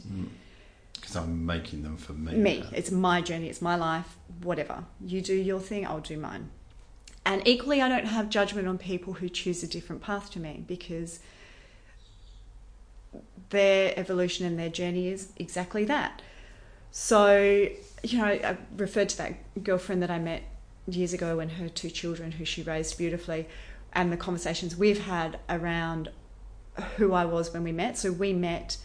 Because 1.15 1.28
I'm 1.28 1.47
making 1.47 1.82
them 1.85 1.97
for 1.97 2.12
me. 2.12 2.35
me. 2.35 2.65
It's 2.73 2.91
my 2.91 3.20
journey, 3.20 3.49
it's 3.49 3.62
my 3.62 3.77
life, 3.77 4.16
whatever. 4.43 4.85
You 5.01 5.20
do 5.20 5.35
your 5.35 5.61
thing, 5.61 5.86
I'll 5.86 6.01
do 6.01 6.19
mine. 6.19 6.51
And 7.24 7.47
equally, 7.47 7.81
I 7.81 7.89
don't 7.89 8.07
have 8.07 8.28
judgment 8.28 8.66
on 8.66 8.78
people 8.78 9.15
who 9.15 9.28
choose 9.28 9.62
a 9.62 9.69
different 9.69 10.03
path 10.03 10.31
to 10.32 10.41
me 10.41 10.65
because 10.66 11.20
their 13.51 13.95
evolution 13.97 14.45
and 14.45 14.59
their 14.59 14.69
journey 14.69 15.09
is 15.09 15.32
exactly 15.36 15.85
that. 15.85 16.20
So, 16.91 17.69
you 18.03 18.19
know, 18.19 18.24
I 18.24 18.57
referred 18.77 19.09
to 19.11 19.16
that 19.19 19.62
girlfriend 19.62 20.03
that 20.03 20.11
I 20.11 20.19
met 20.19 20.43
years 20.89 21.12
ago 21.12 21.39
and 21.39 21.53
her 21.53 21.69
two 21.69 21.91
children 21.91 22.32
who 22.32 22.45
she 22.45 22.62
raised 22.62 22.99
beautifully, 22.99 23.47
and 23.93 24.12
the 24.12 24.16
conversations 24.16 24.77
we've 24.77 25.05
had 25.05 25.39
around 25.49 26.11
who 26.97 27.12
I 27.12 27.24
was 27.24 27.53
when 27.53 27.62
we 27.62 27.70
met. 27.70 27.97
So, 27.97 28.11
we 28.11 28.32
met 28.32 28.78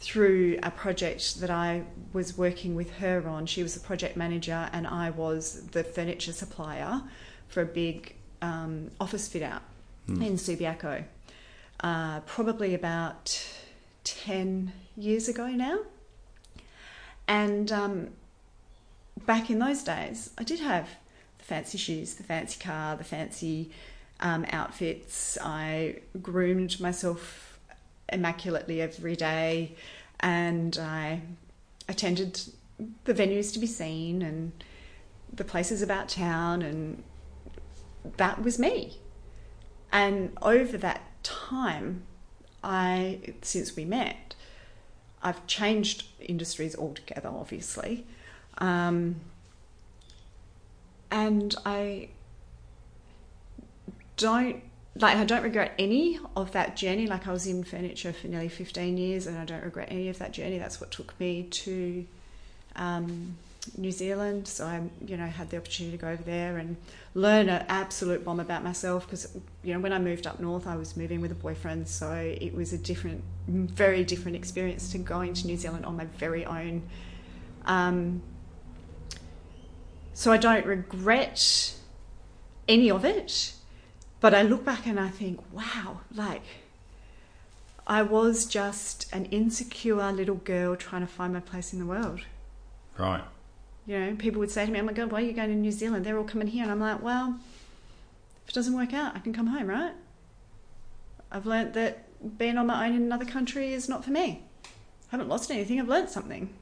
through 0.00 0.58
a 0.62 0.70
project 0.70 1.40
that 1.40 1.50
I 1.50 1.84
was 2.12 2.36
working 2.36 2.74
with 2.74 2.90
her 2.96 3.26
on. 3.28 3.46
She 3.46 3.62
was 3.62 3.74
the 3.74 3.80
project 3.80 4.16
manager, 4.16 4.68
and 4.72 4.86
I 4.86 5.10
was 5.10 5.66
the 5.72 5.84
furniture 5.84 6.32
supplier 6.32 7.02
for 7.48 7.60
a 7.62 7.66
big 7.66 8.14
um, 8.42 8.90
office 9.00 9.28
fit 9.28 9.42
out 9.42 9.62
Hmm. 10.06 10.22
in 10.22 10.32
Subiaco. 10.34 11.04
Uh, 11.80 12.20
probably 12.20 12.74
about 12.74 13.46
10 14.04 14.72
years 14.96 15.28
ago 15.28 15.48
now. 15.48 15.78
And 17.28 17.70
um, 17.70 18.08
back 19.26 19.50
in 19.50 19.58
those 19.58 19.82
days, 19.82 20.30
I 20.38 20.44
did 20.44 20.60
have 20.60 20.88
the 21.38 21.44
fancy 21.44 21.78
shoes, 21.78 22.14
the 22.14 22.22
fancy 22.22 22.58
car, 22.58 22.96
the 22.96 23.04
fancy 23.04 23.70
um, 24.20 24.44
outfits. 24.50 25.38
I 25.40 26.00
groomed 26.20 26.80
myself 26.80 27.49
immaculately 28.12 28.80
every 28.80 29.16
day 29.16 29.74
and 30.20 30.76
I 30.78 31.22
attended 31.88 32.40
the 33.04 33.14
venues 33.14 33.52
to 33.52 33.58
be 33.58 33.66
seen 33.66 34.22
and 34.22 34.52
the 35.32 35.44
places 35.44 35.82
about 35.82 36.08
town 36.08 36.62
and 36.62 37.02
that 38.16 38.42
was 38.42 38.58
me. 38.58 38.98
And 39.92 40.36
over 40.42 40.76
that 40.78 41.02
time, 41.22 42.02
I 42.62 43.34
since 43.42 43.76
we 43.76 43.84
met, 43.84 44.34
I've 45.22 45.46
changed 45.46 46.04
industries 46.20 46.76
altogether, 46.76 47.28
obviously, 47.28 48.06
um, 48.58 49.16
and 51.10 51.54
I 51.66 52.08
don't 54.16 54.62
like 54.96 55.16
I 55.16 55.24
don't 55.24 55.42
regret 55.42 55.72
any 55.78 56.18
of 56.36 56.52
that 56.52 56.76
journey. 56.76 57.06
Like 57.06 57.28
I 57.28 57.32
was 57.32 57.46
in 57.46 57.64
furniture 57.64 58.12
for 58.12 58.28
nearly 58.28 58.48
fifteen 58.48 58.96
years, 58.96 59.26
and 59.26 59.38
I 59.38 59.44
don't 59.44 59.64
regret 59.64 59.88
any 59.90 60.08
of 60.08 60.18
that 60.18 60.32
journey. 60.32 60.58
That's 60.58 60.80
what 60.80 60.90
took 60.90 61.18
me 61.20 61.44
to 61.44 62.06
um, 62.76 63.36
New 63.76 63.92
Zealand. 63.92 64.48
So 64.48 64.66
I, 64.66 64.80
you 65.06 65.16
know, 65.16 65.26
had 65.26 65.50
the 65.50 65.58
opportunity 65.58 65.96
to 65.96 66.00
go 66.00 66.08
over 66.08 66.22
there 66.22 66.58
and 66.58 66.76
learn 67.14 67.48
an 67.48 67.64
absolute 67.68 68.24
bomb 68.24 68.40
about 68.40 68.64
myself 68.64 69.06
because, 69.06 69.36
you 69.62 69.74
know, 69.74 69.80
when 69.80 69.92
I 69.92 69.98
moved 69.98 70.26
up 70.26 70.40
north, 70.40 70.66
I 70.66 70.76
was 70.76 70.96
moving 70.96 71.20
with 71.20 71.32
a 71.32 71.34
boyfriend, 71.36 71.88
so 71.88 72.12
it 72.12 72.54
was 72.54 72.72
a 72.72 72.78
different, 72.78 73.22
very 73.48 74.04
different 74.04 74.36
experience 74.36 74.92
to 74.92 74.98
going 74.98 75.34
to 75.34 75.46
New 75.46 75.56
Zealand 75.56 75.84
on 75.84 75.96
my 75.96 76.04
very 76.04 76.44
own. 76.44 76.82
Um, 77.64 78.22
so 80.14 80.32
I 80.32 80.36
don't 80.36 80.64
regret 80.66 81.74
any 82.68 82.90
of 82.90 83.04
it, 83.04 83.54
but 84.20 84.34
I 84.34 84.42
look 84.42 84.64
back 84.64 84.86
and 84.86 85.00
I 85.00 85.08
think, 85.08 85.40
wow, 85.52 86.00
like 86.14 86.42
I 87.86 88.02
was 88.02 88.46
just 88.46 89.12
an 89.12 89.24
insecure 89.26 90.12
little 90.12 90.36
girl 90.36 90.76
trying 90.76 91.02
to 91.02 91.06
find 91.06 91.32
my 91.32 91.40
place 91.40 91.72
in 91.72 91.78
the 91.78 91.86
world. 91.86 92.20
Right. 92.98 93.24
You 93.86 93.98
know, 93.98 94.14
people 94.16 94.38
would 94.40 94.50
say 94.50 94.66
to 94.66 94.70
me, 94.70 94.78
"Oh 94.78 94.84
my 94.84 94.92
God, 94.92 95.10
why 95.10 95.22
are 95.22 95.24
you 95.24 95.32
going 95.32 95.48
to 95.48 95.56
New 95.56 95.72
Zealand? 95.72 96.04
They're 96.04 96.18
all 96.18 96.24
coming 96.24 96.48
here," 96.48 96.62
and 96.62 96.70
I'm 96.70 96.80
like, 96.80 97.02
"Well, 97.02 97.40
if 98.44 98.50
it 98.50 98.54
doesn't 98.54 98.76
work 98.76 98.92
out, 98.92 99.16
I 99.16 99.20
can 99.20 99.32
come 99.32 99.48
home, 99.48 99.66
right?" 99.66 99.94
I've 101.32 101.46
learnt 101.46 101.72
that 101.74 102.06
being 102.38 102.58
on 102.58 102.66
my 102.66 102.86
own 102.86 102.94
in 102.94 103.02
another 103.02 103.24
country 103.24 103.72
is 103.72 103.88
not 103.88 104.04
for 104.04 104.10
me. 104.10 104.42
I 104.64 104.68
haven't 105.10 105.28
lost 105.28 105.50
anything. 105.50 105.80
I've 105.80 105.88
learnt 105.88 106.10
something. 106.10 106.52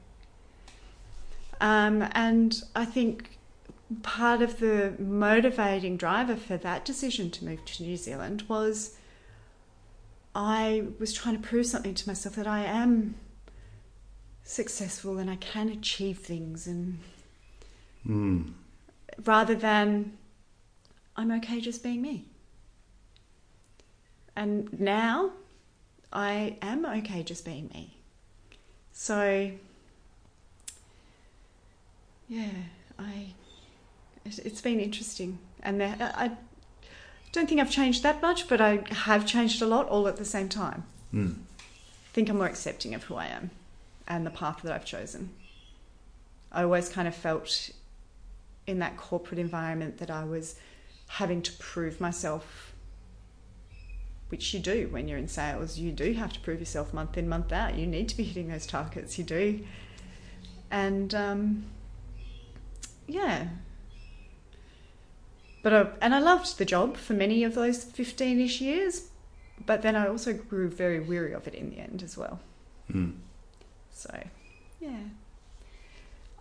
Um, 1.59 2.07
and 2.13 2.63
I 2.75 2.85
think 2.85 3.38
part 4.03 4.41
of 4.41 4.59
the 4.59 4.93
motivating 4.99 5.97
driver 5.97 6.35
for 6.35 6.57
that 6.57 6.85
decision 6.85 7.31
to 7.31 7.45
move 7.45 7.65
to 7.65 7.83
New 7.83 7.97
Zealand 7.97 8.43
was 8.47 8.95
I 10.35 10.83
was 10.99 11.11
trying 11.13 11.41
to 11.41 11.47
prove 11.47 11.65
something 11.65 11.95
to 11.95 12.07
myself 12.07 12.35
that 12.35 12.47
I 12.47 12.63
am 12.63 13.15
successful 14.43 15.17
and 15.17 15.29
I 15.29 15.35
can 15.37 15.69
achieve 15.69 16.19
things 16.19 16.67
and 16.67 16.99
Mm. 18.07 18.53
rather 19.25 19.55
than 19.55 20.17
I'm 21.15 21.31
okay 21.31 21.59
just 21.59 21.83
being 21.83 22.01
me. 22.01 22.25
And 24.35 24.79
now 24.79 25.31
I 26.13 26.57
am 26.61 26.85
okay 26.85 27.23
just 27.23 27.43
being 27.43 27.69
me. 27.73 27.97
So 28.93 29.51
yeah, 32.29 32.51
I 32.97 33.33
it's 34.37 34.61
been 34.61 34.79
interesting, 34.79 35.39
and 35.63 35.81
there, 35.81 35.95
I 35.99 36.31
I 37.29 37.31
don't 37.31 37.47
think 37.47 37.61
I've 37.61 37.71
changed 37.71 38.03
that 38.03 38.21
much, 38.21 38.47
but 38.47 38.59
I 38.59 38.83
have 38.91 39.25
changed 39.25 39.61
a 39.61 39.67
lot 39.67 39.87
all 39.87 40.07
at 40.07 40.17
the 40.17 40.25
same 40.25 40.49
time. 40.49 40.83
Mm. 41.13 41.35
I 41.59 42.11
think 42.13 42.29
I'm 42.29 42.37
more 42.37 42.47
accepting 42.47 42.95
of 42.95 43.03
who 43.03 43.15
I 43.15 43.27
am 43.27 43.51
and 44.07 44.25
the 44.25 44.31
path 44.31 44.61
that 44.63 44.71
I've 44.71 44.85
chosen. 44.85 45.29
I 46.51 46.63
always 46.63 46.89
kind 46.89 47.07
of 47.07 47.15
felt 47.15 47.69
in 48.65 48.79
that 48.79 48.97
corporate 48.97 49.39
environment 49.39 49.99
that 49.99 50.09
I 50.09 50.23
was 50.23 50.55
having 51.07 51.41
to 51.43 51.51
prove 51.53 52.01
myself, 52.01 52.73
which 54.29 54.53
you 54.53 54.59
do 54.59 54.87
when 54.89 55.07
you're 55.07 55.17
in 55.17 55.27
sales. 55.27 55.77
You 55.77 55.91
do 55.91 56.13
have 56.13 56.33
to 56.33 56.39
prove 56.39 56.59
yourself 56.59 56.93
month 56.93 57.17
in, 57.17 57.29
month 57.29 57.51
out. 57.51 57.75
You 57.75 57.85
need 57.85 58.09
to 58.09 58.17
be 58.17 58.23
hitting 58.23 58.47
those 58.49 58.65
targets. 58.65 59.17
You 59.19 59.23
do. 59.23 59.59
And 60.71 61.13
um, 61.13 61.65
yeah. 63.07 63.49
But 65.61 65.73
I, 65.73 65.87
and 66.01 66.15
I 66.15 66.19
loved 66.19 66.57
the 66.57 66.65
job 66.65 66.97
for 66.97 67.13
many 67.13 67.43
of 67.43 67.55
those 67.55 67.83
15 67.83 68.39
ish 68.39 68.61
years, 68.61 69.09
but 69.65 69.81
then 69.81 69.95
I 69.95 70.07
also 70.07 70.33
grew 70.33 70.69
very 70.69 70.99
weary 70.99 71.33
of 71.33 71.47
it 71.47 71.53
in 71.53 71.69
the 71.69 71.79
end 71.79 72.01
as 72.03 72.17
well. 72.17 72.39
Mm. 72.91 73.15
So, 73.91 74.23
yeah. 74.79 74.99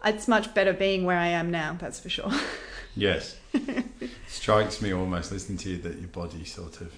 It's 0.05 0.28
much 0.28 0.55
better 0.55 0.73
being 0.73 1.05
where 1.05 1.19
I 1.19 1.28
am 1.28 1.51
now, 1.51 1.77
that's 1.78 1.99
for 1.99 2.09
sure. 2.09 2.32
Yes. 2.99 3.36
Strikes 4.27 4.82
me 4.82 4.93
almost 4.93 5.31
listening 5.31 5.57
to 5.59 5.70
you 5.70 5.78
that 5.82 5.99
your 5.99 6.09
body 6.09 6.45
sort 6.45 6.81
of 6.81 6.93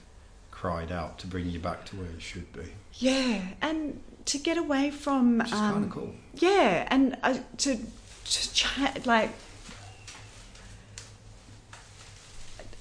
cried 0.51 0.91
out 0.91 1.19
to 1.19 1.27
bring 1.27 1.51
you 1.51 1.59
back 1.59 1.85
to 1.87 1.97
where 1.97 2.11
you 2.11 2.21
should 2.21 2.51
be. 2.55 2.73
yeah, 2.95 3.43
and 3.61 4.01
to 4.25 4.39
get 4.39 4.57
away 4.57 4.91
from. 4.91 5.39
Which 5.39 5.49
is 5.49 5.53
kind 5.53 5.77
um, 5.77 5.83
of 5.85 5.91
cool. 5.91 6.15
Yeah, 6.35 6.89
and 6.91 7.19
uh, 7.23 7.39
to, 7.59 7.77
to 7.77 8.55
chat, 8.55 9.05
like. 9.07 9.31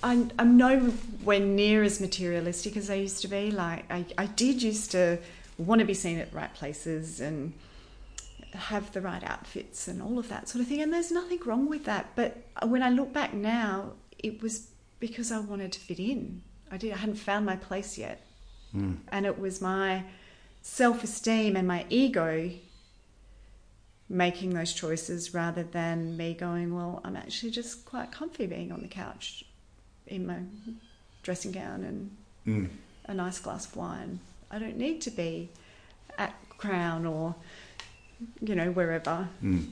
I'm, 0.01 0.31
I'm 0.39 0.55
nowhere 0.57 1.39
near 1.39 1.83
as 1.83 1.99
materialistic 1.99 2.77
as 2.77 2.89
I 2.89 2.95
used 2.95 3.21
to 3.21 3.27
be. 3.27 3.51
Like, 3.51 3.91
I, 3.91 4.05
I 4.17 4.25
did 4.27 4.61
used 4.61 4.91
to 4.91 5.19
want 5.57 5.79
to 5.79 5.85
be 5.85 5.93
seen 5.93 6.19
at 6.19 6.31
the 6.31 6.37
right 6.37 6.53
places 6.53 7.19
and 7.19 7.53
have 8.53 8.91
the 8.93 9.01
right 9.01 9.23
outfits 9.23 9.87
and 9.87 10.01
all 10.01 10.17
of 10.17 10.29
that 10.29 10.47
sort 10.47 10.61
of 10.61 10.67
thing. 10.67 10.81
And 10.81 10.93
there's 10.93 11.11
nothing 11.11 11.39
wrong 11.45 11.67
with 11.67 11.85
that. 11.85 12.15
But 12.15 12.37
when 12.63 12.81
I 12.81 12.89
look 12.89 13.11
back 13.13 13.33
now, 13.33 13.91
it 14.17 14.41
was 14.41 14.69
because 14.99 15.31
I 15.31 15.39
wanted 15.39 15.71
to 15.73 15.79
fit 15.79 15.99
in. 15.99 16.43
I 16.71 16.77
did. 16.77 16.93
I 16.93 16.97
hadn't 16.97 17.15
found 17.15 17.45
my 17.45 17.55
place 17.55 17.97
yet, 17.97 18.25
Mm. 18.75 18.97
and 19.07 19.25
it 19.25 19.39
was 19.39 19.61
my 19.61 20.03
self-esteem 20.61 21.55
and 21.55 21.67
my 21.67 21.87
ego 21.89 22.51
making 24.07 24.51
those 24.51 24.73
choices 24.73 25.33
rather 25.33 25.63
than 25.63 26.15
me 26.15 26.35
going, 26.35 26.75
well, 26.75 27.01
I'm 27.03 27.15
actually 27.15 27.51
just 27.51 27.85
quite 27.85 28.11
comfy 28.11 28.45
being 28.45 28.71
on 28.71 28.81
the 28.81 28.87
couch 28.87 29.43
in 30.09 30.25
my 30.27 30.39
dressing 31.23 31.51
gown 31.51 31.83
and 31.83 32.11
Mm. 32.47 32.69
a 33.05 33.13
nice 33.13 33.39
glass 33.39 33.65
of 33.65 33.75
wine. 33.75 34.19
I 34.51 34.59
don't 34.59 34.77
need 34.77 35.01
to 35.01 35.11
be 35.11 35.49
at 36.17 36.33
Crown 36.57 37.05
or, 37.05 37.35
you 38.41 38.55
know, 38.55 38.71
wherever 38.71 39.27
Mm. 39.43 39.71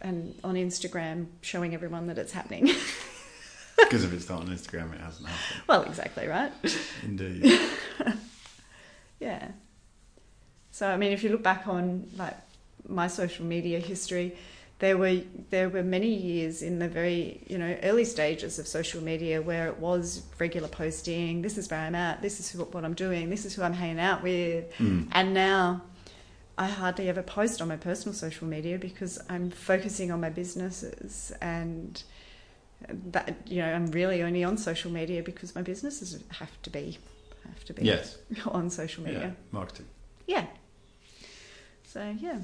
and 0.00 0.34
on 0.42 0.54
Instagram 0.54 1.26
showing 1.42 1.74
everyone 1.74 2.06
that 2.08 2.18
it's 2.18 2.32
happening. 2.32 2.68
Because 3.76 4.04
if 4.04 4.12
it's 4.12 4.28
not 4.28 4.40
on 4.42 4.48
Instagram, 4.48 4.94
it 4.94 5.00
hasn't 5.00 5.28
happened. 5.28 5.62
well, 5.66 5.82
exactly, 5.82 6.26
right? 6.28 6.52
Indeed. 7.02 7.60
Yeah. 9.20 9.48
So 10.72 10.88
I 10.88 10.96
mean, 10.96 11.12
if 11.12 11.22
you 11.22 11.30
look 11.30 11.42
back 11.42 11.66
on 11.68 12.08
like 12.16 12.36
my 12.88 13.06
social 13.06 13.44
media 13.44 13.78
history, 13.78 14.36
there 14.82 14.98
were 14.98 15.18
there 15.50 15.68
were 15.68 15.84
many 15.84 16.12
years 16.12 16.60
in 16.60 16.80
the 16.80 16.88
very 16.88 17.40
you 17.46 17.56
know 17.56 17.72
early 17.84 18.04
stages 18.04 18.58
of 18.58 18.66
social 18.66 19.00
media 19.00 19.40
where 19.40 19.68
it 19.68 19.78
was 19.78 20.22
regular 20.40 20.66
posting. 20.66 21.40
This 21.40 21.56
is 21.56 21.70
where 21.70 21.78
I'm 21.86 21.94
at. 21.94 22.20
This 22.20 22.40
is 22.40 22.50
who, 22.50 22.64
what 22.74 22.84
I'm 22.84 22.94
doing. 23.06 23.30
This 23.30 23.44
is 23.46 23.54
who 23.54 23.62
I'm 23.62 23.74
hanging 23.82 24.00
out 24.00 24.24
with. 24.24 24.64
Mm. 24.78 25.06
And 25.12 25.32
now 25.34 25.82
I 26.58 26.66
hardly 26.66 27.08
ever 27.08 27.22
post 27.22 27.62
on 27.62 27.68
my 27.68 27.76
personal 27.76 28.12
social 28.12 28.48
media 28.48 28.76
because 28.76 29.20
I'm 29.30 29.50
focusing 29.52 30.10
on 30.10 30.20
my 30.20 30.30
businesses 30.30 31.32
and 31.40 32.02
that 33.12 33.36
you 33.46 33.62
know 33.62 33.72
I'm 33.72 33.86
really 33.92 34.20
only 34.24 34.42
on 34.42 34.58
social 34.58 34.90
media 34.90 35.22
because 35.22 35.54
my 35.54 35.62
businesses 35.62 36.08
have 36.40 36.54
to 36.62 36.70
be 36.70 36.98
have 37.48 37.64
to 37.66 37.72
be 37.72 37.84
Yes. 37.84 38.18
on 38.46 38.68
social 38.68 39.04
media 39.04 39.18
Yeah. 39.20 39.26
media. 39.28 39.36
Marketing. 39.52 39.86
Yeah. 40.26 40.46
So 41.84 42.00
yeah, 42.18 42.38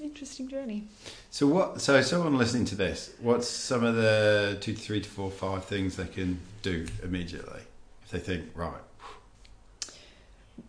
interesting 0.00 0.48
journey. 0.48 0.84
So 1.30 1.46
what? 1.46 1.80
So 1.80 2.00
someone 2.02 2.36
listening 2.38 2.64
to 2.66 2.74
this, 2.74 3.12
what's 3.20 3.48
some 3.48 3.84
of 3.84 3.96
the 3.96 4.58
two 4.60 4.74
three 4.74 5.00
to 5.00 5.08
four, 5.08 5.30
five 5.30 5.64
things 5.64 5.96
they 5.96 6.06
can 6.06 6.40
do 6.62 6.86
immediately 7.02 7.60
if 8.04 8.10
they 8.10 8.18
think 8.18 8.44
right, 8.54 8.72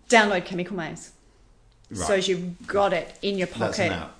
Download 0.10 0.44
Chemical 0.46 0.76
Maze. 0.76 1.12
right? 1.92 2.00
So 2.08 2.16
you've 2.16 2.68
got 2.68 2.94
it 2.94 3.18
in 3.22 3.38
your 3.38 3.48
pocket. 3.48 3.78
that's 3.78 3.80
an 3.80 3.92
app. 3.92 4.14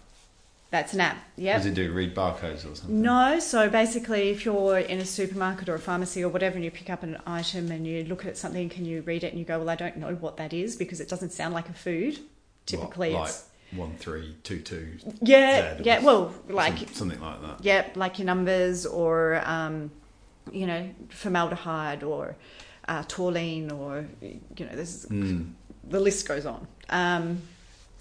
That's 0.70 0.94
an 0.94 1.00
app. 1.00 1.18
Yep. 1.38 1.58
does 1.58 1.66
it 1.66 1.74
do? 1.76 1.94
Read 1.94 2.14
barcodes 2.14 2.70
or 2.70 2.76
something? 2.76 3.02
No, 3.02 3.40
so 3.40 3.70
basically, 3.70 4.32
if 4.32 4.44
you're 4.44 4.80
in 4.80 5.00
a 5.00 5.06
supermarket 5.06 5.70
or 5.70 5.76
a 5.76 5.80
pharmacy 5.80 6.22
or 6.24 6.30
whatever, 6.30 6.56
and 6.56 6.66
you 6.66 6.72
pick 6.72 6.90
up 6.90 7.04
an 7.04 7.18
item 7.26 7.72
and 7.72 7.88
you 7.88 8.04
look 8.04 8.26
at 8.26 8.38
something, 8.38 8.68
can 8.68 8.84
you 8.84 9.02
read 9.02 9.24
it 9.24 9.28
and 9.32 9.40
you 9.40 9.46
go, 9.46 9.60
"Well, 9.60 9.70
I 9.70 9.76
don't 9.76 9.96
know 9.96 10.16
what 10.16 10.36
that 10.38 10.52
is 10.52 10.76
because 10.76 11.00
it 11.00 11.08
doesn't 11.08 11.32
sound 11.32 11.54
like 11.54 11.70
a 11.70 11.74
food." 11.74 12.20
Typically, 12.66 13.14
What, 13.14 13.20
like 13.22 13.30
it's 13.30 13.47
one 13.72 13.96
three 13.98 14.36
two 14.44 14.60
two. 14.60 14.98
yeah, 15.22 15.78
yeah. 15.84 16.00
Well, 16.00 16.34
like 16.50 16.78
some- 16.78 16.88
something 16.88 17.20
like 17.22 17.42
that. 17.42 17.64
yeah, 17.64 17.88
like 17.96 18.18
your 18.20 18.26
numbers 18.26 18.86
or 18.86 19.42
um, 19.46 19.92
you 20.52 20.66
know 20.68 20.90
formaldehyde 21.10 22.04
or 22.04 22.36
uh, 22.88 23.04
taurine 23.08 23.72
or 23.72 24.06
you 24.22 24.40
know 24.66 24.72
there's 24.74 25.06
Mm. 25.08 25.52
the 25.90 26.00
list 26.00 26.28
goes 26.28 26.46
on. 26.46 26.66
Um, 26.90 27.42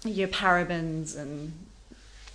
your 0.05 0.29
parabens 0.29 1.17
and 1.17 1.51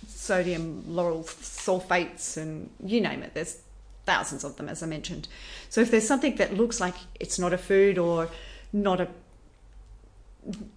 sodium 0.07 0.83
lauryl 0.87 1.23
sulfates 1.25 2.37
and 2.37 2.69
you 2.85 3.01
name 3.01 3.23
it. 3.23 3.33
There's 3.33 3.59
thousands 4.05 4.43
of 4.43 4.57
them, 4.57 4.69
as 4.69 4.83
I 4.83 4.85
mentioned. 4.85 5.27
So 5.69 5.81
if 5.81 5.89
there's 5.89 6.07
something 6.07 6.35
that 6.35 6.53
looks 6.53 6.79
like 6.79 6.93
it's 7.19 7.39
not 7.39 7.51
a 7.53 7.57
food 7.57 7.97
or 7.97 8.29
not 8.71 9.01
a 9.01 9.07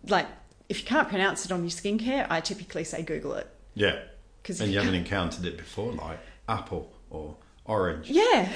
like 0.09 0.27
if 0.69 0.81
you 0.81 0.87
can't 0.87 1.09
pronounce 1.09 1.45
it 1.45 1.53
on 1.53 1.61
your 1.63 1.71
skincare, 1.71 2.27
I 2.31 2.41
typically 2.41 2.85
say 2.85 3.03
Google 3.03 3.35
it 3.35 3.47
Yeah, 3.75 3.99
because 4.43 4.61
and 4.61 4.73
you 4.73 4.79
haven't 4.79 4.95
encountered 4.95 5.45
it 5.45 5.57
before, 5.57 5.93
like 5.93 6.19
apple 6.49 6.93
or 7.11 7.37
orange 7.65 8.09
yeah 8.11 8.49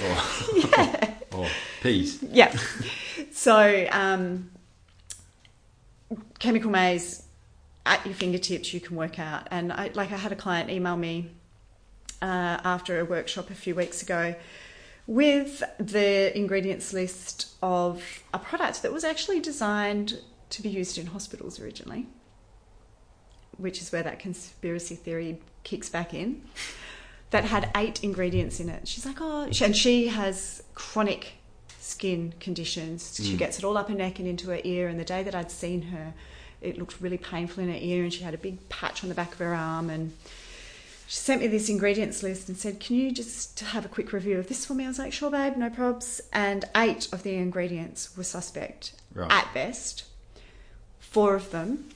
or 1.33 1.33
or 1.41 1.47
peas. 1.83 2.23
yeah. 2.31 2.55
So, 3.33 3.87
um, 3.93 4.51
chemical 6.39 6.71
maze 6.71 7.23
at 7.87 8.05
your 8.05 8.15
fingertips, 8.15 8.75
you 8.75 8.81
can 8.81 8.97
work 8.97 9.19
out. 9.19 9.47
And 9.51 9.73
I, 9.73 9.91
like, 9.95 10.13
I 10.13 10.17
had 10.17 10.33
a 10.33 10.37
client 10.37 10.69
email 10.69 10.97
me 10.97 11.31
uh, 12.21 12.59
after 12.65 12.99
a 13.01 13.05
workshop 13.05 13.49
a 13.51 13.55
few 13.55 13.75
weeks 13.75 14.03
ago 14.03 14.35
with 15.07 15.63
the 15.79 16.37
ingredients 16.37 16.93
list 16.93 17.49
of 17.63 18.03
a 18.35 18.39
product 18.39 18.83
that 18.83 18.93
was 18.93 19.05
actually 19.05 19.41
designed 19.41 20.19
to 20.51 20.63
be 20.63 20.69
used 20.69 20.99
in 20.99 21.07
hospitals 21.07 21.59
originally, 21.61 22.07
which 23.57 23.81
is 23.81 23.93
where 23.93 24.03
that 24.03 24.19
conspiracy 24.19 24.95
theory 24.95 25.41
kicks 25.65 25.89
back 25.89 26.15
in. 26.15 26.43
That 27.31 27.45
had 27.45 27.71
eight 27.77 28.03
ingredients 28.03 28.59
in 28.59 28.69
it. 28.69 28.89
She's 28.89 29.07
like, 29.07 29.21
oh, 29.21 29.43
and 29.63 29.77
she 29.77 30.09
has 30.09 30.63
chronic 30.75 31.35
skin 31.79 32.35
conditions. 32.41 33.15
She 33.17 33.35
Mm. 33.35 33.39
gets 33.39 33.59
it 33.59 33.65
all 33.65 33.77
up 33.79 33.89
her 33.89 33.95
neck 33.95 34.19
and 34.19 34.27
into 34.27 34.49
her 34.51 34.61
ear. 34.65 34.89
And 34.89 34.99
the 34.99 35.05
day 35.05 35.23
that 35.23 35.35
I'd 35.35 35.51
seen 35.53 35.83
her, 35.83 36.13
it 36.61 36.77
looked 36.77 37.01
really 37.01 37.19
painful 37.19 37.63
in 37.63 37.71
her 37.71 37.79
ear, 37.81 38.03
and 38.03 38.13
she 38.13 38.23
had 38.25 38.35
a 38.35 38.39
big 38.39 38.69
patch 38.69 39.05
on 39.05 39.09
the 39.09 39.15
back 39.15 39.33
of 39.33 39.39
her 39.39 39.55
arm. 39.55 39.91
And 39.91 40.13
she 41.07 41.17
sent 41.19 41.41
me 41.41 41.47
this 41.47 41.69
ingredients 41.69 42.23
list 42.25 42.49
and 42.49 42.59
said, 42.59 42.81
"Can 42.81 42.97
you 42.97 43.13
just 43.13 43.61
have 43.61 43.85
a 43.85 43.89
quick 43.89 44.13
review 44.13 44.37
of 44.39 44.49
this 44.49 44.65
for 44.67 44.75
me?" 44.75 44.85
I 44.85 44.89
was 44.89 44.99
like, 44.99 45.13
"Sure, 45.13 45.31
babe, 45.31 45.57
no 45.57 45.71
probs." 45.71 46.21
And 46.33 46.65
eight 46.77 47.09
of 47.13 47.23
the 47.23 47.35
ingredients 47.37 48.17
were 48.17 48.25
suspect 48.25 48.93
Right. 49.15 49.31
at 49.31 49.55
best. 49.55 50.03
Four 51.11 51.35
of 51.35 51.51
them 51.51 51.87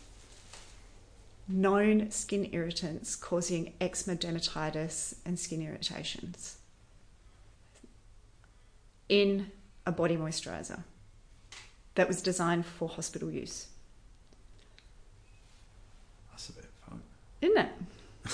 known 1.47 2.11
skin 2.11 2.49
irritants 2.53 3.15
causing 3.15 3.73
eczema, 3.81 4.17
dermatitis, 4.17 5.15
and 5.25 5.39
skin 5.39 5.63
irritations 5.63 6.57
in 9.09 9.53
a 9.87 9.93
body 9.93 10.17
moisturizer 10.17 10.83
that 11.95 12.09
was 12.09 12.23
designed 12.23 12.67
for 12.67 12.89
hospital 12.89 13.31
use, 13.31 13.69
That's 16.31 16.49
a 16.49 16.53
bit 16.55 16.65
fun. 16.89 17.01
isn't 17.41 17.57
it? 17.59 17.69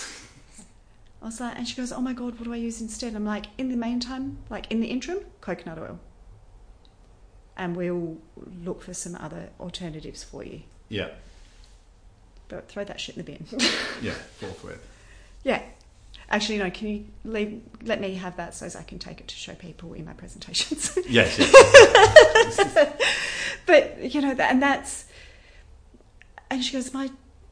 I 1.22 1.26
was 1.26 1.40
like, 1.40 1.58
and 1.58 1.68
she 1.68 1.76
goes, 1.76 1.92
"Oh 1.92 2.00
my 2.00 2.14
god, 2.14 2.36
what 2.38 2.44
do 2.44 2.54
I 2.54 2.56
use 2.56 2.80
instead?" 2.80 3.14
I'm 3.14 3.26
like, 3.26 3.46
"In 3.58 3.68
the 3.68 3.76
meantime, 3.76 4.38
like 4.48 4.70
in 4.72 4.80
the 4.80 4.86
interim, 4.86 5.18
coconut 5.42 5.78
oil, 5.78 5.98
and 7.60 7.76
we'll 7.76 8.16
look 8.64 8.82
for 8.82 8.94
some 8.94 9.14
other 9.14 9.50
alternatives 9.60 10.24
for 10.24 10.42
you." 10.42 10.62
Yeah, 10.88 11.10
But 12.48 12.68
throw 12.68 12.82
that 12.82 12.98
shit 12.98 13.16
in 13.16 13.24
the 13.24 13.30
bin. 13.32 13.46
yeah, 14.02 14.14
forthwith. 14.40 14.84
Yeah. 15.44 15.62
Actually, 16.30 16.58
no. 16.58 16.70
Can 16.70 16.88
you 16.88 17.04
leave, 17.24 17.60
let 17.82 18.00
me 18.00 18.14
have 18.14 18.36
that 18.36 18.54
so 18.54 18.66
as 18.66 18.74
I 18.76 18.82
can 18.82 18.98
take 18.98 19.20
it 19.20 19.28
to 19.28 19.34
show 19.34 19.54
people 19.54 19.92
in 19.94 20.04
my 20.04 20.12
presentations? 20.14 20.96
Yes, 21.08 21.38
yes. 21.38 22.96
but 23.66 24.12
you 24.12 24.20
know, 24.20 24.32
and 24.32 24.62
that's. 24.62 25.06
And 26.50 26.64
she 26.64 26.72
goes, 26.72 26.92
my 26.92 27.10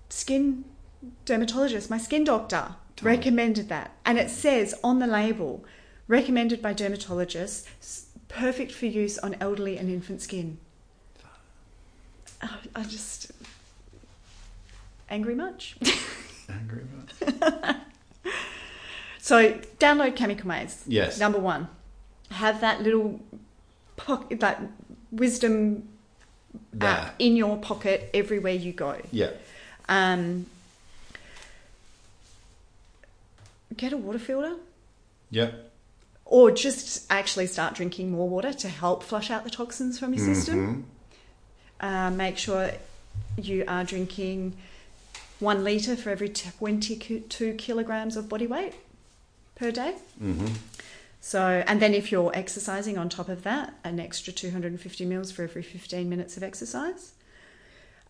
skin 0.09 0.64
dermatologist, 1.24 1.89
my 1.90 1.98
skin 1.98 2.24
doctor 2.24 2.74
recommended 3.02 3.68
that, 3.68 3.93
and 4.05 4.18
it 4.18 4.30
says 4.30 4.74
on 4.82 4.98
the 4.98 5.06
label, 5.06 5.64
recommended 6.09 6.60
by 6.60 6.74
dermatologists, 6.74 7.66
perfect 8.28 8.72
for 8.72 8.86
use 8.86 9.18
on 9.18 9.36
elderly 9.40 9.78
and 9.78 9.88
infant 9.90 10.22
skin. 10.22 10.59
I 12.42 12.50
I 12.74 12.82
just 12.84 13.32
angry 15.10 15.34
much. 15.34 15.76
Angry 16.50 16.82
about 16.82 17.76
So 19.18 19.59
download 19.78 20.16
Chemical 20.16 20.48
Maze. 20.48 20.84
Yes. 20.86 21.18
Number 21.20 21.38
one, 21.38 21.68
have 22.30 22.60
that 22.62 22.82
little 22.82 23.20
pocket, 23.96 24.40
that 24.40 24.62
wisdom 25.12 25.88
There. 26.72 26.88
app 26.88 27.14
in 27.18 27.36
your 27.36 27.59
pocket 27.59 28.09
everywhere 28.14 28.55
you 28.55 28.72
go. 28.72 28.96
Yeah. 29.10 29.32
Um, 29.90 30.46
get 33.76 33.92
a 33.92 33.96
water 33.98 34.18
filter, 34.18 34.56
Yeah. 35.30 35.50
Or 36.28 36.50
just 36.50 37.06
actually 37.10 37.46
start 37.46 37.74
drinking 37.74 38.12
more 38.12 38.28
water 38.28 38.52
to 38.52 38.68
help 38.68 39.02
flush 39.02 39.30
out 39.30 39.44
the 39.44 39.50
toxins 39.50 39.98
from 39.98 40.12
your 40.12 40.24
system. 40.34 40.86
Mhm. 41.80 41.86
Uh, 41.88 42.10
make 42.10 42.36
sure 42.36 42.70
you 43.36 43.64
are 43.66 43.82
drinking 43.82 44.55
one 45.40 45.64
litre 45.64 45.96
for 45.96 46.10
every 46.10 46.28
22 46.28 47.55
kilograms 47.55 48.14
of 48.16 48.28
body 48.28 48.46
weight 48.46 48.74
per 49.55 49.70
day. 49.70 49.94
Mhm. 50.22 50.50
So, 51.20 51.64
and 51.66 51.80
then 51.80 51.94
if 51.94 52.12
you're 52.12 52.30
exercising 52.34 52.98
on 52.98 53.09
top 53.09 53.28
of 53.30 53.42
that, 53.44 53.74
an 53.82 53.98
extra 53.98 54.32
250 54.32 55.06
mils 55.06 55.32
for 55.32 55.42
every 55.44 55.62
15 55.62 56.09
minutes 56.10 56.36
of 56.36 56.42
exercise. 56.42 57.12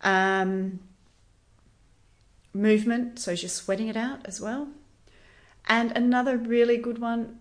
Um, 0.02 0.80
movement, 2.52 3.20
so 3.20 3.30
you're 3.30 3.48
sweating 3.48 3.86
it 3.88 3.96
out 3.96 4.20
as 4.26 4.40
well. 4.40 4.68
And 5.68 5.92
another 5.92 6.36
really 6.36 6.76
good 6.76 6.98
one, 6.98 7.38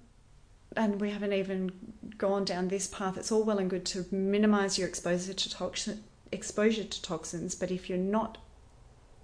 and 0.77 1.01
we 1.01 1.09
haven't 1.09 1.33
even 1.33 1.71
gone 2.17 2.45
down 2.45 2.67
this 2.67 2.87
path, 2.87 3.17
it's 3.17 3.31
all 3.31 3.43
well 3.43 3.59
and 3.59 3.69
good 3.69 3.85
to 3.87 4.05
minimize 4.11 4.77
your 4.77 4.87
exposure 4.87 5.33
to 5.33 5.49
toxin, 5.49 6.03
exposure 6.31 6.83
to 6.83 7.01
toxins, 7.01 7.55
but 7.55 7.71
if 7.71 7.89
you're 7.89 7.97
not 7.97 8.37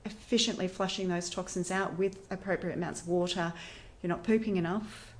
efficiently 0.05 0.67
flushing 0.67 1.07
those 1.07 1.30
toxins 1.30 1.71
out 1.71 1.97
with 1.97 2.17
appropriate 2.30 2.75
amounts 2.75 3.01
of 3.01 3.07
water, 3.07 3.53
you're 4.01 4.09
not 4.09 4.23
pooping 4.23 4.57
enough, 4.57 5.13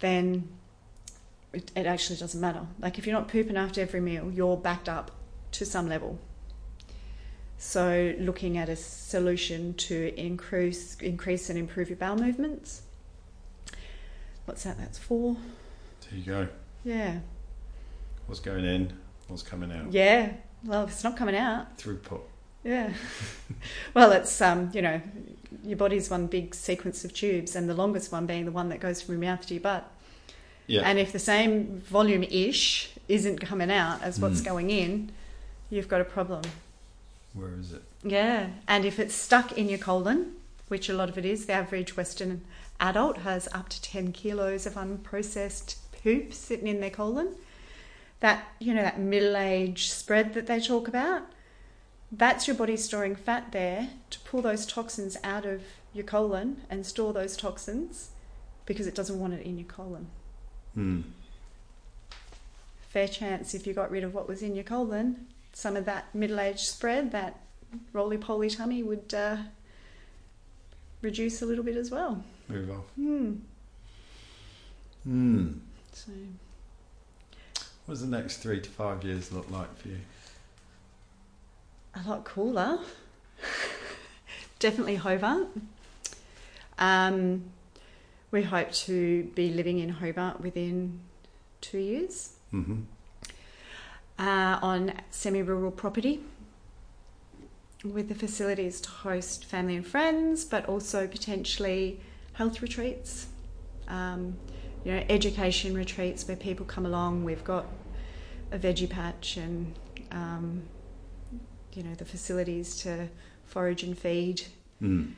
then 0.00 0.48
it, 1.52 1.72
it 1.74 1.86
actually 1.86 2.18
doesn't 2.18 2.40
matter. 2.40 2.66
Like 2.78 2.98
if 2.98 3.06
you're 3.06 3.16
not 3.16 3.28
pooping 3.28 3.56
after 3.56 3.80
every 3.80 4.00
meal, 4.00 4.30
you're 4.32 4.56
backed 4.56 4.88
up 4.88 5.10
to 5.52 5.64
some 5.64 5.88
level. 5.88 6.18
So 7.58 8.14
looking 8.18 8.58
at 8.58 8.68
a 8.68 8.76
solution 8.76 9.74
to 9.74 10.14
increase 10.20 10.96
increase 11.00 11.48
and 11.48 11.58
improve 11.58 11.88
your 11.88 11.96
bowel 11.96 12.16
movements. 12.16 12.82
What's 14.46 14.62
that? 14.64 14.78
That's 14.78 14.98
four. 14.98 15.36
There 16.08 16.18
you 16.18 16.24
go. 16.24 16.48
Yeah. 16.84 17.18
What's 18.26 18.40
going 18.40 18.64
in? 18.64 18.92
What's 19.28 19.42
coming 19.42 19.70
out? 19.72 19.92
Yeah. 19.92 20.32
Well, 20.64 20.84
if 20.84 20.90
it's 20.90 21.04
not 21.04 21.16
coming 21.16 21.36
out, 21.36 21.76
Throughput. 21.78 22.20
yeah. 22.64 22.92
well, 23.94 24.12
it's 24.12 24.40
um, 24.40 24.70
you 24.72 24.82
know, 24.82 25.00
your 25.64 25.76
body's 25.76 26.10
one 26.10 26.26
big 26.26 26.54
sequence 26.54 27.04
of 27.04 27.12
tubes, 27.12 27.54
and 27.54 27.68
the 27.68 27.74
longest 27.74 28.10
one 28.12 28.26
being 28.26 28.44
the 28.44 28.50
one 28.52 28.68
that 28.70 28.80
goes 28.80 29.02
from 29.02 29.14
your 29.14 29.30
mouth 29.30 29.44
to 29.46 29.54
your 29.54 29.60
butt. 29.62 29.90
Yeah. 30.66 30.82
And 30.88 30.98
if 30.98 31.12
the 31.12 31.18
same 31.20 31.80
volume 31.86 32.24
ish 32.24 32.90
isn't 33.08 33.40
coming 33.40 33.70
out 33.70 34.02
as 34.02 34.18
what's 34.18 34.40
Mm. 34.40 34.44
going 34.44 34.70
in, 34.70 35.10
you've 35.70 35.86
got 35.88 36.00
a 36.00 36.04
problem. 36.04 36.42
Where 37.34 37.54
is 37.60 37.72
it? 37.72 37.82
Yeah. 38.02 38.48
And 38.66 38.84
if 38.84 38.98
it's 38.98 39.14
stuck 39.14 39.56
in 39.58 39.68
your 39.68 39.78
colon, 39.78 40.34
which 40.68 40.88
a 40.88 40.92
lot 40.94 41.08
of 41.08 41.18
it 41.18 41.24
is, 41.24 41.46
the 41.46 41.52
average 41.52 41.96
Western 41.96 42.40
adult 42.80 43.18
has 43.18 43.48
up 43.52 43.68
to 43.70 43.82
10 43.82 44.12
kilos 44.12 44.66
of 44.66 44.74
unprocessed 44.74 45.76
poop 46.02 46.32
sitting 46.32 46.66
in 46.66 46.80
their 46.80 46.90
colon. 46.90 47.34
That, 48.20 48.46
you 48.58 48.72
know, 48.74 48.82
that 48.82 48.98
middle 48.98 49.36
age 49.36 49.90
spread 49.90 50.34
that 50.34 50.46
they 50.46 50.60
talk 50.60 50.88
about, 50.88 51.22
that's 52.10 52.46
your 52.46 52.56
body 52.56 52.76
storing 52.76 53.16
fat 53.16 53.52
there 53.52 53.90
to 54.10 54.20
pull 54.20 54.42
those 54.42 54.64
toxins 54.64 55.16
out 55.22 55.44
of 55.44 55.62
your 55.92 56.04
colon 56.04 56.62
and 56.70 56.86
store 56.86 57.12
those 57.12 57.36
toxins 57.36 58.10
because 58.64 58.86
it 58.86 58.94
doesn't 58.94 59.18
want 59.18 59.34
it 59.34 59.44
in 59.44 59.58
your 59.58 59.66
colon. 59.66 60.08
Hmm. 60.74 61.00
fair 62.90 63.08
chance 63.08 63.54
if 63.54 63.66
you 63.66 63.72
got 63.72 63.90
rid 63.90 64.04
of 64.04 64.12
what 64.12 64.28
was 64.28 64.42
in 64.42 64.54
your 64.54 64.64
colon, 64.64 65.26
some 65.52 65.74
of 65.74 65.86
that 65.86 66.14
middle 66.14 66.38
age 66.38 66.60
spread, 66.60 67.12
that 67.12 67.40
roly 67.92 68.18
poly 68.18 68.50
tummy 68.50 68.82
would 68.82 69.14
uh, 69.14 69.38
reduce 71.00 71.40
a 71.40 71.46
little 71.46 71.64
bit 71.64 71.76
as 71.76 71.90
well. 71.90 72.22
Move 72.48 72.70
off. 72.70 72.84
Hmm. 72.94 73.32
Hmm. 75.04 75.52
So, 75.92 76.12
What 77.86 77.94
does 77.94 78.00
the 78.00 78.06
next 78.08 78.38
three 78.38 78.60
to 78.60 78.68
five 78.70 79.04
years 79.04 79.32
look 79.32 79.50
like 79.50 79.76
for 79.78 79.88
you? 79.88 79.98
a 81.94 82.08
lot 82.08 82.24
cooler. 82.24 82.78
Definitely 84.58 84.96
Hobart. 84.96 85.46
Um, 86.78 87.44
we 88.30 88.42
hope 88.42 88.70
to 88.72 89.24
be 89.34 89.50
living 89.50 89.78
in 89.78 89.88
Hobart 89.88 90.40
within 90.40 91.00
two 91.60 91.78
years 91.78 92.32
Mm-hmm. 92.52 92.82
uh, 94.18 94.58
on 94.62 94.92
semi 95.10 95.40
rural 95.42 95.70
property 95.72 96.20
with 97.84 98.08
the 98.08 98.14
facilities 98.14 98.80
to 98.82 98.88
host 98.90 99.44
family 99.44 99.76
and 99.76 99.86
friends, 99.86 100.44
but 100.44 100.66
also 100.66 101.06
potentially 101.06 102.00
health 102.36 102.62
retreats, 102.62 103.26
um, 103.88 104.36
you 104.84 104.92
know, 104.92 105.02
education 105.08 105.74
retreats 105.74 106.26
where 106.28 106.36
people 106.36 106.64
come 106.66 106.86
along. 106.86 107.24
We've 107.24 107.44
got 107.44 107.66
a 108.52 108.58
veggie 108.58 108.88
patch 108.88 109.36
and, 109.36 109.74
um, 110.12 110.62
you 111.72 111.82
know, 111.82 111.94
the 111.94 112.04
facilities 112.04 112.76
to 112.82 113.08
forage 113.44 113.82
and 113.82 113.96
feed 113.98 114.42
Mm. 114.82 115.14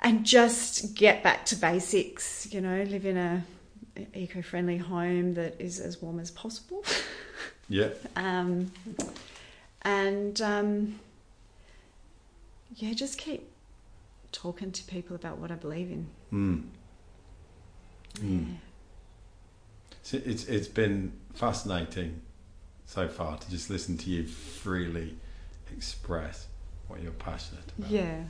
and 0.00 0.24
just 0.24 0.94
get 0.94 1.22
back 1.22 1.44
to 1.46 1.56
basics, 1.56 2.48
you 2.50 2.60
know, 2.62 2.82
live 2.84 3.04
in 3.04 3.18
a 3.18 3.44
eco-friendly 4.14 4.78
home 4.78 5.34
that 5.34 5.60
is 5.60 5.78
as 5.78 6.00
warm 6.00 6.18
as 6.18 6.30
possible. 6.30 6.82
Yeah. 7.68 7.90
um, 8.16 8.70
and 9.82 10.40
um, 10.42 10.98
yeah, 12.76 12.92
just 12.92 13.16
keep 13.18 13.48
talking 14.32 14.72
to 14.72 14.84
people 14.84 15.14
about 15.14 15.38
what 15.38 15.50
I 15.50 15.54
believe 15.54 15.90
in. 15.90 16.06
Mm. 16.32 16.64
Mm. 18.16 18.56
So 20.02 20.18
it's 20.24 20.44
it's 20.44 20.68
been 20.68 21.12
fascinating 21.34 22.20
so 22.86 23.08
far 23.08 23.38
to 23.38 23.50
just 23.50 23.70
listen 23.70 23.96
to 23.98 24.10
you 24.10 24.26
freely 24.26 25.14
express 25.72 26.46
what 26.88 27.02
you're 27.02 27.12
passionate 27.12 27.64
about. 27.78 27.90
Yeah, 27.90 28.22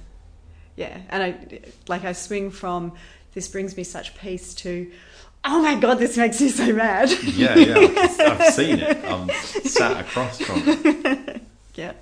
yeah, 0.76 1.00
and 1.08 1.22
I 1.22 1.60
like 1.88 2.04
I 2.04 2.12
swing 2.12 2.50
from 2.50 2.92
this 3.32 3.48
brings 3.48 3.76
me 3.76 3.84
such 3.84 4.16
peace 4.16 4.54
to 4.56 4.90
oh 5.44 5.62
my 5.62 5.74
god, 5.74 5.98
this 5.98 6.16
makes 6.16 6.40
me 6.40 6.48
so 6.48 6.72
mad. 6.72 7.10
yeah, 7.22 7.56
yeah. 7.56 7.78
I've, 7.78 8.20
I've 8.20 8.54
seen 8.54 8.78
it. 8.78 9.04
I'm 9.04 9.28
sat 9.64 10.00
across 10.00 10.40
from 10.40 10.62
it. 10.66 11.42
yeah, 11.74 11.92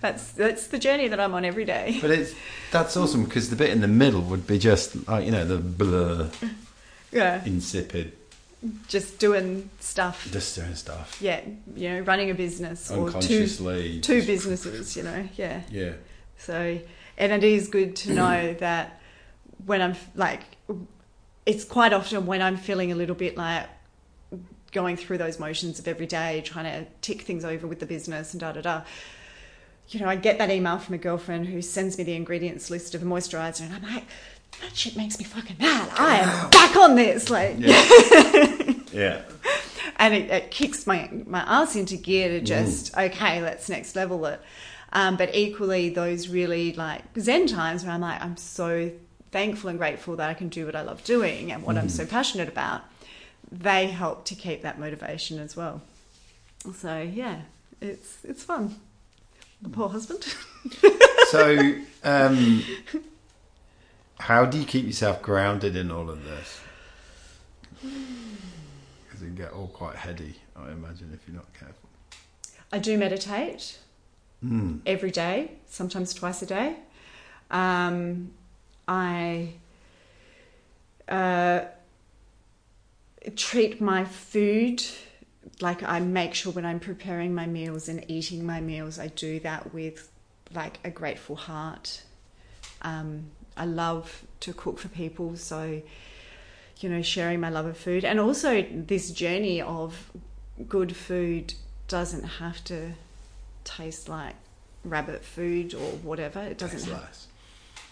that's 0.00 0.32
that's 0.32 0.68
the 0.68 0.78
journey 0.78 1.08
that 1.08 1.18
I'm 1.20 1.34
on 1.34 1.44
every 1.44 1.64
day. 1.64 1.98
But 2.02 2.10
it's 2.10 2.34
that's 2.70 2.96
awesome 2.96 3.24
because 3.24 3.50
the 3.50 3.56
bit 3.56 3.70
in 3.70 3.80
the 3.80 3.88
middle 3.88 4.20
would 4.22 4.46
be 4.46 4.58
just 4.58 5.08
like 5.08 5.24
you 5.24 5.30
know 5.32 5.44
the 5.44 5.58
blur, 5.58 6.30
Yeah, 7.12 7.42
insipid, 7.44 8.12
just 8.86 9.18
doing 9.18 9.70
stuff. 9.80 10.28
just 10.30 10.54
doing 10.56 10.74
stuff 10.74 11.16
Yeah, 11.20 11.40
you 11.74 11.88
know, 11.90 12.00
running 12.00 12.30
a 12.30 12.34
business 12.34 12.90
or 12.90 12.96
two 12.96 13.06
unconsciously. 13.06 14.00
two 14.00 14.24
businesses. 14.26 14.96
You 14.96 15.02
know, 15.04 15.28
yeah. 15.36 15.62
Yeah. 15.70 15.92
So, 16.38 16.78
and 17.16 17.32
it 17.32 17.42
is 17.44 17.68
good 17.68 17.96
to 17.96 18.12
know 18.12 18.54
that 18.60 19.00
when 19.66 19.82
I'm 19.82 19.96
like, 20.14 20.42
it's 21.46 21.64
quite 21.64 21.92
often 21.92 22.26
when 22.26 22.42
I'm 22.42 22.56
feeling 22.56 22.92
a 22.92 22.94
little 22.94 23.16
bit 23.16 23.36
like 23.36 23.66
going 24.70 24.96
through 24.98 25.16
those 25.18 25.38
motions 25.40 25.78
of 25.78 25.88
every 25.88 26.06
day, 26.06 26.42
trying 26.44 26.64
to 26.66 26.86
tick 27.00 27.22
things 27.22 27.44
over 27.44 27.66
with 27.66 27.80
the 27.80 27.86
business 27.86 28.34
and 28.34 28.40
da 28.40 28.52
da 28.52 28.60
da. 28.60 28.82
You 29.90 30.00
know, 30.00 30.08
I 30.08 30.16
get 30.16 30.38
that 30.38 30.50
email 30.50 30.78
from 30.78 30.94
a 30.94 30.98
girlfriend 30.98 31.46
who 31.46 31.62
sends 31.62 31.96
me 31.96 32.04
the 32.04 32.14
ingredients 32.14 32.70
list 32.70 32.94
of 32.94 33.02
a 33.02 33.06
moisturizer, 33.06 33.62
and 33.62 33.74
I'm 33.74 33.94
like, 33.94 34.04
that 34.60 34.76
shit 34.76 34.96
makes 34.96 35.18
me 35.18 35.24
fucking 35.24 35.56
mad. 35.58 35.90
I 35.96 36.18
am 36.18 36.50
back 36.50 36.76
on 36.76 36.94
this. 36.94 37.30
Like, 37.30 37.56
Yeah. 37.58 38.72
yeah. 38.92 39.22
and 39.96 40.14
it, 40.14 40.30
it 40.30 40.50
kicks 40.50 40.86
my 40.86 41.08
my 41.26 41.40
ass 41.40 41.74
into 41.76 41.96
gear 41.96 42.28
to 42.28 42.40
just 42.40 42.96
okay, 42.96 43.42
let's 43.42 43.68
next 43.68 43.96
level 43.96 44.24
it. 44.26 44.40
Um, 44.92 45.16
but 45.16 45.34
equally, 45.34 45.90
those 45.90 46.28
really 46.28 46.72
like 46.72 47.02
Zen 47.18 47.46
times 47.46 47.84
where 47.84 47.92
I'm 47.92 48.00
like, 48.00 48.22
I'm 48.22 48.36
so 48.36 48.90
thankful 49.30 49.70
and 49.70 49.78
grateful 49.78 50.16
that 50.16 50.28
I 50.30 50.34
can 50.34 50.48
do 50.48 50.66
what 50.66 50.74
I 50.74 50.82
love 50.82 51.04
doing 51.04 51.52
and 51.52 51.62
what 51.62 51.76
I'm 51.76 51.90
so 51.90 52.06
passionate 52.06 52.48
about, 52.48 52.82
they 53.52 53.86
help 53.86 54.24
to 54.26 54.34
keep 54.34 54.62
that 54.62 54.78
motivation 54.78 55.38
as 55.38 55.56
well. 55.56 55.82
So 56.74 57.00
yeah, 57.00 57.42
it's 57.80 58.24
it's 58.24 58.42
fun. 58.42 58.76
The 59.62 59.68
poor 59.68 59.88
husband. 59.88 60.26
So, 61.30 61.74
um, 62.04 62.62
how 64.18 64.46
do 64.46 64.58
you 64.58 64.64
keep 64.64 64.86
yourself 64.86 65.20
grounded 65.20 65.76
in 65.76 65.90
all 65.90 66.08
of 66.08 66.24
this? 66.24 66.60
Because 69.04 69.20
it 69.22 69.26
can 69.26 69.34
get 69.34 69.52
all 69.52 69.66
quite 69.68 69.96
heady, 69.96 70.36
I 70.56 70.70
imagine, 70.70 71.10
if 71.12 71.28
you're 71.28 71.36
not 71.36 71.52
careful. 71.52 71.88
I 72.72 72.78
do 72.78 72.96
meditate 72.96 73.78
Mm. 74.44 74.80
every 74.86 75.10
day, 75.10 75.50
sometimes 75.66 76.14
twice 76.14 76.40
a 76.42 76.46
day. 76.46 76.76
Um, 77.50 78.30
I 78.86 79.54
uh, 81.08 81.62
treat 83.36 83.80
my 83.80 84.04
food 84.04 84.82
like 85.60 85.82
I 85.82 86.00
make 86.00 86.34
sure 86.34 86.52
when 86.52 86.64
I'm 86.64 86.80
preparing 86.80 87.34
my 87.34 87.46
meals 87.46 87.88
and 87.88 88.04
eating 88.08 88.44
my 88.46 88.60
meals, 88.60 88.98
I 88.98 89.08
do 89.08 89.40
that 89.40 89.72
with 89.74 90.10
like 90.54 90.78
a 90.84 90.90
grateful 90.90 91.36
heart. 91.36 92.02
Um, 92.82 93.26
I 93.56 93.64
love 93.64 94.22
to 94.40 94.52
cook 94.52 94.78
for 94.78 94.88
people, 94.88 95.36
so 95.36 95.82
you 96.80 96.88
know, 96.88 97.02
sharing 97.02 97.40
my 97.40 97.50
love 97.50 97.66
of 97.66 97.76
food 97.76 98.04
and 98.04 98.20
also 98.20 98.64
this 98.70 99.10
journey 99.10 99.60
of 99.60 100.12
good 100.68 100.94
food 100.94 101.54
doesn't 101.88 102.22
have 102.22 102.62
to 102.64 102.92
taste 103.64 104.08
like 104.08 104.36
rabbit 104.84 105.24
food 105.24 105.74
or 105.74 105.90
whatever. 106.02 106.40
It 106.40 106.56
doesn't 106.56 106.78
Tastes 106.78 106.92
have, 106.92 107.02
less. 107.02 107.26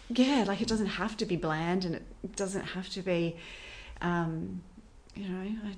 yeah, 0.08 0.44
like 0.46 0.60
it 0.62 0.68
doesn't 0.68 0.86
have 0.86 1.16
to 1.16 1.26
be 1.26 1.34
bland 1.34 1.84
and 1.84 1.96
it 1.96 2.36
doesn't 2.36 2.62
have 2.64 2.88
to 2.90 3.02
be, 3.02 3.36
um, 4.02 4.62
you 5.16 5.28
know, 5.28 5.40
I 5.40 5.74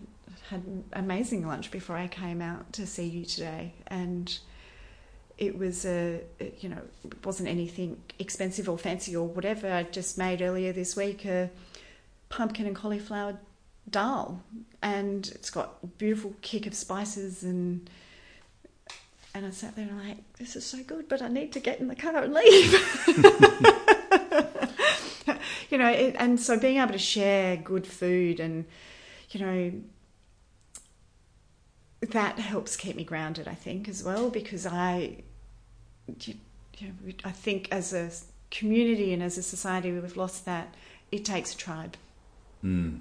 had 0.51 0.65
an 0.65 0.85
amazing 0.93 1.47
lunch 1.47 1.71
before 1.71 1.97
I 1.97 2.09
came 2.09 2.41
out 2.41 2.73
to 2.75 2.87
see 2.87 3.07
you 3.07 3.25
today 3.25 3.75
and 3.87 4.39
it 5.37 5.57
was 5.57 5.87
a, 5.87 6.21
you 6.61 6.69
know, 6.69 6.81
it 7.05 7.25
wasn't 7.25 7.49
anything 7.49 8.01
expensive 8.19 8.69
or 8.69 8.77
fancy 8.77 9.15
or 9.15 9.27
whatever. 9.27 9.73
I 9.73 9.85
just 9.85 10.19
made 10.19 10.43
earlier 10.43 10.73
this 10.73 10.97
week 10.97 11.25
a 11.25 11.51
pumpkin 12.29 12.67
and 12.67 12.75
cauliflower 12.75 13.39
dal 13.89 14.43
and 14.83 15.29
it's 15.29 15.51
got 15.51 15.77
a 15.83 15.87
beautiful 15.87 16.35
kick 16.43 16.67
of 16.67 16.75
spices 16.75 17.43
and 17.43 17.89
and 19.35 19.47
I 19.47 19.51
sat 19.51 19.77
there 19.77 19.87
and 19.87 20.09
like, 20.09 20.17
this 20.39 20.57
is 20.57 20.65
so 20.65 20.83
good, 20.83 21.09
but 21.09 21.23
I 21.23 21.29
need 21.29 21.53
to 21.53 21.61
get 21.61 21.79
in 21.79 21.87
the 21.87 21.95
car 21.95 22.17
and 22.17 22.35
leave. 22.35 22.73
you 25.71 25.79
know, 25.79 25.89
it, 25.89 26.17
and 26.19 26.41
so 26.41 26.59
being 26.59 26.79
able 26.79 26.93
to 26.93 26.99
share 26.99 27.57
good 27.57 27.87
food 27.87 28.41
and, 28.41 28.65
you 29.31 29.41
know, 29.41 29.73
that 32.01 32.39
helps 32.39 32.77
keep 32.77 32.97
me 32.97 33.05
grounded, 33.05 33.49
I 33.49 33.55
think, 33.55 33.89
as 33.89 34.03
well, 34.05 34.31
because 34.31 34.67
I, 34.67 35.19
you, 36.07 36.35
you 36.79 36.89
know, 36.89 37.13
I 37.25 37.31
think 37.33 37.69
as 37.73 37.93
a 37.93 38.11
community 38.51 39.13
and 39.13 39.23
as 39.23 39.37
a 39.37 39.43
society, 39.43 39.91
we've 39.93 40.17
lost 40.17 40.45
that. 40.45 40.75
It 41.11 41.25
takes 41.25 41.55
a 41.55 41.57
tribe. 41.57 41.97
Mm. 42.65 43.01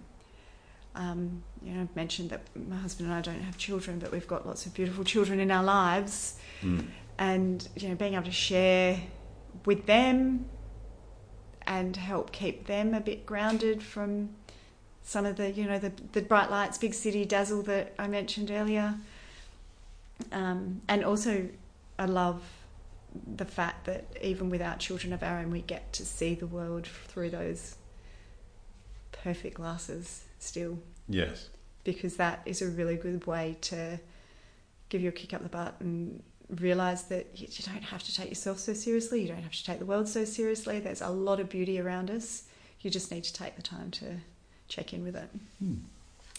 Um, 0.96 1.44
you 1.62 1.74
know, 1.74 1.82
I've 1.82 1.96
mentioned 1.96 2.32
that 2.32 2.42
my 2.68 2.78
husband 2.78 3.10
and 3.10 3.18
I 3.18 3.22
don't 3.22 3.42
have 3.42 3.58
children, 3.58 4.00
but 4.00 4.12
we've 4.12 4.28
got 4.28 4.48
lots 4.48 4.66
of 4.66 4.74
beautiful 4.74 5.04
children 5.04 5.40
in 5.40 5.52
our 5.52 5.64
lives 5.64 6.36
Mm. 6.64 6.88
and 7.20 7.68
you 7.76 7.88
know 7.90 7.94
being 7.94 8.16
able 8.16 8.24
to 8.24 8.32
share 8.32 9.00
with 9.66 9.86
them 9.86 10.46
and 11.68 11.96
help 11.96 12.32
keep 12.32 12.66
them 12.66 12.96
a 12.96 13.00
bit 13.00 13.28
grounded 13.28 13.84
from 13.84 14.30
some 15.08 15.26
of 15.26 15.38
the 15.38 15.50
you 15.52 15.64
know 15.66 15.80
the, 15.80 15.92
the 16.12 16.22
bright 16.22 16.52
lights 16.52 16.78
big 16.78 16.94
city 16.94 17.24
dazzle 17.24 17.62
that 17.64 17.94
i 17.98 18.06
mentioned 18.08 18.52
earlier 18.52 18.94
um, 20.34 20.82
and 20.90 21.06
also 21.06 21.48
i 21.98 22.06
love 22.06 22.42
the 23.38 23.46
fact 23.46 23.86
that 23.86 24.04
even 24.22 24.50
without 24.50 24.80
children 24.80 25.14
of 25.14 25.24
our 25.24 25.40
own 25.40 25.50
we 25.50 25.62
get 25.62 25.92
to 25.94 26.06
see 26.06 26.36
the 26.36 26.46
world 26.46 26.86
through 26.86 27.30
those 27.30 27.76
perfect 29.12 29.56
glasses 29.56 30.24
still 30.40 30.78
Yes. 31.08 31.50
because 31.86 32.18
that 32.18 32.42
is 32.46 32.62
a 32.62 32.68
really 32.68 32.98
good 32.98 33.26
way 33.26 33.56
to 33.62 33.98
give 34.90 35.02
you 35.02 35.08
a 35.10 35.14
kick 35.14 35.34
up 35.34 35.42
the 35.42 35.50
butt 35.50 35.76
and 35.80 36.22
realize 36.60 37.04
that 37.04 37.28
you 37.34 37.48
you 37.50 37.64
don't 37.66 37.84
have 37.84 38.04
to 38.04 38.14
take 38.14 38.30
yourself 38.30 38.60
so 38.60 38.74
seriously. 38.74 39.22
You 39.22 39.28
don't 39.30 39.42
have 39.44 39.52
to 39.54 39.64
take 39.66 39.80
the 39.80 39.86
world 39.86 40.08
so 40.08 40.24
seriously. 40.26 40.80
There's 40.80 41.02
a 41.02 41.10
lot 41.10 41.40
of 41.40 41.50
beauty 41.50 41.80
around 41.80 42.10
us. 42.12 42.44
You 42.82 42.90
just 42.90 43.12
need 43.12 43.24
to 43.26 43.34
take 43.34 43.56
the 43.56 43.62
time 43.62 43.92
to 43.92 44.06
check 44.68 44.94
in 44.94 45.04
with 45.04 45.16
it. 45.16 45.30
Hmm. 45.60 45.76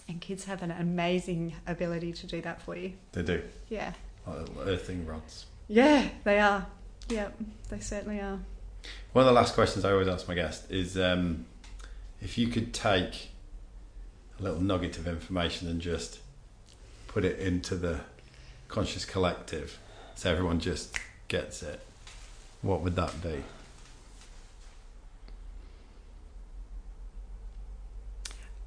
And 0.09 0.21
kids 0.21 0.45
have 0.45 0.63
an 0.63 0.71
amazing 0.71 1.55
ability 1.67 2.13
to 2.15 2.27
do 2.27 2.41
that 2.43 2.63
for 2.63 2.75
you. 2.77 2.95
They 3.13 3.23
do. 3.23 3.43
Yeah. 3.69 3.93
Like 4.27 4.47
earthing 4.65 5.07
rods. 5.07 5.47
Yeah, 5.69 6.09
they 6.25 6.41
are. 6.41 6.67
Yeah, 7.09 7.29
they 7.69 7.81
certainly 7.81 8.21
are. 8.21 8.41
One 9.13 9.25
of 9.25 9.27
the 9.27 9.33
last 9.33 9.55
questions 9.55 9.85
I 9.85 9.93
always 9.93 10.09
ask 10.09 10.29
my 10.29 10.35
guest 10.35 10.71
is 10.71 10.97
um, 10.97 11.47
if 12.21 12.39
you 12.39 12.49
could 12.49 12.73
take 12.73 13.31
a 14.39 14.43
little 14.43 14.61
nugget 14.61 14.99
of 14.99 15.07
information 15.07 15.69
and 15.69 15.81
just 15.81 16.21
put 17.07 17.25
it 17.25 17.39
into 17.39 17.75
the 17.75 18.01
conscious 18.69 19.05
collective 19.05 19.79
so 20.15 20.31
everyone 20.31 20.61
just 20.61 20.99
gets 21.29 21.63
it, 21.63 21.81
what 22.63 22.81
would 22.81 22.97
that 22.97 23.23
be? 23.23 23.43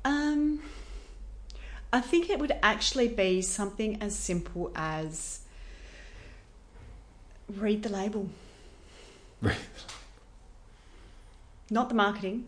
Um, 0.03 0.61
I 1.93 2.01
think 2.01 2.29
it 2.29 2.39
would 2.39 2.53
actually 2.63 3.07
be 3.07 3.41
something 3.41 4.01
as 4.01 4.15
simple 4.15 4.71
as 4.75 5.39
read 7.49 7.83
the 7.83 7.89
label. 7.89 8.29
Read 9.41 9.57
Not 11.69 11.89
the 11.89 11.95
marketing, 11.95 12.45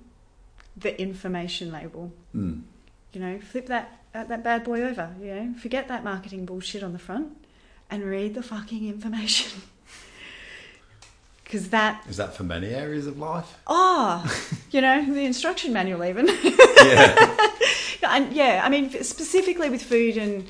the 0.76 1.00
information 1.02 1.72
label. 1.72 2.12
Mm. 2.36 2.62
You 3.14 3.22
know, 3.22 3.40
flip 3.40 3.68
that 3.68 4.00
uh, 4.14 4.24
that 4.26 4.44
bad 4.44 4.64
boy 4.64 4.82
over. 4.82 5.14
You 5.22 5.36
know, 5.36 5.54
forget 5.62 5.88
that 5.88 6.04
marketing 6.04 6.46
bullshit 6.46 6.84
on 6.84 6.94
the 6.94 7.00
front, 7.00 7.30
and 7.90 8.04
read 8.04 8.34
the 8.34 8.44
fucking 8.44 8.88
information. 8.88 9.62
Because 11.44 11.70
that, 11.70 12.04
Is 12.10 12.18
that 12.18 12.36
for 12.36 12.42
many 12.42 12.70
areas 12.70 13.06
of 13.06 13.20
life? 13.20 13.60
oh, 13.68 14.26
you 14.72 14.82
know, 14.82 15.06
the 15.06 15.24
instruction 15.24 15.72
manual 15.72 16.04
even. 16.04 16.26
Yeah. 16.86 17.50
and 18.10 18.34
yeah, 18.34 18.62
I 18.64 18.70
mean 18.70 18.92
specifically 19.04 19.70
with 19.70 19.84
food 19.84 20.18
and 20.18 20.48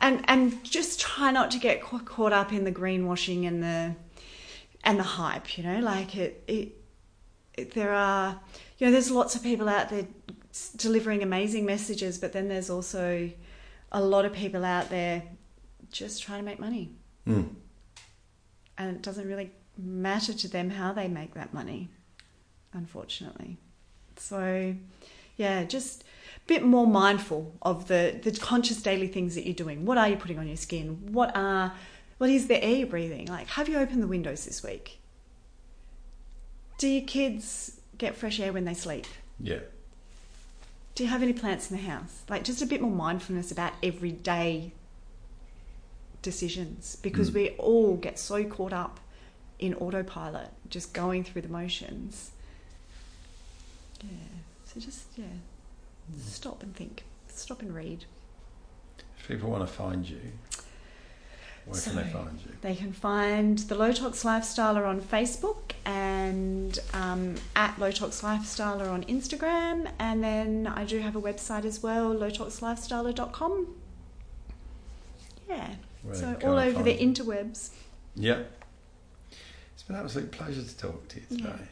and 0.00 0.24
and 0.28 0.64
just 0.64 1.00
try 1.00 1.30
not 1.30 1.50
to 1.52 1.58
get 1.58 1.80
caught 1.82 2.32
up 2.32 2.52
in 2.52 2.64
the 2.64 2.72
greenwashing 2.72 3.46
and 3.46 3.62
the 3.62 3.94
and 4.84 4.98
the 4.98 5.04
hype. 5.04 5.56
You 5.56 5.64
know, 5.64 5.78
like 5.80 6.16
it 6.16 6.42
it, 6.46 6.72
it 7.54 7.72
there 7.74 7.92
are 7.92 8.40
you 8.78 8.86
know 8.86 8.92
there's 8.92 9.10
lots 9.10 9.34
of 9.34 9.42
people 9.42 9.68
out 9.68 9.90
there 9.90 10.06
delivering 10.76 11.22
amazing 11.22 11.64
messages, 11.64 12.18
but 12.18 12.32
then 12.32 12.48
there's 12.48 12.68
also 12.70 13.30
a 13.90 14.00
lot 14.02 14.24
of 14.24 14.32
people 14.32 14.64
out 14.64 14.90
there 14.90 15.22
just 15.90 16.22
trying 16.22 16.38
to 16.38 16.44
make 16.44 16.58
money, 16.58 16.90
Mm. 17.26 17.54
and 18.78 18.96
it 18.96 19.02
doesn't 19.02 19.28
really 19.28 19.50
matter 19.78 20.32
to 20.32 20.48
them 20.48 20.70
how 20.70 20.92
they 20.92 21.08
make 21.08 21.34
that 21.34 21.52
money, 21.54 21.90
unfortunately. 22.72 23.58
So, 24.16 24.74
yeah, 25.42 25.64
just 25.64 26.02
a 26.02 26.46
bit 26.46 26.62
more 26.64 26.86
mindful 26.86 27.40
of 27.62 27.88
the, 27.88 28.18
the 28.22 28.30
conscious 28.32 28.80
daily 28.82 29.08
things 29.08 29.34
that 29.34 29.44
you're 29.44 29.54
doing. 29.64 29.84
What 29.84 29.98
are 29.98 30.08
you 30.08 30.16
putting 30.16 30.38
on 30.38 30.46
your 30.46 30.56
skin? 30.56 30.86
What 31.12 31.30
are 31.36 31.72
what 32.18 32.30
is 32.30 32.46
the 32.46 32.62
air 32.62 32.76
you're 32.76 32.86
breathing? 32.86 33.26
Like, 33.26 33.48
have 33.56 33.68
you 33.68 33.76
opened 33.78 34.02
the 34.02 34.06
windows 34.16 34.44
this 34.44 34.62
week? 34.62 35.00
Do 36.78 36.86
your 36.88 37.06
kids 37.06 37.80
get 37.98 38.14
fresh 38.14 38.38
air 38.38 38.52
when 38.52 38.64
they 38.64 38.74
sleep? 38.74 39.06
Yeah. 39.40 39.58
Do 40.94 41.02
you 41.02 41.10
have 41.10 41.22
any 41.22 41.32
plants 41.32 41.68
in 41.70 41.76
the 41.76 41.82
house? 41.82 42.22
Like, 42.28 42.44
just 42.44 42.62
a 42.62 42.66
bit 42.66 42.80
more 42.80 42.92
mindfulness 43.06 43.50
about 43.50 43.72
everyday 43.82 44.72
decisions 46.20 46.96
because 47.02 47.30
Mm. 47.30 47.34
we 47.34 47.48
all 47.58 47.96
get 47.96 48.18
so 48.18 48.44
caught 48.44 48.72
up 48.72 49.00
in 49.58 49.74
autopilot, 49.74 50.50
just 50.68 50.92
going 50.92 51.24
through 51.24 51.42
the 51.42 51.48
motions. 51.48 52.30
Yeah. 54.02 54.08
So 54.72 54.80
just 54.80 55.06
yeah, 55.16 55.24
stop 56.20 56.62
and 56.62 56.74
think. 56.74 57.04
Stop 57.28 57.60
and 57.60 57.74
read. 57.74 58.04
If 59.18 59.28
people 59.28 59.50
want 59.50 59.66
to 59.66 59.72
find 59.72 60.08
you, 60.08 60.20
where 61.66 61.80
can 61.80 61.96
they 61.96 62.04
find 62.04 62.40
you? 62.44 62.52
They 62.60 62.74
can 62.74 62.92
find 62.92 63.58
the 63.58 63.74
Low 63.74 63.92
Tox 63.92 64.24
Lifestyler 64.24 64.86
on 64.86 65.00
Facebook 65.00 65.72
and 65.84 66.78
um, 66.92 67.34
at 67.54 67.78
Low 67.78 67.90
Tox 67.90 68.22
Lifestyler 68.22 68.90
on 68.90 69.04
Instagram. 69.04 69.90
And 69.98 70.24
then 70.24 70.66
I 70.66 70.84
do 70.84 70.98
have 70.98 71.16
a 71.16 71.20
website 71.20 71.64
as 71.64 71.82
well, 71.82 72.14
lowtoxlifestyler.com. 72.14 73.74
Yeah. 75.48 75.68
Where 76.02 76.14
so 76.14 76.36
all 76.44 76.58
I 76.58 76.68
over 76.68 76.82
the 76.82 76.94
you? 76.94 77.12
interwebs. 77.12 77.70
Yeah. 78.16 78.40
It's 79.74 79.82
been 79.82 79.96
an 79.96 80.02
absolute 80.02 80.32
pleasure 80.32 80.62
to 80.62 80.76
talk 80.76 81.08
to 81.08 81.20
you 81.20 81.26
today. 81.28 81.44
Yeah. 81.44 81.66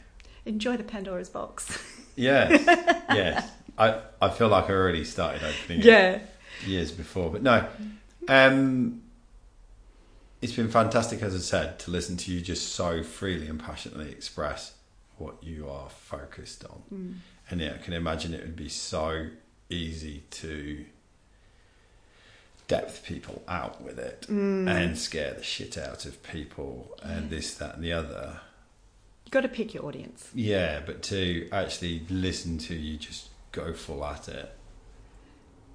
Enjoy 0.47 0.77
the 0.77 0.85
Pandora's 0.85 1.29
box. 1.29 1.83
Yes, 2.21 2.65
yes. 3.15 3.51
I, 3.79 4.01
I 4.21 4.29
feel 4.31 4.49
like 4.49 4.69
I 4.69 4.73
already 4.75 5.05
started 5.05 5.43
opening 5.43 5.81
it 5.81 5.85
Yeah. 5.87 6.19
years 6.67 6.93
before, 6.93 7.31
but 7.31 7.43
no. 7.43 7.67
Um, 8.29 9.03
it's 10.43 10.53
been 10.53 10.69
fantastic, 10.71 11.23
as 11.23 11.35
I 11.35 11.39
said, 11.39 11.79
to 11.81 11.91
listen 11.91 12.17
to 12.19 12.33
you 12.33 12.41
just 12.41 12.75
so 12.75 13.03
freely 13.03 13.47
and 13.49 13.59
passionately 13.59 14.11
express 14.11 14.75
what 15.19 15.43
you 15.43 15.69
are 15.69 15.89
focused 15.91 16.65
on. 16.65 16.83
Mm. 16.93 17.15
And 17.51 17.61
yeah, 17.61 17.75
I 17.75 17.79
can 17.79 17.93
imagine 17.95 18.33
it 18.35 18.41
would 18.43 18.57
be 18.57 18.69
so 18.69 19.29
easy 19.69 20.25
to 20.31 20.85
depth 22.69 23.05
people 23.05 23.43
out 23.49 23.83
with 23.83 23.99
it 23.99 24.27
Mm. 24.29 24.69
and 24.69 24.99
scare 24.99 25.35
the 25.35 25.43
shit 25.43 25.77
out 25.77 26.05
of 26.07 26.23
people 26.23 26.97
and 27.03 27.29
this, 27.31 27.55
that, 27.55 27.75
and 27.77 27.85
the 27.85 27.93
other. 27.93 28.41
You 29.31 29.41
got 29.41 29.43
to 29.43 29.49
pick 29.49 29.75
your 29.75 29.85
audience. 29.87 30.29
Yeah, 30.35 30.81
but 30.85 31.03
to 31.05 31.49
actually 31.53 32.03
listen 32.11 32.59
to 32.59 32.75
you 32.75 32.97
just 32.97 33.29
go 33.53 33.73
full 33.73 34.05
at 34.05 34.27
it 34.29 34.53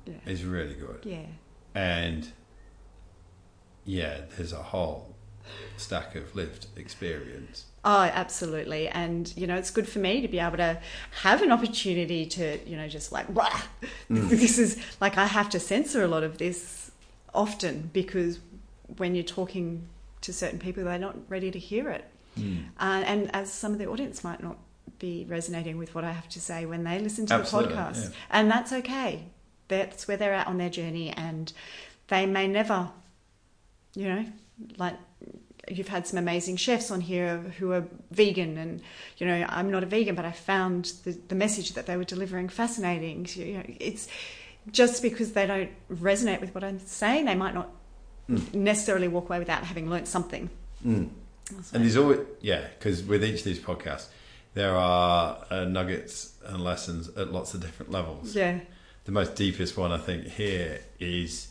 Yeah. 0.06 0.16
is 0.26 0.44
really 0.44 0.74
good. 0.74 1.00
Yeah. 1.04 1.28
And 1.74 2.28
yeah, 3.86 4.22
there's 4.36 4.52
a 4.52 4.62
whole 4.62 5.16
stack 5.78 6.16
of 6.16 6.36
lived 6.36 6.68
experience. 6.76 7.64
Oh, 7.86 8.02
absolutely. 8.02 8.90
And, 8.90 9.32
you 9.38 9.48
know, 9.48 9.56
it's 9.56 9.72
good 9.72 9.88
for 9.88 10.00
me 10.00 10.20
to 10.20 10.28
be 10.28 10.40
able 10.40 10.58
to 10.58 10.78
have 11.22 11.42
an 11.42 11.54
opportunity 11.54 12.26
to, 12.26 12.60
you 12.68 12.76
know, 12.76 12.90
just 12.90 13.14
like, 13.14 13.30
Wah! 13.34 13.62
Hmm. 14.10 14.28
this 14.28 14.58
is 14.60 14.78
like 15.00 15.18
I 15.18 15.28
have 15.28 15.50
to 15.52 15.62
censor 15.62 16.04
a 16.04 16.10
lot 16.10 16.24
of 16.24 16.40
this 16.40 16.92
often 17.34 17.90
because 17.94 18.40
when 18.98 19.16
you're 19.16 19.24
talking 19.24 19.88
to 20.22 20.34
certain 20.34 20.60
people, 20.60 20.84
they're 20.84 21.00
not 21.00 21.16
ready 21.30 21.52
to 21.52 21.60
hear 21.60 21.90
it. 21.90 22.04
Uh, 22.38 23.04
and 23.06 23.34
as 23.36 23.52
some 23.52 23.72
of 23.74 23.80
the 23.80 23.88
audience 23.88 24.24
might 24.24 24.42
not 24.44 24.58
be 25.00 25.26
resonating 25.28 25.78
with 25.78 25.94
what 25.96 26.04
I 26.04 26.12
have 26.12 26.30
to 26.30 26.40
say 26.40 26.66
when 26.66 26.84
they 26.84 27.00
listen 27.00 27.26
to 27.28 27.34
Absolutely, 27.36 27.74
the 27.74 27.80
podcast. 27.82 28.04
yeah. 28.06 28.10
And 28.32 28.52
that's 28.52 28.72
okay. 28.74 29.24
That's 29.68 30.08
where 30.08 30.18
they're 30.18 30.34
at 30.34 30.48
on 30.48 30.58
their 30.58 30.70
journey. 30.70 31.12
And 31.12 31.52
they 32.08 32.26
may 32.26 32.48
never, 32.48 32.90
you 33.96 34.08
know, 34.08 34.26
like 34.78 34.96
you've 35.70 35.88
had 35.88 36.06
some 36.06 36.20
amazing 36.20 36.56
chefs 36.56 36.92
on 36.92 37.02
here 37.02 37.38
who 37.58 37.72
are 37.72 37.84
vegan 38.12 38.56
and 38.56 38.82
you 39.18 39.26
know 39.26 39.44
i'm 39.50 39.72
not 39.72 39.82
a 39.82 39.86
vegan 39.88 40.14
but 40.14 40.24
i 40.24 40.32
found 40.32 40.94
the, 41.06 41.18
the 41.28 41.34
message 41.34 41.74
that 41.74 41.88
they 41.88 41.98
were 41.98 42.04
delivering 42.04 42.48
fascinating 42.48 43.26
So, 43.26 43.42
you 43.42 43.56
know, 43.56 43.64
it's 43.80 44.08
just 44.72 45.02
because 45.02 45.32
they 45.32 45.48
don't 45.48 45.72
resonate 45.92 46.40
with 46.40 46.54
what 46.54 46.64
i'm 46.64 46.78
saying 46.78 47.26
they 47.26 47.34
might 47.34 47.56
not 47.56 47.70
necessarily 48.54 49.08
walk 49.08 49.26
away 49.30 49.40
without 49.40 49.64
having 49.64 49.90
learnt 49.90 50.08
something 50.08 50.52
Mm. 50.86 51.10
And 51.50 51.84
there's 51.84 51.98
always, 51.98 52.20
yeah, 52.42 52.66
because 52.78 53.04
with 53.04 53.24
each 53.24 53.40
of 53.40 53.46
these 53.46 53.60
podcasts, 53.60 54.08
there 54.56 54.76
are 54.76 55.46
uh, 55.52 55.66
nuggets 55.66 56.34
and 56.46 56.64
lessons 56.64 57.10
at 57.18 57.32
lots 57.32 57.54
of 57.54 57.62
different 57.62 57.92
levels. 57.92 58.36
yeah 58.36 58.60
The 59.06 59.12
most 59.12 59.36
deepest 59.36 59.78
one, 59.78 59.92
I 59.92 59.98
think, 59.98 60.26
here 60.28 60.80
is 61.00 61.50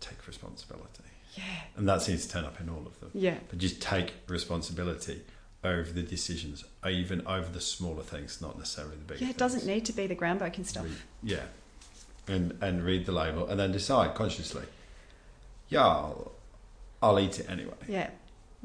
take 0.00 0.26
responsibility. 0.26 1.04
yeah 1.36 1.42
And 1.76 1.88
that 1.88 2.02
seems 2.02 2.26
to 2.26 2.32
turn 2.32 2.44
up 2.44 2.60
in 2.60 2.68
all 2.68 2.84
of 2.86 2.98
them. 3.00 3.10
yeah 3.14 3.36
But 3.50 3.58
just 3.58 3.80
take 3.80 4.14
responsibility 4.26 5.20
over 5.64 5.92
the 5.92 6.02
decisions, 6.02 6.64
even 6.88 7.24
over 7.26 7.48
the 7.52 7.60
smaller 7.60 8.02
things, 8.02 8.40
not 8.40 8.58
necessarily 8.58 8.96
the 8.96 9.04
big 9.04 9.20
yeah 9.20 9.26
it 9.28 9.36
things. 9.36 9.36
doesn't 9.38 9.66
need 9.66 9.84
to 9.84 9.92
be 9.92 10.08
the 10.08 10.16
groundbreaking 10.16 10.66
stuff 10.66 10.84
Read- 10.84 10.96
yeah. 11.22 11.44
And 12.26 12.56
and 12.60 12.84
read 12.84 13.06
the 13.06 13.12
label 13.12 13.46
and 13.48 13.58
then 13.60 13.70
decide 13.72 14.14
consciously, 14.14 14.62
yeah, 15.68 15.86
I'll, 15.86 16.32
I'll 17.02 17.18
eat 17.20 17.38
it 17.40 17.48
anyway. 17.50 17.74
yeah 17.88 18.10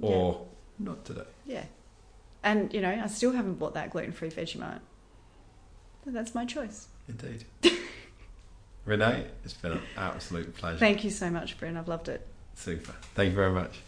Or 0.01 0.45
not 0.79 1.03
today. 1.05 1.23
yeah 1.45 1.63
and 2.43 2.71
you 2.73 2.81
know 2.81 2.99
i 3.03 3.07
still 3.07 3.31
haven't 3.31 3.55
bought 3.55 3.73
that 3.73 3.89
gluten-free 3.89 4.29
vegemite 4.29 4.79
but 6.05 6.13
that's 6.13 6.35
my 6.35 6.45
choice 6.45 6.87
Indeed. 7.09 7.45
Renee, 8.85 9.25
it's 9.43 9.53
been 9.53 9.71
an 9.73 9.81
absolute 9.97 10.55
pleasure. 10.55 10.77
thank 10.77 11.03
you 11.03 11.09
so 11.09 11.29
much 11.29 11.57
bryn 11.57 11.75
i've 11.77 11.87
loved 11.87 12.09
it 12.09 12.25
Super. 12.57 12.93
Thank 13.13 13.29
you 13.29 13.35
very 13.35 13.51
much. 13.51 13.81